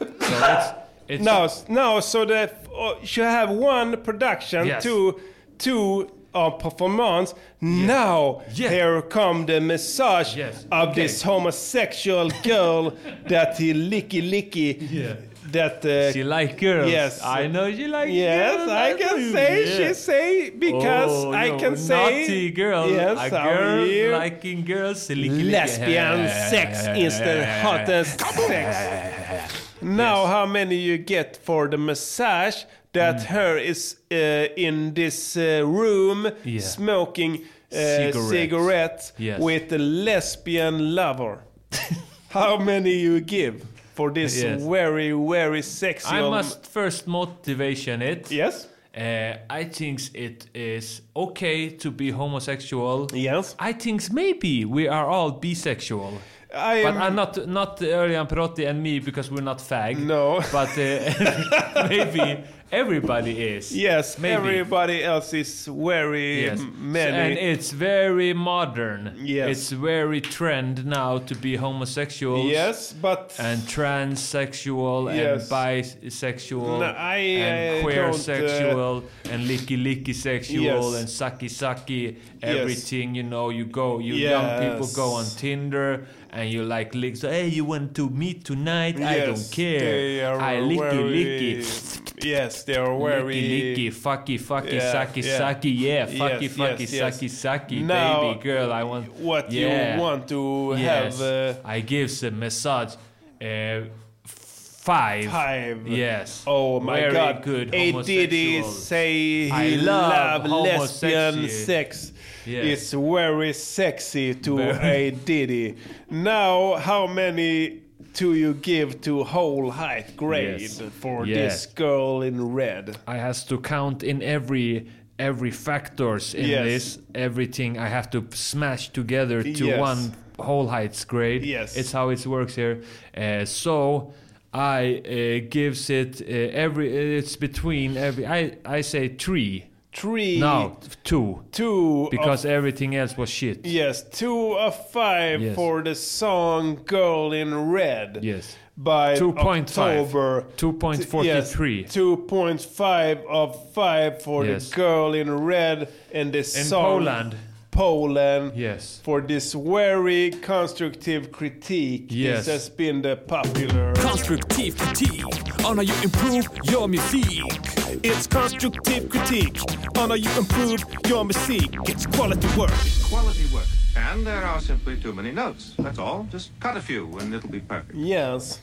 So 0.00 0.06
it's, 0.08 0.68
it's 1.08 1.24
no, 1.24 1.44
s- 1.44 1.66
no. 1.68 2.00
So 2.00 2.24
that 2.24 2.66
uh, 2.74 2.94
you 3.02 3.22
have 3.24 3.50
one 3.50 4.00
production, 4.02 4.66
Yes. 4.66 4.82
two, 4.82 5.20
two 5.58 6.10
uh, 6.46 6.50
performance. 6.50 7.34
Now 7.60 8.42
here 8.52 9.02
come 9.02 9.46
the 9.46 9.60
massage 9.60 10.38
of 10.70 10.94
this 10.94 11.22
homosexual 11.22 12.30
girl 12.42 12.90
that 13.28 13.56
he 13.58 13.72
licky 13.74 14.22
licky. 14.32 15.16
That 15.52 15.82
uh, 15.86 16.12
She 16.12 16.22
like 16.24 16.60
girls. 16.60 16.90
Yes, 16.90 17.22
I 17.24 17.46
know 17.46 17.72
she 17.74 17.88
like 17.88 18.10
yes, 18.12 18.56
girls. 18.56 18.68
I 18.70 18.92
can 19.02 19.16
you. 19.20 19.32
say 19.32 19.52
Yeah. 19.64 19.88
she 19.88 19.94
say 19.94 20.50
because 20.50 21.24
Oh, 21.24 21.32
I 21.32 21.48
no, 21.48 21.58
can 21.58 21.76
say 21.76 22.20
naughty 22.20 22.50
girl. 22.50 22.90
Yes, 22.90 23.16
a 23.32 23.38
how 23.38 23.44
girl 23.48 23.86
you? 23.86 24.10
liking 24.12 24.60
girls. 24.66 25.08
licky, 25.08 25.30
licky. 25.30 25.50
Lesbian 25.50 26.28
sex 26.50 26.86
is 27.04 27.18
the 27.18 27.46
hottest 27.62 28.20
sex. 28.20 29.54
Now, 29.80 30.26
how 30.26 30.44
many 30.44 30.74
you 30.74 30.98
get 30.98 31.36
for 31.36 31.68
the 31.68 31.78
massage? 31.78 32.64
That 32.92 33.16
Mm. 33.20 33.26
her 33.26 33.58
is 33.58 33.96
uh, 34.10 34.16
in 34.56 34.94
this 34.94 35.36
uh, 35.36 35.62
room 35.64 36.30
Yeah. 36.44 36.60
smoking 36.60 37.34
uh, 37.72 37.76
Cigarette. 37.76 38.28
cigarette 38.30 39.12
Yes. 39.18 39.40
with 39.40 39.72
a 39.72 39.78
lesbian 39.78 40.94
lover. 40.94 41.38
how 42.30 42.56
many 42.58 42.92
you 42.94 43.20
give 43.20 43.62
for 43.94 44.10
this 44.12 44.42
Yes. 44.42 44.62
very, 44.62 45.12
very 45.12 45.62
sexy? 45.62 46.08
I 46.16 46.20
must 46.30 46.66
first 46.66 47.06
motivation 47.06 48.02
it. 48.02 48.30
Yes. 48.30 48.66
Uh, 48.96 49.34
I 49.50 49.64
think 49.64 50.00
it 50.14 50.46
is 50.54 51.02
okay 51.14 51.68
to 51.76 51.90
be 51.90 52.10
homosexual. 52.10 53.06
Yes. 53.14 53.54
I 53.58 53.72
think 53.74 54.10
maybe 54.12 54.64
we 54.64 54.88
are 54.88 55.06
all 55.06 55.32
bisexual. 55.40 56.12
I 56.54 56.82
but 56.82 56.94
am- 56.94 57.02
I'm 57.02 57.14
not 57.14 57.46
not 57.46 57.78
Örjan 57.80 58.26
Perotti 58.28 58.66
and 58.68 58.82
me 58.82 59.00
because 59.00 59.30
we're 59.30 59.42
not 59.42 59.58
fag. 59.58 59.98
No. 59.98 60.40
But 60.52 60.70
uh, 60.78 61.88
maybe 61.88 62.42
everybody 62.72 63.32
is. 63.56 63.70
Yes, 63.76 64.18
maybe. 64.18 64.34
everybody 64.34 65.04
else 65.04 65.32
is 65.34 65.66
very 65.66 66.44
Yes. 66.46 66.60
many. 66.78 67.16
And 67.16 67.38
it's 67.38 67.70
very 67.72 68.32
modern. 68.32 69.12
Yes. 69.18 69.48
It's 69.50 69.70
very 69.72 70.20
trend 70.20 70.86
now 70.86 71.18
to 71.18 71.34
be 71.34 71.56
homosexual. 71.56 72.44
Yes, 72.46 72.92
but 72.94 73.34
and 73.38 73.60
transsexual 73.62 75.14
Yes. 75.14 75.42
and 75.42 75.50
bisexual 75.50 76.80
No, 76.80 76.84
I, 76.86 77.16
and 77.16 77.78
uh, 77.78 77.82
queer 77.82 78.02
don't, 78.02 78.14
uh, 78.14 78.18
sexual 78.32 79.04
and 79.30 79.42
licky 79.48 79.76
licky 79.82 80.14
sexual 80.14 80.64
Yes. 80.92 80.94
and 81.00 81.08
sucky 81.08 81.48
sucky 81.50 82.16
Yes. 82.42 82.56
everything 82.56 83.14
you 83.14 83.22
know 83.22 83.50
you 83.50 83.64
go 83.64 83.98
you 83.98 84.14
young 84.14 84.48
people 84.62 84.86
go 84.94 85.12
on 85.12 85.24
Tinder 85.36 86.06
and 86.38 86.46
you 86.54 86.62
like 86.62 86.94
lick 86.94 87.14
so 87.16 87.26
hey 87.28 87.48
you 87.48 87.64
want 87.64 87.88
to 87.98 88.04
meet 88.22 88.44
tonight 88.44 88.94
I 89.00 89.18
don't 89.26 89.48
care 89.50 90.38
I 90.52 90.54
licky 90.70 90.78
very- 90.78 91.16
licky 91.18 92.04
Yes, 92.24 92.64
they 92.66 92.76
are 92.76 92.94
very 92.98 93.36
licky 93.42 93.88
licky 93.88 93.88
fucky 94.04 94.38
fucky 94.48 94.74
Yeah, 94.78 94.94
sucky 94.94 95.22
yeah. 95.24 95.40
sucky 95.40 95.72
yeah 95.86 96.06
fucky 96.20 96.42
Yes, 96.46 96.56
fucky 96.58 96.80
yes, 96.80 96.92
yes. 96.92 97.02
sucky 97.02 97.28
sucky 97.42 97.78
Now, 97.82 98.20
baby 98.22 98.40
girl 98.48 98.68
I 98.72 98.82
want 98.90 99.04
what 99.28 99.50
you 99.52 99.68
want 100.04 100.22
to 100.34 100.42
Yes. 100.78 101.18
have, 101.18 101.56
uh, 101.56 101.68
I 101.74 101.80
gives 101.92 102.22
a 102.22 102.30
massage 102.30 102.94
uh, 103.40 103.80
five. 104.24 105.26
Five. 105.30 105.86
Yes. 105.86 106.42
Oh 106.46 106.80
my 106.80 107.00
Very 107.00 107.12
God! 107.12 107.42
good 107.42 107.68
A 107.74 107.92
Diddy 108.02 108.60
homosexual. 108.60 108.72
say 108.72 109.12
he 109.12 109.50
I 109.52 109.68
love 109.76 110.46
love 110.46 110.64
lesbian 110.66 111.48
sex. 111.48 112.12
Yes. 112.48 112.64
It's 112.64 112.92
very 112.92 113.52
sexy 113.52 114.34
to. 114.34 114.52
A 114.82 115.10
Diddy. 115.10 115.76
Now, 116.10 116.76
how 116.76 117.06
many 117.06 117.82
do 118.14 118.34
you 118.34 118.54
give 118.54 119.00
to 119.02 119.22
whole 119.24 119.70
height 119.70 120.16
grade 120.16 120.60
Yes. 120.60 120.80
for 121.00 121.26
Yes. 121.26 121.36
this 121.38 121.66
girl 121.74 122.22
in 122.22 122.36
red? 122.54 122.96
I 123.06 123.16
has 123.16 123.44
to 123.44 123.58
count 123.58 124.02
in 124.02 124.22
every 124.22 124.86
every 125.18 125.50
factors 125.50 126.34
in 126.34 126.46
Yes. 126.48 126.64
this 126.64 126.98
everything 127.14 127.76
I 127.78 127.88
have 127.88 128.08
to 128.10 128.24
smash 128.32 128.90
together 128.92 129.42
to 129.42 129.64
one 129.78 130.12
whole 130.38 130.68
heights 130.68 131.04
grade. 131.04 131.42
Yes. 131.44 131.76
it's 131.76 131.92
how 131.92 132.10
it 132.10 132.24
works 132.26 132.54
here. 132.54 132.76
Uh, 133.16 133.44
so 133.44 134.12
I 134.54 135.02
uh, 135.04 135.48
gives 135.50 135.90
it 135.90 136.22
uh, 136.22 136.64
every 136.64 136.86
it's 137.18 137.36
between 137.36 137.96
every 137.96 138.24
I 138.26 138.52
I 138.78 138.80
say 138.82 139.08
three. 139.08 139.64
Three. 139.98 140.38
No, 140.38 140.76
two. 141.02 141.42
Two. 141.50 142.08
Because 142.10 142.44
of- 142.44 142.52
everything 142.52 142.94
else 142.94 143.16
was 143.16 143.28
shit. 143.28 143.66
Yes, 143.66 144.02
two 144.20 144.52
of 144.56 144.74
five 144.90 145.42
Yes. 145.42 145.56
for 145.56 145.82
the 145.82 145.94
song 145.94 146.78
"Girl 146.86 147.32
in 147.32 147.72
Red." 147.72 148.20
Yes. 148.22 148.56
By 148.76 149.16
2.5. 149.16 149.76
October. 149.76 150.44
2.43. 150.56 151.80
Yes, 151.82 151.92
2.5 151.92 153.18
of 153.28 153.56
5 153.74 154.22
for 154.22 154.44
Yes. 154.46 154.70
the 154.70 154.76
girl 154.76 155.14
in 155.14 155.28
red 155.44 155.88
and 156.12 156.32
the 156.32 156.38
In 156.38 156.44
song 156.44 156.98
Poland. 157.04 157.34
Poland. 157.72 158.52
Yes. 158.54 159.00
For 159.02 159.20
this 159.20 159.52
very 159.54 160.30
constructive 160.30 161.32
critique. 161.32 162.06
Yes. 162.10 162.46
This 162.46 162.54
has 162.54 162.68
been 162.68 163.02
the 163.02 163.16
popular. 163.16 163.92
Constructive 163.94 164.76
critique 164.78 165.24
on 165.64 165.76
how 165.78 165.82
you 165.82 165.94
improve 166.04 166.46
your 166.70 166.86
music. 166.88 167.77
It's 168.04 168.26
constructive 168.26 169.08
critique 169.08 169.58
on 169.98 170.10
how 170.10 170.14
you 170.14 170.30
improve 170.38 170.84
your 171.06 171.24
music. 171.24 171.74
It's 171.88 172.06
quality 172.06 172.46
work. 172.56 172.70
It's 172.70 173.04
Quality 173.08 173.46
work. 173.52 173.66
And 173.96 174.26
there 174.26 174.44
are 174.44 174.60
simply 174.60 174.96
too 175.00 175.12
many 175.12 175.32
notes. 175.32 175.74
That's 175.78 175.98
all. 175.98 176.28
Just 176.30 176.52
cut 176.60 176.76
a 176.76 176.80
few 176.80 177.18
and 177.18 177.34
it'll 177.34 177.50
be 177.50 177.60
perfect. 177.60 177.94
Yes. 177.94 178.60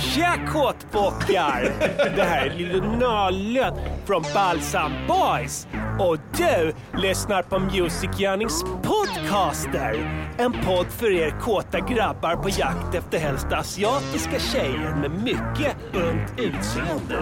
Tja 0.00 0.34
kåtbockar! 0.52 1.72
Det 2.16 2.22
här 2.22 2.46
är 2.46 2.54
Lille 2.54 2.96
Nallen 2.98 3.74
från 4.04 4.24
Balsam 4.34 4.92
Boys. 5.08 5.66
Och 5.98 6.18
du 6.36 6.72
lyssnar 7.00 7.42
på 7.42 7.58
Music 7.58 8.20
Yearnings 8.20 8.64
podcaster. 8.82 9.94
En 10.38 10.52
podd 10.52 10.86
för 10.86 11.10
er 11.10 11.30
kåta 11.40 11.80
grabbar 11.80 12.36
på 12.36 12.48
jakt 12.48 12.94
efter 12.94 13.18
helst 13.18 13.46
asiatiska 13.52 14.38
tjejer 14.38 14.94
med 14.94 15.10
mycket 15.10 15.76
ungt 15.92 16.32
utseende. 16.38 17.20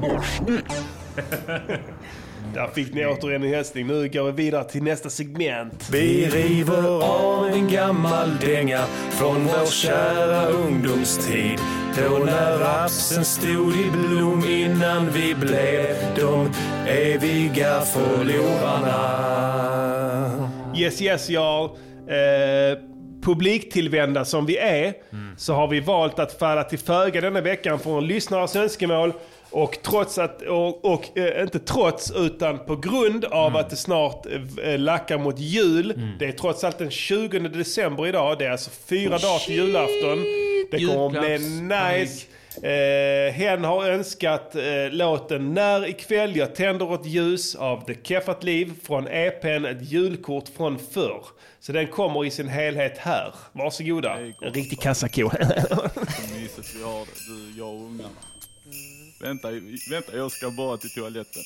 Morsnytt. 0.00 0.84
Där 2.54 2.66
fick 2.66 2.94
ni 2.94 3.06
återigen 3.06 3.42
en 3.42 3.48
hälsning. 3.48 3.86
Nu 3.86 4.08
går 4.08 4.24
vi 4.24 4.32
vidare 4.32 4.64
till 4.64 4.82
nästa 4.82 5.10
segment. 5.10 5.88
Vi 5.92 6.26
river 6.26 7.02
av 7.04 7.46
en 7.46 7.68
gammal 7.68 8.36
dänga 8.36 8.84
från 9.10 9.44
vår 9.46 9.66
kära 9.66 10.46
ungdomstid. 10.46 11.58
Då 11.96 12.18
när 12.18 12.58
rapsen 12.58 13.24
stod 13.24 13.76
i 13.76 13.90
blom 13.90 14.44
innan 14.48 15.10
vi 15.10 15.34
blev 15.34 15.96
de 16.16 16.50
eviga 16.88 17.80
förlorarna. 17.80 19.00
Yes, 20.76 21.02
yes, 21.02 21.30
y'all. 21.30 21.64
Eh, 22.08 22.78
publiktillvända 23.22 24.24
som 24.24 24.46
vi 24.46 24.56
är 24.58 24.94
så 25.36 25.54
har 25.54 25.68
vi 25.68 25.80
valt 25.80 26.18
att 26.18 26.38
falla 26.38 26.64
till 26.64 26.78
föga 26.78 27.20
denna 27.20 27.40
veckan 27.40 27.78
från 27.78 28.06
lyssnares 28.06 28.56
önskemål. 28.56 29.12
Och 29.50 29.78
trots 29.82 30.18
att, 30.18 30.42
och, 30.42 30.84
och 30.84 31.18
eh, 31.18 31.42
inte 31.42 31.58
trots, 31.58 32.12
utan 32.16 32.58
på 32.58 32.76
grund 32.76 33.24
av 33.24 33.56
att 33.56 33.70
det 33.70 33.76
snart 33.76 34.26
eh, 34.62 34.78
lackar 34.78 35.18
mot 35.18 35.38
jul. 35.38 36.00
Det 36.18 36.26
är 36.26 36.32
trots 36.32 36.64
allt 36.64 36.78
den 36.78 36.90
20 36.90 37.38
december 37.38 38.06
idag. 38.06 38.38
Det 38.38 38.46
är 38.46 38.50
alltså 38.50 38.70
fyra 38.70 39.18
dagar 39.18 39.38
till 39.38 39.54
julafton. 39.54 40.18
Det 40.70 40.86
kommer 40.86 41.18
att 41.18 41.40
bli 41.40 41.60
nice. 41.60 42.26
Eh, 42.62 43.32
hen 43.32 43.64
har 43.64 43.86
önskat 43.86 44.54
eh, 44.54 44.62
låten 44.90 45.54
När 45.54 45.88
ikväll 45.88 46.36
jag 46.36 46.54
tänder 46.54 46.94
ett 46.94 47.06
ljus 47.06 47.54
av 47.54 47.84
The 47.84 47.94
Keffat 48.02 48.44
Liv 48.44 48.72
från 48.82 49.08
EPn 49.08 49.64
Ett 49.64 49.90
julkort 49.90 50.48
från 50.56 50.78
förr. 50.78 51.24
Så 51.60 51.72
den 51.72 51.86
kommer 51.86 52.24
i 52.24 52.30
sin 52.30 52.48
helhet 52.48 52.98
här. 52.98 53.34
Varsågoda. 53.52 54.18
En 54.18 54.52
riktig 54.52 54.80
kassako. 54.80 55.22
Vad 55.22 56.40
mysigt 56.40 56.74
vi 56.76 56.82
har 56.82 56.98
det, 56.98 57.06
du, 57.28 57.58
jag 57.58 57.68
och 57.68 57.74
ungarna. 57.74 58.08
Vänta, 59.22 59.48
vänta, 59.90 60.16
jag 60.16 60.32
ska 60.32 60.50
bara 60.50 60.76
till 60.76 60.90
toaletten. 60.90 61.42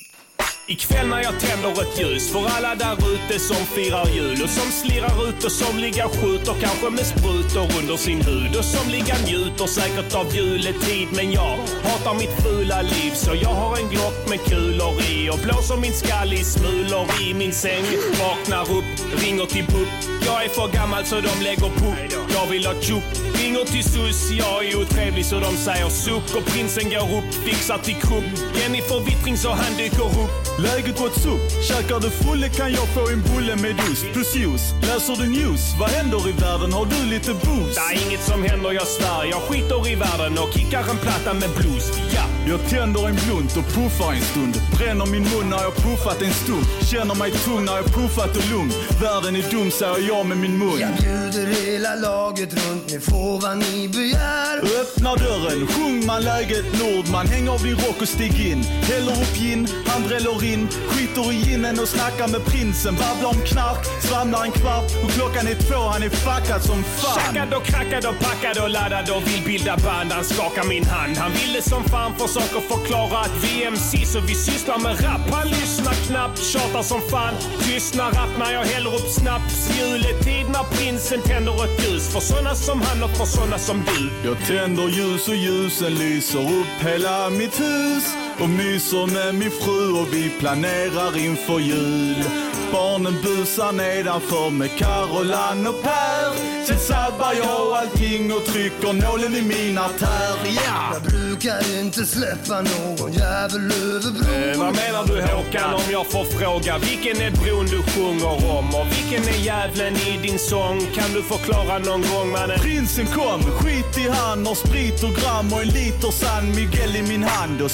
Ikväll 0.69 1.09
när 1.09 1.23
jag 1.23 1.41
tänder 1.41 1.83
ett 1.83 2.01
ljus 2.01 2.33
för 2.33 2.47
alla 2.57 2.75
där 2.75 2.97
ute 3.15 3.39
som 3.39 3.57
firar 3.57 4.07
jul 4.07 4.43
och 4.43 4.51
som 4.51 4.71
slirrar 4.73 5.29
ut 5.29 5.45
och 5.45 5.53
som 5.53 5.79
ligger 5.79 6.09
skjuter 6.09 6.55
kanske 6.61 6.91
med 6.91 7.07
sprutor 7.07 7.67
under 7.81 7.97
sin 7.97 8.21
hud 8.23 8.57
och 8.59 8.65
som 8.65 8.91
ligger 8.91 9.19
njuter 9.27 9.67
säkert 9.67 10.15
av 10.15 10.37
juletid. 10.37 11.09
Men 11.17 11.33
jag 11.33 11.57
hatar 11.85 12.15
mitt 12.15 12.35
fula 12.43 12.83
liv 12.83 13.13
så 13.15 13.35
jag 13.35 13.55
har 13.63 13.79
en 13.79 13.89
glock 13.89 14.19
med 14.31 14.41
kulor 14.51 14.95
i 15.11 15.31
och 15.31 15.41
blåser 15.45 15.77
min 15.77 15.93
skall 15.93 16.33
i 16.33 16.45
smulor 16.45 17.07
i 17.27 17.35
min 17.35 17.53
säng. 17.53 17.85
Vaknar 18.21 18.67
upp, 18.79 18.91
ringer 19.23 19.47
till 19.47 19.65
BUP. 19.65 19.89
Jag 20.27 20.45
är 20.45 20.49
för 20.49 20.69
gammal 20.73 21.05
så 21.05 21.15
de 21.15 21.35
lägger 21.45 21.71
på. 21.81 21.91
Jag 22.35 22.47
vill 22.51 22.67
ha 22.67 22.75
tjopp. 22.81 23.24
Ring 23.55 23.61
ringer 23.61 23.73
till 23.73 23.85
SUS, 23.85 24.31
jag 24.31 24.65
är 24.65 24.77
otrevlig 24.77 25.27
så 25.27 25.41
de 25.41 25.57
säger 25.57 25.89
suck 25.89 26.37
och 26.37 26.45
prinsen 26.45 26.91
går 26.91 27.19
upp, 27.19 27.35
fixar 27.35 27.79
till 27.79 27.95
kupp. 27.95 28.25
Jenny 28.61 28.83
får 28.83 29.01
vittring 29.01 29.37
så 29.37 29.51
han 29.51 29.77
dyker 29.77 30.07
upp. 30.07 30.31
Läget 30.59 31.01
what's 31.01 31.27
up? 31.27 31.65
Käkar 31.69 32.01
du 32.01 32.11
fulle 32.11 32.49
kan 32.49 32.73
jag 32.73 32.89
få 32.95 33.09
en 33.09 33.23
bulle 33.23 33.57
med 33.57 33.75
ost 33.91 34.07
plus 34.13 34.37
juice. 34.37 34.75
Läser 34.83 35.17
du 35.17 35.27
news? 35.29 35.61
Vad 35.81 35.91
händer 35.91 36.29
i 36.29 36.33
världen? 36.33 36.73
Har 36.73 36.87
du 36.87 37.11
lite 37.11 37.33
boost? 37.35 37.75
Det 37.75 37.95
är 37.95 38.07
inget 38.07 38.23
som 38.23 38.43
händer, 38.43 38.73
jag 38.73 38.87
svär. 38.87 39.25
Jag 39.25 39.41
skiter 39.43 39.89
i 39.93 39.95
världen 39.95 40.39
och 40.39 40.53
kickar 40.55 40.85
en 40.91 40.99
platta 40.99 41.35
med 41.35 41.51
blues. 41.57 41.87
Ja! 42.15 42.25
Jag 42.47 42.61
tänder 42.69 43.09
en 43.09 43.17
blunt 43.27 43.57
och 43.57 43.67
puffar 43.75 44.13
en 44.13 44.21
stund. 44.21 44.55
Bränner 44.79 45.07
min 45.07 45.23
mun 45.23 45.51
när 45.51 45.63
jag 45.63 45.75
puffat 45.77 46.23
en 46.23 46.35
stund. 46.35 46.67
Känner 46.91 47.15
mig 47.15 47.31
tung 47.31 47.65
när 47.65 47.77
jag 47.77 47.87
puffat 47.87 48.37
och 48.37 48.51
lugn. 48.51 48.73
Världen 49.03 49.37
är 49.37 49.51
dum 49.51 49.71
säger 49.71 50.09
jag 50.09 50.27
med 50.27 50.39
min 50.39 50.59
mun. 50.59 50.81
Jag 50.81 50.91
bjuder 51.01 51.47
hela 51.47 51.95
laget 51.95 52.53
runt, 52.53 52.93
ni 52.93 53.01
får 53.01 53.44
vad 53.45 53.59
ni 53.59 53.89
begär. 53.89 54.57
Öppna 54.81 55.15
dörren, 55.15 55.67
sjung 55.67 56.07
man 56.07 56.23
läget 56.23 56.65
Nordman. 56.81 57.27
Häng 57.27 57.49
av 57.49 57.63
din 57.63 57.77
rock 57.77 57.99
och 58.01 58.09
stig 58.09 58.37
in. 58.51 58.63
Häller 58.63 59.13
upp 59.23 59.35
gin, 59.39 59.69
han 59.87 60.03
dräller 60.09 60.45
in. 60.53 60.69
Skiter 60.91 61.33
i 61.33 61.37
ginen 61.45 61.79
och 61.83 61.89
snackar 61.89 62.29
med 62.29 62.45
prinsen. 62.45 62.95
Babblar 63.03 63.31
om 63.35 63.41
knark, 63.51 63.81
svamlar 64.07 64.45
en 64.45 64.53
kvart. 64.53 64.89
Och 65.05 65.11
klockan 65.11 65.47
är 65.53 65.55
två, 65.69 65.81
han 65.95 66.03
är 66.03 66.09
fuckad 66.09 66.63
som 66.63 66.85
fan. 66.85 67.35
Tjackad 67.35 67.55
och 67.59 67.65
krackad 67.65 68.05
och 68.11 68.19
packad 68.27 68.57
och 68.65 68.71
laddad 68.71 69.11
och 69.17 69.23
vill 69.29 69.43
bilda 69.51 69.77
band. 69.77 70.13
Han 70.13 70.25
skakar 70.25 70.65
min 70.75 70.85
hand. 70.85 71.17
Han 71.17 71.33
ville 71.41 71.63
som 71.63 71.85
fan 71.85 72.13
försöka 72.23 72.59
förklara 72.73 73.19
att 73.27 73.35
vi 73.43 73.51
är 73.65 73.71
MCs 73.71 74.11
och 74.19 74.25
vi 74.31 74.35
sysslar 74.35 74.79
med 74.79 74.95
rap. 75.05 75.25
Han 75.39 75.49
lyssnar 75.49 75.95
knappt, 76.07 76.39
tjatar 76.53 76.83
som 76.83 77.01
fan. 77.13 77.35
Tystnar 77.65 78.11
rapp 78.19 78.35
när 78.39 78.53
jag 78.53 78.65
häller 78.73 78.95
upp 78.99 79.09
snaps. 79.19 79.57
Juletid 79.79 80.47
när 80.55 80.65
prinsen 80.77 81.21
tänder 81.23 81.55
ett 81.65 81.77
ljus. 81.83 82.05
För 82.13 82.21
såna 82.21 82.55
som 82.55 82.79
han 82.87 83.03
och 83.03 83.11
för 83.19 83.34
såna 83.35 83.59
som 83.59 83.83
du. 83.87 84.29
Jag 84.29 84.47
tänder 84.47 84.89
ljus 84.89 85.29
och 85.29 85.35
ljusen 85.35 85.95
lyser 85.95 86.39
upp 86.61 86.87
hela 86.87 87.31
mitt 87.31 87.61
hus 87.61 88.24
och 88.41 88.49
myser 88.49 89.07
med 89.07 89.35
min 89.35 89.51
fru 89.51 89.93
och 89.93 90.15
vi 90.15 90.31
planerar 90.31 91.19
inför 91.19 91.59
jul. 91.59 92.25
Barnen 92.73 93.23
busar 93.23 93.73
nedanför 93.73 94.51
med 94.51 94.79
Carolan 94.79 95.67
och 95.67 95.83
Per. 95.83 96.65
Sen 96.67 96.79
sabbar 96.79 97.33
jag 97.33 97.73
allting 97.73 98.33
och 98.33 98.45
trycker 98.45 98.93
nålen 98.93 99.35
i 99.35 99.43
min 99.43 99.79
artär. 99.79 100.37
Ja! 100.45 100.91
Jag 100.93 101.03
brukar 101.03 101.81
inte 101.81 102.07
släppa 102.07 102.61
någon 102.61 103.13
jävel 103.13 103.73
över 103.73 104.11
bron. 104.11 104.51
Eh, 104.51 104.59
vad 104.59 104.77
menar 104.77 105.05
du 105.07 105.23
Håkan 105.23 105.75
om 105.75 105.81
jag 105.91 106.07
får 106.07 106.25
fråga? 106.25 106.79
Vilken 106.79 107.17
är 107.27 107.31
bron 107.31 107.67
du 107.67 107.83
sjunger 107.83 108.57
om? 108.59 108.75
Och 108.75 108.87
vilken 108.97 109.35
är 109.35 109.39
djävulen 109.45 109.95
i 109.97 110.19
din 110.27 110.39
sång? 110.39 110.81
Kan 110.95 111.13
du 111.15 111.23
förklara 111.23 111.79
någon 111.79 112.03
gång 112.03 112.31
mannen? 112.33 112.59
Prinsen 112.59 113.07
kom, 113.07 113.43
skit 113.43 113.99
i 113.99 114.09
han, 114.09 114.47
har 114.47 114.55
sprit 114.55 115.03
och 115.03 115.15
gram 115.15 115.53
och 115.53 115.63
en 115.63 115.69
liter 115.69 116.11
San 116.11 116.51
Miguel 116.57 116.97
i 116.97 117.03
min 117.03 117.23
hand. 117.23 117.63
Och 117.63 117.71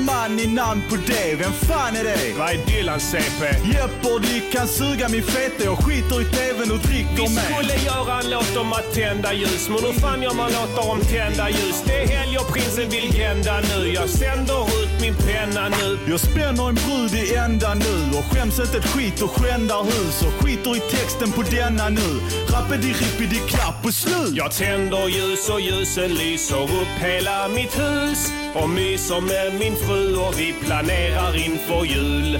Zimmerman 0.00 0.40
i 0.40 0.46
namn 0.46 0.82
på 0.88 0.96
det, 0.96 1.34
vem 1.38 1.52
fan 1.52 1.96
är 1.96 2.04
det? 2.04 2.38
Vad 2.38 2.50
är 2.50 2.66
Dylan 2.66 3.00
CP? 3.00 3.44
Jeopardy 3.72 4.40
kan 4.52 4.68
suga 4.68 5.08
min 5.08 5.22
fete, 5.22 5.64
jag 5.64 5.78
skiter 5.78 6.20
i 6.20 6.24
tvn 6.24 6.70
och 6.72 6.78
dricker 6.78 7.28
Vi 7.28 7.34
med. 7.34 7.44
skulle 7.44 7.84
göra 7.84 8.20
en 8.20 8.30
låt 8.30 8.56
om 8.56 8.72
att 8.72 8.94
tända 8.94 9.32
ljus 9.32 9.68
Men 9.68 9.78
hur 9.84 9.92
fan 9.92 10.22
gör 10.22 10.34
man 10.34 10.50
låtar 10.52 10.90
om 10.90 11.00
tända 11.00 11.50
ljus? 11.50 11.82
Det 11.86 12.02
är 12.02 12.06
helg 12.08 12.38
och 12.38 12.52
prinsen 12.52 12.88
vill 12.90 13.12
grända 13.12 13.60
nu 13.60 13.88
Jag 13.88 14.08
sänder 14.08 14.64
ut 14.82 15.00
min 15.00 15.14
penna 15.14 15.68
nu 15.68 15.98
Jag 16.10 16.20
spänner 16.20 16.68
en 16.68 16.74
brud 16.74 17.14
i 17.14 17.34
ända 17.34 17.74
nu 17.74 18.18
och 18.18 18.24
skäms 18.24 18.58
inte 18.60 18.78
ett 18.78 18.88
skit 18.92 19.22
och 19.22 19.30
skändar 19.30 19.82
hus 19.84 20.22
och 20.26 20.44
skiter 20.44 20.76
i 20.76 20.80
texten 20.80 21.32
på 21.32 21.42
denna 21.42 21.88
nu. 21.88 22.10
Rappidi 22.52 23.40
klapp 23.48 23.84
och 23.84 23.94
slut. 23.94 24.32
Jag 24.34 24.52
tänder 24.52 25.08
ljus 25.08 25.48
och 25.48 25.60
ljusen 25.60 26.10
lyser 26.14 26.62
upp 26.62 26.94
hela 27.00 27.48
mitt 27.48 27.78
hus 27.78 28.32
och 28.54 28.68
myser 28.68 29.20
med 29.20 29.60
min 29.60 29.76
fru 29.76 29.89
och 30.26 30.40
vi 30.40 30.54
planerar 30.66 31.36
inför 31.36 31.84
jul. 31.84 32.38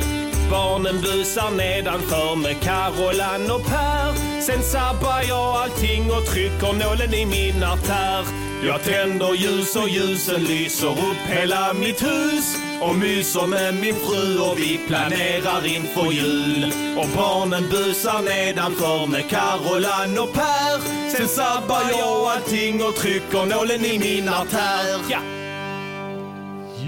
Barnen 0.51 1.01
busar 1.01 1.51
nedanför 1.51 2.37
med 2.37 2.61
Carolan 2.61 3.51
och 3.51 3.67
Per. 3.67 4.41
Sen 4.41 4.63
sabbar 4.63 5.23
jag 5.29 5.57
allting 5.57 6.11
och 6.13 6.27
trycker 6.27 6.73
nålen 6.73 7.15
i 7.15 7.27
min 7.27 7.63
artär. 7.63 8.25
Jag 8.67 8.85
tänder 8.85 9.35
ljus 9.35 9.77
och 9.77 9.89
ljusen 9.89 10.45
lyser 10.45 10.91
upp 10.91 11.23
hela 11.27 11.73
mitt 11.73 12.03
hus 12.03 12.57
och 12.81 12.95
myser 12.95 13.47
med 13.47 13.75
min 13.75 13.95
fru 13.95 14.39
och 14.39 14.59
vi 14.59 14.81
planerar 14.87 15.67
inför 15.67 16.13
jul. 16.13 16.73
Och 16.99 17.09
barnen 17.17 17.69
busar 17.71 18.23
nedanför 18.23 19.07
med 19.07 19.29
Carolan 19.31 20.19
och 20.19 20.33
Per. 20.33 21.11
Sen 21.11 21.29
sabbar 21.29 21.83
jag 21.91 22.31
allting 22.31 22.83
och 22.85 22.97
trycker 22.97 23.47
nålen 23.47 23.85
i 23.85 23.99
min 23.99 24.29
artär. 24.29 25.01
Ja. 25.09 25.40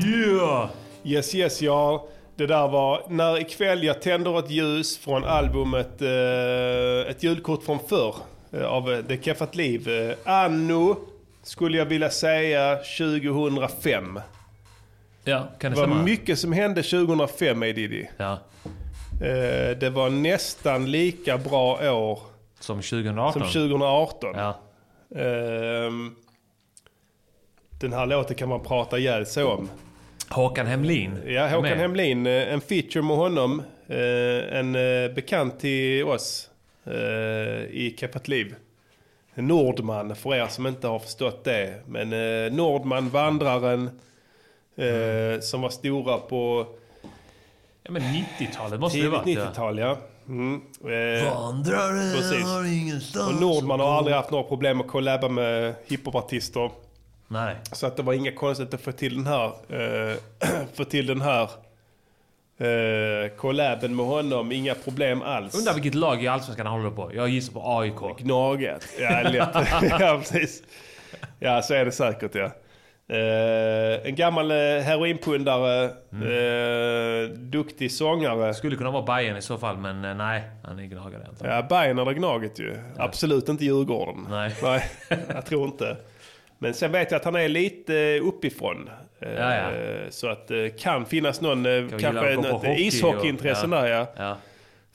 Yeah! 0.04 0.68
Yes, 1.04 1.34
yes, 1.34 1.62
ja. 1.62 2.06
Det 2.36 2.46
där 2.46 2.68
var 2.68 3.02
när 3.08 3.40
ikväll 3.40 3.84
jag 3.84 4.02
tänder 4.02 4.38
ett 4.38 4.50
ljus 4.50 4.98
från 4.98 5.24
albumet 5.24 6.02
eh, 6.02 7.10
Ett 7.10 7.22
julkort 7.22 7.62
från 7.64 7.78
förr 7.88 8.14
eh, 8.52 8.64
av 8.64 8.92
eh, 8.92 8.98
Det 8.98 9.24
Keffat 9.24 9.54
Liv. 9.54 9.88
Eh, 9.88 10.14
anno, 10.24 10.96
skulle 11.42 11.78
jag 11.78 11.84
vilja 11.84 12.10
säga, 12.10 12.76
2005. 12.98 14.20
Ja, 15.24 15.38
kan 15.58 15.70
det 15.72 15.76
det 15.76 15.80
var 15.80 15.88
stämma? 15.88 16.02
mycket 16.02 16.38
som 16.38 16.52
hände 16.52 16.82
2005 16.82 17.62
i 17.62 17.72
Diddy. 17.72 18.06
Ja. 18.16 18.32
Eh, 19.22 19.76
det 19.78 19.90
var 19.94 20.10
nästan 20.10 20.90
lika 20.90 21.38
bra 21.38 21.92
år 21.92 22.18
Som 22.60 22.76
2018? 22.76 23.32
som 23.32 23.42
2018. 23.42 24.34
Ja. 24.34 24.58
Ehm, 25.20 26.14
den 27.80 27.92
här 27.92 28.06
låten 28.06 28.36
kan 28.36 28.48
man 28.48 28.60
prata 28.62 28.98
ihjäl 28.98 29.26
sig 29.26 29.44
om. 29.44 29.68
Håkan 30.34 30.66
Hemlin. 30.66 31.18
Ja, 31.26 31.46
Håkan 31.48 31.62
Med. 31.62 31.78
Hemlin. 31.78 32.26
eh, 32.26 32.52
En 32.52 32.60
feature 32.60 33.02
med 33.02 33.16
honom. 33.16 33.62
eh, 33.88 34.58
En 34.58 34.74
eh, 34.74 35.12
bekant 35.14 35.60
till 35.60 36.04
oss 36.04 36.48
i 37.70 37.94
Keppat 37.98 38.28
Liv. 38.28 38.54
Nordman, 39.34 40.16
för 40.16 40.34
er 40.34 40.46
som 40.46 40.66
inte 40.66 40.88
har 40.88 40.98
förstått 40.98 41.44
det. 41.44 41.74
Men 41.86 42.10
Nordman, 42.56 43.08
vandraren, 43.10 43.90
eh, 44.76 45.40
som 45.40 45.60
var 45.60 45.68
stora 45.70 46.18
på 46.18 46.66
Ja 47.82 47.90
men 47.90 48.02
90-talet 48.02 48.80
måste 48.80 48.98
det 48.98 49.02
tidigt 49.02 49.12
varit. 49.18 49.36
ja. 49.36 49.44
90-tal, 49.44 49.78
ja. 49.78 49.96
Mm. 50.28 50.60
Eh, 50.84 51.34
Vandraren 51.34 52.12
precis. 52.16 52.44
har 52.44 52.64
ingenstans 52.82 53.28
Och 53.34 53.40
Nordman 53.40 53.80
har 53.80 53.98
aldrig 53.98 54.16
haft 54.16 54.30
några 54.30 54.44
problem 54.44 54.80
att 54.80 54.88
kollabba 54.88 55.28
med 55.28 55.74
hiphopartister. 55.86 56.70
Nej. 57.32 57.56
Så 57.72 57.86
att 57.86 57.96
det 57.96 58.02
var 58.02 58.12
inga 58.12 58.32
konstigt 58.32 58.74
att 58.74 58.80
få 58.80 58.92
till 58.92 59.16
den 59.16 59.26
här, 59.26 59.46
eh, 59.46 60.16
få 60.74 60.84
till 60.84 61.06
den 61.06 61.20
här 61.20 61.50
eh, 62.58 63.28
collaben 63.36 63.96
med 63.96 64.06
honom. 64.06 64.52
Inga 64.52 64.74
problem 64.74 65.22
alls. 65.22 65.54
Undrar 65.58 65.74
vilket 65.74 65.94
lag 65.94 66.24
i 66.24 66.28
Allsvenskan 66.28 66.66
han 66.66 66.80
håller 66.80 66.96
på. 66.96 67.10
Jag 67.14 67.28
gissar 67.28 67.52
på 67.52 67.78
AIK. 67.78 68.18
Gnaget. 68.18 68.88
Ja, 69.00 69.22
lätt. 69.22 69.68
ja, 70.00 70.18
precis. 70.18 70.62
Ja, 71.38 71.62
så 71.62 71.74
är 71.74 71.84
det 71.84 71.92
säkert 71.92 72.34
ja. 72.34 72.50
Eh, 73.08 74.06
en 74.06 74.14
gammal 74.14 74.50
eh, 74.50 74.56
heroinpundare, 74.56 75.84
eh, 76.12 77.28
duktig 77.28 77.92
sångare. 77.92 78.54
Skulle 78.54 78.76
kunna 78.76 78.90
vara 78.90 79.02
Bayern 79.02 79.36
i 79.36 79.42
så 79.42 79.58
fall, 79.58 79.76
men 79.76 80.04
eh, 80.04 80.14
nej. 80.14 80.42
Han 80.64 80.78
är 80.78 80.84
gnagare 80.84 81.26
antagligen. 81.28 81.56
Ja, 81.56 81.62
Bayern 81.62 81.98
eller 81.98 82.12
Gnaget 82.12 82.58
ju. 82.58 82.76
Absolut 82.98 83.48
inte 83.48 83.64
Djurgården. 83.64 84.26
Nej. 84.30 84.54
Nej, 84.62 84.90
jag 85.34 85.46
tror 85.46 85.64
inte. 85.64 85.96
Men 86.62 86.74
sen 86.74 86.92
vet 86.92 87.10
jag 87.10 87.18
att 87.18 87.24
han 87.24 87.36
är 87.36 87.48
lite 87.48 87.96
eh, 87.98 88.26
uppifrån. 88.26 88.90
Eh, 89.20 89.32
Ja, 89.32 89.54
ja. 89.56 89.70
Så 90.10 90.28
att 90.28 90.48
det 90.48 90.80
kan 90.80 91.06
finnas 91.06 91.40
någon, 91.40 91.66
eh, 91.66 91.88
Kan 91.88 91.98
kanske 92.00 92.34
något 92.36 92.46
hockey 92.46 92.86
ishockeyintresse 92.86 93.64
och- 93.64 93.70
där 93.70 93.86
ja. 93.86 94.06
ja. 94.16 94.36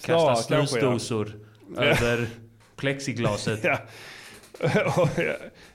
Kasta 0.06 0.27
ja. 0.30 0.35
snusdosor 0.35 1.31
Ja. 1.76 1.81
över 1.84 2.27
plexiglaset. 2.77 3.64
ja. 3.64 3.77
ja, 4.77 5.10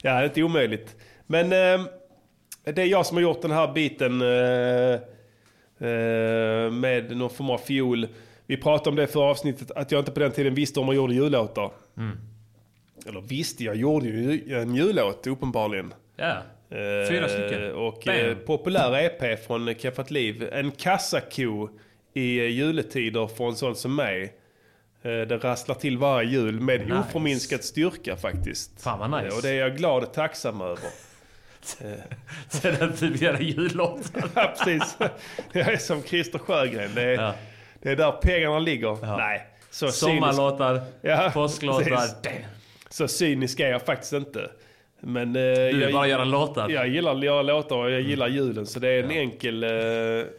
det 0.02 0.08
är 0.08 0.24
inte 0.24 0.42
omöjligt. 0.42 0.96
Men 1.26 1.44
eh, 1.52 1.86
det 2.64 2.82
är 2.82 2.86
jag 2.86 3.06
som 3.06 3.16
har 3.16 3.22
gjort 3.22 3.42
den 3.42 3.50
här 3.50 3.72
biten 3.72 4.22
eh, 4.22 4.92
eh, 5.88 6.70
med 6.70 7.16
någon 7.16 7.30
form 7.30 7.50
av 7.50 7.58
fiol. 7.58 8.08
Vi 8.46 8.56
pratade 8.56 8.90
om 8.90 8.96
det 8.96 9.06
för 9.06 9.20
avsnittet, 9.30 9.70
att 9.70 9.92
jag 9.92 9.98
inte 9.98 10.10
på 10.12 10.20
den 10.20 10.32
tiden 10.32 10.54
visste 10.54 10.80
om 10.80 10.86
man 10.86 10.96
gjorde 10.96 11.14
jullåtar. 11.14 11.70
Mm. 11.96 12.18
Eller 13.06 13.20
visste, 13.20 13.64
jag 13.64 13.76
gjorde 13.76 14.06
ju 14.06 14.54
en 14.58 14.74
jullåt 14.74 15.26
uppenbarligen. 15.26 15.94
Ja. 16.16 16.36
Fyra 17.08 17.28
stycken. 17.28 17.64
Eh, 17.66 17.70
Och 17.70 18.02
Bam. 18.06 18.14
eh, 18.16 18.34
populär 18.34 18.98
EP 19.04 19.36
från 19.46 19.74
Keffat 19.74 20.10
Liv. 20.10 20.48
En 20.52 20.70
kassako 20.70 21.68
i 22.14 22.38
eh, 22.38 22.46
juletider 22.46 23.26
för 23.26 23.48
en 23.48 23.56
sån 23.56 23.76
som 23.76 23.94
mig. 23.96 24.22
Eh, 25.02 25.10
Det 25.10 25.36
rasslar 25.44 25.74
till 25.74 25.98
varje 25.98 26.28
jul 26.30 26.60
med 26.60 26.80
Nice. 26.80 26.94
oförminskad 27.08 27.64
styrka 27.64 28.16
faktiskt. 28.16 28.82
Fan 28.82 28.98
vad 28.98 29.10
nice. 29.10 29.26
Eh, 29.32 29.36
Och 29.36 29.42
det 29.42 29.50
är 29.50 29.54
jag 29.54 29.76
glad 29.76 30.02
och 30.02 30.12
tacksam 30.14 30.60
över. 30.60 30.78
Sen 32.48 32.92
typ 32.96 33.20
göra 33.22 33.40
jullåtar. 33.40 34.24
ja, 34.34 34.54
precis. 34.58 34.96
Jag 35.52 35.72
är 35.72 35.76
som 35.76 36.02
Christer 36.02 36.38
Sjögren. 36.38 36.90
Det 36.94 37.02
är, 37.02 37.32
det 37.82 37.90
är 37.90 37.96
där 37.96 38.12
pengarna 38.12 38.58
ligger. 38.58 39.16
Nej, 39.16 39.46
så 39.70 39.86
cynisk- 39.86 39.98
Sommarlåtar, 39.98 40.80
Ja, 41.02 41.30
påsklåtar. 41.34 41.84
precis. 41.84 42.16
Så 42.92 43.08
cynisk 43.08 43.60
är 43.60 43.68
jag 43.70 43.82
faktiskt 43.82 44.12
inte. 44.12 44.50
Men, 45.04 45.28
eh, 45.36 45.42
Du 45.42 45.66
vill 45.66 45.80
jag, 45.80 45.92
bara 45.92 46.06
göra 46.08 46.24
låtar. 46.24 46.68
Jag 46.68 46.88
gillar 46.88 47.14
att 47.16 47.24
göra 47.24 47.42
låtar 47.42 47.76
och 47.76 47.90
jag 47.90 48.00
gillar 48.00 48.28
julen. 48.28 48.66
Så 48.66 48.78
det 48.80 48.88
är 48.88 49.02
en 49.02 49.10
enkel... 49.10 49.64
Eh, 49.64 49.70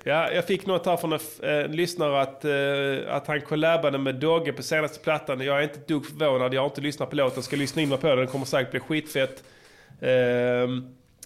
ja, 0.04 0.32
jag 0.32 0.46
fick 0.48 0.66
något 0.66 0.86
här 0.86 0.98
från 0.98 1.14
en, 1.14 1.20
f- 1.22 1.44
eh, 1.44 1.66
en 1.66 1.72
lyssnare 1.72 2.22
att, 2.22 2.46
eh, 2.46 3.16
att 3.16 3.28
han 3.28 3.42
collabade 3.42 3.98
med 3.98 4.16
Dogge 4.16 4.54
på 4.54 4.64
senaste 4.64 5.00
plattan. 5.04 5.42
Jag 5.42 5.58
är 5.60 5.64
inte 5.64 5.76
ett 5.80 5.88
dugg 5.88 6.06
förvånad. 6.06 6.54
Jag 6.54 6.62
har 6.62 6.66
inte 6.66 6.82
lyssnat 6.82 7.10
på 7.10 7.16
låten. 7.16 7.44
Ska 7.44 7.56
lyssna 7.56 7.82
in 7.82 7.90
mig 7.90 7.98
på 7.98 8.08
den. 8.08 8.18
Den 8.18 8.28
kommer 8.28 8.46
säkert 8.46 8.72
bli 8.72 8.80
skitfett. 8.80 9.44
Eh, 10.02 10.68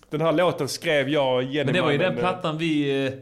den 0.10 0.22
här 0.22 0.32
låten 0.32 0.68
skrev 0.68 1.10
jag 1.10 1.44
Jenny 1.44 1.66
Men 1.66 1.74
det 1.74 1.82
var 1.82 1.92
ju 1.92 1.98
den 1.98 2.08
Mannen, 2.08 2.20
plattan 2.20 2.58
vi... 2.58 3.06
eh, 3.06 3.14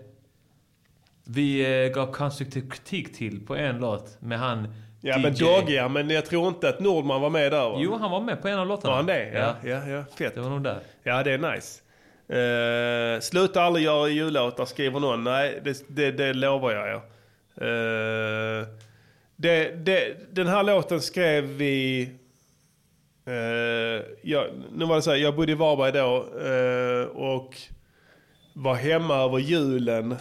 Vi 1.27 1.83
eh, 1.85 1.93
gav 1.93 2.11
konstruktiv 2.11 2.69
kritik 2.69 3.17
till 3.17 3.45
på 3.45 3.55
en 3.55 3.79
låt 3.79 4.17
med 4.21 4.39
han 4.39 4.67
Ja 5.07 5.17
DJ. 5.17 5.21
men 5.21 5.33
Dogge 5.33 5.87
men 5.89 6.09
jag 6.09 6.25
tror 6.25 6.47
inte 6.47 6.69
att 6.69 6.79
Nordman 6.79 7.21
var 7.21 7.29
med 7.29 7.51
där 7.51 7.69
va? 7.69 7.77
Jo, 7.79 7.97
han 7.97 8.11
var 8.11 8.21
med 8.21 8.41
på 8.41 8.47
en 8.47 8.59
av 8.59 8.67
låtarna. 8.67 8.91
Var 8.91 8.97
han 8.97 9.05
det? 9.05 9.29
Ja, 9.29 9.55
ja, 9.63 9.87
ja. 9.87 10.03
Fett. 10.17 10.35
Det 10.35 10.41
var 10.41 10.49
nog 10.49 10.63
där. 10.63 10.79
Ja, 11.03 11.23
det 11.23 11.31
är 11.31 11.37
nice. 11.37 11.81
Uh, 12.29 13.21
sluta 13.21 13.61
aldrig 13.61 13.85
göra 13.85 14.07
jullåtar, 14.07 14.65
skriver 14.65 14.99
någon. 14.99 15.23
Nej, 15.23 15.61
det, 15.63 15.85
det, 15.87 16.11
det 16.11 16.33
lovar 16.33 16.71
jag 16.71 16.87
er. 16.87 17.01
Eh, 17.61 18.67
det, 19.35 19.85
det, 19.85 20.15
den 20.31 20.47
här 20.47 20.63
låten 20.63 21.01
skrev 21.01 21.43
vi... 21.43 22.09
Uh, 23.27 23.33
jag, 24.21 24.47
nu 24.71 24.85
var 24.85 24.95
det 24.95 25.01
så 25.01 25.11
här, 25.11 25.17
jag 25.17 25.35
bodde 25.35 25.51
i 25.51 25.55
Varberg 25.55 25.91
då 25.91 26.25
eh, 26.49 27.07
och 27.07 27.57
var 28.53 28.75
hemma 28.75 29.15
över 29.15 29.37
julen 29.37 30.15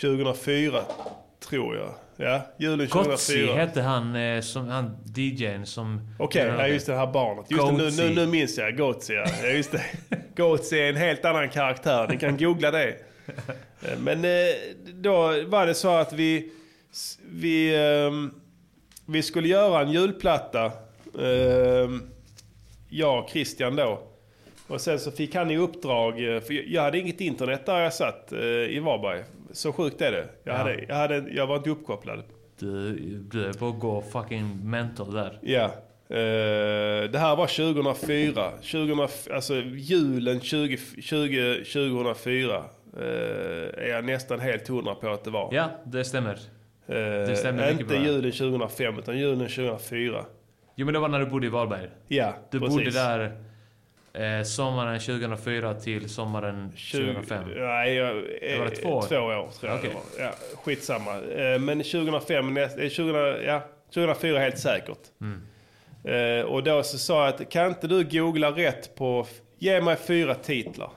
2004, 0.00 0.82
tror 1.48 1.76
jag. 1.76 1.94
Ja, 2.16 2.42
julen 2.58 2.88
2004. 2.88 3.10
Gotzi 3.46 3.46
hette 3.46 3.80
han, 3.82 4.16
eh, 4.16 4.40
som, 4.40 4.68
han 4.68 4.96
DJn 5.16 5.66
som... 5.66 6.00
Okej, 6.18 6.46
ja, 6.58 6.66
just 6.68 6.86
det 6.86 6.94
här 6.94 7.06
barnet. 7.12 7.50
Just 7.50 7.66
det, 7.98 8.04
nu, 8.04 8.08
nu, 8.08 8.14
nu 8.14 8.26
minns 8.26 8.58
jag. 8.58 8.76
Goatsy, 8.76 9.12
ja. 9.14 9.24
ja 9.42 9.48
just 9.48 9.72
det. 9.72 9.82
Goatsy 10.36 10.78
är 10.78 10.88
en 10.88 10.96
helt 10.96 11.24
annan 11.24 11.48
karaktär. 11.48 12.06
Ni 12.08 12.16
kan 12.18 12.36
googla 12.36 12.70
det. 12.70 12.88
Eh, 12.88 13.98
Men 13.98 14.24
eh, 14.24 14.30
då 14.94 15.16
var 15.46 15.66
det 15.66 15.74
så 15.74 15.88
att 15.94 16.12
vi, 16.12 16.52
vi, 17.30 17.74
ehm, 17.76 18.30
vi 19.06 19.22
skulle 19.22 19.48
göra 19.48 19.80
en 19.82 19.90
julplatta. 19.90 20.72
ehm, 21.20 22.02
Jag 22.88 23.24
och 23.24 23.30
Christian 23.30 23.76
då. 23.76 24.02
Och 24.72 24.80
sen 24.80 24.98
så 24.98 25.10
fick 25.10 25.34
han 25.34 25.50
i 25.50 25.56
uppdrag, 25.56 26.34
eh, 26.34 26.40
för 26.40 26.72
jag 26.74 26.82
hade 26.82 26.98
inget 26.98 27.20
internet 27.20 27.66
där 27.66 27.80
jag 27.80 27.92
satt 27.94 28.32
eh, 28.32 28.38
i 28.48 28.78
Varberg. 28.84 29.22
Så 29.52 29.72
sjukt 29.72 30.00
är 30.00 30.12
det. 30.12 30.26
Jag, 30.44 30.54
Ja. 30.54 30.58
hade, 30.58 30.84
jag, 30.88 30.94
hade, 30.94 31.24
jag 31.34 31.46
var 31.46 31.56
inte 31.56 31.70
uppkopplad. 31.70 32.22
Du, 32.58 32.92
du 33.32 33.44
är 33.46 33.52
på 33.52 33.68
att 33.68 33.78
gå 33.80 34.02
fucking 34.12 34.70
mental 34.70 35.14
där. 35.14 35.38
Ja. 35.42 35.64
Eh, 36.08 37.10
det 37.10 37.18
här 37.18 37.36
var 37.36 37.46
2004. 37.46 38.50
2000, 38.50 39.08
alltså 39.34 39.54
julen 39.74 40.40
20, 40.40 40.78
20, 41.02 41.54
2004 41.64 42.64
eh, 42.96 43.02
är 43.84 43.88
jag 43.88 44.04
nästan 44.04 44.40
helt 44.40 44.68
hundra 44.68 44.94
på 44.94 45.08
att 45.08 45.24
det 45.24 45.30
var. 45.30 45.48
Ja, 45.52 45.70
det 45.84 46.04
stämmer. 46.04 46.32
Eh, 46.86 46.94
det 46.96 47.36
stämmer 47.36 47.70
inte 47.70 47.84
bra. 47.84 47.96
julen 47.96 48.32
2005 48.32 48.98
utan 48.98 49.18
julen 49.18 49.48
2004. 49.48 50.24
Jo 50.76 50.86
men 50.86 50.94
det 50.94 51.00
var 51.00 51.08
när 51.08 51.18
du 51.20 51.26
bodde 51.26 51.46
i 51.46 51.50
Varberg. 51.50 51.88
Ja, 52.08 52.32
Du 52.50 52.60
precis. 52.60 52.76
bodde 52.76 52.90
där 52.90 53.32
eh, 54.14 54.42
sommaren 54.42 55.00
2004 55.00 55.74
till 55.74 56.08
sommaren 56.08 56.70
2005. 56.70 57.44
Nej, 57.56 57.94
jag, 57.94 58.16
Det 58.16 58.58
var 58.58 58.64
det 58.64 58.76
två 58.76 58.88
år? 58.88 59.02
Två 59.02 59.16
år 59.16 59.48
tror 59.60 59.72
jag 59.72 59.78
Okej. 59.78 59.90
det 59.90 60.20
var. 60.20 60.26
Ja, 60.26 60.32
skitsamma. 60.64 61.20
Eh, 61.20 61.58
men 61.58 61.78
2005, 61.78 62.54
näst, 62.54 62.78
eh, 62.78 62.88
2000, 62.88 63.14
ja, 63.44 63.62
2004 63.94 64.38
helt 64.38 64.58
säkert. 64.58 64.98
Mm. 65.20 65.42
Eh, 66.04 66.44
och 66.44 66.62
då 66.62 66.82
så 66.82 66.98
sa 66.98 67.24
jag 67.24 67.34
att 67.34 67.50
kan 67.50 67.68
inte 67.68 67.86
du 67.86 68.04
googla 68.04 68.50
rätt 68.50 68.94
på, 68.94 69.26
ge 69.58 69.80
mig 69.80 69.96
fyra 69.96 70.34
titlar 70.34 70.90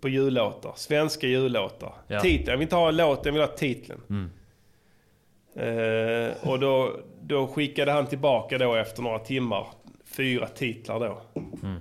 på 0.00 0.08
jullåtar, 0.08 0.72
svenska 0.76 1.26
jullåtar. 1.26 1.92
Ja. 2.06 2.20
Titeln, 2.20 2.46
jag 2.46 2.56
vill 2.56 2.62
inte 2.62 2.76
ha 2.76 2.90
låten, 2.90 3.22
jag 3.24 3.32
vill 3.32 3.50
ha 3.50 3.56
titeln. 3.56 4.00
Mm. 4.10 4.30
Eh, 5.56 6.32
och 6.50 6.58
då, 6.58 6.96
då 7.22 7.46
skickade 7.46 7.92
han 7.92 8.06
tillbaka 8.06 8.58
då 8.58 8.74
efter 8.74 9.02
några 9.02 9.18
timmar 9.18 9.66
fyra 10.16 10.46
titlar 10.46 11.00
då. 11.00 11.40
Mm. 11.62 11.80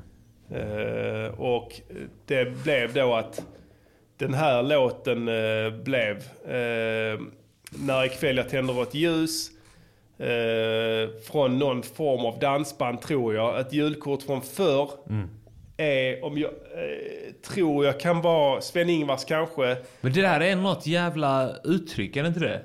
Eh, 0.52 1.40
och 1.40 1.82
det 2.26 2.64
blev 2.64 2.94
då 2.94 3.14
att 3.14 3.46
den 4.18 4.34
här 4.34 4.64
låten 4.64 5.28
eh, 5.28 5.84
blev 5.84 6.16
eh, 6.46 7.20
När 7.72 8.06
ikväll 8.06 8.38
jag 8.38 8.50
tänder 8.50 8.84
ett 8.84 8.96
ljus 8.96 9.52
från 11.32 11.60
någon 11.60 11.84
form 11.84 12.26
av 12.26 12.40
dansband 12.40 13.02
tror 13.02 13.36
jag. 13.36 13.60
Ett 13.60 13.74
julkort 13.74 14.24
från 14.24 14.42
förr. 14.42 14.90
Mm. 15.10 15.30
Är, 15.78 16.26
om 16.26 16.38
jag 16.38 16.52
tror 17.48 17.86
jag 17.86 18.00
kan 18.00 18.22
vara 18.22 18.62
Sven-Ingvars 18.62 19.26
kanske. 19.26 19.78
Men 20.02 20.14
det 20.14 20.22
där 20.22 20.40
är 20.40 20.56
något 20.56 20.88
jävla 20.88 21.56
uttryck, 21.64 22.16
är 22.16 22.22
det 22.22 22.28
inte 22.28 22.40
det? 22.40 22.62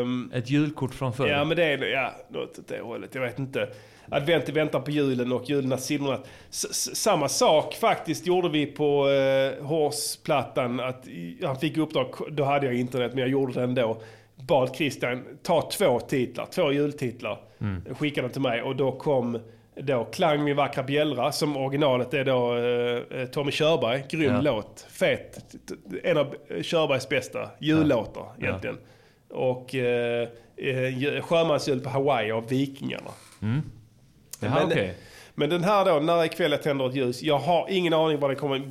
Ehm, 0.00 0.32
Ett 0.34 0.50
julkort 0.50 0.94
från 0.94 1.12
förr. 1.12 1.28
Ja 1.28 1.44
men 1.44 1.56
det 1.56 1.64
är 1.64 1.84
ja, 1.84 2.12
något 2.28 2.58
åt 2.58 2.68
det 2.68 2.80
hållet. 2.80 3.14
Jag 3.14 3.22
vet 3.22 3.38
inte. 3.38 3.68
Advent 4.10 4.48
i 4.48 4.52
väntan 4.52 4.84
på 4.84 4.90
julen 4.90 5.32
och 5.32 5.50
julen 5.50 5.78
simmat. 5.78 6.28
Samma 6.50 7.28
sak 7.28 7.74
faktiskt 7.74 8.26
gjorde 8.26 8.48
vi 8.48 8.66
på 8.66 9.08
eh, 9.08 9.64
Horsplattan. 9.66 10.80
Att 10.80 11.04
han 11.44 11.56
fick 11.56 11.76
uppdrag, 11.76 12.14
då 12.30 12.44
hade 12.44 12.66
jag 12.66 12.74
internet 12.74 13.10
men 13.14 13.20
jag 13.20 13.28
gjorde 13.28 13.52
det 13.52 13.62
ändå. 13.62 14.02
Bad 14.48 14.76
Christian 14.76 15.24
ta 15.42 15.70
två 15.70 16.00
titlar, 16.00 16.46
två 16.46 16.72
jultitlar. 16.72 17.38
Mm. 17.60 17.94
Skickade 17.94 18.28
till 18.28 18.40
mig 18.40 18.62
och 18.62 18.76
då 18.76 18.92
kom 18.92 19.38
då 19.82 20.04
Klang 20.04 20.44
min 20.44 20.56
vackra 20.56 20.82
bjällra 20.82 21.32
som 21.32 21.56
originalet 21.56 22.14
är 22.14 22.24
då 22.24 22.56
eh, 23.16 23.26
Tommy 23.26 23.50
Körberg. 23.52 24.04
Grym 24.10 24.32
Ja. 24.34 24.40
låt. 24.40 24.86
Fet. 24.90 25.44
En 26.02 26.16
av 26.16 26.34
Körbergs 26.62 27.08
bästa 27.08 27.50
jullåtar 27.60 28.24
Ja. 28.38 28.46
egentligen. 28.46 28.78
Och 29.30 29.74
eh, 29.74 30.28
eh, 30.56 31.22
Sjömansjul 31.22 31.80
på 31.80 31.88
Hawaii 31.90 32.30
av 32.32 32.48
Vikingarna. 32.48 33.10
Mm. 33.42 33.60
Jaha, 34.40 34.54
Men- 34.54 34.66
okej. 34.66 34.94
Men 35.34 35.50
den 35.50 35.64
här 35.64 35.84
då, 35.84 36.00
När 36.00 36.24
ikväll 36.24 36.50
jag 36.50 36.62
tänder 36.62 36.88
ett 36.88 36.94
ljus. 36.94 37.22
Jag 37.22 37.38
har 37.38 37.66
ingen 37.70 37.92
aning 37.92 38.20
vad 38.20 38.30
det 38.30 38.34
kommer. 38.34 38.62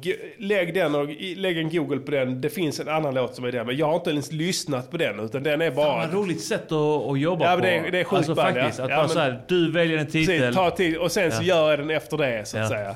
Lägg 0.41 0.73
den 0.73 0.95
och 0.95 1.07
lägg 1.35 1.57
en 1.57 1.69
Google 1.69 1.97
på 1.99 2.11
den. 2.11 2.41
Det 2.41 2.49
finns 2.49 2.79
en 2.79 2.87
annan 2.89 3.13
låt 3.15 3.35
som 3.35 3.45
är 3.45 3.51
den. 3.51 3.65
Men 3.65 3.77
jag 3.77 3.85
har 3.85 3.95
inte 3.95 4.09
ens 4.09 4.31
lyssnat 4.31 4.91
på 4.91 4.97
den. 4.97 5.19
Utan 5.19 5.43
den 5.43 5.61
är 5.61 5.71
bara... 5.71 5.85
Fan 5.85 5.99
vad 5.99 6.13
roligt 6.23 6.41
sätt 6.43 6.71
att, 6.71 7.11
att 7.11 7.19
jobba 7.19 7.45
Ja, 7.51 7.55
på. 7.55 7.61
det 7.61 7.69
är- 7.69 7.91
det 7.91 7.99
är 7.99 8.03
sjukt 8.03 8.17
Alltså 8.17 8.35
band, 8.35 8.57
ja. 8.57 8.61
faktiskt, 8.61 8.79
att 8.79 8.89
Ja, 8.89 8.95
bara 8.95 9.01
men- 9.05 9.09
så 9.13 9.19
här, 9.19 9.41
du 9.47 9.71
väljer 9.71 9.97
en 9.97 10.07
titel. 10.07 10.39
Precis, 10.39 10.55
ta 10.55 10.69
tid 10.71 10.97
och 10.97 11.11
sen 11.11 11.31
så 11.31 11.43
Ja. 11.43 11.47
gör 11.47 11.69
jag 11.69 11.79
den 11.79 11.89
efter 11.89 12.17
det 12.17 12.47
så 12.47 12.57
att 12.57 12.63
Ja. 12.63 12.69
säga. 12.69 12.95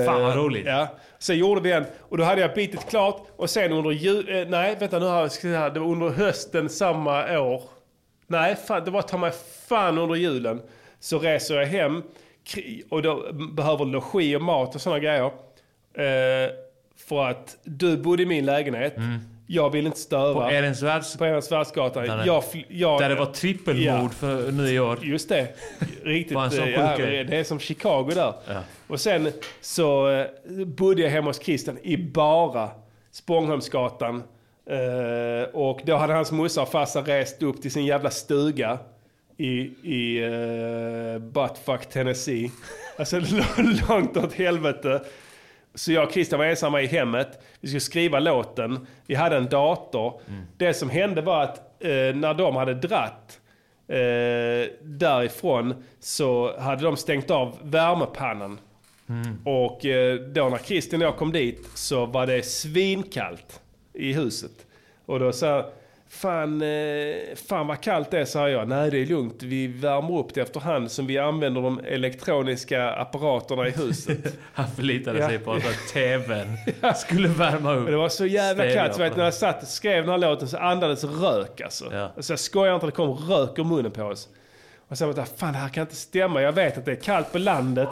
Eh, 0.00 0.04
Fan, 0.06 0.22
vad 0.22 0.36
roligt. 0.36 0.66
Ja. 0.66 0.88
Sen 1.18 1.38
gjorde 1.38 1.60
vi 1.60 1.72
en 1.72 1.84
och 2.00 2.18
då 2.18 2.24
hade 2.24 2.40
jag 2.40 2.54
bitet 2.54 2.90
klart 2.90 3.26
och 3.36 3.50
sen 3.50 3.72
under 3.72 3.90
jul... 3.90 4.36
Eh, 4.42 4.48
nej, 4.48 4.76
vänta 4.80 4.98
nu 4.98 5.06
har 5.06 5.20
jag 5.20 5.32
säga, 5.32 5.70
Det 5.70 5.80
var 5.80 5.86
under 5.86 6.08
hösten 6.08 6.68
samma 6.68 7.38
år. 7.40 7.62
Nej, 8.26 8.56
fan, 8.66 8.84
det 8.84 8.90
var 8.90 9.02
ta 9.02 9.16
mig 9.18 9.32
fan 9.68 9.98
under 9.98 10.14
julen. 10.14 10.60
Så 11.00 11.18
reser 11.18 11.54
jag 11.54 11.66
hem 11.66 12.02
och 12.88 13.02
då 13.02 13.32
behöver 13.32 13.84
logi 13.84 14.36
och 14.36 14.42
mat 14.42 14.74
och 14.74 14.80
sådana 14.80 14.98
grejer. 15.00 15.24
Eh, 15.94 16.50
för 17.08 17.26
att 17.26 17.56
du 17.64 17.96
bodde 17.96 18.22
i 18.22 18.26
min 18.26 18.46
lägenhet. 18.46 18.94
Jag 19.46 19.70
vill 19.70 19.86
inte 19.86 19.98
störa. 19.98 20.22
Mm. 20.22 20.34
På. 20.34 20.40
På 21.18 21.24
Ehrensvärdsgatan. 21.24 22.04
Där 22.06 22.26
Jag, 22.26 22.44
jag, 22.68 23.00
Där 23.00 23.08
det 23.08 23.14
var 23.14 23.26
trippelmord 23.26 23.84
Ja. 23.84 24.08
för 24.08 24.52
nyår. 24.52 24.98
Just 25.02 25.28
det. 25.28 25.48
Riktigt. 26.02 26.34
Fan, 26.36 26.50
så 26.50 26.62
eh, 26.62 26.70
ja, 26.70 26.96
det 26.98 27.36
är 27.36 27.44
som 27.44 27.58
Chicago 27.58 28.10
där. 28.14 28.32
Ja. 28.48 28.62
Och 28.88 29.00
sen 29.00 29.32
så 29.60 30.10
eh, 30.10 30.26
bodde 30.66 31.02
jag 31.02 31.10
hemma 31.10 31.26
hos 31.26 31.42
Christian 31.42 31.78
i 31.82 31.96
bara 31.96 32.70
Spångholmsgatan. 33.10 34.22
Eh, 34.70 35.48
och 35.52 35.80
då 35.84 35.96
hade 35.96 36.12
hans 36.14 36.32
morsa 36.32 36.62
och 36.62 36.68
farsa 36.68 37.00
rest 37.00 37.42
upp 37.42 37.62
till 37.62 37.70
sin 37.72 37.84
jävla 37.86 38.10
stuga 38.10 38.78
i, 39.38 39.70
i 39.82 40.24
uh, 40.24 41.18
Buttfuck 41.18 41.88
Tennessee. 41.88 42.50
Alltså 42.98 43.20
långt 43.88 44.16
åt 44.16 44.32
helvete. 44.32 45.02
Så 45.74 45.92
jag 45.92 46.06
och 46.06 46.12
Christian 46.12 46.38
var 46.38 46.46
ensamma 46.46 46.82
i 46.82 46.86
hemmet. 46.86 47.42
Vi 47.60 47.68
skulle 47.68 47.80
skriva 47.80 48.20
låten. 48.20 48.86
Vi 49.06 49.14
hade 49.14 49.36
en 49.36 49.48
dator. 49.48 50.20
Det 50.56 50.74
som 50.74 50.90
hände 50.90 51.20
var 51.20 51.42
att 51.42 51.58
eh, 51.84 51.90
när 52.14 52.34
de 52.34 52.56
hade 52.56 52.74
dratt 52.74 53.40
eh, 53.88 54.70
därifrån 54.82 55.74
så 56.00 56.58
hade 56.60 56.82
de 56.82 56.96
stängt 56.96 57.30
av 57.30 57.58
värmepannan. 57.62 58.60
Och 59.44 59.86
eh, 59.86 60.14
då 60.14 60.48
när 60.48 60.58
Christian 60.58 61.02
och 61.02 61.06
jag 61.06 61.16
kom 61.16 61.32
dit 61.32 61.68
så 61.74 62.06
var 62.06 62.26
det 62.26 62.42
svinkallt 62.42 63.60
i 63.92 64.12
huset. 64.12 64.66
Och 65.06 65.20
då 65.20 65.32
sa 65.32 65.70
Fan, 66.10 66.62
eh, 66.62 67.36
fan 67.48 67.66
vad 67.66 67.80
kallt 67.80 68.10
det 68.10 68.18
är, 68.20 68.24
sa 68.24 68.48
jag. 68.48 68.68
Nej, 68.68 68.90
det 68.90 68.98
är 69.02 69.06
lugnt. 69.06 69.42
Vi 69.42 69.66
värmer 69.66 70.18
upp 70.18 70.34
det 70.34 70.40
efterhand 70.40 70.90
som 70.90 71.06
vi 71.06 71.18
använder 71.18 71.62
de 71.62 71.80
elektroniska 71.84 72.90
apparaterna 72.90 73.68
i 73.68 73.70
huset. 73.70 74.18
Han 74.54 74.70
förlitade 74.76 75.18
Ja. 75.18 75.28
sig 75.28 75.38
på 75.38 75.52
att 75.52 75.62
tvn 75.92 76.56
skulle 76.96 77.28
värma 77.28 77.72
upp. 77.74 77.82
Men 77.82 77.92
det 77.92 77.98
var 77.98 78.08
så 78.08 78.26
jävla 78.26 78.70
kallt. 78.74 78.94
Så 78.94 79.00
vet, 79.02 79.16
när 79.16 79.24
jag 79.24 79.34
satt 79.34 79.62
och 79.62 79.68
skrev 79.68 80.02
den 80.02 80.10
här 80.10 80.18
låten 80.18 80.48
så 80.48 80.58
andades 80.58 81.04
rök 81.04 81.60
alltså. 81.60 81.84
Ja. 81.92 82.10
alltså 82.16 82.32
jag 82.32 82.40
skojar 82.40 82.74
inte, 82.74 82.86
det 82.86 82.92
kom 82.92 83.10
rök 83.14 83.58
ur 83.58 83.64
munnen 83.64 83.92
på 83.92 84.02
oss. 84.02 84.28
Och 84.88 84.98
sen 84.98 85.06
tänkte 85.06 85.20
jag, 85.20 85.38
fan 85.38 85.52
det 85.52 85.58
här 85.58 85.68
kan 85.68 85.80
inte 85.80 85.96
stämma. 85.96 86.42
Jag 86.42 86.52
vet 86.52 86.78
att 86.78 86.84
det 86.84 86.90
är 86.92 86.96
kallt 87.02 87.32
på 87.32 87.38
landet. 87.38 87.88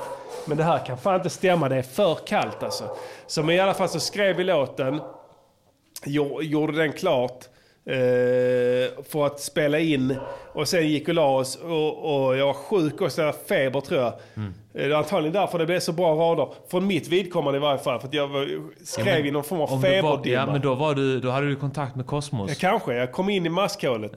Men 0.46 0.56
det 0.56 0.64
här 0.64 0.86
kan 0.86 0.98
fan 0.98 1.14
inte 1.14 1.30
stämma, 1.30 1.68
det 1.68 1.76
är 1.76 1.82
för 1.82 2.14
kallt 2.26 2.62
alltså. 2.62 2.96
Så 3.26 3.42
men 3.42 3.54
i 3.54 3.60
alla 3.60 3.74
fall 3.74 3.88
så 3.88 4.00
skrev 4.00 4.36
vi 4.36 4.44
låten. 4.44 5.00
gjo- 6.04 6.42
Gjorde 6.42 6.72
den 6.78 6.92
klart. 6.92 7.44
Eh, 7.90 9.04
för 9.04 9.26
att 9.26 9.40
spela 9.40 9.78
in. 9.78 10.16
Och 10.52 10.68
sen 10.68 10.88
gick 10.88 11.08
och 11.08 11.14
la 11.14 11.36
oss. 11.36 11.56
Och, 11.56 12.26
och 12.26 12.36
jag 12.36 12.46
var 12.46 12.52
sjuk 12.52 13.00
och 13.00 13.12
så 13.12 13.32
feber 13.48 13.80
tror 13.80 14.00
jag. 14.00 14.12
Mm. 14.34 14.54
Eh, 14.74 14.98
antagligen 14.98 15.32
därför 15.32 15.58
det 15.58 15.66
blev 15.66 15.80
så 15.80 15.92
bra 15.92 16.14
rader. 16.14 16.48
Från 16.70 16.86
mitt 16.86 17.08
vidkommande 17.08 17.56
i 17.56 17.60
varje 17.60 17.78
fall. 17.78 18.00
För 18.00 18.08
att 18.08 18.14
jag 18.14 18.28
var, 18.28 18.48
skrev 18.84 19.06
Ja, 19.06 19.14
men 19.14 19.26
i 19.26 19.30
någon 19.30 19.44
form 19.44 19.60
av 19.60 19.80
feberdimma. 19.80 20.36
Ja, 20.36 20.46
men 20.46 20.60
då, 20.60 20.74
var 20.74 20.94
du, 20.94 21.20
då 21.20 21.30
hade 21.30 21.48
du 21.48 21.56
kontakt 21.56 21.96
med 21.96 22.06
Kosmos. 22.06 22.50
Ja, 22.50 22.56
kanske. 22.58 22.94
Jag 22.94 23.12
kom 23.12 23.28
in 23.28 23.46
i 23.46 23.48
maskhålet. 23.48 24.12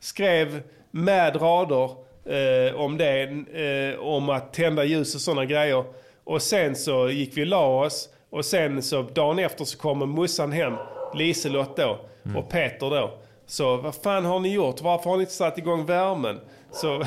Skrev 0.00 0.62
med 0.90 1.42
rader 1.42 1.90
eh, 2.24 2.80
om 2.80 2.98
det. 2.98 3.22
Eh, 3.22 4.00
om 4.00 4.28
att 4.28 4.52
tända 4.52 4.84
ljus 4.84 5.14
och 5.14 5.20
sådana 5.20 5.44
grejer. 5.44 5.84
Och 6.24 6.42
sen 6.42 6.76
så 6.76 7.10
gick 7.10 7.36
vi 7.36 7.42
och 7.42 7.46
la 7.46 7.84
oss. 7.84 8.08
Och 8.30 8.44
sen 8.44 8.82
så 8.82 9.02
dagen 9.02 9.38
efter 9.38 9.64
så 9.64 9.78
kommer 9.78 10.06
Mussan 10.06 10.52
hem. 10.52 10.72
Liselott 11.14 11.76
då. 11.76 11.98
Mm. 12.30 12.42
Och 12.42 12.50
Peter 12.50 12.90
då. 12.90 13.18
Så 13.46 13.76
vad 13.76 13.94
fan 13.94 14.24
har 14.24 14.40
ni 14.40 14.52
gjort? 14.52 14.80
Varför 14.80 15.10
har 15.10 15.16
ni 15.16 15.22
inte 15.22 15.34
satt 15.34 15.58
igång 15.58 15.86
värmen? 15.86 16.40
Så, 16.72 17.04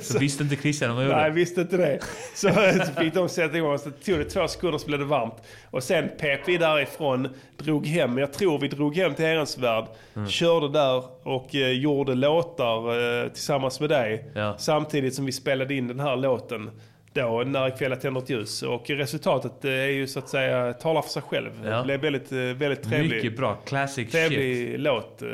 Så 0.00 0.18
visste 0.20 0.42
inte 0.42 0.56
Christian 0.56 0.96
vad 0.96 1.04
gjorde? 1.04 1.16
Nej, 1.16 1.30
visste 1.30 1.60
inte 1.60 1.76
det. 1.76 1.98
Så, 2.34 2.48
så 2.86 3.00
fick 3.00 3.14
de 3.14 3.28
sätta 3.28 3.56
igång. 3.56 3.78
Så 3.78 3.90
tog 3.90 4.18
det 4.18 4.24
två 4.24 4.48
sekunder 4.48 4.78
så 4.78 4.86
blev 4.86 4.98
det 4.98 5.04
varmt. 5.04 5.34
Och 5.70 5.82
sen 5.82 6.08
pep 6.18 6.40
vi 6.46 6.56
därifrån, 6.58 7.28
drog 7.56 7.86
hem. 7.86 8.18
Jag 8.18 8.32
tror 8.32 8.58
vi 8.58 8.68
drog 8.68 8.96
hem 8.96 9.14
till 9.14 9.24
Herrens 9.24 9.58
Värld. 9.58 9.84
Mm. 10.16 10.28
Körde 10.28 10.68
där 10.68 11.02
och 11.22 11.54
eh, 11.54 11.70
gjorde 11.70 12.14
låtar 12.14 13.22
eh, 13.22 13.28
tillsammans 13.28 13.80
med 13.80 13.90
dig. 13.90 14.24
Samtidigt 14.58 15.14
som 15.14 15.26
vi 15.26 15.32
spelade 15.32 15.74
in 15.74 15.88
den 15.88 16.00
här 16.00 16.16
låten. 16.16 16.70
Då, 17.14 17.42
när 17.46 17.68
ikväll 17.68 17.96
tänder 17.96 18.20
ett 18.22 18.30
ljus. 18.30 18.62
Och 18.62 18.90
resultatet 18.90 19.64
eh, 19.64 19.70
är 19.70 19.86
ju 19.86 20.06
så 20.06 20.18
att 20.18 20.28
säga, 20.28 20.72
talar 20.72 21.02
för 21.02 21.10
sig 21.10 21.22
själv. 21.22 21.50
Ja. 21.64 21.76
Det 21.78 21.84
blev 21.84 22.00
väldigt, 22.00 22.32
eh, 22.32 22.38
väldigt 22.38 22.82
trevlig. 22.82 23.16
Mycket 23.16 23.36
bra. 23.36 23.54
Classic 23.66 24.10
Trevlig 24.12 24.68
shit. 24.68 24.80
låt. 24.80 25.22
eh, 25.22 25.28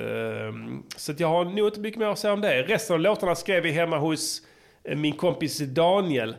Så 0.97 1.13
att 1.13 1.21
jag 1.21 1.29
har 1.29 1.45
nog 1.45 1.69
inte 1.69 1.81
mycket 1.81 2.01
mer 2.01 2.07
att 2.07 2.19
säga 2.19 2.33
om 2.33 2.41
det. 2.41 2.63
Resten 2.63 2.95
av 2.95 3.01
låtarna 3.01 3.35
skrev 3.35 3.63
vi 3.63 3.71
hemma 3.71 3.99
hos 3.99 4.43
eh, 4.85 4.97
min 4.97 5.13
kompis 5.13 5.59
Daniel 5.59 6.37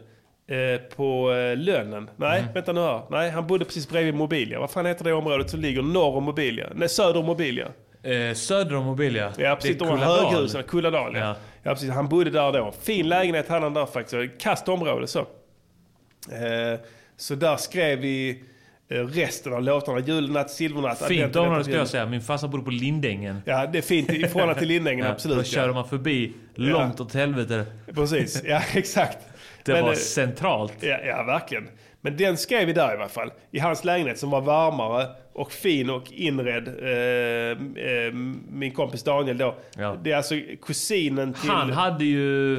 på 0.96 1.30
Lönnen. 1.58 2.10
Nej, 2.16 2.40
Mm. 2.40 2.54
vänta 2.54 2.74
nu 2.74 2.82
här. 2.82 3.02
Nej, 3.10 3.30
han 3.30 3.48
bodde 3.48 3.66
precis 3.66 3.90
bredvid 3.90 4.14
Mobilia. 4.14 4.60
Vad 4.60 4.72
fan 4.72 4.86
heter 4.86 5.04
det 5.04 5.14
området 5.14 5.50
som 5.50 5.60
ligger 5.60 5.82
norr 5.82 6.16
om 6.18 6.24
Mobilia? 6.24 6.68
Nej, 6.76 6.90
söder 6.90 7.20
om 7.20 7.26
Mobilia. 7.26 7.68
Eh, 8.04 8.34
söder 8.34 8.76
om 8.76 8.86
Mobilia. 8.86 9.34
Ja, 9.38 9.56
precis. 9.56 9.78
Det 9.78 9.86
De 9.86 9.88
är 9.88 9.94
Kulladal. 9.98 10.26
höghusen. 10.34 10.64
Kulladal, 10.64 11.16
ja. 11.16 11.20
ja. 11.20 11.36
Precis. 11.64 11.90
Han 11.90 12.08
bodde 12.10 12.30
där 12.30 12.52
då. 12.52 12.74
Fin 12.82 13.10
lägenhet 13.10 13.48
hade 13.50 13.66
han 13.66 13.74
där 13.74 13.86
faktiskt. 13.86 14.42
Kast 14.42 14.68
område 14.70 15.08
så. 15.08 15.20
Eh, 15.20 16.80
Så 17.18 17.36
där 17.36 17.58
skrev 17.58 18.00
vi 18.00 18.44
eh, 18.90 18.96
resten 18.96 19.54
av 19.54 19.62
låtarna. 19.64 20.00
Julnatt, 20.00 20.52
silvernatt, 20.52 21.02
Fint 21.08 21.36
område 21.36 21.64
skulle 21.64 21.78
jag 21.78 21.88
säga. 21.88 22.06
Min 22.06 22.22
farsa 22.22 22.48
bodde 22.48 22.64
på 22.64 22.72
Lindängen. 22.72 23.42
Ja, 23.46 23.66
det 23.68 23.78
är 23.78 23.82
fint 23.82 24.10
i 24.10 24.20
förhållande 24.28 24.60
till 24.60 24.68
Lindängen, 24.68 25.08
absolut, 25.08 25.38
Då 25.38 25.42
ja. 25.42 25.46
körde 25.46 25.74
man 25.74 25.88
förbi 25.90 26.34
långt 26.56 27.00
åt 27.00 27.14
helvete. 27.14 27.66
Precis, 27.94 28.44
ja 28.46 28.62
exakt. 28.74 29.18
Det 29.64 29.74
Men, 29.74 29.84
var 29.84 29.92
eh, 29.92 29.96
centralt. 29.96 30.74
Ja, 30.80 30.98
ja, 31.06 31.24
verkligen. 31.24 31.68
Men 32.02 32.18
den 32.18 32.38
skrev 32.38 32.68
vi 32.68 32.74
där 32.74 32.94
i 32.94 32.98
alla 32.98 33.10
fall. 33.10 33.32
I 33.52 33.60
hans 33.60 33.84
lägenhet 33.84 34.20
som 34.20 34.30
var 34.30 34.42
varmare 34.42 35.08
och 35.34 35.52
fin 35.52 35.90
och 35.90 36.12
inredd. 36.12 36.68
Eh, 36.68 37.84
eh, 37.86 38.14
min 38.50 38.72
kompis 38.72 39.04
Daniel 39.04 39.38
då. 39.38 39.56
Det 40.04 40.12
är 40.12 40.16
alltså 40.18 40.36
kusinen 40.62 41.34
till... 41.34 41.50
Han 41.50 41.70
hade 41.72 42.06
ju 42.06 42.58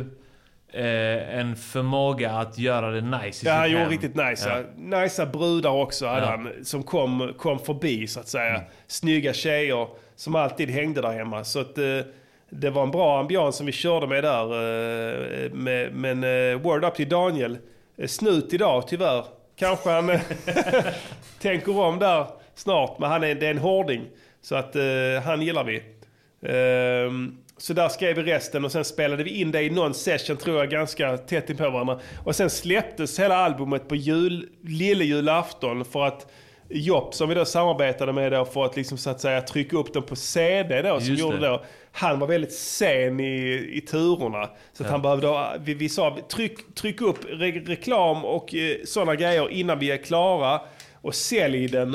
eh, 0.73 1.39
en 1.39 1.57
förmåga 1.57 2.31
att 2.33 2.59
göra 2.59 2.91
det 2.91 3.01
nice 3.01 3.19
i 3.19 3.27
Ja, 3.27 3.33
sitt 3.33 3.49
han 3.49 3.71
gjorde 3.71 3.83
hem. 3.83 3.91
riktigt 3.91 4.15
nice. 4.17 4.65
Ja. 4.89 5.01
Nice 5.01 5.27
brudar 5.27 5.71
också 5.71 6.07
hade 6.07 6.27
Ja. 6.27 6.35
Mm. 6.35 6.47
han. 6.57 6.65
Som 6.65 6.83
kom, 6.83 7.33
kom 7.39 7.59
förbi 7.59 8.07
så 8.07 8.21
att 8.21 8.29
säga. 8.29 8.61
Snygga 8.87 9.33
tjejer 9.33 9.89
som 10.17 10.35
alltid 10.35 10.71
hängde 10.71 11.01
där 11.01 11.13
hemma. 11.13 11.45
Så 11.45 11.61
att 11.61 11.79
eh, 11.79 11.85
det 12.51 12.71
var 12.71 12.83
en 12.83 12.91
bra 12.91 13.21
ambians 13.21 13.57
som 13.57 13.67
vi 13.67 13.73
körde 13.73 14.07
med 14.07 14.25
där. 14.25 14.45
Eh, 15.45 15.51
men 15.93 16.25
eh, 16.25 16.59
word 16.61 16.85
up 16.85 16.95
till 16.95 17.09
Daniel. 17.09 17.59
Eh, 17.97 18.07
snut 18.07 18.55
idag 18.55 18.89
tyvärr. 18.89 19.25
Kanske 19.57 19.91
han 19.91 20.11
tänker 21.41 21.79
om 21.79 21.99
där 21.99 22.27
snart. 22.55 22.99
Men 22.99 23.11
han 23.11 23.25
är, 23.25 23.35
det 23.35 23.47
är 23.47 23.51
en 23.51 23.59
hårding. 23.59 24.09
Så 24.43 24.55
att 24.55 24.77
eh, 24.77 25.23
han 25.25 25.43
gillar 25.43 25.65
vi. 25.65 25.83
Ehm, 26.43 27.39
så 27.57 27.73
där 27.73 27.89
skrev 27.89 28.17
vi 28.17 28.23
resten 28.23 28.65
och 28.65 28.73
sen 28.73 28.85
spelade 28.85 29.25
vi 29.25 29.41
in 29.41 29.51
det 29.51 29.63
i 29.63 29.71
någon 29.71 29.95
session 29.95 30.37
tror 30.37 30.59
jag 30.59 30.71
ganska 30.71 31.17
tätt 31.17 31.51
inpå 31.51 31.71
varandra. 31.71 32.01
Och 32.25 32.37
sen 32.37 32.51
släpptes 32.51 33.21
hela 33.21 33.37
albumet 33.37 33.89
på 33.89 33.97
jul, 33.97 34.49
lille 34.63 35.05
julafton 35.05 35.85
för 35.85 36.05
att 36.05 36.27
Jopp 36.75 37.15
som 37.15 37.29
vi 37.29 37.35
då 37.35 37.45
samarbetade 37.45 38.13
med 38.13 38.33
då 38.33 38.45
för 38.45 38.65
att 38.65 38.77
liksom 38.77 38.99
så 38.99 39.11
att 39.11 39.21
säga 39.21 39.41
trycka 39.41 39.77
upp 39.77 39.93
den 39.93 40.03
på 40.03 40.17
CD 40.17 40.83
då 40.83 41.01
som 41.01 41.15
gjorde 41.15 41.39
det. 41.39 41.47
då. 41.49 41.63
Han 41.93 42.19
var 42.19 42.27
väldigt 42.27 42.53
sen 42.53 43.21
i, 43.21 43.71
i 43.73 43.81
turerna. 43.81 44.47
Så 44.73 44.83
Ja. 44.85 44.89
han 44.91 45.03
behövde, 45.03 45.59
vi, 45.61 45.75
vi 45.75 45.89
sa 45.89 46.19
tryck, 46.33 46.75
tryck 46.75 47.01
upp 47.01 47.19
re, 47.29 47.51
reklam 47.51 48.25
och 48.25 48.55
eh, 48.55 48.77
sådana 48.85 49.15
grejer 49.15 49.51
innan 49.51 49.79
vi 49.79 49.91
är 49.91 49.97
klara. 49.97 50.61
Och 51.01 51.15
sälj 51.15 51.69
den 51.69 51.95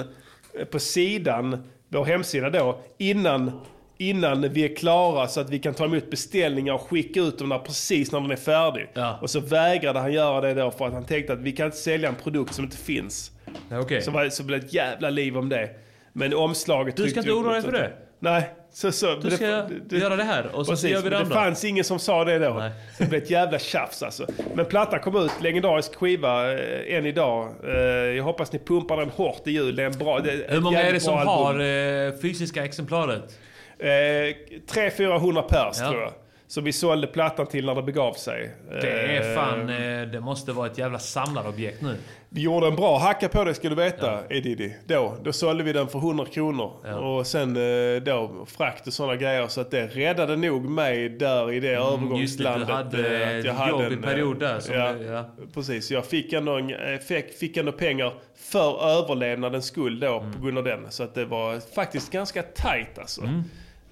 eh, 0.59 0.65
på 0.71 0.79
sidan, 0.79 1.63
vår 1.89 2.05
hemsida 2.05 2.49
då, 2.49 2.79
innan, 2.97 3.59
innan 3.97 4.41
vi 4.49 4.63
är 4.71 4.75
klara 4.75 5.27
så 5.27 5.39
att 5.41 5.49
vi 5.49 5.59
kan 5.59 5.73
ta 5.73 5.85
emot 5.85 6.09
beställningar 6.09 6.73
och 6.73 6.81
skicka 6.81 7.19
ut 7.19 7.39
dem 7.39 7.49
där 7.49 7.59
precis 7.59 8.11
när 8.11 8.21
den 8.21 8.31
är 8.31 8.35
färdig. 8.35 8.87
Och 9.21 9.29
så 9.29 9.39
vägrade 9.39 9.99
han 9.99 10.13
göra 10.13 10.41
det 10.41 10.53
då 10.53 10.71
för 10.71 10.87
att 10.87 10.93
han 10.93 11.05
tänkte 11.05 11.33
att 11.33 11.39
vi 11.39 11.51
kan 11.51 11.65
inte 11.65 11.77
sälja 11.77 12.09
en 12.09 12.15
produkt 12.15 12.53
som 12.55 12.63
inte 12.65 12.77
finns. 12.77 13.31
Okej. 13.71 14.01
Så, 14.01 14.11
var, 14.11 14.29
så 14.29 14.43
blev 14.43 14.59
det 14.59 14.65
ett 14.65 14.73
jävla 14.73 15.09
liv 15.09 15.37
om 15.37 15.49
det. 15.49 15.69
Men 16.13 16.33
omslaget... 16.33 16.95
Du 16.95 17.09
ska 17.09 17.19
inte 17.19 17.31
oroa 17.31 17.53
dig 17.53 17.61
för 17.61 17.71
det. 17.71 17.91
Nej, 18.19 18.49
så... 18.73 18.91
så 18.91 19.15
Du 19.15 19.31
ska 19.31 19.45
göra 19.89 20.15
det 20.15 20.23
här 20.23 20.55
och 20.55 20.65
så 20.65 20.71
precis, 20.71 20.91
gör 20.91 21.01
vi 21.01 21.09
det 21.09 21.17
andra. 21.17 21.29
Det 21.29 21.35
fanns 21.35 21.65
ingen 21.65 21.83
som 21.83 21.99
sa 21.99 22.23
det 22.23 22.39
då. 22.39 22.71
Så 22.97 23.03
det 23.03 23.09
blev 23.09 23.23
ett 23.23 23.29
jävla 23.29 23.59
tjafs 23.59 24.03
alltså. 24.03 24.27
Men 24.53 24.65
plattan 24.65 24.99
kom 24.99 25.15
ut, 25.15 25.31
legendarisk 25.41 25.95
skiva, 25.95 26.53
eh, 26.53 26.97
än 26.97 27.05
idag. 27.05 27.49
Eh, 27.63 27.77
jag 27.81 28.23
hoppas 28.23 28.51
ni 28.51 28.59
pumpar 28.59 28.97
den 28.97 29.09
hårt 29.09 29.47
i 29.47 29.51
jul. 29.51 29.75
Det 29.75 29.83
är 29.83 29.87
en 29.87 29.97
bra... 29.97 30.19
Det 30.19 30.45
Hur 30.49 30.61
många 30.61 30.81
är 30.81 30.93
det 30.93 30.99
som 30.99 31.17
har 31.17 31.59
eh, 31.59 32.13
fysiska 32.21 32.65
exemplaret? 32.65 33.39
Eh, 33.79 33.87
300-400 33.87 35.41
pers 35.41 35.77
Ja. 35.79 35.89
tror 35.89 36.01
jag. 36.01 36.11
Som 36.49 36.63
vi 36.63 36.73
sålde 36.73 37.07
plattan 37.07 37.47
till 37.47 37.65
när 37.65 37.75
det 37.75 37.83
begav 37.83 38.13
sig. 38.13 38.51
Det 38.81 38.91
är 38.91 39.29
Eh, 39.31 39.35
fan... 39.35 39.69
Eh, 39.69 40.07
det 40.07 40.19
måste 40.19 40.51
vara 40.51 40.67
ett 40.67 40.77
jävla 40.77 40.99
samlarobjekt 40.99 41.81
nu. 41.81 41.95
Vi 42.29 42.41
gjorde 42.41 42.67
en 42.67 42.75
bra 42.75 42.97
hacka 42.97 43.29
på 43.29 43.43
det 43.43 43.53
ska 43.53 43.69
du 43.69 43.75
veta, 43.75 44.19
Edidi. 44.29 44.75
Då, 44.85 45.17
då 45.23 45.33
sålde 45.33 45.63
vi 45.63 45.73
den 45.73 45.87
för 45.87 45.99
100 45.99 46.25
kronor. 46.25 46.95
Och 46.99 47.27
sen 47.27 47.55
eh, 47.95 48.01
då 48.01 48.45
frakt 48.47 48.87
och 48.87 48.93
sådana 48.93 49.15
grejer. 49.15 49.47
Så 49.47 49.61
att 49.61 49.71
det 49.71 49.87
räddade 49.87 50.35
nog 50.35 50.69
mig 50.69 51.09
där 51.09 51.51
i 51.51 51.59
det 51.59 51.75
Mm, 51.75 52.15
just 52.15 52.37
det, 52.37 52.43
du 52.43 52.49
övergångslandet. 52.49 52.69
hade 52.69 53.23
eh, 53.23 53.37
ett 53.37 53.69
jobbig 53.69 54.03
period 54.03 54.39
där 54.39 54.61
ja, 54.71 54.93
det- 54.93 55.03
ja. 55.05 55.25
Precis, 55.53 55.91
jag 55.91 56.05
fick 56.05 56.33
ändå, 56.33 56.51
en, 56.57 56.99
fick, 56.99 57.33
fick 57.33 57.57
ändå 57.57 57.71
pengar 57.71 58.13
för 58.35 58.89
överlevnadens 58.89 59.65
skull 59.65 59.99
då 59.99 60.19
Mm. 60.19 60.33
på 60.33 60.39
grund 60.43 60.57
av 60.57 60.63
den. 60.63 60.85
Så 60.89 61.03
att 61.03 61.15
det 61.15 61.25
var 61.25 61.73
faktiskt 61.75 62.11
ganska 62.11 62.43
tajt 62.43 62.99
alltså. 62.99 63.21
Mm. 63.21 63.43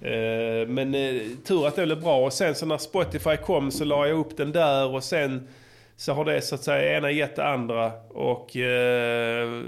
Eh, 0.02 0.68
Men 0.68 0.94
eh, 0.94 1.22
tur 1.44 1.66
att 1.66 1.76
det 1.76 1.86
blev 1.86 2.00
bra. 2.00 2.24
Och 2.26 2.32
sen 2.32 2.54
så 2.54 2.66
när 2.66 2.78
Spotify 2.78 3.36
kom 3.36 3.70
så 3.70 3.84
la 3.84 4.06
jag 4.08 4.18
upp 4.18 4.36
den 4.36 4.52
där 4.52 4.86
och 4.94 5.04
sen 5.04 5.48
så 5.96 6.12
har 6.12 6.24
det 6.24 6.40
så 6.40 6.54
att 6.54 6.62
säga 6.62 6.96
ena 6.98 7.10
gett 7.10 7.36
det 7.36 7.44
andra. 7.46 7.92
Och 8.08 8.56
eh, 8.56 9.62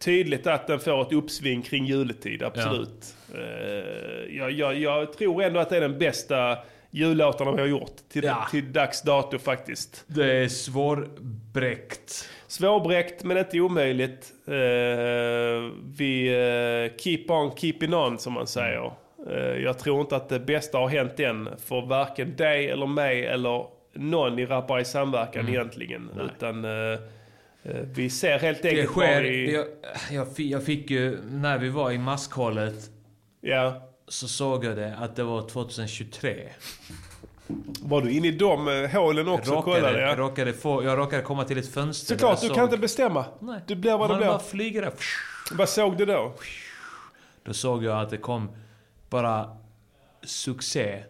tydligt 0.00 0.46
att 0.46 0.66
den 0.66 0.80
får 0.80 1.02
ett 1.02 1.12
uppsving 1.12 1.62
kring 1.62 1.84
juletid, 1.86 2.42
absolut. 2.42 3.14
Eh, 3.34 4.36
jag, 4.36 4.50
jag, 4.52 4.78
jag 4.78 5.12
tror 5.12 5.42
ändå 5.42 5.60
att 5.60 5.70
det 5.70 5.76
är 5.76 5.80
den 5.80 5.98
bästa 5.98 6.58
jullåtarna 6.90 7.52
vi 7.52 7.60
har 7.60 7.68
gjort 7.68 7.96
till, 8.12 8.24
Ja. 8.24 8.46
till 8.50 8.72
dags 8.72 9.02
dato 9.02 9.38
faktiskt. 9.38 10.04
Det 10.06 10.32
är 10.32 10.48
svårbräckt. 10.48 12.28
Svårbräckt 12.46 13.24
men 13.24 13.36
inte 13.38 13.60
omöjligt. 13.60 14.32
Eh, 14.46 14.52
vi 15.96 16.90
keep 16.98 17.24
on 17.28 17.56
keeping 17.56 17.94
on 17.94 18.18
som 18.18 18.32
man 18.32 18.46
säger. 18.46 18.92
Eh, 19.30 19.36
jag 19.62 19.78
tror 19.78 20.00
inte 20.00 20.16
att 20.16 20.28
det 20.28 20.38
bästa 20.40 20.78
har 20.78 20.88
hänt 20.88 21.20
än 21.20 21.48
för 21.66 21.86
varken 21.86 22.36
dig 22.36 22.70
eller 22.70 22.86
mig 22.86 23.26
eller 23.26 23.66
någon 23.94 24.38
i 24.38 24.46
Rappare 24.46 24.80
i 24.80 24.84
samverkan 24.84 25.40
Mm. 25.40 25.54
egentligen. 25.54 26.10
Utan 26.36 26.64
eh, 26.64 26.70
eh, 27.62 27.76
vi 27.94 28.10
ser 28.10 28.38
helt 28.38 28.62
Det 28.62 28.68
enkelt 28.68 28.88
sker... 28.90 29.00
bara 29.14 29.26
i... 29.26 29.54
Jag, 29.54 29.66
jag, 30.12 30.36
fick, 30.36 30.50
jag 30.52 30.64
fick 30.64 30.90
ju... 30.90 31.18
När 31.30 31.58
vi 31.58 31.68
var 31.68 31.90
i 31.90 31.98
maskhållet 31.98 32.74
Ja. 33.40 33.88
så 34.08 34.28
såg 34.28 34.64
jag 34.64 34.76
det 34.76 34.96
att 35.00 35.16
det 35.16 35.24
var 35.24 35.48
2023. 35.48 36.48
Var 37.82 38.02
du 38.02 38.10
inne 38.12 38.28
i 38.28 38.30
de 38.30 38.88
hålen 38.92 39.28
också 39.28 39.54
och 39.54 39.64
kollade? 39.64 40.00
Ja. 40.00 40.16
råkade 40.16 40.52
få, 40.52 40.84
jag 40.84 40.98
råkade 40.98 41.22
komma 41.22 41.44
till 41.44 41.58
ett 41.58 41.68
fönster 41.74 42.14
Såklart, 42.14 42.40
du 42.40 42.46
jag 42.46 42.54
kan 42.56 42.64
såg- 42.64 42.72
inte 42.72 42.80
bestämma. 42.80 43.24
Nej. 43.40 43.60
Du 43.66 43.74
blir 43.74 43.96
vad 43.98 44.08
Man 44.08 44.18
blir. 44.18 44.26
bara 44.28 44.38
flyger 44.38 44.82
där. 44.82 44.92
Vad 45.52 45.68
såg 45.68 45.96
du 45.98 46.06
då? 46.06 46.32
Då 47.44 47.52
såg 47.52 47.84
jag 47.84 47.98
att 48.00 48.10
det 48.10 48.16
kom 48.16 48.48
bara 49.12 49.56
succé. 50.22 51.04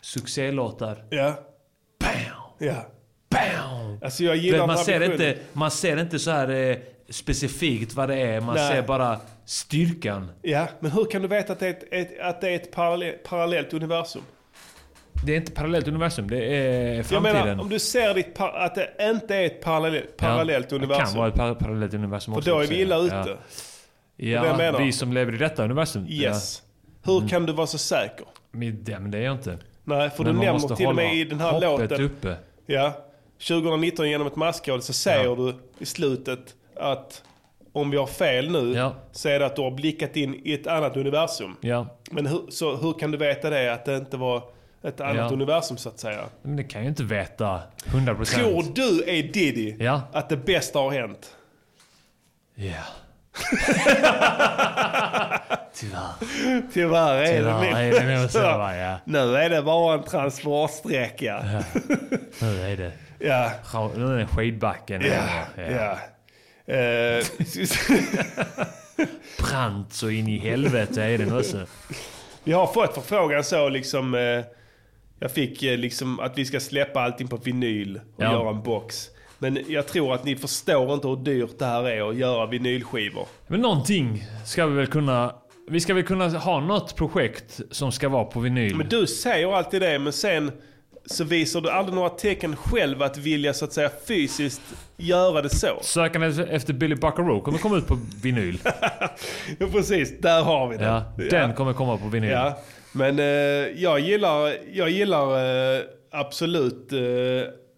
Succélåtar. 0.00 1.04
Ja. 1.10 1.34
Bam! 2.00 2.10
Ja. 2.58 2.86
Bam! 3.30 3.98
Alltså 4.02 4.24
jag 4.24 4.36
gillar 4.36 4.58
vet, 4.58 4.66
man, 4.66 4.78
ser 4.78 4.94
ambitionen. 4.94 5.28
inte, 5.28 5.40
man 5.52 5.70
ser 5.70 6.00
inte 6.00 6.18
så 6.18 6.30
här 6.30 6.48
eh, 6.48 6.76
specifikt 7.08 7.94
vad 7.94 8.08
det 8.08 8.16
är. 8.16 8.40
Man 8.40 8.54
Nej. 8.54 8.72
ser 8.72 8.82
bara 8.82 9.20
styrkan. 9.44 10.30
Ja, 10.42 10.68
men 10.80 10.90
hur 10.90 11.04
kan 11.04 11.22
du 11.22 11.28
veta 11.28 11.52
att 11.52 11.58
det 11.60 11.66
är 11.66 11.70
ett, 11.70 11.84
ett, 11.90 12.20
att 12.20 12.40
det 12.40 12.48
är 12.48 12.54
ett 12.54 12.70
parallell, 12.72 13.14
parallellt 13.24 13.74
universum? 13.74 14.22
Det 15.26 15.32
är 15.32 15.36
inte 15.36 15.52
parallellt 15.52 15.88
universum, 15.88 16.30
det 16.30 16.44
är 16.44 16.94
Jag 16.94 17.06
framtiden. 17.06 17.46
menar, 17.46 17.62
om 17.62 17.68
du 17.68 17.78
ser 17.78 18.14
ditt 18.14 18.40
att 18.40 18.74
det 18.74 18.90
inte 19.00 19.36
är 19.36 19.46
ett 19.46 19.60
parallell, 19.60 20.02
parallellt 20.16 20.66
ja, 20.70 20.76
universum. 20.76 21.04
Det 21.04 21.10
kan 21.10 21.18
vara 21.18 21.28
ett 21.28 21.34
par 21.34 21.54
parallellt 21.54 21.94
universum 21.94 22.34
För 22.34 22.38
också. 22.38 22.50
då 22.50 22.60
är 22.60 22.66
vi 22.66 22.80
illa 22.80 22.96
ja. 22.96 23.04
ute. 23.06 23.36
Ja, 24.16 24.46
jag 24.46 24.56
menar. 24.56 24.80
vi 24.80 24.92
som 24.92 25.12
lever 25.12 25.34
i 25.34 25.36
detta 25.36 25.64
universum. 25.64 26.06
Yes. 26.08 26.62
Hur 27.06 27.28
kan 27.28 27.46
du 27.46 27.52
vara 27.52 27.66
så 27.66 27.78
säker? 27.78 28.26
Men 28.50 28.84
det, 28.84 28.98
men 28.98 29.10
det 29.10 29.18
är 29.18 29.22
jag 29.22 29.34
inte. 29.34 29.58
Nej, 29.84 30.10
för 30.10 30.24
Men 30.24 30.34
du 30.34 30.40
nämner 30.40 30.76
till 30.76 30.86
och 30.86 30.94
med 30.94 31.14
i 31.16 31.24
den 31.24 31.40
här 31.40 31.60
låten. 31.60 32.00
uppe. 32.04 32.36
Ja. 32.66 32.92
2019 33.48 34.08
genom 34.10 34.26
ett 34.26 34.36
maskhål 34.36 34.82
så 34.82 34.92
säger 34.92 35.36
du 35.36 35.54
i 35.78 35.86
slutet 35.86 36.54
att 36.76 37.22
om 37.72 37.90
vi 37.90 37.96
har 37.96 38.06
fel 38.06 38.50
nu 38.50 38.90
så 39.12 39.28
är 39.28 39.38
det 39.38 39.46
att 39.46 39.56
du 39.56 39.62
har 39.62 39.70
blickat 39.70 40.16
in 40.16 40.40
i 40.44 40.52
ett 40.52 40.66
annat 40.66 40.96
universum. 40.96 41.56
Ja. 41.60 41.86
Men 42.10 42.26
hur, 42.26 42.40
så 42.48 42.76
hur 42.76 42.92
kan 42.92 43.10
du 43.10 43.18
veta 43.18 43.50
det? 43.50 43.72
Att 43.72 43.84
det 43.84 43.96
inte 43.96 44.16
var 44.16 44.42
ett 44.82 45.00
annat 45.00 45.16
Ja. 45.16 45.28
universum 45.32 45.76
så 45.76 45.88
att 45.88 45.98
säga? 45.98 46.24
Men 46.42 46.56
det 46.56 46.64
kan 46.64 46.80
jag 46.80 46.84
ju 46.84 46.88
inte 46.88 47.02
veta 47.04 47.60
100%. 47.84 48.24
Tror 48.24 48.62
du 48.74 49.02
är 49.10 49.22
Diddy 49.22 49.76
Ja. 49.78 50.02
att 50.12 50.28
det 50.28 50.36
bästa 50.36 50.78
har 50.78 50.90
hänt? 50.90 51.36
Ja. 52.54 52.82
Tyvärr. 55.74 56.62
Tyvärr 56.72 57.14
är 57.16 57.36
Tyvärr 57.38 57.60
det 57.60 57.98
är 57.98 58.06
det 58.06 58.20
nog 58.20 58.30
så, 58.30 58.38
ja. 58.38 58.98
Nu 59.04 59.36
är 59.36 59.50
det 59.50 59.62
bara 59.62 59.94
en 59.94 60.02
transportsträcka. 60.04 61.44
Nu 62.40 62.62
är 62.62 62.76
det. 62.76 62.92
Ja. 63.18 63.50
Nu 63.96 64.04
är 64.14 64.18
det 64.18 64.26
skidbacken. 64.26 65.02
Ja, 65.04 65.62
ja. 65.62 65.98
Eh, 66.74 67.24
Brant 69.50 69.92
så 69.92 70.10
in 70.10 70.28
i 70.28 70.38
helvete 70.38 71.02
är 71.02 71.18
den 71.18 71.38
också. 71.38 71.66
Vi 72.44 72.52
har 72.52 72.66
fått 72.66 72.94
förfrågan 72.94 73.44
så 73.44 73.68
liksom. 73.68 74.14
Eh, 74.14 74.40
jag 75.18 75.30
fick 75.30 75.62
eh, 75.62 75.76
liksom 75.78 76.20
att 76.20 76.38
vi 76.38 76.44
ska 76.44 76.60
släppa 76.60 77.00
allting 77.00 77.28
på 77.28 77.36
vinyl 77.36 78.00
och 78.16 78.22
Ja. 78.24 78.32
göra 78.32 78.50
en 78.50 78.62
box. 78.62 79.08
Men 79.38 79.64
jag 79.68 79.86
tror 79.86 80.14
att 80.14 80.24
ni 80.24 80.36
förstår 80.36 80.94
inte 80.94 81.08
hur 81.08 81.16
dyrt 81.16 81.58
det 81.58 81.64
här 81.66 81.88
är 81.88 82.10
att 82.10 82.16
göra 82.16 82.46
vinylskivor. 82.46 83.26
Men 83.46 83.60
någonting 83.60 84.24
ska 84.44 84.66
vi 84.66 84.76
väl 84.76 84.86
kunna... 84.86 85.34
Vi 85.68 85.80
ska 85.80 85.94
väl 85.94 86.04
kunna 86.04 86.28
ha 86.28 86.60
något 86.60 86.96
projekt 86.96 87.60
som 87.70 87.92
ska 87.92 88.08
vara 88.08 88.24
på 88.24 88.40
vinyl. 88.40 88.76
Men 88.76 88.88
du 88.88 89.06
säger 89.06 89.56
alltid 89.56 89.82
det, 89.82 89.98
men 89.98 90.12
sen 90.12 90.52
så 91.06 91.24
visar 91.24 91.60
du 91.60 91.70
aldrig 91.70 91.94
några 91.94 92.08
tecken 92.08 92.56
själv 92.56 93.02
att 93.02 93.16
vilja 93.16 93.54
så 93.54 93.64
att 93.64 93.72
säga 93.72 93.90
fysiskt 94.08 94.62
göra 94.96 95.42
det 95.42 95.48
så. 95.48 95.78
Sökandet 95.82 96.48
efter 96.50 96.72
Billy 96.72 96.94
Buckaroo 96.94 97.40
kommer 97.40 97.58
komma 97.58 97.76
ut 97.76 97.86
på 97.86 97.98
vinyl. 98.22 98.58
Ja, 99.58 99.66
precis, 99.72 100.20
där 100.20 100.42
har 100.42 100.68
vi 100.68 100.76
det. 100.76 100.84
Ja, 100.84 101.12
den 101.30 101.54
kommer 101.54 101.72
komma 101.72 101.96
på 101.96 102.08
vinyl. 102.08 102.30
Ja, 102.30 102.58
men 102.92 103.18
eh, 103.18 103.24
jag 103.82 104.00
gillar, 104.00 104.52
jag 104.72 104.90
gillar 104.90 105.28
eh, 105.76 105.82
absolut 106.10 106.92
eh, 106.92 106.98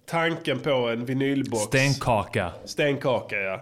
tanken 0.08 0.60
på 0.60 0.70
en 0.70 1.04
vinylbox. 1.04 1.62
Stenkaka. 1.62 2.52
Stenkaka, 2.64 3.36
ja. 3.36 3.54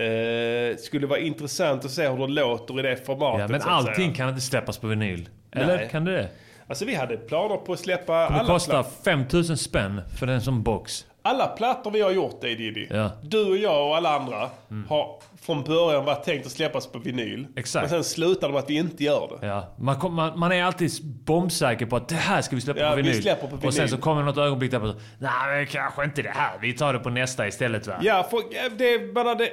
Eh, 0.00 0.76
skulle 0.76 1.06
vara 1.06 1.18
intressant 1.18 1.84
att 1.84 1.90
se 1.90 2.08
hur 2.08 2.26
det 2.26 2.32
låter 2.32 2.78
i 2.78 2.82
det 2.82 3.06
formatet. 3.06 3.40
Ja, 3.40 3.48
men 3.48 3.62
allting 3.62 4.14
kan 4.14 4.28
inte 4.28 4.40
släppas 4.40 4.78
på 4.78 4.86
vinyl. 4.86 5.28
Eller 5.52 5.76
Nej. 5.76 5.88
kan 5.90 6.04
det 6.04 6.12
det? 6.12 6.28
Alltså 6.66 6.84
vi 6.84 6.94
hade 6.94 7.16
planer 7.16 7.56
på 7.56 7.72
att 7.72 7.78
släppa 7.80 8.26
kommer 8.26 8.40
alla, 8.40 8.48
kosta 8.48 8.82
pla- 8.82 9.04
5000 9.04 9.56
spänn 9.56 10.00
för 10.18 10.26
den 10.26 10.40
som 10.40 10.62
box. 10.62 11.06
Alla 11.22 11.46
plattor 11.46 11.90
vi 11.90 12.00
har 12.00 12.10
gjort 12.10 12.40
det 12.40 12.54
Diddy. 12.54 12.86
Ja. 12.90 13.10
Du 13.22 13.44
och 13.50 13.56
jag 13.56 13.88
och 13.88 13.96
alla 13.96 14.16
andra 14.16 14.50
har 14.88 15.20
från 15.40 15.62
början 15.64 16.04
varit 16.04 16.24
tänkt 16.24 16.46
att 16.46 16.52
släppas 16.52 16.86
på 16.86 16.98
vinyl. 16.98 17.46
Exakt. 17.56 17.82
Men 17.82 17.90
sen 17.90 18.04
slutar 18.04 18.48
de 18.48 18.56
att 18.56 18.70
vi 18.70 18.74
inte 18.74 19.04
gör 19.04 19.38
det. 19.40 19.46
Ja. 19.46 19.74
Man, 19.78 19.98
kom, 19.98 20.14
man, 20.14 20.38
man 20.38 20.52
är 20.52 20.62
alltid 20.64 20.90
bombsäker 21.04 21.86
på 21.86 21.96
att 21.96 22.08
det 22.08 22.14
här 22.14 22.42
ska 22.42 22.56
vi 22.56 22.62
släppa 22.62 22.80
Ja, 22.80 22.90
på 22.90 22.96
vi 22.96 23.02
vinyl. 23.02 23.22
släpper 23.22 23.46
på 23.46 23.54
Och 23.54 23.60
sen 23.62 23.70
vinyl. 23.72 23.88
så 23.88 23.96
kommer 23.98 24.22
något 24.22 24.38
ögonblick 24.38 24.70
där 24.70 24.80
på 24.80 24.86
Nej 25.18 25.56
men 25.56 25.66
kanske 25.66 26.04
inte 26.04 26.22
det 26.22 26.32
här. 26.34 26.58
Vi 26.62 26.72
tar 26.72 26.92
det 26.92 26.98
på 26.98 27.10
nästa 27.10 27.48
istället 27.48 27.86
va? 27.86 27.94
Ja, 28.02 28.26
för, 28.30 28.38
det, 28.78 28.94
är 28.94 29.12
bara 29.12 29.34
det, 29.34 29.50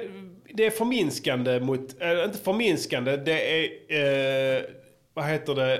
det 0.54 0.66
är 0.66 0.70
förminskande 0.70 1.60
mot... 1.60 1.80
Äh, 2.02 2.24
inte 2.24 2.38
förminskande, 2.38 3.16
det 3.16 3.60
är... 3.60 4.56
Eh, 4.56 4.62
vad 5.14 5.26
heter 5.26 5.54
det? 5.54 5.74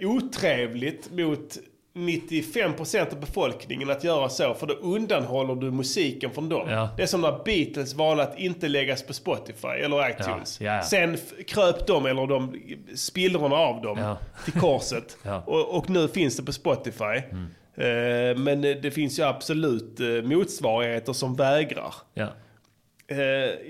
Eh, 0.00 0.08
otrevligt 0.10 1.10
mot 1.12 1.58
95% 1.94 3.12
av 3.12 3.20
befolkningen 3.20 3.90
att 3.90 4.04
göra 4.04 4.28
så. 4.28 4.54
För 4.54 4.66
då 4.66 4.74
undanhåller 4.74 5.54
du 5.54 5.70
musiken 5.70 6.30
från 6.30 6.48
dem. 6.48 6.70
Ja. 6.70 6.88
Det 6.96 7.02
är 7.02 7.06
som 7.06 7.20
när 7.20 7.44
Beatles 7.44 7.94
valde 7.94 8.22
att 8.22 8.38
inte 8.38 8.68
läggas 8.68 9.02
på 9.02 9.12
Spotify 9.12 9.68
eller 9.68 10.10
iTunes. 10.10 10.60
Ja, 10.60 10.74
ja. 10.76 10.82
Sen 10.82 11.18
kröp 11.46 11.86
de, 11.86 12.06
eller 12.06 12.26
de 12.26 12.60
spillrorna 12.96 13.56
av 13.56 13.82
dem, 13.82 14.16
till 14.44 14.60
korset. 14.60 15.16
Och, 15.46 15.76
och 15.76 15.90
nu 15.90 16.08
finns 16.08 16.36
det 16.36 16.42
på 16.42 16.52
Spotify. 16.52 17.16
Eh, 17.76 18.36
men 18.36 18.60
det 18.60 18.94
finns 18.94 19.18
ju 19.18 19.22
absolut 19.22 20.00
eh, 20.00 20.06
motsvarigheter 20.06 21.12
som 21.12 21.34
vägrar. 21.34 21.94
Eh, 23.06 23.18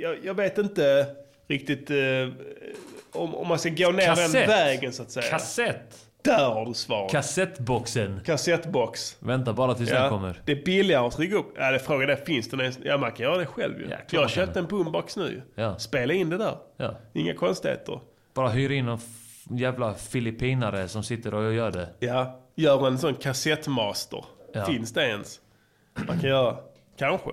jag, 0.01 0.17
jag 0.25 0.35
vet 0.35 0.59
inte 0.59 1.07
riktigt 1.49 1.91
eh, 1.91 1.97
om, 3.13 3.35
om 3.35 3.49
man 3.49 3.59
ska 3.59 3.69
gå 3.69 3.91
ner 3.91 4.07
Kassett. 4.07 4.33
den 4.33 4.49
vägen 4.49 4.93
så 4.93 5.03
att 5.03 5.11
säga. 5.11 5.31
Kassett. 5.31 6.04
Där 6.25 6.51
har 6.51 6.67
du 6.67 6.75
svaret. 6.75 7.11
Kassettboxen. 7.13 8.21
Kassettbox. 8.25 9.17
Vänta 9.21 9.53
bara 9.53 9.75
tills 9.75 9.91
den 9.91 10.11
kommer. 10.11 10.41
Det 10.45 10.53
är 10.53 10.65
billigare 10.65 11.07
att 11.07 11.17
trycka 11.17 11.37
upp. 11.37 11.55
Ja, 11.59 11.71
det 11.71 11.79
frågan 11.79 12.11
är, 12.11 12.17
finns 12.17 12.49
den 12.49 12.61
ens? 12.61 12.79
Ja, 12.85 12.97
man 12.99 13.13
kan 13.13 13.25
göra 13.25 13.39
det 13.39 13.47
själv 13.47 13.81
ju. 13.81 13.89
man 13.89 13.91
jag 14.11 14.21
kan. 14.21 14.29
köpte 14.29 14.59
en 14.59 14.67
boombox 14.67 15.17
nu. 15.17 15.43
Ja. 15.55 15.79
Spela 15.79 16.15
in 16.15 16.31
det 16.31 16.39
där. 16.39 16.57
Ja. 16.77 16.95
Inga 17.13 17.35
konstigheter. 17.35 18.01
Bara 18.35 18.49
hyr 18.49 18.71
in 18.71 18.87
någon 18.87 19.01
jävla 19.51 19.95
filippinare 19.95 20.89
som 20.89 21.03
sitter 21.03 21.35
och 21.35 21.55
gör 21.55 21.71
det. 21.71 21.89
Ja, 21.99 22.41
gör 22.55 22.87
en 22.87 22.99
sån 22.99 23.15
kassettmaster. 23.15 24.25
Ja. 24.53 24.65
Finns 24.67 24.93
det 24.93 25.09
ens? 25.09 25.41
Man 26.07 26.21
kan 26.21 26.31
göra, 26.31 26.57
kanske. 26.99 27.31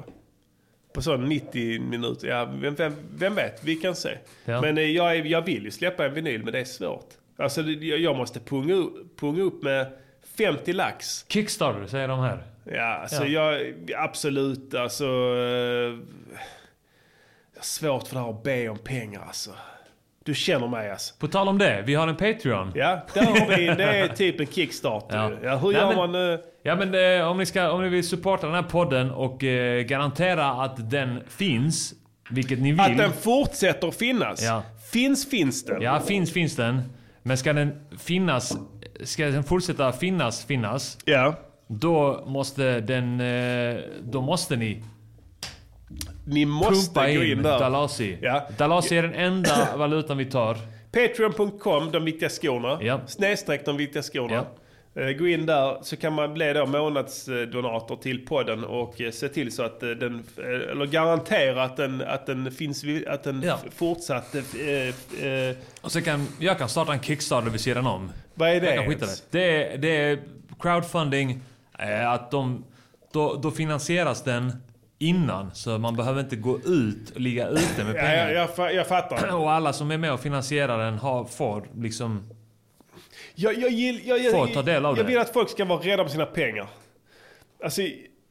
På 0.94 1.02
sån 1.02 1.26
90 1.26 1.82
minuter, 1.82 2.28
ja 2.28 2.46
vem, 2.46 2.76
vem, 2.76 2.96
vem 3.12 3.36
vet, 3.36 3.64
vi 3.64 3.76
kan 3.76 3.96
se. 3.96 4.18
Ja. 4.46 4.62
Men 4.62 4.78
eh, 4.78 4.84
jag, 4.84 5.28
jag 5.28 5.42
vill 5.42 5.64
ju 5.64 5.72
släppa 5.72 6.06
en 6.06 6.14
vinyl, 6.14 6.44
men 6.44 6.54
det 6.54 6.60
är 6.60 6.66
svårt. 6.66 7.08
Alltså 7.44 7.62
det- 7.64 7.86
jag, 7.86 8.16
måste 8.18 8.40
punga, 8.40 8.90
punga 9.20 9.42
upp 9.44 9.64
med 9.64 9.88
50 10.38 10.74
lax. 10.74 11.26
Kickstarter 11.28 11.88
säger 11.88 12.08
de 12.08 12.20
här. 12.20 12.44
Ja, 12.66 12.84
alltså 13.02 13.26
Ja. 13.26 13.52
jag, 13.54 13.74
absolut, 13.98 14.74
alltså. 14.76 15.04
Eh, 15.06 15.98
jag 17.54 17.60
har 17.60 17.64
svårt 17.64 18.08
för 18.08 18.16
det 18.16 18.22
här 18.22 18.30
att 18.30 18.44
be 18.44 18.70
om 18.70 18.78
pengar 18.78 19.22
alltså. 19.28 19.52
Du 20.26 20.34
känner 20.36 20.68
mig 20.68 20.92
alltså. 20.92 21.14
På 21.20 21.28
tal 21.28 21.48
om 21.48 21.58
det, 21.58 21.84
vi 21.86 21.96
har 21.96 22.08
en 22.08 22.16
Patreon. 22.18 22.72
Ja, 22.76 23.02
där 23.14 23.22
har 23.26 23.58
vi, 23.58 23.66
det 23.66 23.84
är 23.84 24.08
typ 24.16 24.40
en 24.40 24.48
Kickstarter. 24.48 25.18
Ja. 25.18 25.32
Ja, 25.50 25.58
hur 25.58 25.72
Nej, 25.72 25.82
gör 25.82 25.88
men- 25.88 26.12
man? 26.12 26.34
eh, 26.34 26.40
Ja 26.64 26.76
men 26.76 27.20
eh, 27.20 27.28
om, 27.28 27.38
ni 27.38 27.46
ska, 27.46 27.72
om 27.72 27.82
ni 27.84 27.90
vill 27.90 28.08
supporta 28.08 28.46
den 28.48 28.56
här 28.56 28.64
podden 28.64 29.12
och 29.12 29.44
eh, 29.44 29.82
garantera 29.84 30.46
att 30.52 30.90
den 30.92 31.24
finns, 31.28 31.94
vilket 32.30 32.60
ni 32.60 32.72
vill. 32.72 32.80
Att 32.82 32.98
den 32.98 33.12
fortsätter 33.14 33.92
finnas. 33.92 34.44
Ja. 34.44 34.64
Finns, 34.92 35.30
finns 35.30 35.66
den. 35.66 35.82
Ja, 35.82 36.00
finns 36.00 36.34
finns 36.34 36.56
den. 36.56 36.82
Men 37.24 37.38
ska 37.38 37.54
den 37.54 37.72
finnas, 38.00 38.58
ska 39.04 39.26
den 39.26 39.44
fortsätta 39.44 39.92
finnas, 39.92 40.46
finnas. 40.46 40.98
Ja. 41.06 41.36
Då 41.68 42.24
måste 42.28 42.80
den, 42.80 43.20
eh, 43.22 43.80
då 44.04 44.22
måste 44.22 44.56
ni 44.56 44.84
Ni 46.26 46.46
måste 46.46 46.94
pumpa 46.94 47.08
gå 47.08 47.24
in 47.24 47.32
in 47.32 47.44
där. 47.44 47.60
Dalasi. 47.60 48.18
Ja. 48.22 48.48
Dalasi 48.58 48.98
är 48.98 49.04
den 49.04 49.14
enda 49.14 49.78
valutan 49.78 50.18
vi 50.18 50.26
tar. 50.26 50.58
Patreon.com, 50.92 51.92
de 51.92 52.06
viktiga 52.06 52.30
skorna. 52.30 52.78
Ja. 52.82 53.02
Snedstreck 53.08 53.66
de 53.66 53.78
viktiga 53.78 54.04
skorna. 54.04 54.36
Eh, 54.36 54.44
Gå 54.94 55.28
in 55.28 55.46
där 55.46 55.78
så 55.82 55.98
kan 55.98 56.14
man 56.14 56.34
bli 56.34 56.54
då 56.54 56.66
månadsdonator 56.66 57.96
till 57.96 58.26
podden 58.26 58.64
och 58.64 59.02
eh, 59.02 59.12
se 59.12 59.28
till 59.30 59.52
så 59.52 59.64
att 59.64 59.84
eh, 59.84 59.90
den, 59.90 60.24
eh, 60.38 60.72
eller 60.72 60.86
garantera 60.86 61.64
att 61.64 61.78
den, 61.78 62.02
att 62.02 62.26
den 62.26 62.52
finns, 62.52 62.84
att 63.08 63.24
den 63.24 63.42
Ja. 63.46 63.60
fortsatt... 63.76 64.36
eh, 64.36 65.26
eh, 65.28 65.56
Och 65.82 65.92
så 65.92 66.02
kan, 66.02 66.28
jag 66.40 66.58
kan 66.58 66.70
starta 66.70 66.94
en 66.94 67.00
Kickstarter 67.02 67.50
vid 67.50 67.62
sidan 67.62 67.88
om. 67.88 68.12
Vad 68.34 68.50
är 68.50 68.62
det 68.62 68.76
Jag 68.76 68.84
kan 68.84 68.94
ens? 68.94 69.22
det. 69.22 69.40
Det 69.40 69.74
är, 69.74 69.78
det 69.78 69.88
är 70.02 70.20
crowdfunding. 70.60 71.42
Eh, 71.80 72.12
att 72.12 72.32
de, 72.32 72.66
då, 73.14 73.36
då 73.44 73.52
finansieras 73.52 74.24
den 74.24 74.54
innan. 75.00 75.52
Så 75.54 75.78
man 75.78 75.96
behöver 75.96 76.20
inte 76.20 76.36
gå 76.36 76.60
ut 76.60 77.10
och 77.10 77.22
ligga 77.22 77.48
ute 77.48 77.84
med 77.84 77.96
Ja, 77.96 78.02
pengar. 78.02 78.30
jag, 78.30 78.34
jag, 78.44 78.50
fa- 78.50 78.72
jag 78.72 78.88
fattar. 78.88 79.36
Och 79.36 79.52
alla 79.52 79.74
som 79.74 79.92
är 79.92 79.98
med 79.98 80.14
och 80.14 80.20
finansierar 80.20 80.86
den 80.86 80.98
har, 80.98 81.26
får 81.26 81.66
liksom... 81.76 82.24
Jag, 83.42 83.60
jag, 83.62 83.72
gill, 83.72 84.02
jag, 84.08 84.20
jag, 84.20 84.32
Får 84.32 84.48
ta 84.48 84.62
del 84.62 84.86
av 84.86 84.98
jag 84.98 85.06
det. 85.06 85.10
vill 85.10 85.20
att 85.20 85.34
folk 85.34 85.50
ska 85.50 85.66
vara 85.66 85.80
rädda 85.82 86.04
om 86.04 86.10
sina 86.10 86.26
pengar. 86.26 86.68
Alltså, 87.64 87.82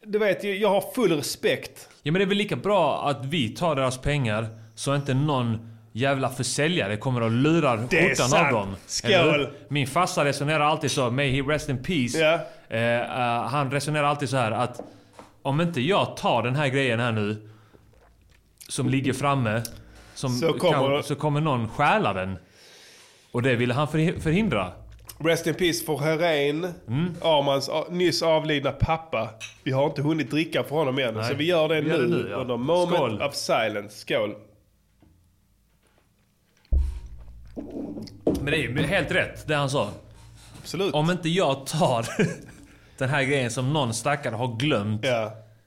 du 0.05 0.19
vet, 0.19 0.45
jag, 0.45 0.57
jag 0.57 0.69
har 0.69 0.85
full 0.95 1.13
respekt. 1.17 1.89
Ja 2.03 2.13
men 2.13 2.19
det 2.19 2.25
är 2.25 2.27
väl 2.27 2.37
lika 2.39 2.57
bra 2.57 3.09
att 3.09 3.25
vi 3.25 3.49
tar 3.49 3.75
deras 3.77 3.99
pengar 3.99 4.47
så 4.75 4.95
inte 4.97 5.15
någon 5.15 5.77
jävla 5.93 6.29
försäljare 6.29 6.97
kommer 6.97 7.21
och 7.21 7.31
lurar 7.31 7.77
skjortan 7.77 8.47
av 8.47 8.53
dem. 8.53 8.77
Skål. 8.87 9.49
Min 9.69 9.87
farsa 9.87 10.25
resonerar 10.25 10.61
alltid 10.61 10.91
så, 10.91 11.11
may 11.11 11.31
he 11.31 11.43
rest 11.43 11.69
in 11.69 11.83
peace. 11.83 12.19
Ja. 12.19 12.41
Eh, 12.77 13.01
eh, 13.01 13.43
han 13.49 13.71
resonerar 13.71 14.05
alltid 14.05 14.29
så 14.29 14.37
här 14.37 14.51
att 14.51 14.81
om 15.43 15.61
inte 15.61 15.81
jag 15.81 16.17
tar 16.17 16.43
den 16.43 16.57
här 16.57 16.69
grejen 16.69 17.01
här 17.01 17.13
nu, 17.13 17.49
som 18.69 18.89
ligger 18.89 19.13
framme, 19.13 19.63
som 20.15 20.31
Så 20.31 20.53
kommer- 20.53 20.95
kan, 20.95 21.03
så 21.03 21.15
kommer 21.15 21.41
någon 21.41 21.69
stjäla 21.69 22.13
den. 22.13 22.39
Och 23.33 23.43
det 23.43 23.57
ville 23.57 23.75
han 23.75 23.87
förhi- 23.89 24.21
förhindra. 24.21 24.73
Rest 25.19 25.47
in 25.47 25.55
peace 25.55 25.85
för 25.85 25.97
Herén, 25.99 26.75
Mm. 26.89 27.15
Armans 27.23 27.71
nyss 27.91 28.23
avlidna 28.23 28.73
pappa. 28.73 29.29
Vi 29.63 29.73
har 29.73 29.87
inte 29.87 30.03
hunnit 30.03 30.31
dricka 30.31 30.63
för 30.65 30.77
honom 30.77 30.99
än, 30.99 31.15
Nej, 31.15 31.25
så 31.25 31.35
vi 31.35 31.45
gör 31.45 31.69
det 31.69 31.81
vi 31.81 31.91
gör 31.91 31.99
nu, 31.99 32.03
det 32.09 32.23
nu, 32.25 32.29
ja. 32.31 32.37
under 32.37 32.57
moment 32.57 32.97
Skål. 32.97 33.23
of 33.23 33.35
silence. 33.35 33.99
Skål. 33.99 34.35
Men 38.25 38.45
det 38.45 38.57
är 38.57 38.63
ju 38.63 38.83
helt 38.83 39.11
rätt, 39.11 39.49
det 39.49 39.55
han 39.55 39.71
sa. 39.71 39.91
Absolut. 40.61 40.95
Om 40.95 41.11
inte 41.11 41.29
jag 41.29 41.67
tar 41.67 42.07
den 42.99 43.09
här 43.09 43.23
grejen 43.23 43.51
som 43.51 43.73
någon 43.73 43.95
stackare 43.95 44.35
har 44.37 44.57
glömt, 44.57 45.07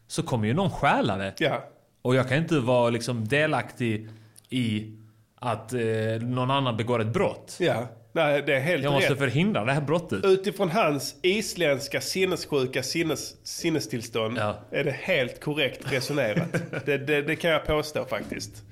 så 0.08 0.24
kommer 0.24 0.48
ju 0.48 0.54
någon 0.54 0.70
stjäla 0.70 1.18
det. 1.18 1.34
Ja. 1.38 1.64
Och 2.02 2.16
jag 2.16 2.30
kan 2.30 2.38
inte 2.38 2.60
vara 2.60 2.90
liksom 2.90 3.28
delaktig 3.28 4.10
i 4.50 4.92
att 5.36 5.74
eh, 5.74 5.80
någon 6.22 6.52
annan 6.52 6.78
begår 6.78 7.02
ett 7.02 7.14
brott. 7.14 7.58
Ja, 7.60 7.88
nej 8.16 8.44
det 8.46 8.56
är 8.56 8.60
helt 8.60 8.84
Jag 8.84 8.94
måste 8.94 9.12
rätt. 9.12 9.20
förhindra 9.20 9.66
det 9.66 9.72
här 9.72 9.82
brottet. 9.82 10.26
Utifrån 10.26 10.70
hans 10.70 11.16
isländska 11.22 12.02
sinnessjuka 12.02 12.84
sinnes, 12.84 13.36
sinnestillstånd 13.48 14.38
är 14.72 14.84
det 14.84 14.92
helt 14.92 15.40
korrekt 15.44 15.92
resonerat. 15.92 16.48
det, 16.86 16.98
det, 16.98 17.22
det 17.22 17.36
kan 17.36 17.52
jag 17.52 17.66
påstå 17.66 18.06
faktiskt. 18.06 18.64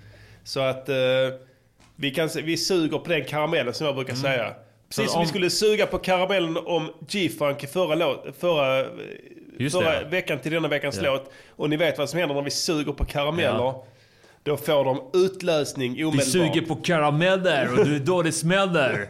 Så 0.43 0.59
att 0.59 0.89
eh, 0.89 0.95
vi, 1.95 2.11
kan, 2.11 2.29
vi 2.43 2.57
suger 2.57 2.97
på 2.97 3.09
den 3.09 3.23
karamellen 3.25 3.73
som 3.73 3.85
jag 3.87 3.95
brukar 3.95 4.15
säga. 4.15 4.43
Precis 4.45 4.99
Mm. 4.99 5.07
Så 5.07 5.13
som 5.13 5.21
vi 5.21 5.27
skulle 5.27 5.49
suga 5.49 5.85
på 5.85 5.97
karamellen 5.97 6.57
om 6.57 6.89
G-Funk 7.09 7.69
förra, 7.69 7.95
låt, 7.95 8.25
förra, 8.39 8.85
förra 9.71 9.99
det. 10.03 10.05
veckan 10.09 10.39
till 10.39 10.51
denna 10.51 10.67
veckans 10.67 10.99
Ja. 11.03 11.11
låt. 11.11 11.31
Och 11.49 11.69
ni 11.69 11.77
vet 11.77 11.97
vad 11.97 12.09
som 12.09 12.19
händer 12.19 12.35
när 12.35 12.41
vi 12.41 12.49
suger 12.51 12.91
på 12.93 13.05
karameller. 13.05 13.49
Ja. 13.49 13.85
Då 14.43 14.57
får 14.57 14.85
de 14.85 15.01
utlösning 15.13 15.93
Du 15.93 16.03
omedelbart. 16.05 16.27
suger 16.27 16.61
på 16.61 16.75
karameller 16.75 17.71
och 17.79 17.85
du 17.85 17.95
är 17.95 17.99
då 17.99 18.21
det 18.21 18.31
smäller. 18.31 19.07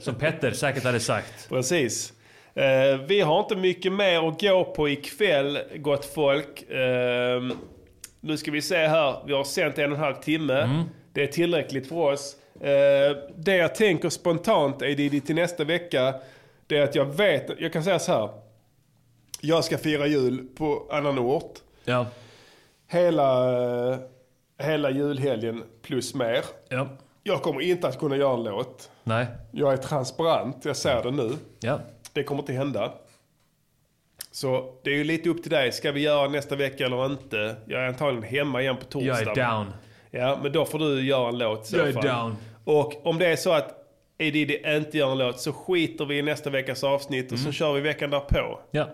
Som 0.00 0.14
Petter 0.14 0.50
säkert 0.50 0.84
hade 0.84 1.00
sagt. 1.00 1.48
Precis. 1.48 2.12
Eh, 2.54 2.96
vi 3.06 3.20
har 3.20 3.40
inte 3.40 3.56
mycket 3.56 3.92
mer 3.92 4.28
att 4.28 4.40
gå 4.40 4.64
på 4.64 4.88
ikväll, 4.88 5.58
gott 5.76 6.04
folk. 6.04 6.70
Eh, 6.70 7.42
nu 8.20 8.36
ska 8.36 8.50
vi 8.50 8.62
se 8.62 8.76
här. 8.76 9.22
Vi 9.26 9.32
har 9.32 9.44
sänt 9.44 9.78
en 9.78 9.92
och 9.92 9.98
en 9.98 10.04
halv 10.04 10.14
timme. 10.14 10.54
Mm. 10.60 10.82
Det 11.12 11.22
är 11.22 11.26
tillräckligt 11.26 11.88
för 11.88 11.96
oss. 11.96 12.36
Eh, 12.60 13.16
det 13.36 13.56
jag 13.56 13.74
tänker 13.74 14.08
spontant 14.08 14.82
är 14.82 14.94
det 14.96 15.20
till 15.20 15.34
nästa 15.34 15.64
vecka. 15.64 16.14
Det 16.66 16.76
är 16.78 16.82
att 16.82 16.94
jag 16.94 17.04
vet, 17.04 17.46
jag 17.58 17.72
kan 17.72 17.84
säga 17.84 17.98
så 17.98 18.12
här. 18.12 18.28
Jag 19.40 19.64
ska 19.64 19.78
fira 19.78 20.06
jul 20.06 20.46
på 20.56 20.86
annan 20.90 21.18
ort. 21.18 21.54
Ja. 21.84 22.06
Hela, 22.90 23.44
hela 24.58 24.90
julhelgen 24.90 25.64
plus 25.82 26.14
mer. 26.14 26.44
Ja. 26.68 26.88
Jag 27.22 27.42
kommer 27.42 27.60
inte 27.60 27.88
att 27.88 27.98
kunna 27.98 28.16
göra 28.16 28.34
en 28.34 28.42
låt. 28.44 28.90
Nej. 29.04 29.26
Jag 29.52 29.72
är 29.72 29.76
transparent, 29.76 30.64
jag 30.64 30.76
ser 30.76 31.02
det 31.02 31.10
nu. 31.10 31.30
Ja. 31.60 31.80
Det 32.12 32.22
kommer 32.22 32.42
inte 32.42 32.52
hända. 32.52 32.92
Så 34.30 34.74
det 34.84 34.90
är 34.90 34.94
ju 34.94 35.04
lite 35.04 35.28
upp 35.28 35.42
till 35.42 35.50
dig. 35.50 35.72
Ska 35.72 35.92
vi 35.92 36.00
göra 36.00 36.28
nästa 36.28 36.56
vecka 36.56 36.86
eller 36.86 37.06
inte? 37.06 37.56
Jag 37.66 37.82
är 37.82 37.88
antagligen 37.88 38.22
hemma 38.22 38.62
igen 38.62 38.76
på 38.76 38.84
torsdag. 38.84 39.06
Jag 39.06 39.38
är 39.38 39.50
down. 39.50 39.66
Ja, 40.10 40.38
men 40.42 40.52
då 40.52 40.64
får 40.64 40.78
du 40.78 41.06
göra 41.06 41.28
en 41.28 41.38
låt 41.38 41.64
i 41.64 41.68
så 41.68 41.76
Jag 41.76 41.88
är 41.88 41.92
fall. 41.92 42.06
down. 42.06 42.36
Och 42.64 43.06
om 43.06 43.18
det 43.18 43.26
är 43.26 43.36
så 43.36 43.52
att 43.52 43.74
Edidi 44.18 44.62
inte 44.76 44.98
gör 44.98 45.12
en 45.12 45.18
låt 45.18 45.40
så 45.40 45.52
skiter 45.52 46.04
vi 46.04 46.18
i 46.18 46.22
nästa 46.22 46.50
veckas 46.50 46.84
avsnitt 46.84 47.32
och 47.32 47.38
så 47.38 47.44
Mm. 47.44 47.52
kör 47.52 47.72
vi 47.72 47.80
veckan 47.80 48.10
därpå. 48.10 48.60
Ja. 48.70 48.88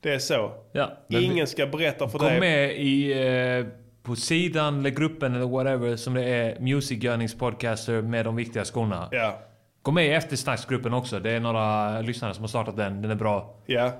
Det 0.00 0.10
är 0.12 0.18
så. 0.18 0.52
Ja. 0.72 0.90
Ingen 1.08 1.34
vi- 1.34 1.46
ska 1.46 1.66
berätta 1.66 2.08
för 2.08 2.18
Gå 2.18 2.24
dig. 2.24 2.40
med 2.40 2.76
i, 2.80 3.12
eh, 3.12 3.66
på 4.02 4.16
sidan 4.16 4.78
eller 4.78 4.90
gruppen 4.90 5.34
eller 5.34 5.46
whatever 5.46 5.96
som 5.96 6.14
det 6.14 6.24
är 6.24 6.60
Music 6.60 7.04
Yearnings 7.04 7.34
Podcaster 7.38 8.02
med 8.02 8.24
de 8.24 8.36
viktiga 8.36 8.64
skorna. 8.64 9.08
Ja. 9.10 9.38
Gå 9.82 9.92
med 9.92 10.06
i 10.06 10.10
eftersnacksgruppen 10.10 10.94
också. 10.94 11.20
Det 11.20 11.30
är 11.30 11.40
några 11.40 12.00
lyssnare 12.00 12.34
som 12.34 12.42
har 12.42 12.48
startat 12.48 12.76
den. 12.76 13.02
Den 13.02 13.10
är 13.10 13.14
bra. 13.14 13.56
Ja. 13.66 13.92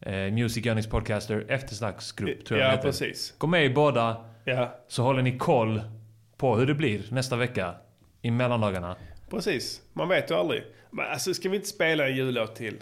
Eh, 0.00 0.12
Music 0.32 0.66
Yearnings 0.66 0.86
Podcaster 0.86 1.46
eftersnacksgrupp 1.48 2.44
tror 2.44 2.60
jag 2.60 2.68
Ja, 2.68 2.72
den 2.72 2.82
precis. 2.82 3.34
Gå 3.38 3.46
med 3.46 3.64
i 3.64 3.70
båda. 3.70 4.16
Ja. 4.44 4.74
Så 4.88 5.02
håller 5.02 5.22
ni 5.22 5.38
koll 5.38 5.82
på 6.36 6.56
hur 6.56 6.66
det 6.66 6.74
blir 6.74 7.02
nästa 7.10 7.36
vecka. 7.36 7.74
I 8.22 8.30
mellandagarna. 8.30 8.96
Precis. 9.30 9.80
Man 9.92 10.08
vet 10.08 10.30
ju 10.30 10.34
aldrig. 10.34 10.62
Men 10.90 11.06
alltså, 11.06 11.34
ska 11.34 11.48
vi 11.48 11.56
inte 11.56 11.68
spela 11.68 12.08
en 12.08 12.16
jullåt 12.16 12.56
till? 12.56 12.76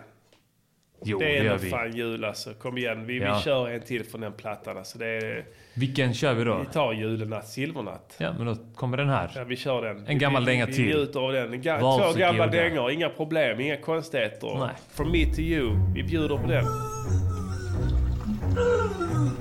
Jo, 1.05 1.19
det 1.19 1.25
det 1.25 1.39
är 1.39 1.45
gör 1.45 1.51
nog 1.53 1.61
fan 1.71 1.93
jul 1.97 2.25
alltså. 2.25 2.55
Kom 2.55 2.79
igen. 2.79 3.07
Vi, 3.07 3.19
Ja. 3.21 3.35
vi 3.37 3.43
kör 3.43 3.69
en 3.69 3.81
till 3.81 4.05
från 4.05 4.21
den 4.21 4.33
plattan. 4.33 4.77
Alltså, 4.79 4.99
det 4.99 5.07
är, 5.07 5.45
Vilken 5.75 6.15
kör 6.15 6.35
vi 6.35 6.45
då? 6.45 6.59
vi 6.59 6.67
tar 6.73 6.93
julenatt, 6.93 7.49
silvernatt. 7.49 8.15
Ja, 8.19 8.33
men 8.39 8.47
då 8.47 8.57
kommer 8.75 8.97
den 8.97 9.09
här. 9.09 9.31
Ja, 9.35 9.45
vi 9.45 9.57
kör 9.57 9.83
den. 9.83 10.07
En 10.07 10.19
gammal 10.19 10.45
dänga 10.45 10.67
vi, 10.67 10.73
till. 10.73 10.85
Vi 10.85 10.95
njuter 10.95 11.21
av 11.21 11.33
den. 11.33 11.53
En 11.53 11.63
ga- 11.63 11.79
två 11.79 11.87
Varsågoda. 11.87 12.19
gamla 12.19 12.47
dängor, 12.47 12.91
inga 12.91 13.09
problem, 13.09 13.61
inga 13.61 13.77
konstigheter. 13.77 14.57
Nej. 14.59 14.71
From 14.91 15.13
me 15.13 15.25
to 15.35 15.41
you. 15.41 15.77
Vi 15.95 16.03
bjuder 16.03 16.37
på 16.37 16.47
den. 16.47 16.65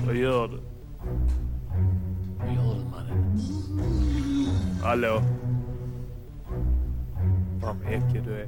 Vad 0.05 0.15
gör 0.15 0.47
du? 0.47 0.59
Vad 2.37 2.55
gör 2.55 2.75
du 2.75 2.85
mannen? 2.91 3.39
Hallå? 4.83 5.21
Fan 7.61 7.79
vad 7.83 7.93
äcklig 7.93 8.23
du 8.23 8.33
är. 8.33 8.47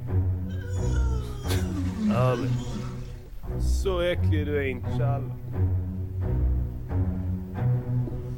Ärligt. 2.14 2.73
Så 3.60 4.00
äcklig 4.00 4.46
du 4.46 4.58
är 4.58 4.68
inshallah. 4.68 5.36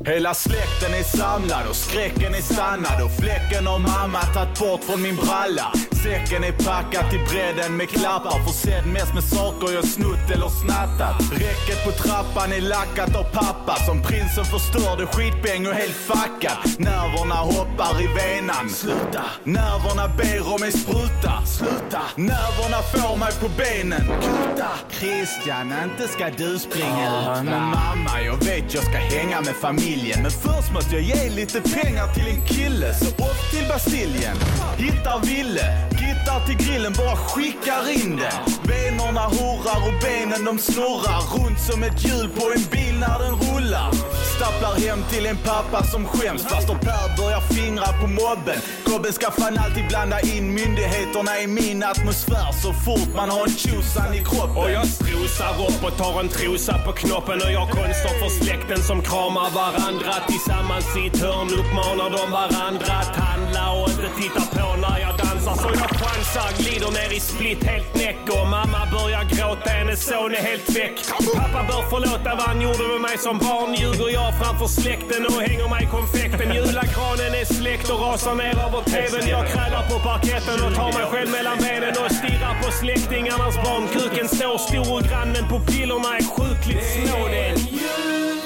Hela 0.06 0.34
släkten 0.34 0.94
är 0.98 1.02
samlad 1.02 1.68
och 1.68 1.76
skräcken 1.76 2.34
är 2.34 2.42
sannad 2.54 3.04
och 3.04 3.10
fläcken 3.10 3.66
har 3.66 3.78
mamma 3.78 4.20
tagit 4.20 4.58
bort 4.58 4.84
från 4.84 5.02
min 5.02 5.16
bralla. 5.16 5.72
Säcken 6.06 6.44
är 6.44 6.52
packad 6.52 7.10
till 7.10 7.20
bredden 7.30 7.76
med 7.76 7.88
klappar 7.88 8.38
försedd 8.46 8.86
mest 8.86 9.14
med 9.14 9.24
saker 9.24 9.74
jag 9.74 9.84
snott 9.84 10.30
eller 10.34 10.48
snattat. 10.48 11.16
Räcket 11.32 11.84
på 11.84 11.90
trappan 11.90 12.52
är 12.52 12.60
lackat 12.60 13.16
av 13.16 13.22
pappa 13.22 13.76
som 13.86 14.02
prinsen 14.02 14.44
förstörde 14.44 15.06
skitbäng 15.06 15.66
och 15.66 15.72
helt 15.72 15.98
fuckad. 16.10 16.58
Nerverna 16.78 17.34
hoppar 17.34 18.02
i 18.02 18.06
venan. 18.06 18.68
Sluta! 18.68 19.24
Nerverna 19.44 20.08
ber 20.18 20.54
om 20.54 20.62
en 20.62 20.72
spruta. 20.72 21.32
Sluta! 21.46 22.02
Nerverna 22.16 22.80
får 22.92 23.16
mig 23.16 23.32
på 23.40 23.48
benen. 23.62 24.06
Kuta! 24.26 24.70
Christian, 24.90 25.74
inte 25.84 26.08
ska 26.08 26.24
du 26.36 26.58
springa 26.58 27.06
ut. 27.20 27.44
Men 27.44 27.62
mamma, 27.62 28.14
jag 28.24 28.36
vet 28.44 28.74
jag 28.74 28.84
ska 28.84 28.98
hänga 29.16 29.40
med 29.40 29.54
familjen. 29.54 30.22
Men 30.22 30.30
först 30.30 30.72
måste 30.72 30.94
jag 30.94 31.02
ge 31.02 31.30
lite 31.30 31.60
pengar 31.60 32.06
till 32.14 32.26
en 32.34 32.46
kille. 32.46 32.94
Så 32.94 33.06
upp 33.06 33.42
till 33.50 33.68
Bastiljen. 33.68 34.36
Hittar 34.76 35.20
Ville. 35.20 35.95
Gittar 36.00 36.46
till 36.46 36.56
grillen, 36.66 36.92
bara 36.92 37.16
skickar 37.16 37.82
in 37.90 38.16
den. 38.16 38.38
Benorna 38.70 39.24
hurrar 39.36 39.80
och 39.88 39.96
benen 40.02 40.44
de 40.44 40.58
snurrar. 40.58 41.20
Runt 41.36 41.60
som 41.60 41.82
ett 41.82 42.04
hjul 42.04 42.28
på 42.28 42.44
en 42.56 42.64
bil 42.72 42.96
när 43.04 43.18
den 43.24 43.34
rullar. 43.46 43.90
Stapplar 44.36 44.74
hem 44.86 45.00
till 45.10 45.26
en 45.26 45.36
pappa 45.36 45.84
som 45.84 46.04
skäms. 46.04 46.42
Faster 46.42 46.74
Per 46.74 47.16
börjar 47.16 47.40
fingra 47.40 47.86
på 48.00 48.06
mobben. 48.06 48.58
Gobben 48.84 49.12
ska 49.12 49.30
fan 49.30 49.58
alltid 49.58 49.88
blanda 49.88 50.20
in 50.20 50.54
myndigheterna 50.54 51.40
i 51.40 51.46
min 51.46 51.82
atmosfär 51.82 52.52
så 52.62 52.72
fort 52.72 53.10
man 53.16 53.28
har 53.30 53.42
en 53.46 53.56
tjosan 53.62 54.14
i 54.14 54.24
kroppen. 54.24 54.56
Och 54.62 54.70
jag 54.70 54.86
strosar 54.86 55.54
upp 55.68 55.80
och 55.86 55.96
tar 55.98 56.20
en 56.20 56.28
trosa 56.28 56.74
på 56.86 56.92
knoppen 56.92 57.38
och 57.46 57.52
jag 57.52 57.66
konster 57.70 58.12
för 58.20 58.30
släkten 58.40 58.82
som 58.82 59.02
kramar 59.02 59.50
varandra 59.50 60.14
Tillsammans 60.28 60.96
i 61.00 61.06
ett 61.06 61.20
hörn 61.22 61.48
uppmanar 61.60 62.10
de 62.18 62.30
varandra 62.40 62.92
att 63.02 63.16
handla 63.16 63.64
och 63.72 63.88
inte 63.90 64.10
titta 64.20 64.42
på 64.56 64.76
när 64.76 64.98
jag 64.98 65.10
dansar 65.18 65.25
så 65.62 65.68
jag 65.82 65.90
chansar, 66.00 66.48
glider 66.62 66.90
ner 66.98 67.12
i 67.16 67.20
split 67.20 67.64
helt 67.64 67.94
näck. 67.94 68.22
Och 68.36 68.46
mamma 68.56 68.80
börjar 68.96 69.24
gråta, 69.34 69.70
hennes 69.70 70.00
son 70.08 70.32
är 70.34 70.42
helt 70.50 70.68
väck. 70.76 70.96
Pappa 71.36 71.60
bör 71.68 71.82
förlåta 71.92 72.30
vad 72.38 72.46
han 72.50 72.60
gjorde 72.60 72.84
med 72.92 73.00
mig 73.00 73.18
som 73.18 73.38
barn. 73.38 73.74
Ljuger 73.80 74.08
jag 74.18 74.30
framför 74.40 74.66
släkten 74.66 75.26
och 75.26 75.40
hänger 75.48 75.68
mig 75.74 75.84
i 75.84 75.88
konfekten. 75.96 76.48
Julagranen 76.58 77.32
är 77.40 77.46
släckt 77.58 77.88
och 77.92 78.00
rasar 78.00 78.34
ner 78.34 78.56
över 78.66 78.82
tvn. 78.92 79.28
Jag 79.36 79.44
krälar 79.52 79.82
på 79.90 79.96
parketten 80.10 80.58
och 80.66 80.72
tar 80.78 80.92
mig 80.98 81.06
själv 81.12 81.30
mellan 81.36 81.58
benen 81.64 81.94
och 82.02 82.10
stirrar 82.18 82.54
på 82.62 82.68
släktingarnas 82.80 83.56
barn. 83.64 83.84
Kuken 83.94 84.28
står 84.28 84.58
stor 84.58 84.88
och 84.96 85.02
grannen 85.10 85.44
på 85.52 85.58
pillerna 85.70 86.10
är 86.18 86.24
sjukligt 86.36 86.84
små 86.94 87.18
Det 87.32 87.40
är 87.46 87.52
en 87.52 87.58
jul. 87.58 88.45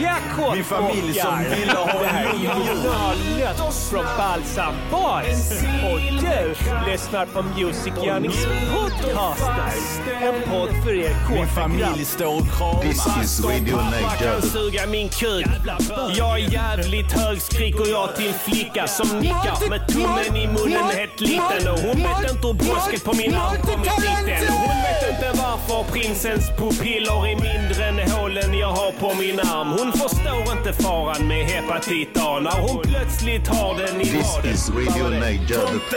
Jackpot 0.00 0.54
Min 0.54 0.64
familj 0.64 1.14
som 1.14 1.38
ville 1.38 1.72
ha 1.72 2.04
en 2.04 2.28
originallåt 2.28 3.74
från 3.90 4.04
Balsam 4.18 4.74
Boys. 4.90 5.50
Och 5.92 6.00
du 6.00 6.54
lyssnar 6.90 7.26
på 7.26 7.42
Music 7.42 7.92
Yearnings 8.04 8.46
podcaster. 8.74 10.12
En 10.22 10.50
podd 10.50 10.84
för 10.84 10.94
er 10.94 11.16
Min 11.34 11.48
familj 11.48 12.04
står 12.04 12.36
och 12.36 12.58
kramar. 12.58 12.82
This 12.82 13.06
is 13.22 13.44
Radio 13.44 13.76
Niger. 13.76 14.32
kan 14.32 14.42
suga 14.42 14.86
min 14.86 15.08
kuk. 15.08 15.46
Jag 16.16 16.40
är 16.40 16.52
jävligt 16.52 17.12
hög 17.12 17.42
skriker 17.42 17.90
jag 17.90 18.16
till 18.16 18.28
en 18.28 18.34
flicka 18.34 18.86
som 18.86 19.18
nickar 19.18 19.70
med 19.70 19.88
tummen 19.88 20.36
i 20.36 20.46
munnen 20.46 20.84
helt 20.84 21.20
liten. 21.20 21.72
Och 21.72 21.78
hon 21.78 21.96
vet 21.96 22.30
inte 22.30 22.46
hur 22.46 22.54
brosket 22.54 23.04
på 23.04 23.12
min 23.12 23.34
arm 23.34 23.56
kommit 23.62 23.96
dit 23.96 24.28
än. 24.28 24.48
Hon 24.48 24.68
vet 24.68 25.14
inte 25.14 25.42
varför 25.68 25.92
prinsens 25.92 26.48
pupiller 26.56 27.26
är 27.26 27.34
mindre 27.36 27.84
än 27.84 28.10
hålen 28.10 28.58
jag 28.58 28.72
har 28.72 28.92
på 28.92 29.14
min 29.14 29.40
arm. 29.40 29.68
Hon 29.68 29.92
förstår 29.92 30.56
inte 30.58 30.72
faran 30.82 31.26
med 31.28 31.46
hepatit 31.46 32.18
A 32.18 32.40
när 32.40 32.60
hon 32.60 32.82
plötsligt 32.82 33.48
har 33.48 33.78
den 33.78 34.00
i 34.00 34.04
This 34.04 34.36
raden. 34.36 34.50
is 34.54 34.70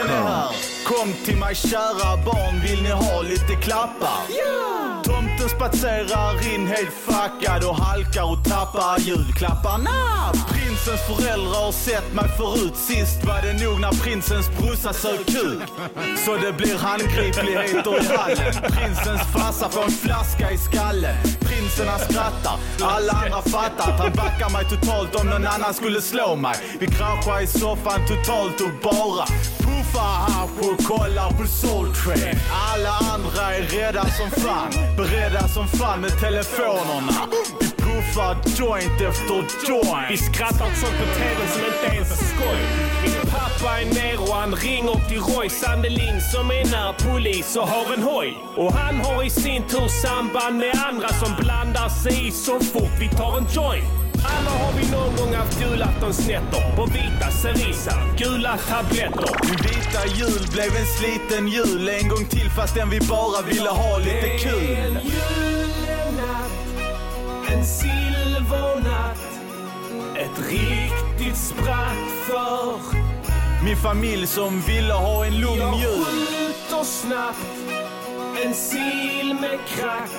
här. 0.10 0.48
Kom 0.86 1.14
till 1.26 1.38
mig 1.38 1.56
kära 1.56 2.18
barn, 2.26 2.62
vill 2.62 2.84
ni 2.84 2.90
ha 2.90 3.22
lite 3.22 3.56
klappar? 3.62 4.20
Tomten 5.10 5.50
spatserar 5.50 6.54
in 6.54 6.68
helt 6.68 6.94
fuckad 6.94 7.64
och 7.64 7.76
halkar 7.76 8.32
och 8.32 8.44
tappar 8.44 9.00
julklapparna. 9.00 10.00
Prinsens 10.52 11.02
föräldrar 11.08 11.66
har 11.66 11.72
sett 11.72 12.14
mig 12.14 12.30
förut. 12.38 12.76
Sist 12.76 13.26
var 13.26 13.42
det 13.42 13.66
nog 13.66 13.80
när 13.80 13.92
prinsens 14.04 14.48
brorsa 14.58 14.94
sög 14.94 15.26
kuk. 15.26 15.62
Så 16.26 16.38
det 16.38 16.54
blir 16.54 16.78
handgripligheter 16.78 18.04
i 18.04 18.18
hallen. 18.18 18.54
Prinsens 18.76 19.22
farsa 19.34 19.70
får 19.70 19.84
en 19.84 19.92
flaska 19.92 20.52
i 20.52 20.58
skallen. 20.58 21.16
Prinsen 21.40 21.88
han 21.88 22.00
skrattar, 22.00 22.56
alla 22.82 23.14
andra 23.14 23.42
fattar 23.42 23.92
att 23.92 24.00
han 24.00 24.12
backar 24.12 24.50
mig 24.50 24.66
totalt 24.70 25.16
om 25.16 25.28
någon 25.28 25.48
annan 25.48 25.74
skulle 25.74 26.02
slå 26.02 26.36
mig. 26.36 26.56
Vi 26.80 26.88
kraschar 26.88 27.42
i 27.42 27.48
soffan 27.48 28.00
totalt 28.08 28.62
och 28.62 28.74
bara 28.84 29.26
puffar 29.90 30.32
hasch 30.32 30.72
och 30.72 30.84
kollar 30.86 31.32
på 31.32 31.48
Soul 31.48 31.94
Train. 31.94 32.36
Alla 32.74 32.90
andra 33.14 33.56
är 33.56 33.62
rädda 33.62 34.06
som 34.06 34.32
fan, 34.32 34.72
beredda 34.98 35.48
som 35.48 35.68
fan 35.68 36.02
med 36.02 36.20
telefonerna. 36.20 37.28
Vi 37.60 37.68
puffar 37.68 38.36
joint 38.58 39.02
efter 39.02 39.36
joint 39.68 40.06
Vi 40.10 40.18
skrattar 40.18 40.66
åt 40.66 40.78
sånt 40.78 40.98
på 41.00 41.06
TV 41.20 41.48
som 41.54 41.62
inte 41.66 41.96
ens 41.96 42.12
är 42.12 42.26
skoj. 42.26 42.60
Min 43.04 43.32
pappa 43.32 43.82
är 43.82 43.86
ner 43.86 44.22
och 44.22 44.36
han 44.36 44.56
ringer 44.56 45.10
till 45.10 45.20
Roy 45.20 45.50
Sandelin 45.50 46.22
som 46.22 46.52
är 46.52 46.66
närpolis 46.66 47.56
och 47.56 47.68
har 47.68 47.94
en 47.94 48.04
hoj. 48.04 48.38
Och 48.56 48.74
han 48.74 48.96
har 48.96 49.24
i 49.24 49.30
sin 49.30 49.64
tur 49.64 49.88
samband 49.88 50.58
med 50.58 50.76
andra 50.88 51.08
som 51.08 51.36
blandar 51.40 51.90
sig 51.90 52.28
i 52.28 52.32
så 52.32 52.60
fort 52.60 52.94
vi 53.00 53.10
tar 53.10 53.38
en 53.38 53.48
joint. 53.56 54.09
Alla 54.24 54.50
har 54.50 54.74
vi 54.74 54.92
någon 54.92 55.16
gång 55.16 55.34
haft 55.36 55.62
julaftonsnätter 55.62 56.76
på 56.76 56.86
vita 56.86 57.32
cerisa, 57.32 57.94
gula 58.18 58.58
tabletter. 58.58 59.36
Min 59.44 59.58
vita 59.58 60.06
jul 60.16 60.48
blev 60.54 60.76
en 60.76 60.86
sliten 60.86 61.48
jul 61.48 61.90
en 61.90 62.10
gång 62.10 62.26
till 62.26 62.50
fastän 62.50 62.90
vi 62.90 63.00
bara 63.00 63.42
ville 63.42 63.70
ha 63.70 63.98
lite 63.98 64.38
kul. 64.38 65.00
julenatt, 65.04 66.52
en 67.52 67.66
silvernatt, 67.66 69.20
ett 70.18 70.50
riktigt 70.50 71.38
spratt 71.38 72.10
för 72.28 72.80
Min 73.64 73.78
familj 73.78 74.28
som 74.28 74.62
ville 74.62 74.94
ha 74.94 75.26
en 75.26 75.40
lugn 75.40 75.60
Jag 75.60 75.80
jul. 75.80 76.06
skjuter 76.06 76.84
snabbt 76.84 77.69
en 78.46 78.54
sil 78.54 79.30
med 79.42 79.60
krack 79.68 80.12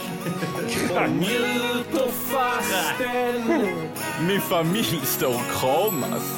och 0.90 1.10
njuter 1.10 2.10
fastän 2.10 3.62
Min 4.26 4.40
familj 4.40 5.00
står 5.04 5.34
och 5.34 5.60
kramas. 5.60 6.36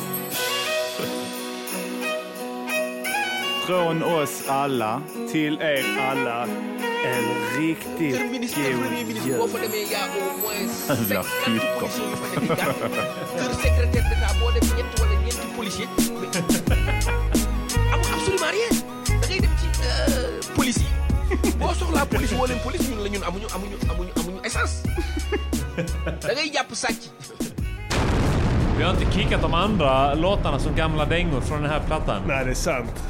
Från 3.67 4.03
oss 4.03 4.43
alla 4.49 5.03
till 5.33 5.61
er 5.61 5.99
alla 6.01 6.47
en 7.05 7.25
riktigt 7.59 8.19
god 8.21 8.67
jul. 8.67 9.39
Jävla 10.89 11.23
cinquante 11.45 12.01
fitta. 12.35 13.13
Boo 21.63 21.75
soxlaa 21.81 22.07
police 22.07 22.35
woo 22.37 22.47
leen 22.47 22.61
police 22.67 22.85
ñun 22.91 23.03
la 23.05 23.09
ñun 23.15 23.23
amuñu 23.29 23.47
amuñu 23.57 23.77
amuñu 23.93 24.13
amuñu 24.21 24.39
essence 24.47 24.75
da 26.27 26.33
ngay 26.35 26.51
jàpp 26.55 26.71
sàcc 26.83 27.03
Vi 28.79 28.83
har 28.85 28.91
inte 28.95 29.07
kickat 29.19 29.43
de 29.43 29.55
andra 29.55 30.15
låtarna 30.15 30.59
som 30.59 30.75
gamla 30.77 31.05
dängor 31.05 31.41
från 31.41 31.63
den 31.63 31.71
här 31.71 31.81
plattan. 31.87 32.23
Nej, 32.27 32.45
det 32.45 32.51
är 32.51 32.55
sant. 32.55 33.03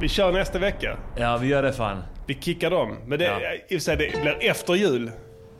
Vi 0.00 0.08
kör 0.08 0.32
nästa 0.32 0.58
vecka. 0.58 0.96
Ja, 1.16 1.36
vi 1.36 1.46
gör 1.48 1.62
det 1.62 1.72
fan. 1.72 2.02
Vi 2.26 2.34
kickar 2.34 2.70
dem. 2.70 2.96
Men 3.06 3.18
det, 3.18 3.24
Ja. 3.24 3.52
i 3.54 3.58
och 3.58 3.68
för 3.68 3.78
sig, 3.78 3.96
det 3.96 4.20
blir 4.22 4.36
efter 4.50 4.74
jul, 4.74 5.10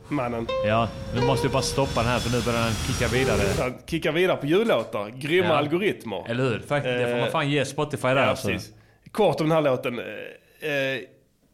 mannen. 0.07 0.47
Ja, 0.67 0.87
nu 1.15 1.21
måste 1.21 1.47
vi 1.47 1.53
bara 1.53 1.61
stoppa 1.63 2.01
den 2.01 2.11
här 2.11 2.19
för 2.19 2.31
nu 2.37 2.41
börjar 2.45 2.63
den 2.63 2.73
kicka 2.73 3.07
vidare. 3.07 3.41
Han 3.59 3.73
kickar 3.87 4.11
vidare 4.11 4.37
på 4.37 4.45
jullåtar. 4.45 5.09
Grymma 5.09 5.47
Ja. 5.47 5.53
algoritmer. 5.57 6.29
Eller 6.29 6.43
hur? 6.43 6.59
Faktiskt, 6.59 6.97
det 6.97 7.05
får 7.05 7.15
man 7.17 7.25
Eh, 7.27 7.31
fan 7.31 7.49
ge 7.49 7.65
Spotify 7.65 8.07
där 8.07 8.15
Ja, 8.15 8.21
alltså. 8.25 8.47
precis. 8.47 8.69
Kort 9.11 9.41
om 9.41 9.47
den 9.49 9.55
här 9.55 9.61
låten. 9.61 9.99
Eh, 9.99 10.05
eh, 10.71 10.99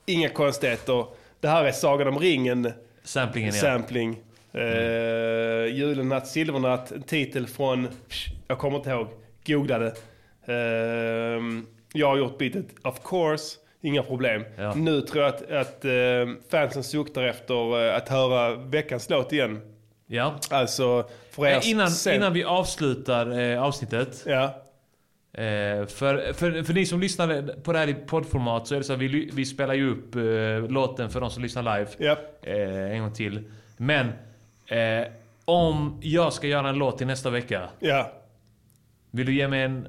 inga 0.07 0.29
konstigheter. 0.29 1.05
Det 1.39 1.47
här 1.47 1.63
är 1.65 1.71
Sagan 1.71 2.07
om 2.07 2.19
ringen. 2.19 2.71
Samplingen 3.03 3.53
ja. 3.55 3.61
Sampling. 3.61 4.19
Eh, 4.53 5.65
Julenatt, 5.75 6.27
Silvernatt. 6.27 6.91
En 6.91 7.01
titel 7.03 7.47
från... 7.47 7.88
psh, 8.09 8.29
Jag 8.47 8.57
kommer 8.59 8.77
inte 8.77 8.89
ihåg. 8.89 9.07
Googlade. 9.45 9.88
Eh, 10.45 10.55
jag 11.93 12.07
har 12.07 12.17
gjort 12.17 12.38
bitet 12.38 12.65
Of 12.84 12.95
course. 13.03 13.57
Inga 13.81 14.03
problem. 14.03 14.43
Ja. 14.57 14.73
Nu 14.75 15.01
tror 15.01 15.23
jag 15.23 15.34
att, 15.35 15.51
att 15.51 15.85
eh, 15.85 15.91
fansen 16.51 16.84
suktar 16.84 17.23
efter 17.23 17.88
eh, 17.89 17.95
att 17.95 18.09
höra 18.09 18.55
veckans 18.55 19.09
låt 19.09 19.34
igen. 19.34 19.61
Ja. 20.07 20.35
Alltså, 20.49 21.09
för 21.31 21.47
er 21.47 21.55
Eh, 21.55 21.69
Innan, 21.69 21.91
sen- 21.91 22.15
innan 22.15 22.34
vi 22.34 22.43
avslutar 22.43 23.39
eh, 23.39 23.63
avsnittet. 23.63 24.23
Ja. 24.25 24.63
Eh, 25.33 25.85
för, 25.85 26.33
för, 26.33 26.63
för 26.63 26.73
ni 26.73 26.85
som 26.85 26.99
lyssnar 26.99 27.61
på 27.61 27.73
det 27.73 27.79
här 27.79 27.87
i 27.87 27.93
poddformat 27.93 28.67
så 28.67 28.75
är 28.75 28.79
det 28.79 28.85
så 28.85 28.93
att 28.93 28.99
vi, 28.99 29.29
vi 29.33 29.45
spelar 29.45 29.73
ju 29.73 29.91
upp 29.91 30.15
eh, 30.15 30.71
låten 30.71 31.09
för 31.09 31.21
de 31.21 31.29
som 31.29 31.43
lyssnar 31.43 31.77
live. 31.77 31.91
Japp. 31.99 32.45
Eh, 32.45 32.91
en 32.91 33.01
gång 33.01 33.13
till. 33.13 33.51
Men 33.77 34.07
eh, 34.67 35.07
om 35.45 35.99
jag 36.01 36.33
ska 36.33 36.47
göra 36.47 36.69
en 36.69 36.77
låt 36.77 36.97
till 36.97 37.07
nästa 37.07 37.29
vecka. 37.29 37.69
Ja. 37.79 38.11
Vill 39.11 39.25
du 39.25 39.33
ge 39.35 39.47
mig 39.47 39.63
en... 39.63 39.87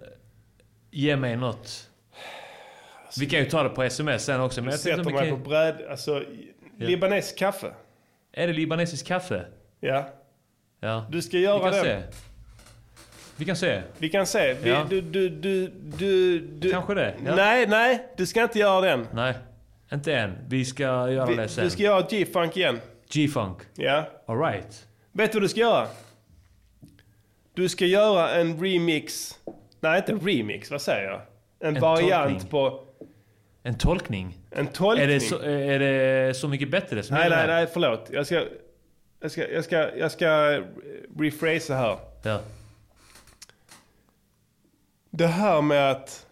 Ge 0.91 1.17
mig 1.17 1.37
något? 1.37 1.91
Vi 3.19 3.27
kan 3.27 3.41
ju 3.41 3.45
ta 3.45 3.63
det 3.63 3.69
på 3.69 3.83
sms 3.83 4.25
sen 4.25 4.41
också. 4.41 4.63
Men 4.63 4.71
jag 4.71 4.83
tänkte 4.83 5.05
Sätter 5.05 5.21
mig 5.21 5.31
på 5.31 5.37
kan... 5.37 5.45
bräd... 5.45 5.87
Alltså, 5.91 6.23
libanesisk 6.79 7.39
kaffe. 7.39 7.73
Är 8.33 8.47
det 8.47 8.53
libanesisk 8.53 9.07
kaffe? 9.07 9.47
Ja. 9.81 10.09
Ja. 10.81 11.07
Du 11.11 11.23
ska 11.23 11.39
göra. 11.39 11.73
Se. 11.73 12.03
Vi 13.39 13.45
kan 13.45 13.57
se. 13.57 13.83
Vi 13.99 14.09
kan 14.09 14.27
se. 14.27 14.55
Vi, 14.63 14.71
Ja. 14.71 14.87
du, 14.91 15.01
du, 15.01 15.29
du, 15.29 15.67
du, 15.99 16.39
du... 16.39 16.71
Kanske 16.71 16.95
det, 16.95 17.15
ja. 17.27 17.35
Nej, 17.37 17.67
nej. 17.67 18.07
Du 18.17 18.27
ska 18.27 18.43
inte 18.43 18.59
göra 18.59 18.81
den. 18.81 19.07
Nej, 19.13 19.35
inte 19.93 20.15
än. 20.15 20.39
Vi 20.49 20.65
ska 20.65 20.83
göra 20.83 21.27
Vi, 21.27 21.35
det 21.37 21.49
sen. 21.49 21.65
du 21.65 21.71
ska 21.71 21.83
göra 21.83 22.07
G-funk 22.11 22.57
igen. 22.57 22.81
G-funk. 23.13 23.57
Ja. 23.77 24.05
Alright. 24.27 24.87
Vet 25.13 25.33
du 25.33 25.39
vad 25.39 25.45
du 25.45 25.49
ska 25.49 25.61
göra? 25.61 25.87
Du 27.55 27.69
ska 27.69 27.85
göra 27.87 28.31
en 28.31 28.61
remix. 28.65 29.35
Nej, 29.81 30.03
inte 30.09 30.27
remix. 30.27 30.71
Vad 30.71 30.83
säger 30.83 31.11
jag? 31.11 31.21
En, 31.61 31.77
En 31.77 31.83
variant 31.83 32.31
tolkning. 32.31 32.51
på... 32.51 32.81
En 33.63 33.75
tolkning? 33.79 34.39
En 34.51 34.67
tolkning? 34.67 35.05
Är 35.05 35.13
det 35.13 35.21
så, 35.21 35.39
är 35.43 35.79
det 35.79 36.35
så 36.37 36.49
mycket 36.49 36.71
bättre? 36.71 37.03
Som 37.03 37.17
Nej, 37.17 37.31
nej, 37.31 37.47
nej. 37.47 37.67
Förlåt. 37.73 38.09
Jag 38.13 38.27
ska... 38.27 38.45
Jag 39.21 39.31
ska, 39.31 39.49
jag 39.51 39.65
ska, 39.65 39.97
jag 39.97 40.11
ska 40.13 40.61
rephrasa 41.19 41.75
här. 41.75 41.97
Ja. 42.23 42.41
Det 45.19 45.27
här 45.27 45.63
med 45.63 45.91
att... 45.91 46.27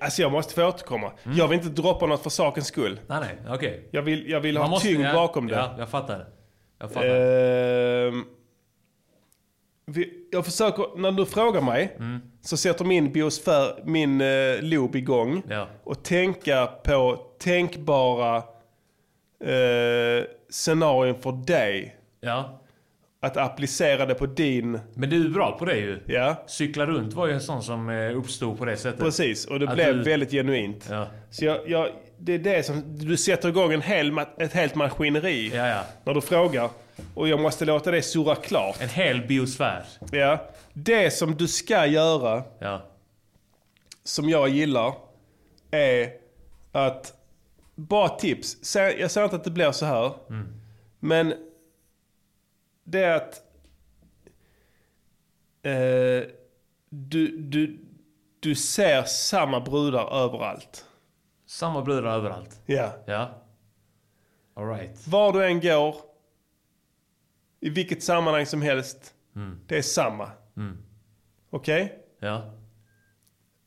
Alltså 0.00 0.22
jag 0.22 0.32
måste 0.32 0.54
få 0.54 0.68
återkomma. 0.68 1.12
Jag 1.24 1.48
vill 1.48 1.58
inte 1.58 1.82
droppa 1.82 2.06
något 2.06 2.22
för 2.22 2.30
sakens 2.30 2.66
skull. 2.66 3.00
Nej, 3.06 3.20
nej. 3.20 3.54
Okej. 3.54 3.88
Jag 3.90 4.02
vill, 4.02 4.30
jag 4.30 4.40
vill 4.40 4.54
Man 4.54 4.62
ha 4.62 4.70
måste- 4.70 4.88
tyngd 4.88 5.04
ja, 5.06 5.12
bakom 5.12 5.46
det. 5.46 5.54
Ja, 5.54 5.74
jag 5.78 5.88
fattar. 5.88 6.26
Jag 6.78 6.92
fattar. 6.92 7.08
Vi, 9.86 10.28
jag 10.32 10.44
försöker, 10.44 10.96
när 10.98 11.12
du 11.12 11.26
frågar 11.26 11.60
mig, 11.60 11.94
Mm. 11.98 12.20
så 12.42 12.56
sätter 12.56 12.84
min 12.84 13.12
biosfär, 13.12 13.82
min 13.84 14.20
uh, 14.20 14.62
loop 14.62 14.94
igång. 14.94 15.42
Ja. 15.48 15.68
Och 15.84 16.02
tänka 16.04 16.66
på 16.66 17.26
tänkbara 17.38 18.36
uh, 18.36 20.24
scenarion 20.50 21.14
för 21.20 21.32
dig. 21.32 21.96
Ja. 22.20 22.60
Att 23.20 23.36
applicera 23.36 24.06
det 24.06 24.14
på 24.14 24.26
din... 24.26 24.80
Men 24.94 25.10
du 25.10 25.24
är 25.26 25.28
bra 25.30 25.58
på 25.58 25.64
det 25.64 25.76
ju. 25.76 26.00
Ja. 26.06 26.44
Cykla 26.46 26.86
runt 26.86 27.12
var 27.14 27.26
ju 27.26 27.32
en 27.32 27.40
sån 27.40 27.62
som 27.62 27.88
eh, 27.90 28.16
uppstod 28.18 28.58
på 28.58 28.64
det 28.64 28.76
sättet. 28.76 29.00
Precis, 29.00 29.46
och 29.46 29.60
det 29.60 29.68
Att 29.68 29.74
blev 29.74 29.96
du- 29.96 30.02
väldigt 30.02 30.30
genuint. 30.30 30.86
Ja. 30.90 31.06
Så 31.30 31.44
jag, 31.44 31.68
jag, 31.70 31.88
det 32.18 32.32
är 32.34 32.38
det 32.38 32.62
som, 32.66 32.82
du 32.98 33.16
sätter 33.16 33.48
igång 33.48 33.72
en 33.72 33.82
hel, 33.82 34.18
ett 34.38 34.52
helt 34.52 34.74
maskineri. 34.74 35.50
Ja, 35.54 35.66
ja. 35.68 35.80
När 36.04 36.14
du 36.14 36.20
frågar. 36.20 36.70
Och 37.14 37.28
jag 37.28 37.40
måste 37.40 37.64
låta 37.64 37.90
det 37.90 38.02
surra 38.02 38.34
klart. 38.34 38.76
En 38.80 38.88
hel 38.88 39.26
biosfär. 39.26 39.84
Ja. 40.12 40.48
Det 40.72 41.10
som 41.10 41.34
du 41.36 41.46
ska 41.48 41.86
göra, 41.86 42.42
Ja. 42.58 42.82
som 44.04 44.28
jag 44.28 44.48
gillar, 44.48 44.94
är 45.70 46.10
att... 46.72 47.14
Bara 47.74 48.08
tips. 48.08 48.74
Jag 48.98 49.10
säger 49.10 49.24
inte 49.24 49.36
att 49.36 49.44
det 49.44 49.50
blir 49.50 49.72
så 49.72 49.86
här. 49.86 50.12
Men 51.00 51.34
det 52.90 53.04
är 53.04 53.16
att... 53.16 53.42
Eh, 55.62 56.30
du, 56.90 57.38
du, 57.38 57.78
du 58.40 58.54
ser 58.54 59.02
samma 59.02 59.60
brudar 59.60 60.24
överallt. 60.24 60.84
Samma 61.46 61.82
brudar 61.82 62.10
överallt. 62.10 62.60
Ja. 62.66 62.92
Ja. 63.06 63.42
Alright. 64.54 65.08
Var 65.08 65.32
du 65.32 65.46
än 65.46 65.60
går, 65.60 65.94
i 67.60 67.70
vilket 67.70 68.02
sammanhang 68.02 68.46
som 68.46 68.62
helst, 68.62 69.14
det 69.66 69.78
är 69.78 69.82
samma. 69.82 70.30
Mm. 70.56 70.78
Okej? 71.50 71.98
Ja. 72.20 72.54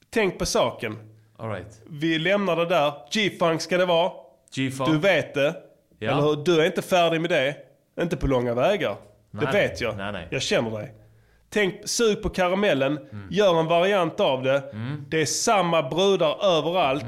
Tänk 0.10 0.40
på 0.40 0.46
saken. 0.46 0.98
Alright. 1.38 1.82
Vi 1.90 2.20
lämnar 2.20 2.56
det 2.56 2.66
där. 2.66 2.94
G-funk 3.12 3.62
ska 3.62 3.78
det 3.78 3.86
vara. 3.86 4.12
G-funk. 4.56 4.90
Du 4.90 4.98
vet 4.98 5.34
det. 5.34 5.64
Ja. 6.00 6.12
Eller 6.12 6.22
hur? 6.22 6.44
Du 6.44 6.62
är 6.62 6.66
inte 6.66 6.82
färdig 6.82 7.22
med 7.22 7.30
det. 7.30 7.58
Inte 8.02 8.18
på 8.18 8.28
långa 8.28 8.54
vägar. 8.54 8.98
Nej. 9.32 9.46
Det 9.46 9.52
vet 9.52 9.82
jag. 9.82 9.98
Nej, 9.98 10.12
nej. 10.12 10.28
Jag 10.32 10.42
känner 10.42 10.72
dig. 10.72 10.94
Tänk, 11.50 11.76
sug 11.86 12.22
på 12.22 12.30
karamellen. 12.30 13.00
Gör 13.30 13.60
en 13.60 13.66
variant 13.66 14.20
av 14.20 14.44
det. 14.44 14.64
Mm. 14.74 15.06
Det 15.10 15.22
är 15.22 15.26
samma 15.26 15.90
brudar 15.90 16.46
överallt. 16.46 17.06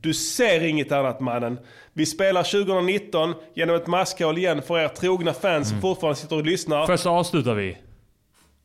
Du 0.00 0.14
ser 0.14 0.64
inget 0.64 0.92
annat 0.92 1.20
mannen. 1.20 1.58
Vi 1.92 2.06
spelar 2.06 2.42
2019 2.42 3.34
genom 3.54 3.76
ett 3.76 3.86
maskhål 3.86 4.38
igen 4.38 4.62
för 4.62 4.78
er 4.78 4.88
trogna 4.88 5.32
fans 5.32 5.68
som 5.68 5.80
fortfarande 5.80 6.20
sitter 6.20 6.36
och 6.36 6.46
lyssnar. 6.46 6.86
Först 6.86 7.06
avslutar 7.06 7.54
vi. 7.54 7.78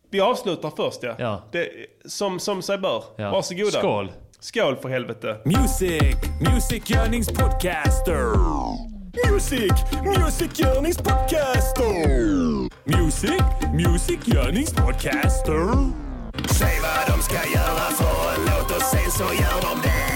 Vi 0.09 0.19
avslutar 0.19 0.71
först 0.77 1.03
ja. 1.03 1.15
Ja. 1.19 1.43
Det, 1.51 1.69
som, 2.05 2.39
som 2.39 2.61
sig 2.61 2.77
bör. 2.77 3.03
Ja. 3.17 3.31
Varsågoda. 3.31 3.71
Skål. 3.79 4.11
Skål 4.39 4.75
för 4.75 4.89
helvete. 4.89 5.37
Music, 5.45 6.15
Music 6.41 6.91
Yearnings 6.91 7.27
Podcaster. 7.27 8.96
Music, 9.25 9.71
Music 10.03 10.59
Yearnings 10.59 10.97
Podcaster. 10.97 12.69
Music, 12.85 13.41
Music 13.73 14.19
Yearnings 14.27 14.73
Podcaster. 14.73 15.91
Säg 16.45 16.79
vad 16.81 17.17
de 17.17 17.23
ska 17.23 17.49
göra 17.49 17.91
för 17.97 18.35
en 18.35 18.45
låt 18.45 18.71
och 18.75 18.81
sen 18.81 19.11
så 19.11 19.23
gör 19.23 19.61
de 19.61 19.81
det. 19.81 20.06